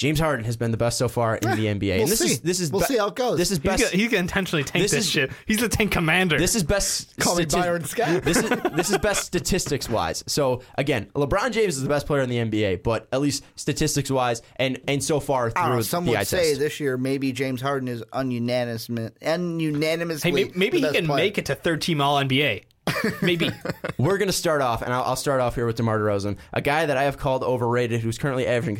James 0.00 0.18
Harden 0.18 0.46
has 0.46 0.56
been 0.56 0.70
the 0.70 0.78
best 0.78 0.96
so 0.96 1.08
far 1.08 1.36
in 1.36 1.50
the 1.50 1.66
NBA, 1.66 1.80
we'll 1.92 2.00
and 2.04 2.08
this 2.08 2.20
see. 2.20 2.32
is 2.32 2.40
this 2.40 2.58
is 2.58 2.72
We'll 2.72 2.80
see 2.80 2.96
how 2.96 3.08
it 3.08 3.16
goes. 3.16 3.36
This 3.36 3.50
is 3.50 3.58
He's 3.58 3.64
best. 3.64 3.82
gonna, 3.82 3.96
he's 3.98 4.10
gonna 4.10 4.20
intentionally 4.20 4.64
tank 4.64 4.82
This 4.82 4.92
this, 4.92 5.04
is- 5.04 5.10
shit. 5.10 5.30
He's 5.44 5.58
the 5.60 5.68
tank 5.68 5.92
commander. 5.92 6.38
This 6.38 6.54
is 6.54 6.62
best. 6.62 7.14
Call 7.18 7.36
me 7.36 7.44
Byron 7.44 7.84
Scott. 7.84 8.22
This 8.24 8.38
is 8.38 8.48
this 8.74 8.90
is 8.90 8.96
best 8.96 9.26
statistics 9.26 9.90
wise. 9.90 10.24
So 10.26 10.62
again, 10.78 11.10
LeBron 11.14 11.52
James 11.52 11.76
is 11.76 11.82
the 11.82 11.88
best 11.90 12.06
player 12.06 12.22
in 12.22 12.30
the 12.30 12.36
NBA, 12.38 12.82
but 12.82 13.08
at 13.12 13.20
least 13.20 13.44
statistics 13.56 14.10
wise, 14.10 14.40
and 14.56 14.80
and 14.88 15.04
so 15.04 15.20
far 15.20 15.52
I 15.54 15.60
don't 15.60 15.68
know. 15.68 15.74
through 15.74 15.82
Some 15.82 16.04
the 16.06 16.12
would 16.12 16.20
eye 16.20 16.22
say 16.22 16.48
test. 16.48 16.60
this 16.60 16.80
year 16.80 16.96
maybe 16.96 17.32
James 17.32 17.60
Harden 17.60 17.86
is 17.88 18.02
ununanimous, 18.14 18.88
ununanimously. 19.20 20.30
hey, 20.30 20.34
maybe, 20.34 20.52
maybe 20.58 20.70
the 20.70 20.76
he 20.78 20.82
best 20.84 20.94
can 20.94 21.06
player. 21.08 21.24
make 21.26 21.36
it 21.36 21.44
to 21.46 21.54
third 21.54 21.82
team 21.82 22.00
All 22.00 22.16
NBA. 22.16 22.64
Maybe. 23.22 23.50
We're 23.98 24.18
going 24.18 24.28
to 24.28 24.32
start 24.32 24.62
off, 24.62 24.82
and 24.82 24.92
I'll, 24.92 25.02
I'll 25.02 25.16
start 25.16 25.40
off 25.40 25.54
here 25.54 25.66
with 25.66 25.76
DeMar 25.76 25.98
DeRozan, 25.98 26.36
a 26.52 26.60
guy 26.60 26.86
that 26.86 26.96
I 26.96 27.04
have 27.04 27.18
called 27.18 27.42
overrated, 27.42 28.00
who's 28.00 28.18
currently 28.18 28.46
averaging 28.46 28.76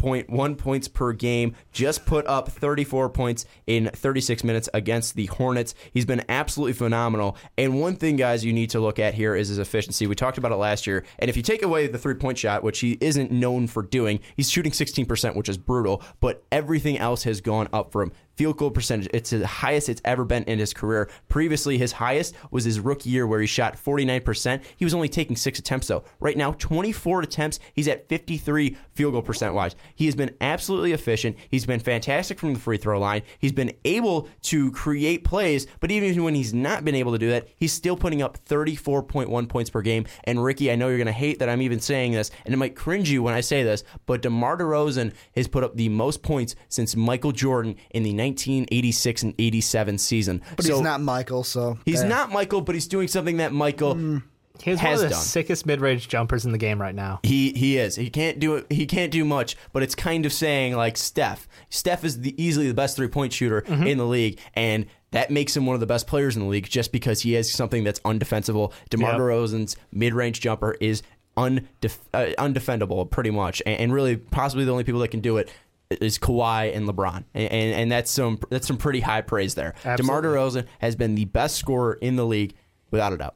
34.1 0.00 0.58
points 0.58 0.88
per 0.88 1.12
game, 1.12 1.54
just 1.72 2.06
put 2.06 2.26
up 2.26 2.48
34 2.48 3.10
points 3.10 3.44
in 3.66 3.90
36 3.92 4.44
minutes 4.44 4.68
against 4.74 5.14
the 5.14 5.26
Hornets. 5.26 5.74
He's 5.92 6.04
been 6.04 6.24
absolutely 6.28 6.72
phenomenal. 6.72 7.36
And 7.56 7.80
one 7.80 7.96
thing, 7.96 8.16
guys, 8.16 8.44
you 8.44 8.52
need 8.52 8.70
to 8.70 8.80
look 8.80 8.98
at 8.98 9.14
here 9.14 9.34
is 9.34 9.48
his 9.48 9.58
efficiency. 9.58 10.06
We 10.06 10.14
talked 10.14 10.38
about 10.38 10.52
it 10.52 10.56
last 10.56 10.86
year, 10.86 11.04
and 11.18 11.28
if 11.28 11.36
you 11.36 11.42
take 11.42 11.62
away 11.62 11.86
the 11.86 11.98
three 11.98 12.14
point 12.14 12.38
shot, 12.38 12.62
which 12.62 12.80
he 12.80 12.98
isn't 13.00 13.30
known 13.30 13.66
for 13.66 13.82
doing, 13.82 14.20
he's 14.36 14.50
shooting 14.50 14.72
16%, 14.72 15.36
which 15.36 15.48
is 15.48 15.58
brutal, 15.58 16.02
but 16.20 16.44
everything 16.50 16.98
else 16.98 17.22
has 17.24 17.40
gone 17.40 17.68
up 17.72 17.92
for 17.92 18.02
him 18.02 18.12
field 18.40 18.56
goal 18.56 18.70
percentage. 18.70 19.06
It's 19.12 19.28
the 19.28 19.46
highest 19.46 19.90
it's 19.90 20.00
ever 20.02 20.24
been 20.24 20.44
in 20.44 20.58
his 20.58 20.72
career. 20.72 21.10
Previously, 21.28 21.76
his 21.76 21.92
highest 21.92 22.34
was 22.50 22.64
his 22.64 22.80
rookie 22.80 23.10
year 23.10 23.26
where 23.26 23.38
he 23.38 23.46
shot 23.46 23.76
49%. 23.76 24.62
He 24.78 24.84
was 24.86 24.94
only 24.94 25.10
taking 25.10 25.36
six 25.36 25.58
attempts, 25.58 25.88
though. 25.88 26.04
Right 26.20 26.38
now, 26.38 26.52
24 26.52 27.20
attempts. 27.20 27.60
He's 27.74 27.86
at 27.86 28.08
53 28.08 28.78
field 28.94 29.12
goal 29.12 29.20
percent 29.20 29.52
wise. 29.52 29.76
He 29.94 30.06
has 30.06 30.14
been 30.14 30.34
absolutely 30.40 30.92
efficient. 30.92 31.36
He's 31.50 31.66
been 31.66 31.80
fantastic 31.80 32.38
from 32.38 32.54
the 32.54 32.60
free 32.60 32.76
throw 32.76 32.98
line. 32.98 33.22
He's 33.38 33.52
been 33.52 33.72
able 33.84 34.28
to 34.42 34.70
create 34.72 35.24
plays, 35.24 35.66
but 35.80 35.90
even 35.90 36.22
when 36.22 36.34
he's 36.34 36.54
not 36.54 36.84
been 36.84 36.94
able 36.94 37.12
to 37.12 37.18
do 37.18 37.30
that, 37.30 37.48
he's 37.56 37.72
still 37.72 37.96
putting 37.96 38.22
up 38.22 38.44
34.1 38.46 39.48
points 39.48 39.70
per 39.70 39.82
game. 39.82 40.06
And 40.24 40.42
Ricky, 40.42 40.70
I 40.70 40.76
know 40.76 40.88
you're 40.88 40.98
going 40.98 41.06
to 41.06 41.12
hate 41.12 41.38
that 41.38 41.48
I'm 41.48 41.62
even 41.62 41.80
saying 41.80 42.12
this, 42.12 42.30
and 42.44 42.54
it 42.54 42.56
might 42.56 42.76
cringe 42.76 43.10
you 43.10 43.22
when 43.22 43.34
I 43.34 43.40
say 43.40 43.62
this, 43.62 43.84
but 44.06 44.22
DeMar 44.22 44.58
DeRozan 44.58 45.12
has 45.34 45.48
put 45.48 45.64
up 45.64 45.76
the 45.76 45.88
most 45.88 46.22
points 46.22 46.54
since 46.68 46.96
Michael 46.96 47.32
Jordan 47.32 47.76
in 47.90 48.02
the 48.02 48.10
1986 48.10 49.22
and 49.22 49.34
87 49.38 49.98
season. 49.98 50.42
But 50.56 50.64
so 50.64 50.74
he's 50.74 50.82
not 50.82 51.00
Michael, 51.00 51.44
so 51.44 51.78
He's 51.84 52.02
eh. 52.02 52.08
not 52.08 52.30
Michael, 52.30 52.60
but 52.60 52.74
he's 52.74 52.88
doing 52.88 53.08
something 53.08 53.38
that 53.38 53.52
Michael 53.52 54.20
He's 54.62 54.76
one 54.78 54.86
has 54.86 55.02
of 55.02 55.08
the 55.08 55.14
done. 55.14 55.22
sickest 55.22 55.66
mid 55.66 55.80
range 55.80 56.08
jumpers 56.08 56.44
in 56.44 56.52
the 56.52 56.58
game 56.58 56.80
right 56.80 56.94
now. 56.94 57.20
He 57.22 57.52
he 57.52 57.78
is. 57.78 57.96
He 57.96 58.10
can't 58.10 58.38
do 58.38 58.56
it. 58.56 58.66
He 58.70 58.86
can't 58.86 59.10
do 59.12 59.24
much, 59.24 59.56
but 59.72 59.82
it's 59.82 59.94
kind 59.94 60.26
of 60.26 60.32
saying 60.32 60.76
like 60.76 60.96
Steph. 60.96 61.48
Steph 61.70 62.04
is 62.04 62.20
the 62.20 62.40
easily 62.42 62.68
the 62.68 62.74
best 62.74 62.96
three 62.96 63.08
point 63.08 63.32
shooter 63.32 63.62
Mm-hmm. 63.62 63.86
in 63.86 63.98
the 63.98 64.06
league, 64.06 64.38
and 64.54 64.86
that 65.12 65.30
makes 65.30 65.56
him 65.56 65.66
one 65.66 65.74
of 65.74 65.80
the 65.80 65.86
best 65.86 66.06
players 66.06 66.36
in 66.36 66.42
the 66.42 66.48
league 66.48 66.68
just 66.68 66.92
because 66.92 67.20
he 67.22 67.32
has 67.32 67.50
something 67.50 67.82
that's 67.84 68.00
undefensible. 68.00 68.72
DeMar 68.90 69.12
Yep. 69.12 69.20
DeRozan's 69.20 69.76
mid-range 69.92 70.40
jumper 70.40 70.76
is 70.80 71.02
undef- 71.36 71.98
uh, 72.14 72.26
undefendable 72.38 73.10
pretty 73.10 73.30
much, 73.30 73.62
and, 73.66 73.80
and 73.80 73.92
really 73.92 74.16
possibly 74.16 74.64
the 74.64 74.70
only 74.72 74.84
people 74.84 75.00
that 75.00 75.08
can 75.08 75.20
do 75.20 75.38
it 75.38 75.50
is 75.90 76.18
Kawhi 76.18 76.74
and 76.76 76.86
LeBron, 76.88 77.24
and, 77.34 77.52
and, 77.52 77.74
and 77.74 77.92
that's 77.92 78.10
some 78.10 78.38
that's 78.50 78.66
some 78.66 78.76
pretty 78.76 79.00
high 79.00 79.22
praise 79.22 79.54
there. 79.56 79.74
DeMar 79.96 80.18
Absolutely. 80.18 80.28
DeRozan 80.62 80.66
has 80.78 80.94
been 80.96 81.14
the 81.16 81.24
best 81.24 81.56
scorer 81.56 81.94
in 81.94 82.14
the 82.16 82.24
league 82.26 82.54
without 82.92 83.12
a 83.12 83.16
doubt. 83.16 83.34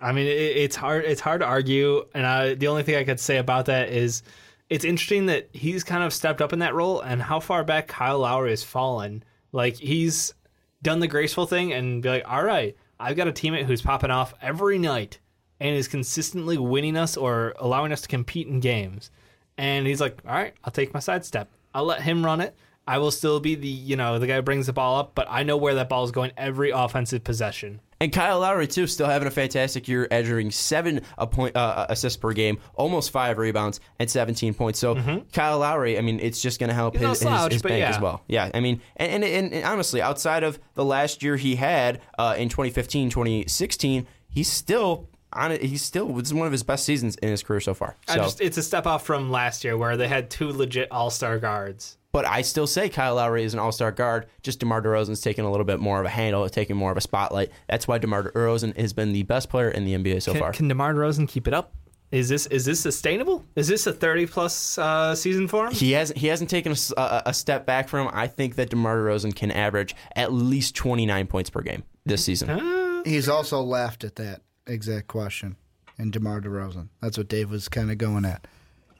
I 0.00 0.12
mean, 0.12 0.26
it, 0.26 0.56
it's 0.56 0.76
hard. 0.76 1.04
It's 1.04 1.20
hard 1.20 1.40
to 1.40 1.46
argue, 1.46 2.06
and 2.14 2.26
I, 2.26 2.54
the 2.54 2.68
only 2.68 2.82
thing 2.82 2.96
I 2.96 3.04
could 3.04 3.20
say 3.20 3.36
about 3.36 3.66
that 3.66 3.90
is, 3.90 4.22
it's 4.68 4.84
interesting 4.84 5.26
that 5.26 5.48
he's 5.52 5.84
kind 5.84 6.02
of 6.02 6.12
stepped 6.14 6.40
up 6.40 6.52
in 6.52 6.60
that 6.60 6.74
role, 6.74 7.00
and 7.00 7.20
how 7.20 7.40
far 7.40 7.64
back 7.64 7.88
Kyle 7.88 8.20
Lowry 8.20 8.50
has 8.50 8.62
fallen. 8.62 9.22
Like 9.52 9.76
he's 9.76 10.34
done 10.82 11.00
the 11.00 11.08
graceful 11.08 11.46
thing 11.46 11.72
and 11.72 12.02
be 12.02 12.08
like, 12.08 12.24
all 12.26 12.42
right, 12.42 12.76
I've 12.98 13.16
got 13.16 13.28
a 13.28 13.32
teammate 13.32 13.64
who's 13.64 13.82
popping 13.82 14.10
off 14.10 14.34
every 14.40 14.78
night 14.78 15.18
and 15.58 15.76
is 15.76 15.88
consistently 15.88 16.56
winning 16.56 16.96
us 16.96 17.16
or 17.16 17.54
allowing 17.58 17.92
us 17.92 18.00
to 18.02 18.08
compete 18.08 18.46
in 18.46 18.60
games. 18.60 19.10
And 19.58 19.86
he's 19.86 20.00
like, 20.00 20.18
all 20.26 20.34
right, 20.34 20.54
I'll 20.64 20.72
take 20.72 20.94
my 20.94 21.00
sidestep. 21.00 21.48
I'll 21.74 21.84
let 21.84 22.02
him 22.02 22.24
run 22.24 22.40
it. 22.40 22.54
I 22.86 22.98
will 22.98 23.10
still 23.10 23.40
be 23.40 23.54
the 23.54 23.68
you 23.68 23.96
know 23.96 24.18
the 24.18 24.26
guy 24.26 24.36
who 24.36 24.42
brings 24.42 24.66
the 24.66 24.72
ball 24.72 24.98
up, 24.98 25.14
but 25.14 25.26
I 25.30 25.42
know 25.42 25.56
where 25.56 25.74
that 25.74 25.88
ball 25.88 26.04
is 26.04 26.10
going 26.10 26.32
every 26.36 26.70
offensive 26.70 27.22
possession. 27.22 27.80
And 28.00 28.12
Kyle 28.12 28.40
Lowry 28.40 28.66
too, 28.66 28.86
still 28.86 29.06
having 29.06 29.28
a 29.28 29.30
fantastic 29.30 29.86
year, 29.86 30.08
averaging 30.10 30.50
seven 30.50 31.02
a 31.18 31.26
point 31.26 31.54
uh, 31.54 31.86
assists 31.88 32.16
per 32.16 32.32
game, 32.32 32.58
almost 32.74 33.10
five 33.10 33.36
rebounds, 33.36 33.80
and 33.98 34.10
17 34.10 34.54
points. 34.54 34.78
So 34.78 35.22
Kyle 35.32 35.58
Lowry, 35.58 35.98
I 35.98 36.00
mean, 36.00 36.18
it's 36.20 36.40
just 36.40 36.58
going 36.58 36.68
to 36.68 36.74
help 36.74 36.90
Mm-hmm. 36.94 37.08
He's 37.08 37.20
his, 37.20 37.28
no 37.28 37.44
his, 37.44 37.52
his 37.54 37.62
bank 37.62 37.80
yeah. 37.80 37.90
as 37.90 38.00
well. 38.00 38.22
Yeah, 38.26 38.50
I 38.52 38.60
mean, 38.60 38.80
and, 38.96 39.24
and, 39.24 39.52
and, 39.52 39.64
honestly, 39.64 40.02
outside 40.02 40.42
of 40.42 40.58
the 40.74 40.84
last 40.84 41.22
year 41.22 41.36
he 41.36 41.56
had 41.56 42.00
uh, 42.18 42.34
in 42.36 42.48
2015, 42.48 43.10
2016, 43.10 44.06
he's 44.28 44.48
still 44.50 45.08
on 45.32 45.52
it. 45.52 45.62
He's 45.62 45.82
still 45.82 46.08
this 46.14 46.28
is 46.28 46.34
one 46.34 46.46
of 46.46 46.52
his 46.52 46.62
best 46.62 46.84
seasons 46.84 47.16
in 47.16 47.28
his 47.28 47.42
career 47.42 47.60
so 47.60 47.74
far. 47.74 47.96
I 48.08 48.16
So, 48.16 48.22
just, 48.22 48.40
it's 48.40 48.56
a 48.56 48.62
step 48.62 48.86
off 48.86 49.04
from 49.04 49.30
last 49.30 49.64
year 49.64 49.76
where 49.76 49.96
they 49.96 50.08
had 50.08 50.30
two 50.30 50.50
legit 50.50 50.90
All 50.90 51.10
Star 51.10 51.38
guards. 51.38 51.96
But 52.12 52.26
I 52.26 52.42
still 52.42 52.66
say 52.66 52.88
Kyle 52.88 53.14
Lowry 53.14 53.44
is 53.44 53.54
an 53.54 53.60
All 53.60 53.72
Star 53.72 53.92
guard. 53.92 54.26
Just 54.42 54.60
DeMar 54.60 54.82
DeRozan's 54.82 55.20
taking 55.20 55.44
a 55.44 55.50
little 55.50 55.64
bit 55.64 55.80
more 55.80 56.00
of 56.00 56.06
a 56.06 56.10
handle, 56.10 56.48
taking 56.48 56.76
more 56.76 56.90
of 56.90 56.96
a 56.96 57.00
spotlight. 57.00 57.50
That's 57.68 57.86
why 57.86 57.98
DeMar 57.98 58.30
DeRozan 58.32 58.76
has 58.76 58.92
been 58.92 59.12
the 59.12 59.22
best 59.22 59.48
player 59.48 59.70
in 59.70 59.84
the 59.84 59.94
NBA 59.94 60.22
so 60.22 60.32
Can, 60.32 60.40
far. 60.40 60.52
can 60.52 60.68
DeMar 60.68 60.94
DeRozan 60.94 61.28
keep 61.28 61.46
it 61.46 61.54
up? 61.54 61.74
Is 62.10 62.28
this 62.28 62.46
is 62.46 62.64
this 62.64 62.80
sustainable? 62.80 63.44
Is 63.54 63.68
this 63.68 63.86
a 63.86 63.92
thirty 63.92 64.26
plus 64.26 64.78
uh, 64.78 65.14
season 65.14 65.46
for 65.46 65.66
him? 65.66 65.72
He 65.72 65.92
hasn't 65.92 66.18
he 66.18 66.26
hasn't 66.26 66.50
taken 66.50 66.72
a 66.96 67.32
step 67.32 67.66
back 67.66 67.88
from 67.88 68.08
him. 68.08 68.12
I 68.12 68.26
think 68.26 68.56
that 68.56 68.70
DeMar 68.70 68.96
DeRozan 68.96 69.34
can 69.36 69.52
average 69.52 69.94
at 70.16 70.32
least 70.32 70.74
29 70.74 71.28
points 71.28 71.50
per 71.50 71.60
game 71.60 71.84
this 72.04 72.24
season. 72.24 73.02
He's 73.04 73.28
also 73.28 73.60
laughed 73.62 74.02
at 74.02 74.16
that 74.16 74.42
exact 74.66 75.06
question. 75.06 75.56
And 75.98 76.12
DeMar 76.12 76.40
DeRozan. 76.40 76.88
That's 77.00 77.16
what 77.18 77.28
Dave 77.28 77.50
was 77.50 77.68
kind 77.68 77.90
of 77.90 77.98
going 77.98 78.24
at. 78.24 78.46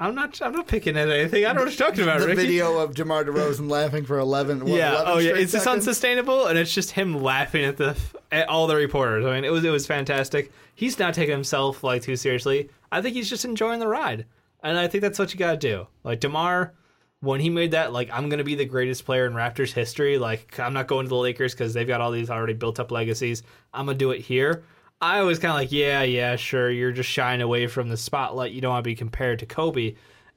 I'm 0.01 0.15
not. 0.15 0.41
I'm 0.41 0.53
not 0.53 0.67
picking 0.67 0.97
at 0.97 1.11
anything. 1.11 1.45
I 1.45 1.49
don't 1.49 1.57
know 1.57 1.63
what 1.65 1.79
you're 1.79 1.89
talking 1.89 2.03
about, 2.03 2.21
the 2.21 2.27
Ricky. 2.29 2.41
video 2.41 2.79
of 2.79 2.95
DeMar 2.95 3.25
DeRozan 3.25 3.71
laughing 3.71 4.05
for 4.07 4.19
11. 4.19 4.61
What, 4.61 4.69
yeah. 4.71 4.93
11 5.03 5.13
Oh 5.13 5.19
yeah. 5.19 5.33
this 5.35 5.51
seconds? 5.53 5.67
unsustainable? 5.69 6.47
And 6.47 6.59
it's 6.59 6.73
just 6.75 6.93
him 6.93 7.23
laughing 7.23 7.65
at 7.65 7.77
the 7.77 7.97
at 8.33 8.49
all 8.49 8.67
the 8.67 8.77
reporters. 8.77 9.27
I 9.27 9.35
mean, 9.35 9.45
it 9.45 9.53
was 9.53 9.63
it 9.63 9.69
was 9.71 9.87
fantastic. 9.87 10.51
He's 10.75 10.99
not 10.99 11.13
taking 11.13 11.33
himself 11.35 11.85
like 11.85 12.01
too 12.03 12.17
seriously. 12.17 12.71
I 12.91 13.03
think 13.03 13.15
he's 13.15 13.29
just 13.29 13.45
enjoying 13.45 13.79
the 13.79 13.87
ride, 13.89 14.25
and 14.63 14.79
I 14.79 14.89
think 14.89 15.03
that's 15.03 15.19
what 15.19 15.35
you 15.35 15.39
got 15.39 15.53
to 15.53 15.57
do. 15.59 15.87
Like 16.03 16.21
Demar, 16.21 16.73
when 17.21 17.41
he 17.41 17.51
made 17.51 17.73
that, 17.73 17.93
like 17.93 18.09
I'm 18.11 18.31
gonna 18.31 18.43
be 18.43 18.55
the 18.55 18.65
greatest 18.65 19.05
player 19.05 19.27
in 19.27 19.35
Raptors 19.35 19.73
history. 19.73 20.17
Like 20.17 20.59
I'm 20.59 20.73
not 20.73 20.87
going 20.87 21.05
to 21.05 21.09
the 21.11 21.17
Lakers 21.17 21.53
because 21.53 21.75
they've 21.75 21.87
got 21.87 22.01
all 22.01 22.11
these 22.11 22.31
already 22.31 22.55
built 22.55 22.81
up 22.81 22.91
legacies. 22.91 23.43
I'm 23.75 23.85
gonna 23.85 23.99
do 23.99 24.13
it 24.13 24.21
here. 24.23 24.65
I 25.01 25.23
was 25.23 25.39
kind 25.39 25.51
of 25.51 25.57
like, 25.57 25.73
yeah, 25.73 26.03
yeah, 26.03 26.37
sure. 26.37 26.71
You're 26.71 26.93
just 26.93 27.09
shying 27.09 27.41
away 27.41 27.67
from 27.67 27.89
the 27.89 27.97
spotlight. 27.97 28.53
You 28.53 28.61
don't 28.61 28.71
want 28.71 28.85
to 28.85 28.89
be 28.89 28.95
compared 28.95 29.39
to 29.39 29.47
Kobe. 29.47 29.95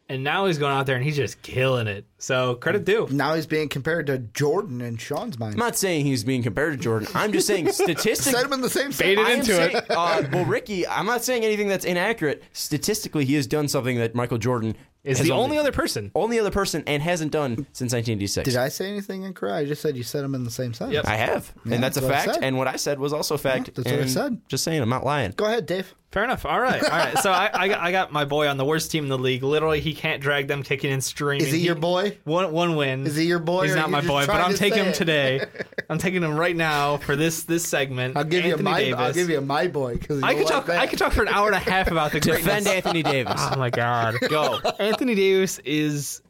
And 0.10 0.24
now 0.24 0.46
he's 0.46 0.58
going 0.58 0.74
out 0.74 0.86
there 0.86 0.96
and 0.98 1.04
he's 1.04 1.16
just 1.16 1.42
killing 1.42 1.88
it. 1.88 2.06
So 2.18 2.56
credit 2.56 2.84
due. 2.86 3.08
Now 3.10 3.36
he's 3.36 3.46
being 3.46 3.70
compared 3.70 4.08
to 4.08 4.20
Jordan 4.20 4.82
in 4.82 4.98
Sean's 4.98 5.40
mind. 5.40 5.54
I'm 5.54 5.60
not 5.60 5.78
saying 5.78 6.06
he's 6.06 6.24
being 6.26 6.44
compared 6.44 6.74
to 6.74 6.78
Jordan. 6.78 7.08
I'm 7.16 7.32
just 7.32 7.48
saying 7.48 7.70
statistically. 7.72 8.34
Set 8.34 8.46
him 8.46 8.54
in 8.54 8.62
the 8.62 8.70
same 8.70 8.92
Baited 8.92 9.26
I 9.26 9.32
am 9.32 9.40
into 9.40 9.54
saying, 9.56 9.76
it. 9.78 9.86
uh, 9.90 10.24
well, 10.32 10.46
Ricky, 10.46 10.86
I'm 10.86 11.06
not 11.06 11.24
saying 11.24 11.44
anything 11.46 11.68
that's 11.70 11.86
inaccurate. 11.86 12.44
Statistically, 12.52 13.24
he 13.26 13.36
has 13.36 13.48
done 13.48 13.68
something 13.70 13.98
that 13.98 14.14
Michael 14.14 14.38
Jordan 14.38 14.76
Is 15.04 15.18
has 15.18 15.28
the 15.28 15.34
only 15.34 15.58
other 15.58 15.72
person. 15.74 16.12
only 16.16 16.40
other 16.40 16.50
person 16.52 16.84
and 16.88 17.04
hasn't 17.04 17.32
done 17.32 17.56
since 17.74 17.92
1986. 17.94 18.46
Did 18.50 18.56
I 18.58 18.70
say 18.70 18.88
anything 18.90 19.24
incorrect? 19.24 19.56
I 19.56 19.66
just 19.66 19.82
said 19.82 19.98
you 19.98 20.04
said 20.04 20.24
them 20.24 20.34
in 20.34 20.44
the 20.46 20.52
same 20.52 20.74
sentence. 20.74 20.94
Yep. 20.96 21.06
I 21.08 21.16
have, 21.16 21.54
Yeah, 21.66 21.74
and 21.76 21.84
that's 21.84 21.98
a 21.98 22.02
that's 22.02 22.10
what 22.10 22.16
I 22.16 22.24
fact. 22.24 22.34
said. 22.36 22.44
And 22.44 22.58
what 22.58 22.68
I 22.68 22.78
said 22.78 23.00
was 23.00 23.12
also 23.12 23.36
a 23.36 23.38
fact. 23.38 23.74
that's 23.76 23.90
what 23.92 24.00
I 24.02 24.06
said. 24.08 24.42
Just 24.48 24.64
saying, 24.64 24.82
I'm 24.82 24.88
not 24.90 25.04
lying. 25.04 25.32
Go 25.36 25.46
ahead, 25.46 25.66
Dave. 25.66 25.94
Fair 26.14 26.24
enough. 26.24 26.46
All 26.46 26.60
right. 26.60 26.84
All 26.84 26.90
right. 26.92 27.18
So 27.18 27.32
I, 27.32 27.50
I, 27.52 27.68
got, 27.68 27.80
I 27.80 27.92
got 27.92 28.12
my 28.12 28.24
boy 28.24 28.48
on 28.48 28.58
the 28.58 28.66
worst 28.66 28.92
team 28.92 29.04
in 29.04 29.10
the 29.10 29.18
league. 29.18 29.42
Literally, 29.42 29.80
he 29.80 29.96
can't 29.96 30.22
drag 30.22 30.48
them 30.48 30.62
kicking 30.62 30.92
and 30.92 31.04
streaming. 31.04 31.48
Is 31.48 31.52
he 31.52 31.58
your 31.58 31.74
boy? 31.74 32.20
One 32.24 32.52
one 32.52 32.76
win. 32.76 33.08
Is 33.08 33.16
he 33.16 33.26
your 33.26 33.40
boy, 33.40 33.64
He's 33.66 33.76
not 33.76 33.90
my 33.90 34.02
boy, 34.02 34.28
but 34.28 34.36
I'm 34.36 34.54
taking 34.54 34.84
him 34.84 34.90
it? 34.90 34.94
today. 34.96 35.44
I'm 35.90 35.98
taking 35.98 36.22
him 36.22 36.36
right 36.36 36.56
now 36.56 36.98
for 36.98 37.16
this 37.16 37.46
this 37.46 37.68
segment. 37.68 38.16
I'll 38.16 38.24
give 38.24 38.46
you 38.46 38.52
Anthony 38.52 38.70
my. 38.70 38.80
Davis. 38.80 39.00
I'll 39.00 39.14
give 39.14 39.30
you 39.32 39.42
my 39.42 39.68
boy 39.68 39.98
because 39.98 40.22
I 40.22 40.36
could 40.36 40.46
talk. 40.46 40.70
I 40.70 40.86
could 40.86 41.00
talk 41.00 41.14
for 41.14 41.24
an 41.24 41.30
hour 41.30 41.48
and 41.48 41.56
a 41.56 41.60
half 41.60 41.90
about 41.90 42.12
the 42.12 42.20
Defend. 42.20 42.68
Anthony 42.68 43.02
Davis. 43.02 43.34
Oh 43.36 43.58
my 43.58 43.72
god. 43.72 44.18
Go. 44.30 44.60
Anthony 44.80 45.16
Davis 45.16 45.58
is 45.66 46.22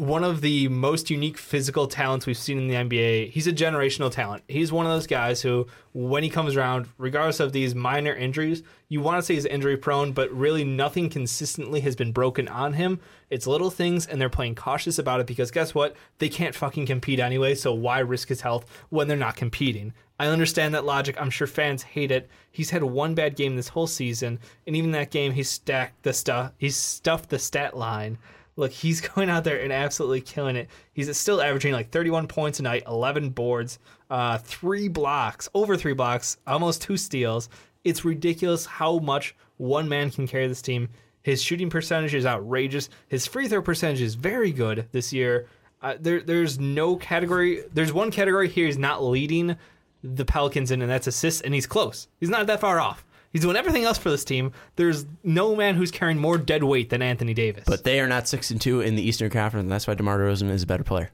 one 0.00 0.24
of 0.24 0.40
the 0.40 0.66
most 0.68 1.10
unique 1.10 1.36
physical 1.36 1.86
talents 1.86 2.26
we've 2.26 2.38
seen 2.38 2.56
in 2.58 2.68
the 2.68 2.74
NBA. 2.74 3.30
He's 3.30 3.46
a 3.46 3.52
generational 3.52 4.10
talent. 4.10 4.42
He's 4.48 4.72
one 4.72 4.86
of 4.86 4.92
those 4.92 5.06
guys 5.06 5.42
who, 5.42 5.66
when 5.92 6.22
he 6.22 6.30
comes 6.30 6.56
around, 6.56 6.88
regardless 6.96 7.38
of 7.38 7.52
these 7.52 7.74
minor 7.74 8.14
injuries, 8.14 8.62
you 8.88 9.02
want 9.02 9.18
to 9.18 9.22
say 9.22 9.34
he's 9.34 9.44
injury 9.44 9.76
prone, 9.76 10.12
but 10.12 10.32
really 10.32 10.64
nothing 10.64 11.10
consistently 11.10 11.80
has 11.80 11.94
been 11.94 12.12
broken 12.12 12.48
on 12.48 12.72
him. 12.72 12.98
It's 13.28 13.46
little 13.46 13.70
things, 13.70 14.06
and 14.06 14.18
they're 14.18 14.30
playing 14.30 14.54
cautious 14.54 14.98
about 14.98 15.20
it 15.20 15.26
because 15.26 15.50
guess 15.50 15.74
what? 15.74 15.94
They 16.18 16.30
can't 16.30 16.54
fucking 16.54 16.86
compete 16.86 17.20
anyway, 17.20 17.54
so 17.54 17.74
why 17.74 17.98
risk 17.98 18.28
his 18.28 18.40
health 18.40 18.64
when 18.88 19.06
they're 19.06 19.16
not 19.18 19.36
competing? 19.36 19.92
I 20.18 20.26
understand 20.28 20.74
that 20.74 20.84
logic. 20.84 21.20
I'm 21.20 21.30
sure 21.30 21.46
fans 21.46 21.82
hate 21.82 22.10
it. 22.10 22.28
He's 22.50 22.70
had 22.70 22.82
one 22.82 23.14
bad 23.14 23.36
game 23.36 23.56
this 23.56 23.68
whole 23.68 23.86
season, 23.86 24.38
and 24.66 24.74
even 24.74 24.92
that 24.92 25.10
game, 25.10 25.32
he 25.32 25.42
stacked 25.42 26.02
the 26.02 26.12
stuff. 26.12 26.52
He's 26.58 26.76
stuffed 26.76 27.30
the 27.30 27.38
stat 27.38 27.76
line. 27.76 28.18
Look, 28.60 28.72
he's 28.72 29.00
going 29.14 29.30
out 29.30 29.44
there 29.44 29.60
and 29.60 29.72
absolutely 29.72 30.20
killing 30.20 30.54
it. 30.54 30.68
He's 30.92 31.16
still 31.16 31.40
averaging 31.40 31.72
like 31.72 31.90
31 31.90 32.28
points 32.28 32.60
a 32.60 32.62
night, 32.62 32.84
11 32.86 33.30
boards, 33.30 33.78
uh, 34.10 34.38
three 34.38 34.88
blocks, 34.88 35.48
over 35.54 35.76
three 35.76 35.94
blocks, 35.94 36.36
almost 36.46 36.82
two 36.82 36.96
steals. 36.96 37.48
It's 37.84 38.04
ridiculous 38.04 38.66
how 38.66 38.98
much 38.98 39.34
one 39.56 39.88
man 39.88 40.10
can 40.10 40.26
carry 40.26 40.46
this 40.46 40.62
team. 40.62 40.90
His 41.22 41.42
shooting 41.42 41.70
percentage 41.70 42.14
is 42.14 42.26
outrageous. 42.26 42.90
His 43.08 43.26
free 43.26 43.48
throw 43.48 43.62
percentage 43.62 44.02
is 44.02 44.14
very 44.14 44.52
good 44.52 44.86
this 44.92 45.12
year. 45.12 45.48
Uh, 45.82 45.94
there, 45.98 46.20
there's 46.20 46.58
no 46.58 46.96
category. 46.96 47.62
There's 47.72 47.92
one 47.92 48.10
category 48.10 48.48
here 48.48 48.66
he's 48.66 48.78
not 48.78 49.02
leading 49.02 49.56
the 50.02 50.24
Pelicans 50.24 50.70
in, 50.70 50.82
and 50.82 50.90
that's 50.90 51.06
assists, 51.06 51.40
and 51.40 51.54
he's 51.54 51.66
close. 51.66 52.08
He's 52.18 52.30
not 52.30 52.46
that 52.46 52.60
far 52.60 52.80
off. 52.80 53.04
He's 53.32 53.42
doing 53.42 53.56
everything 53.56 53.84
else 53.84 53.96
for 53.98 54.10
this 54.10 54.24
team. 54.24 54.52
There's 54.76 55.06
no 55.22 55.54
man 55.54 55.76
who's 55.76 55.90
carrying 55.90 56.18
more 56.18 56.36
dead 56.36 56.64
weight 56.64 56.90
than 56.90 57.00
Anthony 57.00 57.32
Davis. 57.32 57.64
But 57.66 57.84
they 57.84 58.00
are 58.00 58.08
not 58.08 58.26
six 58.26 58.50
and 58.50 58.60
two 58.60 58.80
in 58.80 58.96
the 58.96 59.02
Eastern 59.02 59.30
Conference, 59.30 59.62
and 59.62 59.70
that's 59.72 59.86
why 59.86 59.94
DeMar 59.94 60.18
DeRozan 60.18 60.50
is 60.50 60.64
a 60.64 60.66
better 60.66 60.82
player. 60.84 61.10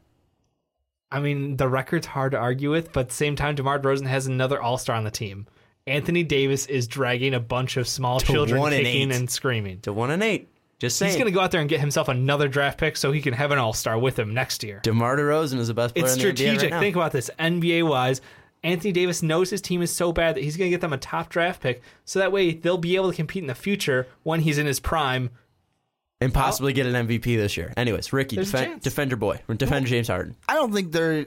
I 1.11 1.21
mean, 1.21 1.57
the 1.57 1.69
record's 1.69 2.07
hard 2.07 2.33
to 2.33 2.39
argue 2.39 2.71
with, 2.71 2.93
but 2.93 3.01
at 3.01 3.09
the 3.11 3.15
same 3.15 3.37
time, 3.37 3.55
DeMar 3.55 3.79
DeRozan 3.79 4.07
has 4.07 4.27
another 4.27 4.61
All 4.61 4.79
Star 4.79 4.97
on 4.97 5.05
the 5.05 5.11
team. 5.11 5.47
Anthony 5.87 6.25
Davis 6.25 6.67
is 6.67 6.89
dragging 6.89 7.33
a 7.35 7.41
bunch 7.41 7.77
of 7.77 7.87
small 7.87 8.19
children 8.19 8.61
and 8.61 8.73
kicking 8.73 9.11
eight. 9.13 9.17
and 9.17 9.31
screaming. 9.31 9.81
To 9.83 9.93
one 9.93 10.11
and 10.11 10.23
eight. 10.23 10.49
Just 10.79 10.99
saying. 10.99 11.11
He's 11.11 11.17
going 11.17 11.31
to 11.31 11.35
go 11.35 11.41
out 11.41 11.53
there 11.53 11.61
and 11.61 11.71
get 11.71 11.81
himself 11.81 12.09
another 12.09 12.49
draft 12.49 12.79
pick 12.79 12.97
so 12.97 13.13
he 13.13 13.21
can 13.23 13.33
have 13.35 13.51
an 13.51 13.59
All 13.59 13.73
Star 13.73 13.99
with 13.99 14.19
him 14.19 14.35
next 14.35 14.65
year. 14.65 14.81
DeMar 14.83 15.17
DeRozan 15.17 15.59
is 15.59 15.69
the 15.69 15.75
best 15.75 15.95
player 15.95 16.07
It's 16.07 16.15
in 16.17 16.21
the 16.23 16.27
NBA 16.27 16.37
strategic. 16.37 16.63
right 16.63 16.71
now. 16.73 16.81
Think 16.81 16.97
about 16.97 17.13
this 17.13 17.31
NBA 17.39 17.87
wise. 17.89 18.21
Anthony 18.67 18.93
Davis 18.93 19.23
knows 19.23 19.51
his 19.51 19.61
team 19.63 19.81
is 19.81 19.91
so 19.93 20.13
bad 20.13 20.37
that 20.37 20.43
he's 20.45 20.57
going 20.57 20.69
to 20.69 20.75
get 20.75 20.81
them 20.81 20.93
a 20.93 20.99
top 20.99 21.29
draft 21.29 21.63
pick, 21.63 21.83
so 22.05 22.19
that 22.19 22.33
way 22.33 22.53
they'll 22.53 22.77
be 22.79 22.97
able 22.97 23.11
to 23.11 23.17
compete 23.17 23.43
in 23.43 23.47
the 23.47 23.55
future 23.55 24.07
when 24.25 24.41
he's 24.41 24.59
in 24.59 24.67
his 24.67 24.81
prime. 24.81 25.31
and 26.21 26.33
possibly 26.35 26.73
get 26.73 26.87
an 26.87 27.07
MVP 27.07 27.37
this 27.37 27.57
year. 27.57 27.73
Anyways, 27.77 28.13
Ricky, 28.13 28.37
There's 28.37 28.49
a 28.49 28.53
defend, 28.53 28.71
chance. 28.73 28.85
defend 28.85 29.11
your 29.11 29.19
boy. 29.19 29.41
defender 29.57 29.89
James 29.89 30.09
Harden. 30.09 30.37
I 30.49 30.55
don't 30.55 30.73
think 30.73 30.93
they're. 30.93 31.27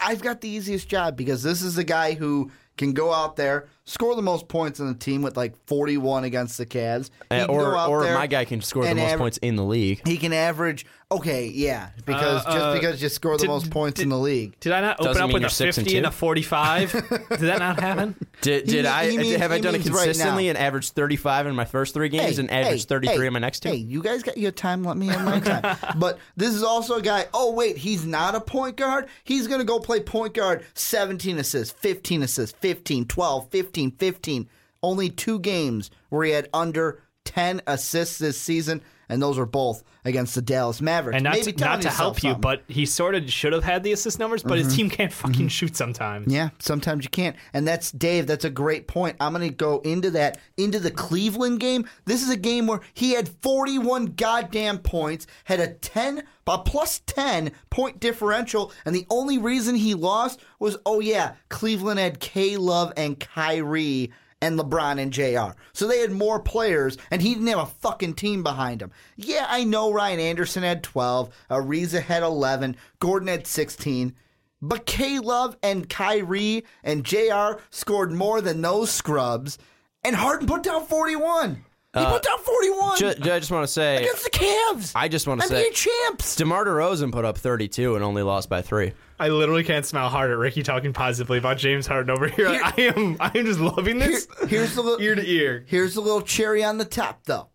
I've 0.00 0.22
got 0.22 0.40
the 0.40 0.48
easiest 0.48 0.88
job 0.88 1.16
because 1.16 1.42
this 1.44 1.62
is 1.62 1.78
a 1.78 1.84
guy 1.84 2.14
who 2.14 2.50
can 2.76 2.92
go 2.94 3.12
out 3.12 3.36
there, 3.36 3.68
score 3.84 4.16
the 4.16 4.22
most 4.22 4.48
points 4.48 4.80
in 4.80 4.88
the 4.88 4.94
team 4.94 5.22
with 5.22 5.36
like 5.36 5.54
41 5.66 6.24
against 6.24 6.58
the 6.58 6.66
Cavs. 6.66 7.10
Uh, 7.30 7.46
or 7.48 7.76
or 7.78 8.02
there 8.02 8.14
my 8.14 8.26
guy 8.26 8.44
can 8.44 8.60
score 8.60 8.84
the 8.84 8.94
most 8.94 9.10
aver- 9.12 9.18
points 9.18 9.38
in 9.38 9.54
the 9.56 9.62
league. 9.64 10.00
He 10.08 10.16
can 10.16 10.32
average 10.32 10.84
Okay, 11.16 11.46
yeah, 11.48 11.90
because 12.06 12.42
Uh, 12.46 12.52
just 12.52 12.56
uh, 12.64 12.72
because 12.74 13.02
you 13.02 13.08
score 13.08 13.36
the 13.36 13.42
did- 13.42 13.48
most 13.48 13.70
points 13.70 14.00
in 14.00 14.08
the 14.08 14.18
league. 14.18 14.58
Did 14.60 14.72
I 14.72 14.80
not 14.80 14.96
open 14.98 15.06
Doesn't 15.06 15.22
up 15.22 15.28
mean 15.28 15.34
with 15.42 15.44
a 15.44 15.50
six 15.54 15.76
and 15.78 15.86
50 15.86 15.98
and 15.98 16.04
two. 16.04 16.08
a 16.08 16.12
45? 16.12 16.92
Did 16.92 17.28
that 17.40 17.58
not 17.58 17.78
happen? 17.80 18.14
Did, 18.40 18.66
did 18.66 18.74
mean- 18.76 18.86
I 18.86 19.10
he 19.10 19.18
means- 19.18 19.36
have 19.36 19.52
I 19.52 19.58
done 19.60 19.74
it 19.74 19.78
means 19.78 19.90
right 19.90 20.04
consistently 20.04 20.48
and 20.48 20.56
averaged 20.58 20.92
35 20.94 21.46
in 21.48 21.54
my 21.54 21.64
first 21.64 21.92
three 21.94 22.08
games 22.08 22.38
and 22.38 22.50
averaged 22.50 22.88
33 22.88 23.26
in 23.26 23.32
my 23.32 23.38
next 23.38 23.60
two? 23.60 23.68
Hey, 23.70 23.76
you 23.76 24.02
guys 24.02 24.22
got 24.22 24.38
your 24.38 24.52
time. 24.52 24.84
Let 24.84 24.96
me 24.96 25.06
have 25.08 25.24
my 25.24 25.40
time. 25.40 25.76
but 25.98 26.18
this 26.36 26.54
is 26.54 26.62
also 26.62 26.96
a 26.96 27.02
guy. 27.02 27.26
Oh 27.34 27.52
wait, 27.52 27.76
he's 27.76 28.04
not 28.06 28.34
a 28.34 28.40
point 28.40 28.76
guard. 28.76 29.06
He's 29.24 29.46
gonna 29.46 29.64
go 29.64 29.78
play 29.78 30.00
point 30.00 30.34
guard. 30.34 30.64
17 30.74 31.38
assists, 31.38 31.72
15 31.78 32.22
assists, 32.22 32.56
15, 32.60 33.06
12, 33.06 33.50
15, 33.50 33.90
15. 33.92 34.48
Only 34.82 35.10
two 35.10 35.38
games 35.38 35.90
where 36.08 36.24
he 36.24 36.32
had 36.32 36.48
under 36.54 37.02
10 37.24 37.62
assists 37.68 38.18
this 38.18 38.40
season, 38.40 38.82
and 39.12 39.22
those 39.22 39.36
were 39.36 39.46
both 39.46 39.84
against 40.06 40.34
the 40.34 40.40
Dallas 40.40 40.80
Mavericks. 40.80 41.16
And 41.16 41.24
not 41.24 41.34
Maybe 41.34 41.52
to, 41.52 41.64
not 41.64 41.82
to 41.82 41.90
help 41.90 42.22
you, 42.22 42.30
something. 42.30 42.40
but 42.40 42.62
he 42.66 42.86
sort 42.86 43.14
of 43.14 43.30
should 43.30 43.52
have 43.52 43.62
had 43.62 43.82
the 43.82 43.92
assist 43.92 44.18
numbers, 44.18 44.42
but 44.42 44.56
his 44.56 44.68
mm-hmm. 44.68 44.76
team 44.76 44.90
can't 44.90 45.12
fucking 45.12 45.34
mm-hmm. 45.34 45.48
shoot 45.48 45.76
sometimes. 45.76 46.32
Yeah, 46.32 46.48
sometimes 46.58 47.04
you 47.04 47.10
can't. 47.10 47.36
And 47.52 47.68
that's 47.68 47.92
Dave, 47.92 48.26
that's 48.26 48.46
a 48.46 48.50
great 48.50 48.88
point. 48.88 49.16
I'm 49.20 49.34
going 49.34 49.46
to 49.46 49.54
go 49.54 49.80
into 49.80 50.10
that 50.12 50.40
into 50.56 50.78
the 50.78 50.90
Cleveland 50.90 51.60
game. 51.60 51.86
This 52.06 52.22
is 52.22 52.30
a 52.30 52.36
game 52.36 52.66
where 52.66 52.80
he 52.94 53.12
had 53.12 53.28
41 53.28 54.14
goddamn 54.16 54.78
points, 54.78 55.26
had 55.44 55.60
a 55.60 55.74
10 55.74 56.24
a 56.46 56.58
plus 56.58 57.00
10 57.06 57.52
point 57.70 58.00
differential, 58.00 58.72
and 58.84 58.96
the 58.96 59.06
only 59.10 59.38
reason 59.38 59.74
he 59.74 59.94
lost 59.94 60.40
was 60.58 60.78
oh 60.86 61.00
yeah, 61.00 61.34
Cleveland 61.50 62.00
had 62.00 62.18
K 62.18 62.56
Love 62.56 62.92
and 62.96 63.20
Kyrie 63.20 64.10
and 64.42 64.58
LeBron 64.58 65.00
and 65.00 65.12
JR. 65.12 65.56
So 65.72 65.86
they 65.86 66.00
had 66.00 66.10
more 66.10 66.40
players, 66.40 66.98
and 67.10 67.22
he 67.22 67.32
didn't 67.32 67.46
have 67.46 67.60
a 67.60 67.66
fucking 67.66 68.14
team 68.14 68.42
behind 68.42 68.82
him. 68.82 68.90
Yeah, 69.16 69.46
I 69.48 69.64
know 69.64 69.92
Ryan 69.92 70.20
Anderson 70.20 70.64
had 70.64 70.82
12, 70.82 71.32
Ariza 71.48 72.02
had 72.02 72.22
11, 72.22 72.76
Gordon 72.98 73.28
had 73.28 73.46
16. 73.46 74.14
But 74.60 74.84
K 74.84 75.18
Love 75.18 75.56
and 75.62 75.88
Kyrie 75.88 76.64
and 76.84 77.04
JR 77.04 77.60
scored 77.70 78.12
more 78.12 78.40
than 78.40 78.60
those 78.60 78.90
scrubs, 78.90 79.58
and 80.04 80.16
Harden 80.16 80.46
put 80.46 80.64
down 80.64 80.84
41. 80.86 81.64
He 81.94 82.00
put 82.00 82.06
uh, 82.06 82.18
down 82.20 82.38
41 82.38 82.96
Ju- 82.98 83.14
ju- 83.16 83.32
I 83.32 83.38
just 83.38 83.50
want 83.50 83.64
to 83.66 83.72
say, 83.72 83.98
against 83.98 84.24
the 84.24 84.30
Cavs. 84.30 84.92
I 84.94 85.08
just 85.08 85.26
want 85.26 85.42
to 85.42 85.46
say, 85.46 85.56
NBA 85.70 85.76
say, 85.76 85.90
champs. 85.90 86.36
DeMar 86.36 86.64
DeRozan 86.64 87.12
put 87.12 87.26
up 87.26 87.36
32 87.36 87.94
and 87.96 88.02
only 88.02 88.22
lost 88.22 88.48
by 88.48 88.62
three. 88.62 88.92
I 89.20 89.28
literally 89.28 89.62
can't 89.62 89.84
smile 89.84 90.08
hard 90.08 90.30
at 90.30 90.38
Ricky 90.38 90.62
talking 90.62 90.94
positively 90.94 91.36
about 91.36 91.58
James 91.58 91.86
Harden 91.86 92.08
over 92.10 92.28
here. 92.28 92.48
I 92.48 92.72
am 92.96 93.16
I 93.20 93.30
am 93.36 93.44
just 93.44 93.60
loving 93.60 93.98
this 93.98 94.26
Here- 94.40 94.48
here's 94.48 94.74
the 94.74 94.80
li- 94.82 95.04
ear 95.04 95.14
to 95.14 95.26
ear. 95.30 95.64
Here's 95.68 95.92
the 95.94 96.00
little 96.00 96.22
cherry 96.22 96.64
on 96.64 96.78
the 96.78 96.86
top, 96.86 97.24
though. 97.26 97.50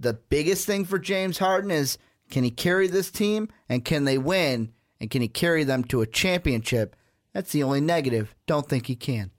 The 0.00 0.14
biggest 0.14 0.66
thing 0.66 0.84
for 0.84 0.98
James 0.98 1.38
Harden 1.38 1.70
is 1.70 1.96
can 2.28 2.42
he 2.42 2.50
carry 2.50 2.88
this 2.88 3.10
team 3.12 3.48
and 3.68 3.84
can 3.84 4.04
they 4.04 4.18
win 4.18 4.72
and 5.00 5.10
can 5.10 5.22
he 5.22 5.28
carry 5.28 5.62
them 5.62 5.84
to 5.84 6.00
a 6.02 6.06
championship? 6.06 6.96
That's 7.32 7.52
the 7.52 7.62
only 7.62 7.80
negative. 7.80 8.34
Don't 8.46 8.68
think 8.68 8.86
he 8.86 8.96
can. 8.96 9.30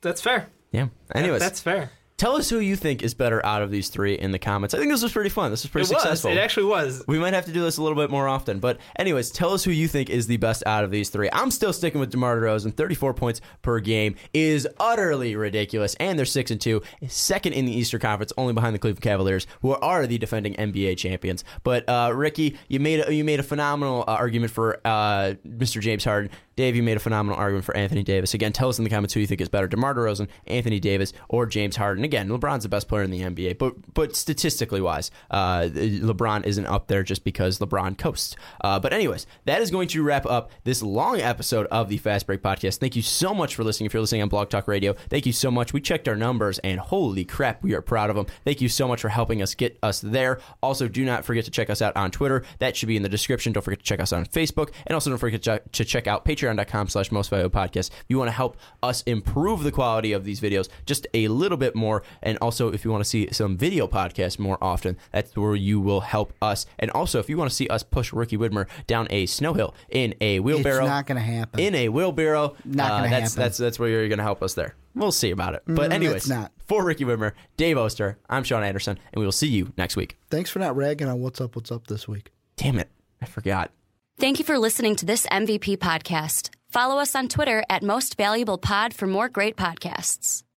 That's 0.00 0.20
fair. 0.20 0.48
Yeah. 0.72 0.88
Anyways, 1.14 1.40
That's 1.40 1.60
fair. 1.60 1.90
Tell 2.20 2.36
us 2.36 2.50
who 2.50 2.58
you 2.58 2.76
think 2.76 3.02
is 3.02 3.14
better 3.14 3.44
out 3.46 3.62
of 3.62 3.70
these 3.70 3.88
three 3.88 4.12
in 4.12 4.30
the 4.30 4.38
comments. 4.38 4.74
I 4.74 4.78
think 4.78 4.92
this 4.92 5.02
was 5.02 5.10
pretty 5.10 5.30
fun. 5.30 5.50
This 5.50 5.62
was 5.64 5.70
pretty 5.70 5.86
It 5.90 5.94
was. 5.94 6.02
successful. 6.02 6.30
It 6.30 6.36
actually 6.36 6.66
was. 6.66 7.02
We 7.08 7.18
might 7.18 7.32
have 7.32 7.46
to 7.46 7.52
do 7.52 7.62
this 7.62 7.78
a 7.78 7.82
little 7.82 7.96
bit 7.96 8.10
more 8.10 8.28
often. 8.28 8.60
But 8.60 8.78
anyways, 8.96 9.30
tell 9.30 9.54
us 9.54 9.64
who 9.64 9.70
you 9.70 9.88
think 9.88 10.10
is 10.10 10.26
the 10.26 10.36
best 10.36 10.62
out 10.66 10.84
of 10.84 10.90
these 10.90 11.08
three. 11.08 11.30
I'm 11.32 11.50
still 11.50 11.72
sticking 11.72 11.98
with 11.98 12.10
DeMar 12.10 12.36
DeRozan. 12.36 12.74
34 12.76 13.14
points 13.14 13.40
per 13.62 13.80
game 13.80 14.16
is 14.34 14.68
utterly 14.78 15.34
ridiculous. 15.34 15.94
And 15.98 16.18
they're 16.18 16.26
6 16.26 16.50
and 16.50 16.60
2, 16.60 16.82
second 17.08 17.54
in 17.54 17.64
the 17.64 17.72
Eastern 17.72 18.00
Conference, 18.00 18.34
only 18.36 18.52
behind 18.52 18.74
the 18.74 18.78
Cleveland 18.78 19.00
Cavaliers, 19.02 19.46
who 19.62 19.70
are 19.76 20.06
the 20.06 20.18
defending 20.18 20.52
NBA 20.56 20.98
champions. 20.98 21.42
But 21.64 21.88
uh, 21.88 22.12
Ricky, 22.14 22.58
you 22.68 22.80
made 22.80 23.02
a, 23.08 23.14
you 23.14 23.24
made 23.24 23.40
a 23.40 23.44
phenomenal 23.44 24.02
uh, 24.06 24.12
argument 24.12 24.52
for 24.52 24.78
uh, 24.84 25.36
Mr. 25.48 25.80
James 25.80 26.04
Harden. 26.04 26.30
Dave, 26.60 26.76
you 26.76 26.82
made 26.82 26.96
a 26.96 27.00
phenomenal 27.00 27.38
argument 27.38 27.64
for 27.64 27.74
Anthony 27.74 28.02
Davis. 28.02 28.34
Again, 28.34 28.52
tell 28.52 28.68
us 28.68 28.78
in 28.78 28.84
the 28.84 28.90
comments 28.90 29.14
who 29.14 29.20
you 29.20 29.26
think 29.26 29.40
is 29.40 29.48
better, 29.48 29.66
DeMar 29.66 29.94
DeRozan, 29.94 30.28
Anthony 30.46 30.78
Davis, 30.78 31.14
or 31.28 31.46
James 31.46 31.74
Harden. 31.74 32.04
Again, 32.04 32.28
LeBron's 32.28 32.64
the 32.64 32.68
best 32.68 32.86
player 32.86 33.02
in 33.02 33.10
the 33.10 33.20
NBA, 33.22 33.56
but 33.56 33.94
but 33.94 34.14
statistically 34.14 34.82
wise, 34.82 35.10
uh, 35.30 35.62
LeBron 35.72 36.44
isn't 36.44 36.66
up 36.66 36.86
there 36.86 37.02
just 37.02 37.24
because 37.24 37.58
LeBron 37.58 37.96
coasts. 37.96 38.36
Uh, 38.60 38.78
but 38.78 38.92
anyways, 38.92 39.26
that 39.46 39.62
is 39.62 39.70
going 39.70 39.88
to 39.88 40.02
wrap 40.02 40.26
up 40.26 40.50
this 40.64 40.82
long 40.82 41.18
episode 41.20 41.66
of 41.68 41.88
the 41.88 41.96
Fast 41.96 42.26
Break 42.26 42.42
Podcast. 42.42 42.78
Thank 42.78 42.94
you 42.94 43.02
so 43.02 43.32
much 43.32 43.54
for 43.54 43.64
listening. 43.64 43.86
If 43.86 43.94
you're 43.94 44.02
listening 44.02 44.22
on 44.22 44.28
Blog 44.28 44.50
Talk 44.50 44.68
Radio, 44.68 44.92
thank 45.08 45.26
you 45.26 45.32
so 45.32 45.50
much. 45.50 45.72
We 45.72 45.80
checked 45.80 46.08
our 46.08 46.16
numbers, 46.16 46.58
and 46.58 46.78
holy 46.78 47.24
crap, 47.24 47.62
we 47.62 47.74
are 47.74 47.80
proud 47.80 48.10
of 48.10 48.16
them. 48.16 48.26
Thank 48.44 48.60
you 48.60 48.68
so 48.68 48.86
much 48.86 49.00
for 49.00 49.08
helping 49.08 49.40
us 49.40 49.54
get 49.54 49.78
us 49.82 50.00
there. 50.02 50.40
Also, 50.62 50.88
do 50.88 51.06
not 51.06 51.24
forget 51.24 51.46
to 51.46 51.50
check 51.50 51.70
us 51.70 51.80
out 51.80 51.96
on 51.96 52.10
Twitter. 52.10 52.44
That 52.58 52.76
should 52.76 52.88
be 52.88 52.98
in 52.98 53.02
the 53.02 53.08
description. 53.08 53.54
Don't 53.54 53.62
forget 53.62 53.78
to 53.78 53.84
check 53.84 54.00
us 54.00 54.12
on 54.12 54.26
Facebook, 54.26 54.72
and 54.86 54.94
also 54.94 55.08
don't 55.08 55.18
forget 55.18 55.42
to 55.72 55.84
check- 55.84 56.06
out 56.06 56.10
out 56.10 56.26
patreon.com 56.56 56.88
slash 56.88 57.10
most 57.12 57.30
valuable 57.30 57.58
podcast. 57.58 57.90
If 57.90 58.04
you 58.08 58.18
want 58.18 58.28
to 58.28 58.32
help 58.32 58.56
us 58.82 59.02
improve 59.02 59.62
the 59.62 59.72
quality 59.72 60.12
of 60.12 60.24
these 60.24 60.40
videos 60.40 60.68
just 60.86 61.06
a 61.14 61.28
little 61.28 61.58
bit 61.58 61.74
more, 61.74 62.02
and 62.22 62.38
also 62.38 62.72
if 62.72 62.84
you 62.84 62.90
want 62.90 63.02
to 63.04 63.08
see 63.08 63.28
some 63.32 63.56
video 63.56 63.86
podcasts 63.86 64.38
more 64.38 64.58
often, 64.62 64.96
that's 65.12 65.36
where 65.36 65.54
you 65.54 65.80
will 65.80 66.00
help 66.00 66.32
us. 66.42 66.66
And 66.78 66.90
also, 66.92 67.18
if 67.18 67.28
you 67.28 67.36
want 67.36 67.50
to 67.50 67.56
see 67.56 67.68
us 67.68 67.82
push 67.82 68.12
Ricky 68.12 68.36
Widmer 68.36 68.66
down 68.86 69.06
a 69.10 69.26
snow 69.26 69.54
hill 69.54 69.74
in 69.88 70.14
a 70.20 70.40
wheelbarrow, 70.40 70.80
It's 70.84 70.88
not 70.88 71.06
going 71.06 71.16
to 71.16 71.22
happen. 71.24 71.60
in 71.60 71.74
a 71.74 71.88
wheelbarrow. 71.88 72.56
Not 72.64 72.90
uh, 72.90 72.96
gonna 72.98 73.10
that's, 73.10 73.32
happen. 73.34 73.42
That's 73.42 73.58
that's 73.58 73.78
where 73.78 73.88
you're 73.88 74.08
going 74.08 74.18
to 74.18 74.24
help 74.24 74.42
us 74.42 74.54
there. 74.54 74.74
We'll 74.94 75.12
see 75.12 75.30
about 75.30 75.54
it. 75.54 75.62
But 75.66 75.90
Mm, 75.90 75.94
anyways, 75.94 76.28
not. 76.28 76.52
for 76.66 76.84
Ricky 76.84 77.04
Widmer, 77.04 77.32
Dave 77.56 77.78
Oster, 77.78 78.18
I'm 78.28 78.42
Sean 78.42 78.64
Anderson, 78.64 78.98
and 79.12 79.20
we 79.20 79.24
will 79.24 79.32
see 79.32 79.46
you 79.48 79.72
next 79.76 79.96
week. 79.96 80.18
Thanks 80.30 80.50
for 80.50 80.58
not 80.58 80.74
ragging 80.76 81.08
on 81.08 81.20
what's 81.20 81.40
up, 81.40 81.54
what's 81.54 81.70
up 81.70 81.86
this 81.86 82.08
week. 82.08 82.32
Damn 82.56 82.78
it, 82.78 82.90
I 83.22 83.26
forgot. 83.26 83.70
Thank 84.20 84.38
you 84.38 84.44
for 84.44 84.58
listening 84.58 84.96
to 84.96 85.06
this 85.06 85.26
MVP 85.28 85.78
podcast. 85.78 86.50
Follow 86.68 86.98
us 86.98 87.14
on 87.14 87.28
Twitter 87.28 87.64
at 87.70 87.82
Most 87.82 88.18
Valuable 88.18 88.58
Pod 88.58 88.92
for 88.92 89.06
more 89.06 89.30
great 89.30 89.56
podcasts. 89.56 90.42